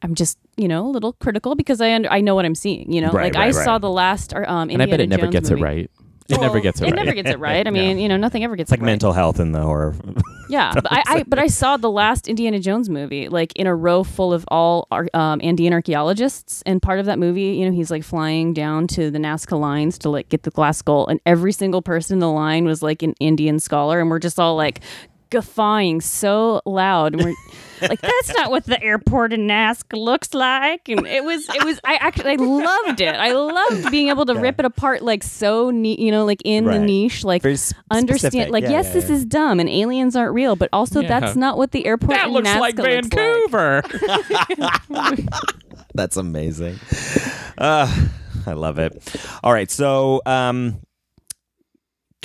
I'm 0.02 0.14
just 0.14 0.38
you 0.56 0.68
know 0.68 0.86
a 0.86 0.90
little 0.90 1.14
critical 1.14 1.54
because 1.56 1.80
I 1.80 1.92
under, 1.94 2.10
I 2.10 2.20
know 2.20 2.34
what 2.34 2.44
I'm 2.44 2.54
seeing. 2.54 2.92
You 2.92 3.00
know, 3.00 3.10
Right, 3.10 3.34
like 3.34 3.36
I 3.36 3.46
right, 3.46 3.54
saw 3.64 3.78
the 3.78 3.90
last 3.90 4.32
uh, 4.34 4.44
um, 4.46 4.70
and 4.70 4.82
I 4.82 4.86
bet 4.86 5.00
it 5.00 5.08
never 5.08 5.22
Jones 5.22 5.32
gets 5.32 5.50
movie. 5.50 5.62
it 5.62 5.64
right. 5.64 5.90
It 6.28 6.40
never 6.40 6.60
gets 6.60 6.80
it 6.80 6.84
It 6.84 6.90
right. 6.92 6.96
never 6.96 7.12
gets 7.12 7.30
it 7.30 7.38
right. 7.38 7.66
I 7.66 7.70
mean, 7.70 7.98
you 7.98 8.08
know, 8.08 8.16
nothing 8.16 8.44
ever 8.44 8.56
gets 8.56 8.68
It's 8.68 8.70
like 8.72 8.80
it 8.80 8.82
right. 8.82 8.86
Like 8.86 8.92
mental 8.92 9.12
health 9.12 9.40
in 9.40 9.52
the 9.52 9.60
horror. 9.60 9.94
Yeah, 10.46 10.72
but 10.74 10.86
I, 10.92 11.02
I 11.06 11.22
but 11.22 11.38
I 11.38 11.46
saw 11.46 11.78
the 11.78 11.90
last 11.90 12.28
Indiana 12.28 12.60
Jones 12.60 12.90
movie 12.90 13.30
like 13.30 13.54
in 13.56 13.66
a 13.66 13.74
row 13.74 14.04
full 14.04 14.30
of 14.32 14.44
all 14.48 14.86
um, 15.14 15.40
Andean 15.42 15.72
archaeologists, 15.72 16.62
and 16.66 16.82
part 16.82 17.00
of 17.00 17.06
that 17.06 17.18
movie, 17.18 17.56
you 17.56 17.64
know, 17.64 17.72
he's 17.74 17.90
like 17.90 18.04
flying 18.04 18.52
down 18.52 18.86
to 18.88 19.10
the 19.10 19.18
Nazca 19.18 19.58
lines 19.58 19.96
to 20.00 20.10
like 20.10 20.28
get 20.28 20.42
the 20.42 20.50
glass 20.50 20.76
skull, 20.78 21.06
and 21.06 21.18
every 21.24 21.50
single 21.50 21.80
person 21.80 22.16
in 22.16 22.18
the 22.18 22.30
line 22.30 22.66
was 22.66 22.82
like 22.82 23.02
an 23.02 23.14
Andean 23.22 23.58
scholar, 23.58 24.00
and 24.00 24.10
we're 24.10 24.18
just 24.18 24.38
all 24.38 24.54
like 24.54 24.80
guffawing 25.34 26.00
so 26.00 26.62
loud, 26.64 27.14
and 27.14 27.22
we're 27.24 27.34
like, 27.88 28.00
"That's 28.00 28.34
not 28.36 28.50
what 28.50 28.64
the 28.64 28.82
airport 28.82 29.32
in 29.32 29.46
Nazca 29.48 29.98
looks 29.98 30.32
like," 30.32 30.88
and 30.88 31.06
it 31.06 31.24
was 31.24 31.48
it 31.48 31.64
was 31.64 31.80
I 31.84 31.96
actually 31.96 32.32
I 32.32 32.36
loved 32.36 33.00
it. 33.00 33.14
I 33.14 33.32
loved 33.32 33.90
being 33.90 34.08
able 34.08 34.24
to 34.26 34.34
rip 34.34 34.58
it 34.58 34.64
apart 34.64 35.02
like 35.02 35.22
so 35.22 35.70
neat, 35.70 35.98
you 35.98 36.10
know, 36.10 36.24
like 36.24 36.40
in 36.44 36.64
the 36.64 36.78
niche, 36.78 37.24
like 37.24 37.42
Very 37.42 37.54
s- 37.54 37.74
understand 37.90 38.32
specific. 38.32 38.52
like 38.52 38.62
Yeah, 38.64 38.70
yes 38.70 38.86
yeah, 38.86 38.92
this 38.94 39.10
is 39.10 39.24
dumb 39.24 39.60
and 39.60 39.68
aliens 39.68 40.16
aren't 40.16 40.32
real 40.34 40.56
but 40.56 40.68
also 40.72 41.00
Yeah. 41.00 41.08
that's 41.20 41.36
not 41.36 41.58
what 41.58 41.72
the 41.72 41.84
airport 41.86 42.10
that 42.16 42.28
in 42.28 42.32
looks 42.32 42.48
Nazca 42.48 42.60
like 42.60 42.78
looks 42.78 43.08
Vancouver. 43.08 43.82
That's 45.94 46.16
amazing. 46.16 46.78
Uh, 47.56 47.86
I 48.46 48.52
love 48.52 48.78
it. 48.78 48.92
All 49.44 49.52
right, 49.52 49.70
so 49.70 50.22
um, 50.26 50.80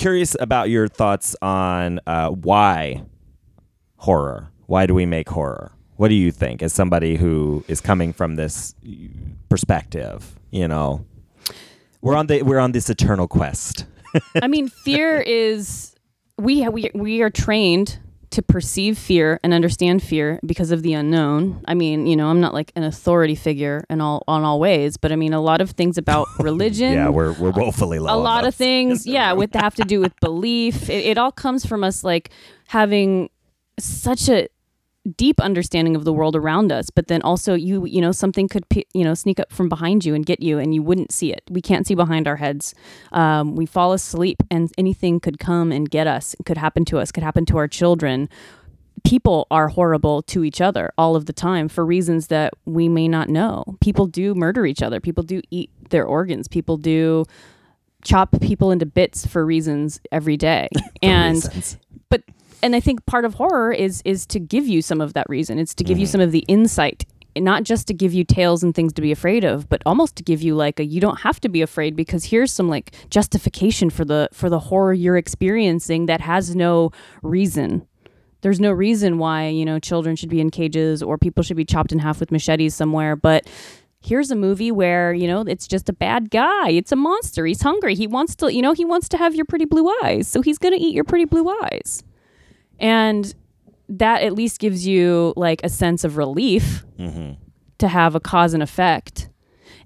curious 0.00 0.34
about 0.40 0.70
your 0.70 0.88
thoughts 0.88 1.36
on 1.42 2.00
uh, 2.06 2.30
why 2.30 3.04
horror. 3.96 4.48
Why 4.66 4.86
do 4.86 4.94
we 4.94 5.04
make 5.04 5.28
horror? 5.28 5.72
What 5.96 6.08
do 6.08 6.14
you 6.14 6.32
think, 6.32 6.62
as 6.62 6.72
somebody 6.72 7.16
who 7.16 7.62
is 7.68 7.82
coming 7.82 8.14
from 8.14 8.36
this 8.36 8.74
perspective? 9.50 10.34
You 10.50 10.66
know, 10.66 11.04
we're 12.00 12.16
on 12.16 12.28
the 12.28 12.42
we're 12.42 12.58
on 12.58 12.72
this 12.72 12.88
eternal 12.88 13.28
quest. 13.28 13.84
i 14.42 14.48
mean 14.48 14.68
fear 14.68 15.20
is 15.26 15.94
we 16.38 16.66
we 16.68 16.90
we 16.94 17.20
are 17.20 17.30
trained 17.30 17.98
to 18.30 18.42
perceive 18.42 18.98
fear 18.98 19.38
and 19.42 19.52
understand 19.52 20.02
fear 20.02 20.40
because 20.44 20.70
of 20.70 20.82
the 20.82 20.92
unknown. 20.92 21.62
I 21.66 21.74
mean 21.74 22.06
you 22.06 22.16
know 22.16 22.28
i'm 22.28 22.40
not 22.40 22.54
like 22.54 22.72
an 22.76 22.82
authority 22.82 23.34
figure 23.34 23.84
in 23.88 24.00
all 24.00 24.22
on 24.26 24.42
all 24.42 24.58
ways 24.58 24.96
but 24.96 25.12
i 25.12 25.16
mean 25.16 25.32
a 25.32 25.40
lot 25.40 25.60
of 25.60 25.70
things 25.70 25.98
about 25.98 26.26
religion 26.38 26.92
yeah, 26.92 27.08
we're 27.08 27.32
we're 27.34 27.50
woefully 27.50 27.98
low. 27.98 28.14
a 28.14 28.18
lot 28.18 28.46
of 28.46 28.54
things 28.66 29.06
yeah 29.06 29.32
with 29.32 29.54
have 29.54 29.74
to 29.74 29.84
do 29.84 30.00
with 30.00 30.18
belief. 30.20 30.88
It, 30.88 31.04
it 31.06 31.18
all 31.18 31.32
comes 31.32 31.66
from 31.66 31.84
us 31.84 32.02
like 32.04 32.30
having 32.68 33.30
such 33.78 34.28
a 34.28 34.48
deep 35.16 35.40
understanding 35.40 35.96
of 35.96 36.04
the 36.04 36.12
world 36.12 36.36
around 36.36 36.72
us 36.72 36.90
but 36.90 37.08
then 37.08 37.22
also 37.22 37.54
you 37.54 37.84
you 37.86 38.00
know 38.00 38.12
something 38.12 38.48
could 38.48 38.64
you 38.94 39.04
know 39.04 39.14
sneak 39.14 39.40
up 39.40 39.52
from 39.52 39.68
behind 39.68 40.04
you 40.04 40.14
and 40.14 40.26
get 40.26 40.40
you 40.40 40.58
and 40.58 40.74
you 40.74 40.82
wouldn't 40.82 41.12
see 41.12 41.32
it 41.32 41.42
we 41.50 41.60
can't 41.60 41.86
see 41.86 41.94
behind 41.94 42.26
our 42.26 42.36
heads 42.36 42.74
um, 43.12 43.54
we 43.56 43.66
fall 43.66 43.92
asleep 43.92 44.42
and 44.50 44.70
anything 44.78 45.20
could 45.20 45.38
come 45.38 45.72
and 45.72 45.90
get 45.90 46.06
us 46.06 46.34
could 46.44 46.58
happen 46.58 46.84
to 46.84 46.98
us 46.98 47.10
could 47.12 47.22
happen 47.22 47.44
to 47.44 47.56
our 47.56 47.68
children 47.68 48.28
people 49.04 49.46
are 49.50 49.68
horrible 49.68 50.22
to 50.22 50.44
each 50.44 50.60
other 50.60 50.92
all 50.98 51.16
of 51.16 51.26
the 51.26 51.32
time 51.32 51.68
for 51.68 51.84
reasons 51.84 52.28
that 52.28 52.52
we 52.64 52.88
may 52.88 53.08
not 53.08 53.28
know. 53.28 53.64
People 53.80 54.06
do 54.06 54.34
murder 54.34 54.66
each 54.66 54.82
other. 54.82 55.00
People 55.00 55.24
do 55.24 55.40
eat 55.50 55.70
their 55.90 56.04
organs. 56.04 56.48
People 56.48 56.76
do 56.76 57.24
chop 58.02 58.38
people 58.40 58.70
into 58.70 58.86
bits 58.86 59.26
for 59.26 59.44
reasons 59.44 60.00
every 60.10 60.36
day. 60.36 60.68
and 61.02 61.36
reasons. 61.36 61.78
And 62.62 62.76
I 62.76 62.80
think 62.80 63.04
part 63.06 63.24
of 63.24 63.34
horror 63.34 63.72
is 63.72 64.02
is 64.04 64.26
to 64.26 64.38
give 64.40 64.66
you 64.66 64.82
some 64.82 65.00
of 65.00 65.14
that 65.14 65.28
reason. 65.28 65.58
It's 65.58 65.74
to 65.74 65.84
give 65.84 65.98
you 65.98 66.06
mm-hmm. 66.06 66.12
some 66.12 66.20
of 66.20 66.32
the 66.32 66.44
insight 66.48 67.06
not 67.36 67.62
just 67.62 67.86
to 67.86 67.94
give 67.94 68.12
you 68.12 68.24
tales 68.24 68.62
and 68.62 68.74
things 68.74 68.92
to 68.94 69.02
be 69.02 69.12
afraid 69.12 69.44
of, 69.44 69.68
but 69.68 69.82
almost 69.86 70.16
to 70.16 70.22
give 70.22 70.42
you 70.42 70.54
like 70.54 70.80
a 70.80 70.84
you 70.84 71.00
don't 71.00 71.20
have 71.20 71.40
to 71.40 71.48
be 71.48 71.62
afraid 71.62 71.94
because 71.94 72.24
here's 72.24 72.52
some 72.52 72.68
like 72.68 72.92
justification 73.10 73.90
for 73.90 74.04
the 74.04 74.28
for 74.32 74.50
the 74.50 74.58
horror 74.58 74.92
you're 74.92 75.16
experiencing 75.16 76.06
that 76.06 76.20
has 76.20 76.56
no 76.56 76.90
reason. 77.22 77.86
There's 78.42 78.58
no 78.58 78.72
reason 78.72 79.18
why 79.18 79.48
you 79.48 79.64
know 79.64 79.78
children 79.78 80.16
should 80.16 80.30
be 80.30 80.40
in 80.40 80.50
cages 80.50 81.02
or 81.02 81.18
people 81.18 81.42
should 81.42 81.56
be 81.56 81.64
chopped 81.64 81.92
in 81.92 81.98
half 81.98 82.20
with 82.20 82.32
machetes 82.32 82.74
somewhere 82.74 83.14
but 83.14 83.48
here's 84.02 84.30
a 84.30 84.36
movie 84.36 84.72
where 84.72 85.12
you 85.12 85.28
know 85.28 85.42
it's 85.42 85.68
just 85.68 85.88
a 85.88 85.92
bad 85.92 86.30
guy. 86.30 86.70
It's 86.70 86.90
a 86.90 86.96
monster. 86.96 87.46
He's 87.46 87.62
hungry. 87.62 87.94
He 87.94 88.06
wants 88.06 88.34
to 88.36 88.52
you 88.52 88.62
know 88.62 88.72
he 88.72 88.84
wants 88.84 89.08
to 89.10 89.16
have 89.16 89.34
your 89.34 89.44
pretty 89.44 89.66
blue 89.66 89.92
eyes. 90.02 90.26
So 90.26 90.42
he's 90.42 90.58
going 90.58 90.76
to 90.76 90.80
eat 90.80 90.94
your 90.94 91.04
pretty 91.04 91.26
blue 91.26 91.48
eyes 91.62 92.02
and 92.80 93.34
that 93.88 94.22
at 94.22 94.32
least 94.32 94.58
gives 94.58 94.86
you 94.86 95.32
like 95.36 95.60
a 95.62 95.68
sense 95.68 96.04
of 96.04 96.16
relief 96.16 96.84
mm-hmm. 96.98 97.32
to 97.78 97.88
have 97.88 98.14
a 98.14 98.20
cause 98.20 98.54
and 98.54 98.62
effect. 98.62 99.28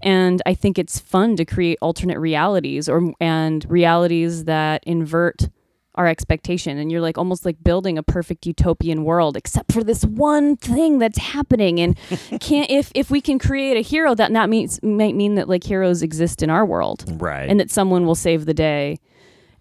And 0.03 0.43
i 0.45 0.55
think 0.55 0.79
it's 0.79 0.99
fun 0.99 1.37
to 1.37 1.45
create 1.45 1.79
alternate 1.81 2.19
realities 2.19 2.89
or 2.89 3.13
and 3.21 3.65
realities 3.71 4.45
that 4.45 4.85
invert 4.85 5.49
our 5.97 6.07
expectation. 6.07 6.77
And 6.79 6.91
you're 6.91 7.01
like 7.01 7.19
almost 7.19 7.45
like 7.45 7.63
building 7.63 7.99
a 7.99 8.03
perfect 8.03 8.47
utopian 8.47 9.05
world 9.05 9.37
except 9.37 9.73
for 9.73 9.85
this 9.85 10.05
one 10.05 10.57
thing 10.57 10.99
that's 10.99 11.19
happening. 11.19 11.81
And 11.81 11.97
can't 12.41 12.71
if 12.71 12.91
if 12.95 13.11
we 13.11 13.21
can 13.21 13.39
create 13.39 13.77
a 13.77 13.81
hero 13.81 14.15
that 14.15 14.33
not 14.33 14.49
means 14.49 14.83
might 14.83 15.15
mean 15.15 15.37
that 15.37 15.49
like 15.49 15.65
heroes 15.65 16.03
exist 16.03 16.43
in 16.43 16.51
our 16.51 16.67
world. 16.67 17.05
Right? 17.21 17.49
and 17.49 17.61
that 17.61 17.71
someone 17.71 18.07
will 18.07 18.15
save 18.15 18.47
the 18.47 18.55
day 18.55 18.99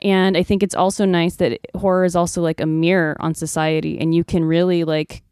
and 0.04 0.38
i 0.38 0.44
think 0.44 0.62
it's 0.62 0.76
also 0.76 1.06
nice 1.06 1.38
that 1.38 1.60
horror 1.76 2.06
is 2.06 2.16
also 2.16 2.42
like 2.42 2.62
a 2.62 2.66
mirror 2.66 3.16
on 3.20 3.34
society 3.34 3.98
and 3.98 4.14
you 4.14 4.24
can 4.24 4.46
really 4.46 4.84
like 4.84 5.24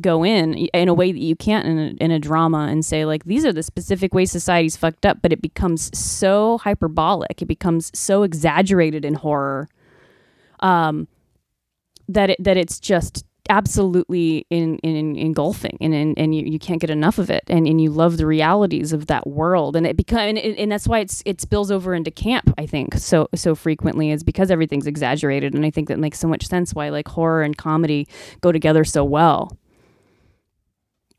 go 0.00 0.24
in 0.24 0.54
in 0.54 0.88
a 0.88 0.94
way 0.94 1.12
that 1.12 1.20
you 1.20 1.36
can't 1.36 1.66
in 1.66 1.78
a, 1.78 2.04
in 2.04 2.10
a 2.10 2.18
drama 2.18 2.66
and 2.70 2.84
say 2.84 3.04
like 3.04 3.24
these 3.24 3.44
are 3.44 3.52
the 3.52 3.62
specific 3.62 4.14
ways 4.14 4.32
society's 4.32 4.76
fucked 4.76 5.04
up 5.04 5.18
but 5.20 5.32
it 5.32 5.42
becomes 5.42 5.96
so 5.96 6.58
hyperbolic. 6.58 7.42
It 7.42 7.46
becomes 7.46 7.90
so 7.94 8.22
exaggerated 8.22 9.04
in 9.04 9.14
horror 9.14 9.68
um 10.60 11.08
that 12.08 12.30
it 12.30 12.42
that 12.42 12.56
it's 12.56 12.80
just 12.80 13.26
absolutely 13.52 14.46
in, 14.48 14.78
in 14.78 15.14
engulfing 15.14 15.76
and, 15.78 15.92
and 15.92 16.18
and 16.18 16.34
you, 16.34 16.42
you 16.46 16.58
can't 16.58 16.80
get 16.80 16.88
enough 16.88 17.18
of 17.18 17.28
it. 17.28 17.44
And, 17.48 17.66
and 17.66 17.82
you 17.82 17.90
love 17.90 18.16
the 18.16 18.24
realities 18.24 18.94
of 18.94 19.08
that 19.08 19.26
world. 19.26 19.76
And 19.76 19.86
it 19.86 19.94
become 19.94 20.20
and, 20.20 20.38
and 20.38 20.72
that's 20.72 20.88
why 20.88 21.00
it's 21.00 21.22
it 21.26 21.40
spills 21.40 21.70
over 21.70 21.94
into 21.94 22.10
camp 22.10 22.52
I 22.56 22.64
think 22.64 22.94
so 22.94 23.28
so 23.34 23.54
frequently 23.54 24.10
is 24.10 24.24
because 24.24 24.50
everything's 24.50 24.86
exaggerated. 24.86 25.54
And 25.54 25.66
I 25.66 25.70
think 25.70 25.88
that 25.88 25.98
makes 25.98 26.18
so 26.18 26.28
much 26.28 26.46
sense 26.46 26.74
why 26.74 26.88
like 26.88 27.06
horror 27.06 27.42
and 27.42 27.54
comedy 27.54 28.08
go 28.40 28.52
together 28.52 28.84
so 28.84 29.04
well 29.04 29.58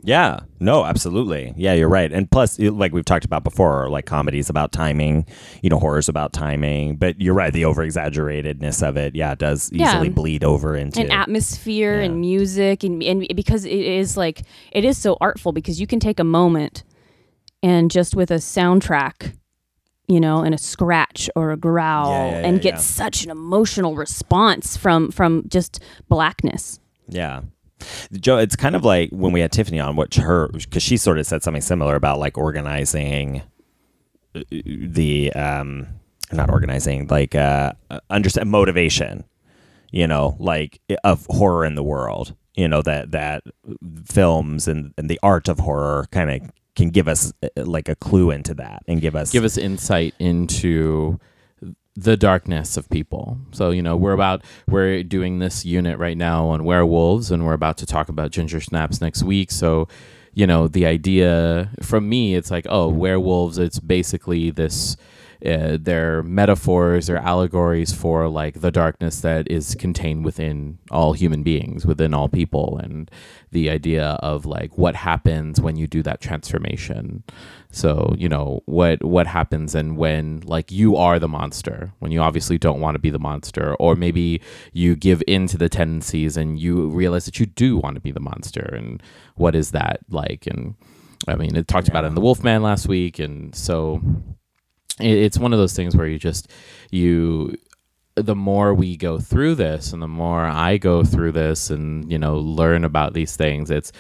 Yeah, 0.06 0.42
no, 0.60 0.84
absolutely. 0.84 1.54
Yeah, 1.56 1.74
you're 1.74 1.88
right. 1.90 2.12
And 2.12 2.30
plus, 2.30 2.60
like 2.60 2.92
we've 2.92 3.06
talked 3.06 3.24
about 3.24 3.44
before, 3.46 3.90
like 3.90 4.06
comedies 4.06 4.50
about 4.50 4.74
timing, 4.74 5.26
you 5.62 5.70
know, 5.70 5.80
horrors 5.80 6.10
about 6.10 6.34
timing. 6.34 6.98
But 6.98 7.22
you're 7.22 7.34
right, 7.34 7.54
the 7.54 7.64
over 7.66 7.86
exaggeratedness 7.86 8.86
of 8.86 8.98
it, 8.98 9.16
yeah, 9.16 9.32
it 9.32 9.40
does 9.40 9.70
Yeah. 9.72 9.90
easily 9.94 10.10
bleed 10.10 10.44
over 10.44 10.76
into. 10.76 11.00
and 11.00 11.12
atmosphere 11.12 12.00
Yeah. 12.00 12.06
and 12.06 12.20
music 12.20 12.84
and, 12.84 13.02
and 13.02 13.26
because 13.36 13.64
it 13.64 13.72
is 13.80 14.18
like 14.18 14.42
it 14.74 14.84
is 14.84 14.98
so 14.98 15.18
artful 15.22 15.54
because 15.54 15.80
you 15.80 15.88
can 15.88 16.00
take 16.02 16.20
a 16.20 16.24
moment 16.26 16.84
and 17.62 17.90
just 17.90 18.14
with 18.14 18.30
a 18.30 18.36
soundtrack 18.40 19.34
you 20.10 20.20
know 20.20 20.42
and 20.42 20.54
a 20.54 20.58
scratch 20.58 21.30
or 21.34 21.52
a 21.52 21.58
growl 21.58 22.10
Yeah, 22.12 22.42
yeah, 22.42 22.48
and 22.48 22.62
get 22.62 22.74
yeah. 22.74 22.80
such 22.80 23.24
an 23.24 23.32
emotional 23.32 23.96
response 23.96 24.76
from 24.76 25.12
from 25.12 25.46
just 25.48 25.80
blackness 26.10 26.82
Yeah. 27.08 27.42
Joe, 28.14 28.38
it's 28.38 28.56
kind 28.56 28.76
of 28.76 28.84
like 28.84 29.10
when 29.12 29.32
we 29.32 29.40
had 29.40 29.52
Tiffany 29.52 29.80
on, 29.80 29.96
which 29.96 30.16
her, 30.16 30.48
because 30.50 30.84
she 30.84 30.98
sort 30.98 31.18
of 31.20 31.26
said 31.26 31.44
something 31.44 31.62
similar 31.62 31.96
about 31.96 32.20
like 32.20 32.38
organizing 32.38 33.42
uh, 34.36 34.42
the, 34.50 35.32
um, 35.34 35.88
not 36.32 36.50
organizing, 36.50 37.08
like, 37.08 37.36
uh, 37.36 37.74
understand 38.10 38.50
motivation, 38.50 39.24
you 39.92 40.08
know, 40.08 40.36
like 40.40 40.80
of 41.04 41.26
horror 41.30 41.66
in 41.66 41.76
the 41.76 41.84
world, 41.84 42.36
you 42.56 42.68
know, 42.68 42.82
that, 42.82 43.12
that 43.12 43.44
films 44.06 44.68
and, 44.68 44.94
and 44.98 45.10
the 45.10 45.20
art 45.22 45.48
of 45.48 45.60
horror 45.60 46.08
kind 46.12 46.30
of 46.32 46.52
can 46.76 46.90
give 46.90 47.08
us 47.08 47.32
uh, 47.44 47.48
like 47.58 47.88
a 47.88 47.96
clue 47.96 48.32
into 48.32 48.54
that 48.56 48.84
and 48.88 49.02
give 49.02 49.16
us, 49.16 49.32
give 49.32 49.44
us 49.44 49.58
insight 49.58 50.16
into 50.18 51.20
the 51.96 52.18
darkness 52.18 52.76
of 52.76 52.90
people. 52.90 53.38
So, 53.52 53.70
you 53.70 53.82
know, 53.82 53.96
we're 53.96 54.14
about 54.14 54.44
we're 54.68 55.04
doing 55.04 55.40
this 55.40 55.66
unit 55.66 56.00
right 56.00 56.18
now 56.18 56.48
on 56.48 56.64
werewolves 56.64 57.30
and 57.30 57.46
we're 57.46 57.54
about 57.54 57.78
to 57.80 57.86
talk 57.86 58.10
about 58.10 58.32
ginger 58.32 58.62
snaps 58.62 59.00
next 59.00 59.24
week. 59.24 59.52
So, 59.52 59.88
you 60.34 60.48
know, 60.48 60.68
the 60.68 60.86
idea 60.86 61.70
from 61.82 62.10
me 62.10 62.36
it's 62.36 62.50
like, 62.50 62.66
oh, 62.70 62.90
werewolves 62.90 63.58
it's 63.58 63.80
basically 63.80 64.50
this 64.50 64.98
uh, 65.46 65.78
they're 65.80 66.24
metaphors 66.24 67.10
or 67.10 67.18
allegories 67.18 67.92
for 67.92 68.30
like 68.30 68.62
the 68.62 68.72
darkness 68.72 69.22
that 69.22 69.50
is 69.52 69.76
contained 69.76 70.24
within 70.24 70.80
all 70.90 71.14
human 71.14 71.44
beings, 71.44 71.86
within 71.86 72.14
all 72.14 72.30
people, 72.30 72.80
and 72.82 73.12
the 73.52 73.70
idea 73.70 74.12
of 74.22 74.46
like 74.46 74.78
what 74.78 74.96
happens 74.96 75.60
when 75.60 75.76
you 75.76 75.86
do 75.86 76.02
that 76.02 76.22
transformation. 76.22 77.24
So 77.72 78.16
you 78.18 78.30
know 78.30 78.62
what 78.66 79.04
what 79.04 79.28
happens 79.28 79.76
and 79.76 79.98
when 79.98 80.42
like 80.46 80.72
you 80.72 80.96
are 80.96 81.20
the 81.20 81.28
monster 81.28 81.92
when 82.00 82.12
you 82.12 82.22
obviously 82.22 82.58
don't 82.58 82.80
want 82.80 82.96
to 82.96 83.00
be 83.00 83.10
the 83.10 83.20
monster, 83.20 83.76
or 83.76 83.96
maybe 83.96 84.42
you 84.72 84.96
give 84.96 85.22
in 85.28 85.48
to 85.48 85.58
the 85.58 85.70
tendencies 85.70 86.38
and 86.38 86.60
you 86.60 86.88
realize 86.90 87.26
that 87.26 87.40
you 87.40 87.46
do 87.46 87.78
want 87.78 87.96
to 87.96 88.02
be 88.02 88.12
the 88.12 88.20
monster, 88.20 88.74
and 88.78 89.04
what 89.36 89.56
is 89.56 89.72
that 89.72 90.00
like? 90.10 90.48
And 90.48 90.76
I 91.28 91.36
mean, 91.36 91.56
it 91.56 91.68
talked 91.68 91.88
about 91.88 92.06
it 92.06 92.08
in 92.08 92.16
the 92.16 92.22
Wolfman 92.22 92.64
last 92.64 92.88
week, 92.88 93.20
and 93.20 93.54
so 93.56 94.02
it, 95.00 95.18
it's 95.18 95.38
one 95.38 95.54
of 95.54 95.60
those 95.60 95.74
things 95.74 95.96
where 95.96 96.08
you 96.08 96.20
just 96.20 96.50
you 96.92 97.56
the 98.16 98.36
more 98.36 98.74
we 98.74 98.96
go 98.96 99.20
through 99.20 99.56
this 99.56 99.92
and 99.92 100.02
the 100.02 100.08
more 100.08 100.46
I 100.46 100.78
go 100.78 101.04
through 101.04 101.32
this 101.32 101.70
and 101.70 102.12
you 102.12 102.20
know 102.20 102.38
learn 102.38 102.84
about 102.84 103.14
these 103.14 103.36
things 103.36 103.72
it's 103.72 103.92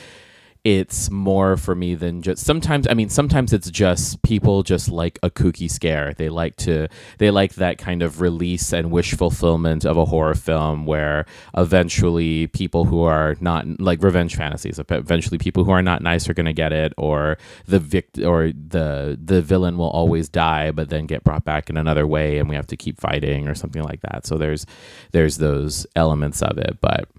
it's 0.63 1.11
more 1.11 1.57
for 1.57 1.75
me 1.75 1.93
than 1.93 2.21
just 2.21 2.45
sometimes 2.45 2.87
I 2.87 2.93
mean 2.93 3.09
sometimes 3.09 3.51
it's 3.51 3.69
just 3.69 4.21
people 4.21 4.63
just 4.63 4.87
like 4.87 5.19
a 5.21 5.29
kooky 5.29 5.69
scare. 5.69 6.13
They 6.13 6.29
like 6.29 6.55
to 6.57 6.87
they 7.17 7.31
like 7.31 7.55
that 7.55 7.77
kind 7.77 8.01
of 8.01 8.21
release 8.21 8.71
and 8.71 8.89
wish 8.89 9.13
fulfillment 9.13 9.83
of 9.83 9.97
a 9.97 10.05
horror 10.05 10.35
film 10.35 10.85
where 10.85 11.25
eventually 11.57 12.47
people 12.47 12.85
who 12.85 13.01
are 13.01 13.35
not 13.41 13.65
like 13.81 14.01
revenge 14.01 14.37
fantasies 14.37 14.79
eventually 14.79 15.37
people 15.37 15.65
who 15.65 15.71
are 15.71 15.81
not 15.83 16.01
nice 16.01 16.29
are 16.29 16.33
going 16.33 16.45
to 16.45 16.53
get 16.53 16.71
it 16.71 16.93
or 16.97 17.37
the 17.67 17.79
vict 17.79 18.17
or 18.19 18.53
the 18.53 19.19
the 19.21 19.41
villain 19.41 19.77
will 19.77 19.89
always 19.89 20.29
die 20.29 20.71
but 20.71 20.87
then 20.89 21.05
get 21.05 21.25
brought 21.25 21.43
back 21.43 21.69
in 21.69 21.75
another 21.75 22.07
way 22.07 22.37
and 22.37 22.47
we 22.47 22.55
have 22.55 22.67
to 22.67 22.77
keep 22.77 23.01
fighting 23.01 23.49
or 23.49 23.55
something 23.55 23.83
like 23.83 23.99
that. 24.01 24.25
So 24.25 24.37
there's 24.37 24.65
there's 25.11 25.37
those 25.39 25.85
elements 25.97 26.41
of 26.41 26.57
it 26.57 26.77
but 26.79 27.09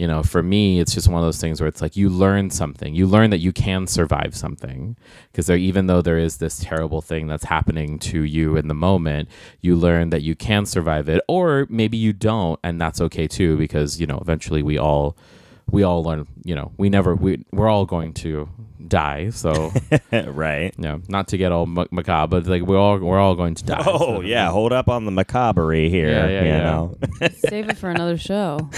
you 0.00 0.06
know, 0.06 0.22
for 0.22 0.42
me, 0.42 0.80
it's 0.80 0.94
just 0.94 1.08
one 1.08 1.20
of 1.20 1.26
those 1.26 1.42
things 1.42 1.60
where 1.60 1.68
it's 1.68 1.82
like 1.82 1.94
you 1.94 2.08
learn 2.08 2.48
something. 2.48 2.94
You 2.94 3.06
learn 3.06 3.28
that 3.30 3.40
you 3.40 3.52
can 3.52 3.86
survive 3.86 4.34
something 4.34 4.96
because 5.30 5.46
there, 5.46 5.58
even 5.58 5.88
though 5.88 6.00
there 6.00 6.16
is 6.16 6.38
this 6.38 6.58
terrible 6.58 7.02
thing 7.02 7.26
that's 7.26 7.44
happening 7.44 7.98
to 7.98 8.22
you 8.22 8.56
in 8.56 8.68
the 8.68 8.74
moment, 8.74 9.28
you 9.60 9.76
learn 9.76 10.08
that 10.08 10.22
you 10.22 10.34
can 10.34 10.64
survive 10.64 11.10
it, 11.10 11.22
or 11.28 11.66
maybe 11.68 11.98
you 11.98 12.14
don't, 12.14 12.58
and 12.64 12.80
that's 12.80 12.98
okay 13.02 13.28
too 13.28 13.58
because 13.58 14.00
you 14.00 14.06
know, 14.06 14.18
eventually 14.22 14.62
we 14.62 14.78
all 14.78 15.18
we 15.72 15.82
all 15.82 16.02
learn. 16.02 16.26
You 16.44 16.54
know, 16.54 16.72
we 16.76 16.88
never 16.90 17.14
we 17.14 17.44
we're 17.52 17.68
all 17.68 17.86
going 17.86 18.12
to 18.14 18.48
die. 18.88 19.30
So 19.30 19.72
right. 20.12 20.74
yeah, 20.78 20.98
not 21.08 21.28
to 21.28 21.36
get 21.36 21.52
all 21.52 21.66
ma- 21.66 21.84
macabre, 21.90 22.40
but 22.40 22.46
like 22.48 22.62
we're 22.62 22.78
all 22.78 22.98
we're 22.98 23.18
all 23.20 23.34
going 23.34 23.54
to 23.56 23.64
die. 23.64 23.82
Oh 23.86 23.98
So- 24.16 24.20
yeah, 24.22 24.50
hold 24.50 24.72
up 24.72 24.88
on 24.88 25.04
the 25.04 25.10
macabre 25.12 25.74
here. 25.88 26.10
Yeah, 26.10 26.26
yeah, 26.28 26.40
you 26.42 26.48
yeah. 26.48 26.62
know? 26.62 26.96
save 27.48 27.68
it 27.68 27.76
for 27.76 27.90
another 27.90 28.16
show 28.18 28.68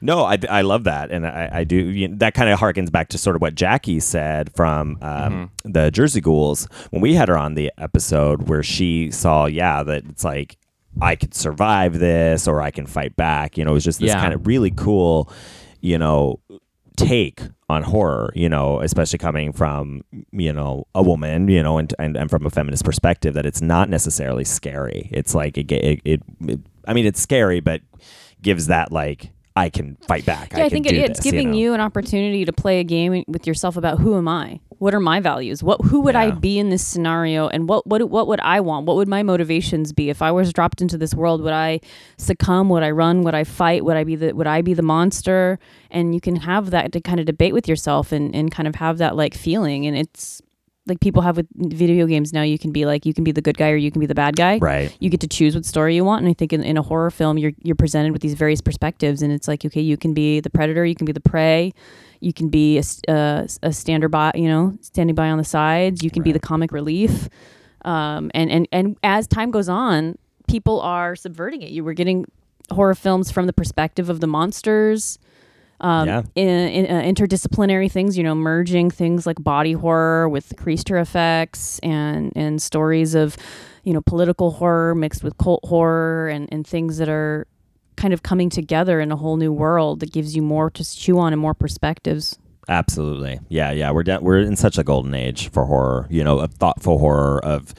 No, 0.00 0.24
I, 0.24 0.38
I 0.50 0.62
love 0.62 0.84
that, 0.84 1.10
and 1.10 1.26
I, 1.26 1.48
I 1.50 1.64
do. 1.64 1.76
You 1.76 2.08
know, 2.08 2.16
that 2.18 2.34
kind 2.34 2.50
of 2.50 2.58
harkens 2.58 2.92
back 2.92 3.08
to 3.10 3.18
sort 3.18 3.36
of 3.36 3.42
what 3.42 3.54
Jackie 3.54 4.00
said 4.00 4.52
from 4.54 4.98
um, 5.00 5.50
Mm-hmm. 5.64 5.72
the 5.72 5.90
Jersey 5.90 6.20
Ghouls 6.20 6.68
when 6.90 7.00
we 7.00 7.14
had 7.14 7.28
her 7.28 7.38
on 7.38 7.54
the 7.54 7.72
episode 7.78 8.48
where 8.48 8.62
she 8.62 9.10
saw, 9.10 9.46
yeah, 9.46 9.82
that 9.82 10.04
it's 10.06 10.22
like 10.24 10.58
I 11.00 11.16
could 11.16 11.34
survive 11.34 11.98
this 11.98 12.46
or 12.48 12.62
I 12.62 12.70
can 12.70 12.86
fight 12.86 13.16
back. 13.16 13.58
You 13.58 13.64
know, 13.64 13.72
it 13.72 13.74
was 13.74 13.84
just 13.84 14.00
this 14.00 14.10
Yeah. 14.10 14.20
kind 14.20 14.32
of 14.34 14.46
really 14.46 14.70
cool, 14.70 15.30
you 15.80 15.98
know, 15.98 16.40
take 16.96 17.40
on 17.68 17.82
horror. 17.82 18.32
You 18.34 18.48
know, 18.48 18.80
especially 18.80 19.18
coming 19.18 19.52
from 19.52 20.02
you 20.32 20.52
know 20.52 20.86
a 20.94 21.02
woman, 21.02 21.48
you 21.48 21.62
know, 21.62 21.78
and 21.78 21.92
and, 21.98 22.16
and 22.16 22.30
from 22.30 22.46
a 22.46 22.50
feminist 22.50 22.84
perspective, 22.84 23.34
that 23.34 23.44
it's 23.46 23.60
not 23.60 23.88
necessarily 23.88 24.44
scary. 24.44 25.08
It's 25.12 25.34
like 25.34 25.58
it, 25.58 25.70
it, 25.72 26.00
it, 26.04 26.22
it 26.46 26.60
I 26.86 26.92
mean, 26.94 27.06
it's 27.06 27.20
scary, 27.20 27.60
but 27.60 27.80
gives 28.42 28.66
that 28.68 28.92
like 28.92 29.30
I 29.56 29.70
can 29.70 29.96
fight 30.08 30.26
back. 30.26 30.52
yeah 30.52 30.60
i, 30.60 30.62
can 30.68 30.70
think 30.70 30.86
it, 30.86 30.94
it's 30.96 31.20
this, 31.20 31.24
giving 31.24 31.52
know? 31.52 31.56
you, 31.56 31.74
an 31.74 31.80
opportunity 31.80 32.44
to 32.44 32.52
play 32.52 32.80
a 32.80 32.84
game 32.84 33.22
with 33.28 33.46
yourself 33.46 33.76
about 33.76 34.00
who 34.00 34.16
am 34.16 34.26
i? 34.26 34.60
What 34.78 34.94
are 34.94 35.00
my 35.00 35.20
values? 35.20 35.62
What 35.62 35.80
who 35.82 36.00
would 36.00 36.16
i 36.16 36.32
be 36.32 36.58
in 36.58 36.70
this 36.70 36.84
scenario? 36.84 37.48
And 37.48 37.68
what 37.68 37.86
what 37.86 38.10
what 38.10 38.26
would 38.26 38.40
i 38.40 38.60
want? 38.60 38.86
What 38.86 38.96
would 38.96 39.08
my 39.08 39.22
motivations 39.22 39.92
be? 39.92 40.10
If 40.10 40.22
i 40.22 40.32
was 40.32 40.52
dropped 40.52 40.82
into 40.82 40.98
this 40.98 41.14
world 41.14 41.40
would 41.42 41.52
i 41.52 41.80
succumb? 42.18 42.68
Would 42.68 42.82
i 42.82 42.90
run? 42.90 43.22
Would 43.22 43.34
i 43.34 43.44
fight? 43.44 43.84
Would 43.84 43.96
i 43.96 44.04
be 44.04 44.16
the 44.16 44.32
would 44.32 44.48
i 44.48 44.60
be 44.60 44.74
the 44.74 44.82
monster? 44.82 45.58
And 45.90 46.14
you 46.14 46.20
can 46.20 46.36
have 46.36 46.70
that 46.70 46.92
to 46.92 47.00
kind 47.00 47.20
of 47.20 47.26
debate 47.26 47.54
with 47.54 47.68
yourself 47.68 48.10
and 48.10 48.34
and 48.34 48.50
kind 48.50 48.66
of 48.66 48.74
have 48.74 48.98
that 48.98 49.14
like 49.14 49.34
feeling. 49.34 49.86
And 49.86 49.96
it's 49.96 50.42
like 50.86 51.00
people 51.00 51.22
have 51.22 51.36
with 51.36 51.46
video 51.56 52.06
games 52.06 52.32
now 52.32 52.42
you 52.42 52.58
can 52.58 52.70
be 52.72 52.84
like 52.84 53.06
you 53.06 53.14
can 53.14 53.24
be 53.24 53.32
the 53.32 53.40
good 53.40 53.56
guy 53.56 53.70
or 53.70 53.76
you 53.76 53.90
can 53.90 54.00
be 54.00 54.06
the 54.06 54.14
bad 54.14 54.36
guy. 54.36 54.58
Right. 54.58 54.94
you 55.00 55.08
get 55.10 55.20
to 55.20 55.26
choose 55.28 55.54
what 55.54 55.64
story 55.64 55.94
you 55.96 56.04
want 56.04 56.22
and 56.22 56.30
i 56.30 56.34
think 56.34 56.52
in, 56.52 56.62
in 56.62 56.76
a 56.76 56.82
horror 56.82 57.10
film 57.10 57.38
you're 57.38 57.52
you're 57.62 57.74
presented 57.76 58.12
with 58.12 58.20
these 58.22 58.34
various 58.34 58.60
perspectives 58.60 59.22
and 59.22 59.32
it's 59.32 59.48
like 59.48 59.64
okay 59.64 59.80
you 59.80 59.96
can 59.96 60.12
be 60.14 60.40
the 60.40 60.50
predator 60.50 60.84
you 60.84 60.94
can 60.94 61.06
be 61.06 61.12
the 61.12 61.20
prey 61.20 61.72
you 62.20 62.32
can 62.32 62.48
be 62.48 62.76
a, 62.76 62.80
s- 62.80 63.00
uh, 63.08 63.46
a 63.62 63.72
stander 63.72 64.08
by 64.08 64.30
you 64.34 64.48
know 64.48 64.76
standing 64.82 65.14
by 65.14 65.28
on 65.30 65.38
the 65.38 65.44
sides 65.44 66.02
you 66.02 66.10
can 66.10 66.22
be 66.22 66.32
the 66.32 66.40
comic 66.40 66.70
relief. 66.72 67.28
Um, 67.84 68.30
and 68.34 68.50
and 68.50 68.66
and 68.72 68.96
as 69.02 69.26
time 69.26 69.50
goes 69.50 69.68
on 69.68 70.16
people 70.48 70.80
are 70.80 71.16
subverting 71.16 71.62
it. 71.62 71.70
You 71.70 71.84
were 71.84 71.92
getting 71.94 72.24
horror 72.70 72.94
films 72.94 73.30
from 73.30 73.46
the 73.46 73.52
perspective 73.52 74.08
of 74.10 74.20
the 74.20 74.26
monsters 74.26 75.18
um, 75.84 76.08
Yeah. 76.08 76.22
in, 76.34 76.48
in, 76.48 76.86
uh, 76.96 77.02
interdisciplinary 77.02 77.90
things, 77.90 78.16
you 78.16 78.24
know, 78.24 78.34
merging 78.34 78.90
things 78.90 79.26
like 79.26 79.36
body 79.42 79.72
horror 79.72 80.28
with 80.28 80.54
creature 80.56 80.98
effects 80.98 81.78
and 81.80 82.32
and 82.34 82.60
stories 82.60 83.14
of, 83.14 83.36
you 83.84 83.92
know, 83.92 84.00
political 84.00 84.50
horror 84.52 84.94
mixed 84.94 85.22
with 85.22 85.36
cult 85.38 85.60
horror 85.64 86.28
and 86.28 86.48
and 86.50 86.66
things 86.66 86.98
that 86.98 87.08
are 87.08 87.46
kind 87.96 88.12
of 88.12 88.22
coming 88.24 88.50
together 88.50 88.98
in 89.00 89.12
a 89.12 89.16
whole 89.16 89.36
new 89.36 89.52
world 89.52 90.00
that 90.00 90.12
gives 90.12 90.34
you 90.34 90.42
more 90.42 90.68
to 90.70 90.82
chew 90.84 91.18
on 91.18 91.32
and 91.32 91.40
more 91.40 91.54
perspectives. 91.54 92.36
Absolutely. 92.68 93.38
Yeah, 93.48 93.70
yeah. 93.72 93.90
We're 93.90 94.02
de- 94.04 94.20
we're 94.20 94.40
in 94.40 94.56
such 94.56 94.78
a 94.78 94.82
golden 94.84 95.14
age 95.14 95.50
for 95.50 95.66
horror. 95.66 96.06
You 96.10 96.24
know, 96.24 96.38
of 96.40 96.54
thoughtful 96.54 96.98
horror 96.98 97.44
of, 97.44 97.74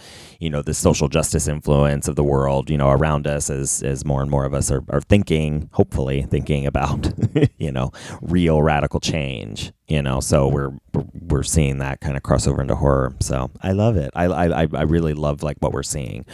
you 0.46 0.50
know, 0.52 0.62
the 0.62 0.74
social 0.74 1.08
justice 1.10 1.48
influence 1.48 2.08
of 2.08 2.16
the 2.16 2.24
world. 2.24 2.70
You 2.70 2.78
know, 2.78 2.90
around 2.92 3.28
us 3.28 3.50
as 3.50 3.84
as 3.84 4.06
more 4.06 4.22
and 4.22 4.32
more 4.32 4.46
of 4.46 4.54
us 4.54 4.72
are, 4.72 4.84
are 4.90 5.02
thinking, 5.02 5.70
hopefully 5.74 6.22
thinking 6.22 6.66
about, 6.66 7.12
you 7.58 7.72
know, 7.72 7.92
real 8.22 8.62
radical 8.62 9.00
change. 9.00 9.74
You 9.88 10.02
know, 10.02 10.20
so 10.20 10.48
we're 10.48 10.72
we're- 10.94 11.44
seeing 11.44 11.78
that 11.80 12.00
kind 12.02 12.16
of 12.18 12.24
crossover 12.24 12.60
into 12.60 12.76
horror. 12.76 13.14
So 13.20 13.52
I 13.62 13.72
love 13.74 13.98
it. 13.98 14.12
I 14.16 14.26
I- 14.26 14.68
I 14.74 14.84
really 14.84 15.14
love 15.14 15.44
like 15.44 15.58
what 15.60 15.74
we're 15.74 15.84
seeing 15.84 16.26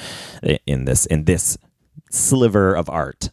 in 0.65 0.85
this 0.85 1.05
in 1.07 1.25
this 1.25 1.57
sliver 2.09 2.73
of 2.75 2.89
art 2.89 3.29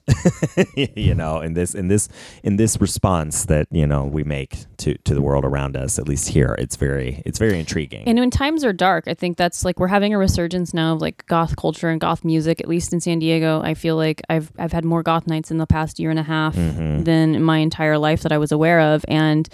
you 0.76 1.12
know 1.14 1.40
in 1.40 1.54
this 1.54 1.74
in 1.74 1.88
this 1.88 2.08
in 2.44 2.56
this 2.56 2.80
response 2.80 3.44
that 3.46 3.66
you 3.72 3.84
know 3.84 4.04
we 4.04 4.22
make 4.22 4.64
to 4.76 4.94
to 4.98 5.14
the 5.14 5.20
world 5.22 5.44
around 5.44 5.76
us 5.76 5.98
at 5.98 6.06
least 6.06 6.28
here 6.28 6.54
it's 6.58 6.76
very 6.76 7.20
it's 7.26 7.38
very 7.40 7.58
intriguing 7.58 8.06
And 8.06 8.18
when 8.20 8.30
times 8.30 8.64
are 8.64 8.72
dark, 8.72 9.08
I 9.08 9.14
think 9.14 9.36
that's 9.36 9.64
like 9.64 9.80
we're 9.80 9.88
having 9.88 10.14
a 10.14 10.18
resurgence 10.18 10.72
now 10.72 10.94
of 10.94 11.00
like 11.00 11.26
goth 11.26 11.56
culture 11.56 11.88
and 11.88 12.00
goth 12.00 12.24
music. 12.24 12.60
At 12.60 12.68
least 12.68 12.92
in 12.92 13.00
San 13.00 13.18
Diego, 13.18 13.60
I 13.62 13.74
feel 13.74 13.96
like 13.96 14.22
I've 14.28 14.52
I've 14.58 14.72
had 14.72 14.84
more 14.84 15.02
goth 15.02 15.26
nights 15.26 15.50
in 15.50 15.58
the 15.58 15.66
past 15.66 15.98
year 15.98 16.10
and 16.10 16.18
a 16.18 16.22
half 16.22 16.54
Mm-hmm. 16.54 17.02
than 17.04 17.42
my 17.42 17.58
entire 17.58 17.98
life 17.98 18.22
that 18.22 18.32
I 18.32 18.38
was 18.38 18.52
aware 18.52 18.80
of, 18.80 19.04
and 19.08 19.48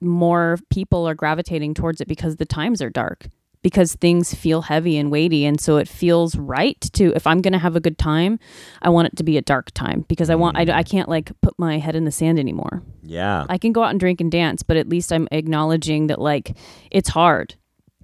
more 0.00 0.58
people 0.70 1.06
are 1.08 1.14
gravitating 1.14 1.74
towards 1.74 2.00
it 2.00 2.08
because 2.08 2.36
the 2.36 2.44
times 2.46 2.80
are 2.82 2.90
dark 2.90 3.28
because 3.66 3.94
things 3.96 4.32
feel 4.32 4.62
heavy 4.62 4.96
and 4.96 5.10
weighty 5.10 5.44
and 5.44 5.60
so 5.60 5.76
it 5.76 5.88
feels 5.88 6.36
right 6.36 6.80
to 6.92 7.12
if 7.16 7.26
i'm 7.26 7.40
going 7.42 7.52
to 7.52 7.58
have 7.58 7.74
a 7.74 7.80
good 7.80 7.98
time 7.98 8.38
i 8.82 8.88
want 8.88 9.08
it 9.08 9.16
to 9.16 9.24
be 9.24 9.36
a 9.36 9.42
dark 9.42 9.72
time 9.72 10.04
because 10.06 10.30
i 10.30 10.36
want 10.36 10.56
I, 10.56 10.62
I 10.72 10.84
can't 10.84 11.08
like 11.08 11.32
put 11.42 11.54
my 11.58 11.78
head 11.78 11.96
in 11.96 12.04
the 12.04 12.12
sand 12.12 12.38
anymore 12.38 12.84
Yeah. 13.02 13.44
i 13.48 13.58
can 13.58 13.72
go 13.72 13.82
out 13.82 13.90
and 13.90 13.98
drink 13.98 14.20
and 14.20 14.30
dance 14.30 14.62
but 14.62 14.76
at 14.76 14.88
least 14.88 15.12
i'm 15.12 15.26
acknowledging 15.32 16.06
that 16.06 16.20
like 16.20 16.56
it's 16.92 17.08
hard 17.08 17.56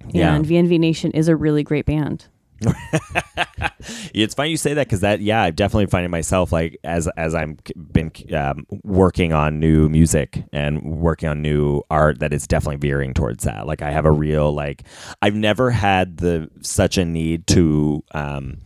Yeah. 0.09 0.35
and 0.35 0.45
vnv 0.45 0.77
nation 0.81 1.11
is 1.11 1.29
a 1.29 1.35
really 1.37 1.63
great 1.63 1.85
band 1.85 2.27
It's 4.13 4.33
funny 4.33 4.51
you 4.51 4.57
say 4.57 4.73
that 4.75 4.87
because 4.87 5.01
that, 5.01 5.21
yeah, 5.21 5.43
I'm 5.43 5.55
definitely 5.55 5.87
finding 5.87 6.11
myself 6.11 6.51
like 6.51 6.79
as 6.83 7.07
as 7.17 7.33
I'm 7.35 7.57
been 7.75 8.11
um, 8.33 8.65
working 8.83 9.33
on 9.33 9.59
new 9.59 9.89
music 9.89 10.43
and 10.53 10.81
working 10.83 11.29
on 11.29 11.41
new 11.41 11.81
art 11.89 12.19
that 12.19 12.33
is 12.33 12.47
definitely 12.47 12.77
veering 12.77 13.13
towards 13.13 13.43
that. 13.43 13.67
Like 13.67 13.81
I 13.81 13.91
have 13.91 14.05
a 14.05 14.11
real 14.11 14.53
like 14.53 14.83
I've 15.21 15.35
never 15.35 15.71
had 15.71 16.17
the 16.17 16.49
such 16.61 16.97
a 16.97 17.05
need 17.05 17.47
to 17.47 18.03
um, 18.11 18.59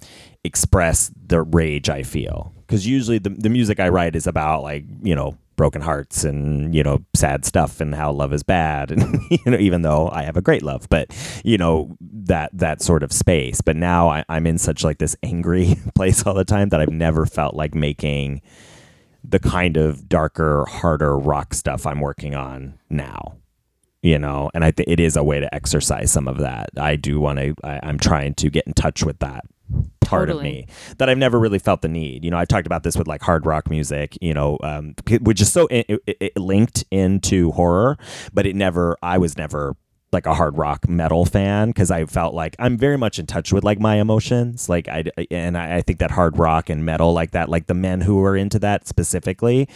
express 0.43 1.11
the 1.25 1.41
rage 1.41 1.89
I 1.89 2.03
feel 2.03 2.53
because 2.65 2.85
usually 2.85 3.17
the 3.17 3.29
the 3.29 3.49
music 3.49 3.79
I 3.79 3.89
write 3.89 4.15
is 4.15 4.27
about 4.27 4.63
like 4.63 4.85
you 5.01 5.15
know 5.15 5.37
broken 5.57 5.81
hearts 5.81 6.23
and 6.23 6.73
you 6.73 6.83
know 6.83 7.03
sad 7.13 7.43
stuff 7.43 7.81
and 7.81 7.93
how 7.93 8.11
love 8.11 8.33
is 8.33 8.43
bad. 8.43 8.91
And 8.97 9.19
you 9.29 9.51
know 9.51 9.57
even 9.57 9.81
though 9.81 10.09
I 10.09 10.23
have 10.23 10.37
a 10.37 10.41
great 10.41 10.63
love 10.63 10.87
but 10.89 11.13
you 11.43 11.57
know 11.57 11.97
that 11.99 12.51
that 12.53 12.81
sort 12.81 13.03
of 13.03 13.11
space. 13.11 13.59
But 13.61 13.75
now 13.75 14.09
I, 14.09 14.23
I'm 14.29 14.47
in 14.47 14.57
such 14.57 14.83
like 14.83 14.99
this 14.99 15.15
angry 15.23 15.75
place 15.95 16.25
all 16.25 16.33
the 16.33 16.45
time 16.45 16.69
that 16.69 16.79
I've 16.79 16.89
never 16.89 17.25
felt 17.25 17.55
like 17.55 17.75
making 17.75 18.41
the 19.23 19.39
kind 19.39 19.75
of 19.75 20.07
darker 20.07 20.65
harder 20.69 21.17
rock 21.17 21.53
stuff 21.53 21.85
I'm 21.85 21.99
working 21.99 22.35
on 22.35 22.79
now 22.89 23.37
you 24.03 24.17
know? 24.17 24.49
And 24.53 24.63
I 24.63 24.73
it 24.77 24.99
is 24.99 25.15
a 25.15 25.23
way 25.23 25.39
to 25.39 25.53
exercise 25.53 26.11
some 26.11 26.27
of 26.27 26.37
that. 26.37 26.69
I 26.77 26.95
do 26.95 27.19
want 27.19 27.39
to 27.39 27.55
I'm 27.63 27.99
trying 27.99 28.35
to 28.35 28.49
get 28.49 28.65
in 28.67 28.73
touch 28.73 29.03
with 29.03 29.19
that 29.19 29.43
part 30.01 30.29
of 30.29 30.41
me 30.41 30.67
that 30.97 31.09
I've 31.09 31.17
never 31.17 31.39
really 31.39 31.59
felt 31.59 31.81
the 31.81 31.89
need. 31.89 32.23
You 32.23 32.31
know, 32.31 32.37
I 32.37 32.45
talked 32.45 32.65
about 32.65 32.83
this 32.83 32.97
with 32.97 33.07
like 33.07 33.21
hard 33.21 33.45
rock 33.45 33.69
music, 33.69 34.17
you 34.21 34.33
know, 34.33 34.57
um, 34.63 34.95
which 35.21 35.41
is 35.41 35.51
so 35.51 35.67
i 35.71 35.85
i 35.89 36.15
i 36.21 36.31
linked 36.37 36.83
into 36.91 37.51
horror, 37.51 37.97
but 38.33 38.45
it 38.45 38.55
never, 38.55 38.97
I 39.01 39.17
was 39.17 39.37
never 39.37 39.75
like 40.13 40.25
a 40.25 40.33
hard 40.33 40.57
rock 40.57 40.87
metal 40.87 41.25
fan 41.25 41.67
because 41.69 41.91
I 41.91 42.05
felt 42.05 42.33
like 42.33 42.55
I'm 42.59 42.77
very 42.77 42.97
much 42.97 43.19
in 43.19 43.25
touch 43.25 43.51
with 43.51 43.63
like 43.63 43.79
my 43.79 43.95
emotions. 43.95 44.69
Like 44.69 44.87
I, 44.87 45.03
and 45.29 45.57
I, 45.57 45.77
I 45.77 45.81
think 45.81 45.99
that 45.99 46.11
hard 46.11 46.37
rock 46.37 46.69
and 46.69 46.85
metal 46.85 47.11
like 47.13 47.31
that, 47.31 47.49
like 47.49 47.67
the 47.67 47.73
men 47.73 48.01
who 48.01 48.23
are 48.23 48.37
into 48.37 48.59
that 48.59 48.87
specifically, 48.87 49.67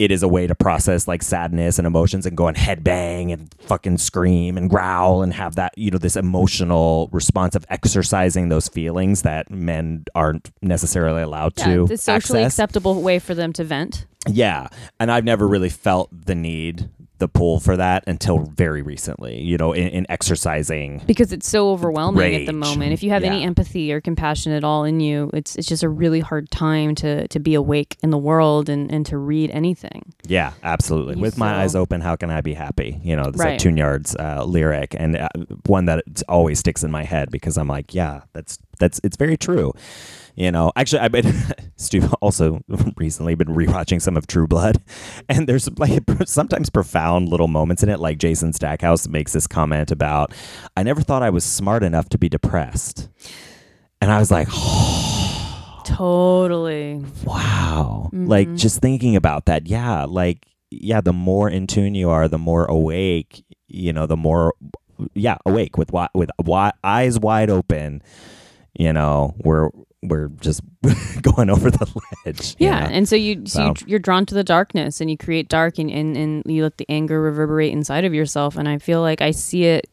it 0.00 0.10
is 0.10 0.22
a 0.22 0.28
way 0.28 0.46
to 0.46 0.54
process 0.54 1.06
like 1.06 1.22
sadness 1.22 1.78
and 1.78 1.86
emotions 1.86 2.24
and 2.24 2.34
go 2.34 2.48
and 2.48 2.56
headbang 2.56 3.30
and 3.34 3.54
fucking 3.60 3.98
scream 3.98 4.56
and 4.56 4.70
growl 4.70 5.22
and 5.22 5.34
have 5.34 5.56
that, 5.56 5.76
you 5.76 5.90
know, 5.90 5.98
this 5.98 6.16
emotional 6.16 7.10
response 7.12 7.54
of 7.54 7.66
exercising 7.68 8.48
those 8.48 8.66
feelings 8.66 9.20
that 9.22 9.50
men 9.50 10.02
aren't 10.14 10.50
necessarily 10.62 11.20
allowed 11.20 11.54
to 11.54 11.86
it's 11.90 12.02
socially 12.02 12.40
access. 12.40 12.54
acceptable 12.54 13.02
way 13.02 13.18
for 13.18 13.34
them 13.34 13.52
to 13.52 13.62
vent 13.62 14.06
Yeah. 14.26 14.68
And 14.98 15.12
I've 15.12 15.24
never 15.24 15.46
really 15.46 15.68
felt 15.68 16.08
the 16.12 16.34
need, 16.34 16.88
the 17.20 17.28
pull 17.28 17.60
for 17.60 17.76
that 17.76 18.02
until 18.06 18.38
very 18.40 18.82
recently, 18.82 19.40
you 19.40 19.56
know, 19.56 19.72
in, 19.72 19.88
in 19.88 20.06
exercising. 20.08 21.02
because 21.06 21.32
it's 21.32 21.48
so 21.48 21.70
overwhelming 21.70 22.34
at 22.34 22.46
the 22.46 22.52
moment. 22.52 22.92
If 22.92 23.02
you 23.02 23.10
have 23.10 23.22
any 23.22 23.44
empathy 23.44 23.92
or 23.92 24.00
compassion 24.00 24.52
at 24.52 24.64
all 24.64 24.84
in 24.84 25.00
you, 25.00 25.30
it's 25.32 25.56
it's 25.56 25.68
just 25.68 25.82
a 25.82 25.88
really 25.88 26.20
hard 26.20 26.50
time 26.50 26.94
to 26.96 27.28
to 27.28 27.38
be 27.38 27.54
awake 27.54 27.96
in 28.02 28.10
the 28.10 28.18
world 28.18 28.68
and 28.68 28.90
and 28.90 29.06
to 29.06 29.16
read 29.16 29.50
anything. 29.50 30.12
Yeah, 30.26 30.52
absolutely. 30.62 31.16
You 31.16 31.22
With 31.22 31.38
my 31.38 31.62
eyes 31.62 31.74
open, 31.74 32.00
how 32.00 32.16
can 32.16 32.30
I 32.30 32.40
be 32.40 32.54
happy? 32.54 33.00
You 33.02 33.16
know, 33.16 33.30
this 33.30 33.40
Right. 33.40 33.60
Tune 33.60 33.76
Yards 33.76 34.16
uh, 34.16 34.44
lyric, 34.44 34.94
and 34.98 35.16
uh, 35.16 35.28
one 35.66 35.84
that 35.86 36.04
always 36.28 36.58
sticks 36.58 36.82
in 36.82 36.90
my 36.90 37.04
head 37.04 37.30
because 37.30 37.56
I'm 37.56 37.68
like, 37.68 37.94
yeah, 37.94 38.22
that's 38.32 38.58
that's 38.80 39.00
it's 39.04 39.16
very 39.16 39.36
true. 39.36 39.72
You 40.34 40.50
know, 40.50 40.72
actually, 40.76 41.00
I've 41.00 41.12
been 41.12 41.32
Stu 41.76 42.08
also 42.20 42.60
recently 42.96 43.34
been 43.34 43.48
rewatching 43.48 44.00
some 44.00 44.16
of 44.16 44.26
True 44.26 44.46
Blood, 44.46 44.82
and 45.28 45.46
there's 45.48 45.68
like 45.78 46.02
sometimes 46.24 46.70
profound 46.70 47.28
little 47.28 47.48
moments 47.48 47.82
in 47.82 47.88
it. 47.88 48.00
Like 48.00 48.18
Jason 48.18 48.52
Stackhouse 48.52 49.06
makes 49.06 49.32
this 49.32 49.46
comment 49.46 49.90
about, 49.90 50.32
"I 50.76 50.82
never 50.82 51.02
thought 51.02 51.22
I 51.22 51.30
was 51.30 51.44
smart 51.44 51.82
enough 51.82 52.08
to 52.10 52.18
be 52.18 52.28
depressed," 52.28 53.08
and 54.00 54.10
I 54.10 54.18
was 54.18 54.30
like, 54.30 54.48
Totally. 55.84 57.04
wow 57.24 58.10
like 58.12 58.46
mm-hmm. 58.46 58.56
just 58.56 58.80
thinking 58.80 59.16
about 59.16 59.46
that 59.46 59.66
yeah 59.66 60.04
like 60.04 60.46
yeah 60.70 61.00
the 61.00 61.12
more 61.12 61.48
in 61.50 61.66
tune 61.66 61.94
you 61.94 62.08
are 62.08 62.28
the 62.28 62.38
more 62.38 62.64
awake 62.66 63.44
you 63.66 63.92
know 63.92 64.06
the 64.06 64.16
more 64.16 64.54
yeah 65.14 65.36
awake 65.46 65.76
with 65.76 65.88
wi- 65.88 66.08
with 66.14 66.30
eyes 66.84 67.18
wide 67.18 67.50
open 67.50 68.02
you 68.74 68.92
know 68.92 69.34
we're 69.44 69.70
we're 70.02 70.28
just 70.40 70.62
going 71.22 71.50
over 71.50 71.70
the 71.70 72.02
ledge 72.24 72.56
Yeah, 72.58 72.80
know? 72.80 72.86
and 72.86 73.08
so 73.08 73.16
you 73.16 73.42
so 73.46 73.66
you, 73.68 73.74
So- 73.76 73.84
you're 73.86 73.98
drawn 73.98 74.24
to 74.26 74.34
the 74.34 74.44
darkness, 74.44 75.00
and 75.00 75.10
you 75.10 75.16
create 75.18 75.48
dark, 75.48 75.78
and, 75.78 75.90
and 75.90 76.16
and 76.16 76.42
you 76.46 76.62
let 76.62 76.78
the 76.78 76.86
anger 76.88 77.20
reverberate 77.20 77.72
inside 77.72 78.04
of 78.04 78.14
yourself. 78.14 78.56
And 78.56 78.68
I 78.68 78.78
feel 78.78 79.00
like 79.02 79.20
I 79.20 79.30
see 79.32 79.64
it, 79.64 79.90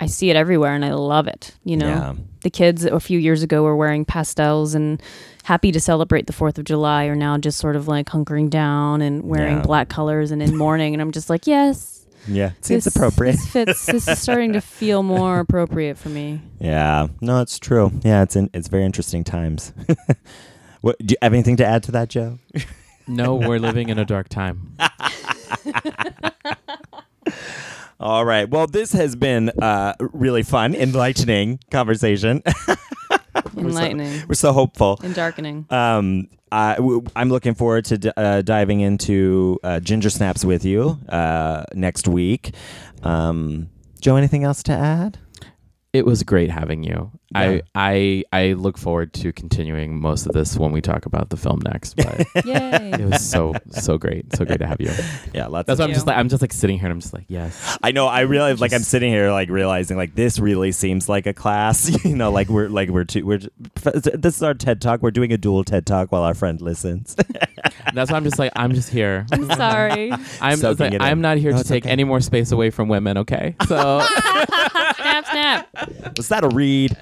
I 0.00 0.06
see 0.06 0.28
it 0.30 0.36
everywhere, 0.36 0.74
and 0.74 0.84
I 0.84 0.92
love 0.92 1.26
it. 1.28 1.54
You 1.64 1.76
know, 1.78 1.88
Yeah. 1.88 2.14
the 2.42 2.50
kids 2.50 2.84
a 2.84 3.00
few 3.00 3.18
years 3.18 3.42
ago 3.42 3.62
were 3.62 3.76
wearing 3.76 4.04
pastels 4.04 4.74
and 4.74 5.02
happy 5.44 5.72
to 5.72 5.80
celebrate 5.80 6.26
the 6.26 6.32
Fourth 6.32 6.58
of 6.58 6.64
July, 6.64 7.06
are 7.06 7.16
now 7.16 7.36
just 7.38 7.58
sort 7.58 7.74
of 7.74 7.88
like 7.88 8.06
hunkering 8.10 8.48
down 8.50 9.00
and 9.00 9.24
wearing 9.24 9.56
Yeah. 9.58 9.62
black 9.62 9.88
colors 9.88 10.30
and 10.30 10.42
in 10.42 10.56
mourning. 10.56 10.92
And 10.94 11.00
I'm 11.02 11.10
just 11.10 11.28
like, 11.30 11.46
yes, 11.48 11.91
yeah 12.28 12.52
seems 12.60 12.84
this- 12.84 12.94
appropriate 12.96 13.32
This 13.32 13.46
fits. 13.48 13.86
this 13.86 14.08
is 14.08 14.18
starting 14.20 14.52
to 14.54 14.60
feel 14.60 15.02
more 15.16 15.40
appropriate 15.40 15.98
for 15.98 16.08
me. 16.08 16.40
yeah 16.60 17.08
no 17.20 17.40
it's 17.40 17.58
true 17.58 17.90
yeah 18.02 18.22
it's 18.22 18.36
in, 18.36 18.48
it's 18.54 18.68
very 18.68 18.84
interesting 18.84 19.24
times 19.24 19.72
what 20.82 20.96
do 20.98 21.06
you 21.12 21.16
have 21.22 21.32
anything 21.32 21.56
to 21.56 21.64
add 21.66 21.82
to 21.84 21.92
that 21.92 22.08
joe 22.08 22.38
No, 23.08 23.34
we're 23.34 23.58
living 23.58 23.88
in 23.88 23.98
a 23.98 24.04
dark 24.04 24.28
time. 24.28 24.76
All 27.98 28.24
right. 28.24 28.48
Well, 28.48 28.66
this 28.68 28.92
has 28.92 29.16
been 29.16 29.48
uh, 29.60 29.94
really 29.98 30.44
fun, 30.44 30.72
enlightening 30.74 31.58
conversation. 31.72 32.42
Enlightening 33.56 34.22
We're 34.28 34.34
so 34.34 34.52
hopeful. 34.52 34.98
and 35.02 35.14
darkening. 35.16 35.66
Um, 35.70 36.28
I, 36.52 36.76
I'm 37.16 37.30
looking 37.30 37.54
forward 37.54 37.86
to 37.86 38.20
uh, 38.20 38.42
diving 38.42 38.80
into 38.80 39.58
uh, 39.64 39.80
Ginger 39.80 40.10
Snaps 40.10 40.44
with 40.44 40.66
you 40.66 40.98
uh, 41.08 41.64
next 41.72 42.06
week. 42.06 42.54
Um, 43.02 43.70
Joe, 44.00 44.16
anything 44.16 44.44
else 44.44 44.62
to 44.64 44.72
add? 44.72 45.18
It 45.92 46.06
was 46.06 46.22
great 46.22 46.50
having 46.50 46.82
you. 46.82 47.10
Yeah. 47.34 47.40
I 47.40 47.62
I 47.74 48.24
I 48.32 48.52
look 48.54 48.78
forward 48.78 49.12
to 49.14 49.32
continuing 49.32 50.00
most 50.00 50.26
of 50.26 50.32
this 50.32 50.56
when 50.56 50.72
we 50.72 50.80
talk 50.80 51.04
about 51.06 51.28
the 51.30 51.36
film 51.36 51.60
next. 51.64 51.96
But 51.96 52.26
Yay! 52.46 52.92
it 52.98 53.10
was 53.10 53.22
so 53.22 53.54
so 53.70 53.98
great, 53.98 54.34
so 54.34 54.44
great 54.44 54.58
to 54.60 54.66
have 54.66 54.80
you. 54.80 54.90
Yeah, 55.34 55.46
lots 55.46 55.66
That's 55.66 55.78
why 55.80 55.86
I'm 55.86 55.92
just 55.92 56.06
like 56.06 56.16
I'm 56.16 56.28
just 56.28 56.42
like 56.42 56.52
sitting 56.52 56.78
here 56.78 56.86
and 56.86 56.92
I'm 56.92 57.00
just 57.00 57.12
like 57.14 57.24
yes. 57.28 57.78
I 57.82 57.92
know. 57.92 58.06
I 58.06 58.20
realize, 58.20 58.60
like, 58.60 58.72
I'm 58.72 58.82
sitting 58.82 59.10
here, 59.10 59.32
like, 59.32 59.48
realizing, 59.48 59.96
like, 59.96 60.14
this 60.14 60.38
really 60.38 60.72
seems 60.72 61.08
like 61.08 61.26
a 61.26 61.32
class. 61.32 62.04
you 62.04 62.14
know, 62.16 62.30
like 62.30 62.48
we're, 62.48 62.68
like, 62.68 62.90
we're, 62.90 63.04
two, 63.04 63.24
we're. 63.24 63.40
This 63.82 64.36
is 64.36 64.42
our 64.42 64.54
TED 64.54 64.80
talk. 64.80 65.00
We're 65.02 65.10
doing 65.10 65.32
a 65.32 65.38
dual 65.38 65.64
TED 65.64 65.86
talk 65.86 66.12
while 66.12 66.22
our 66.22 66.34
friend 66.34 66.60
listens. 66.60 67.16
That's 67.94 68.10
why 68.10 68.16
I'm 68.16 68.24
just 68.24 68.38
like 68.38 68.52
I'm 68.56 68.74
just 68.74 68.88
here. 68.88 69.26
I'm 69.32 69.50
sorry. 69.50 70.12
I'm 70.40 70.58
just 70.60 70.80
like, 70.80 71.00
I'm 71.00 71.20
not 71.20 71.38
here 71.38 71.52
No, 71.52 71.58
to 71.58 71.64
take 71.64 71.84
okay. 71.84 71.90
any 71.90 72.04
more 72.04 72.20
space 72.20 72.52
away 72.52 72.70
from 72.70 72.88
women. 72.88 73.18
Okay, 73.18 73.54
so 73.66 74.00
snap, 75.20 75.68
snap. 75.74 76.16
Was 76.16 76.28
that 76.28 76.44
a 76.44 76.48
read? 76.48 76.96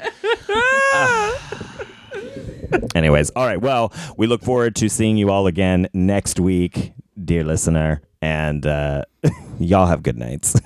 Anyways, 2.95 3.31
all 3.31 3.47
right. 3.47 3.61
Well, 3.61 3.93
we 4.17 4.27
look 4.27 4.43
forward 4.43 4.75
to 4.77 4.89
seeing 4.89 5.17
you 5.17 5.31
all 5.31 5.47
again 5.47 5.89
next 5.93 6.41
week, 6.41 6.93
dear 7.23 7.45
listener, 7.45 8.03
and 8.21 8.67
uh, 8.67 9.05
y'all 9.59 9.87
have 9.87 10.03
good 10.03 10.19
nights. 10.19 10.61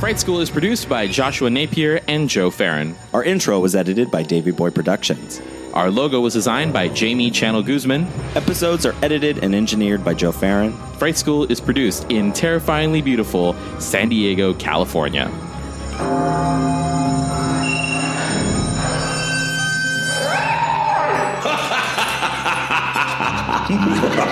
Fright 0.00 0.18
School 0.18 0.40
is 0.40 0.50
produced 0.50 0.88
by 0.88 1.06
Joshua 1.06 1.48
Napier 1.48 2.00
and 2.08 2.28
Joe 2.28 2.50
Farron. 2.50 2.96
Our 3.14 3.22
intro 3.22 3.60
was 3.60 3.76
edited 3.76 4.10
by 4.10 4.24
Davy 4.24 4.50
Boy 4.50 4.70
Productions. 4.70 5.40
Our 5.74 5.90
logo 5.90 6.20
was 6.20 6.34
designed 6.34 6.72
by 6.72 6.88
Jamie 6.88 7.30
Channel 7.30 7.62
Guzman. 7.62 8.06
Episodes 8.34 8.84
are 8.84 8.94
edited 9.02 9.42
and 9.42 9.54
engineered 9.54 10.04
by 10.04 10.12
Joe 10.12 10.32
Farron. 10.32 10.72
Fright 10.98 11.16
School 11.16 11.50
is 11.50 11.60
produced 11.60 12.10
in 12.10 12.32
terrifyingly 12.32 13.00
beautiful 13.00 13.54
San 13.80 14.10
Diego, 14.10 14.52
California. 14.54 15.30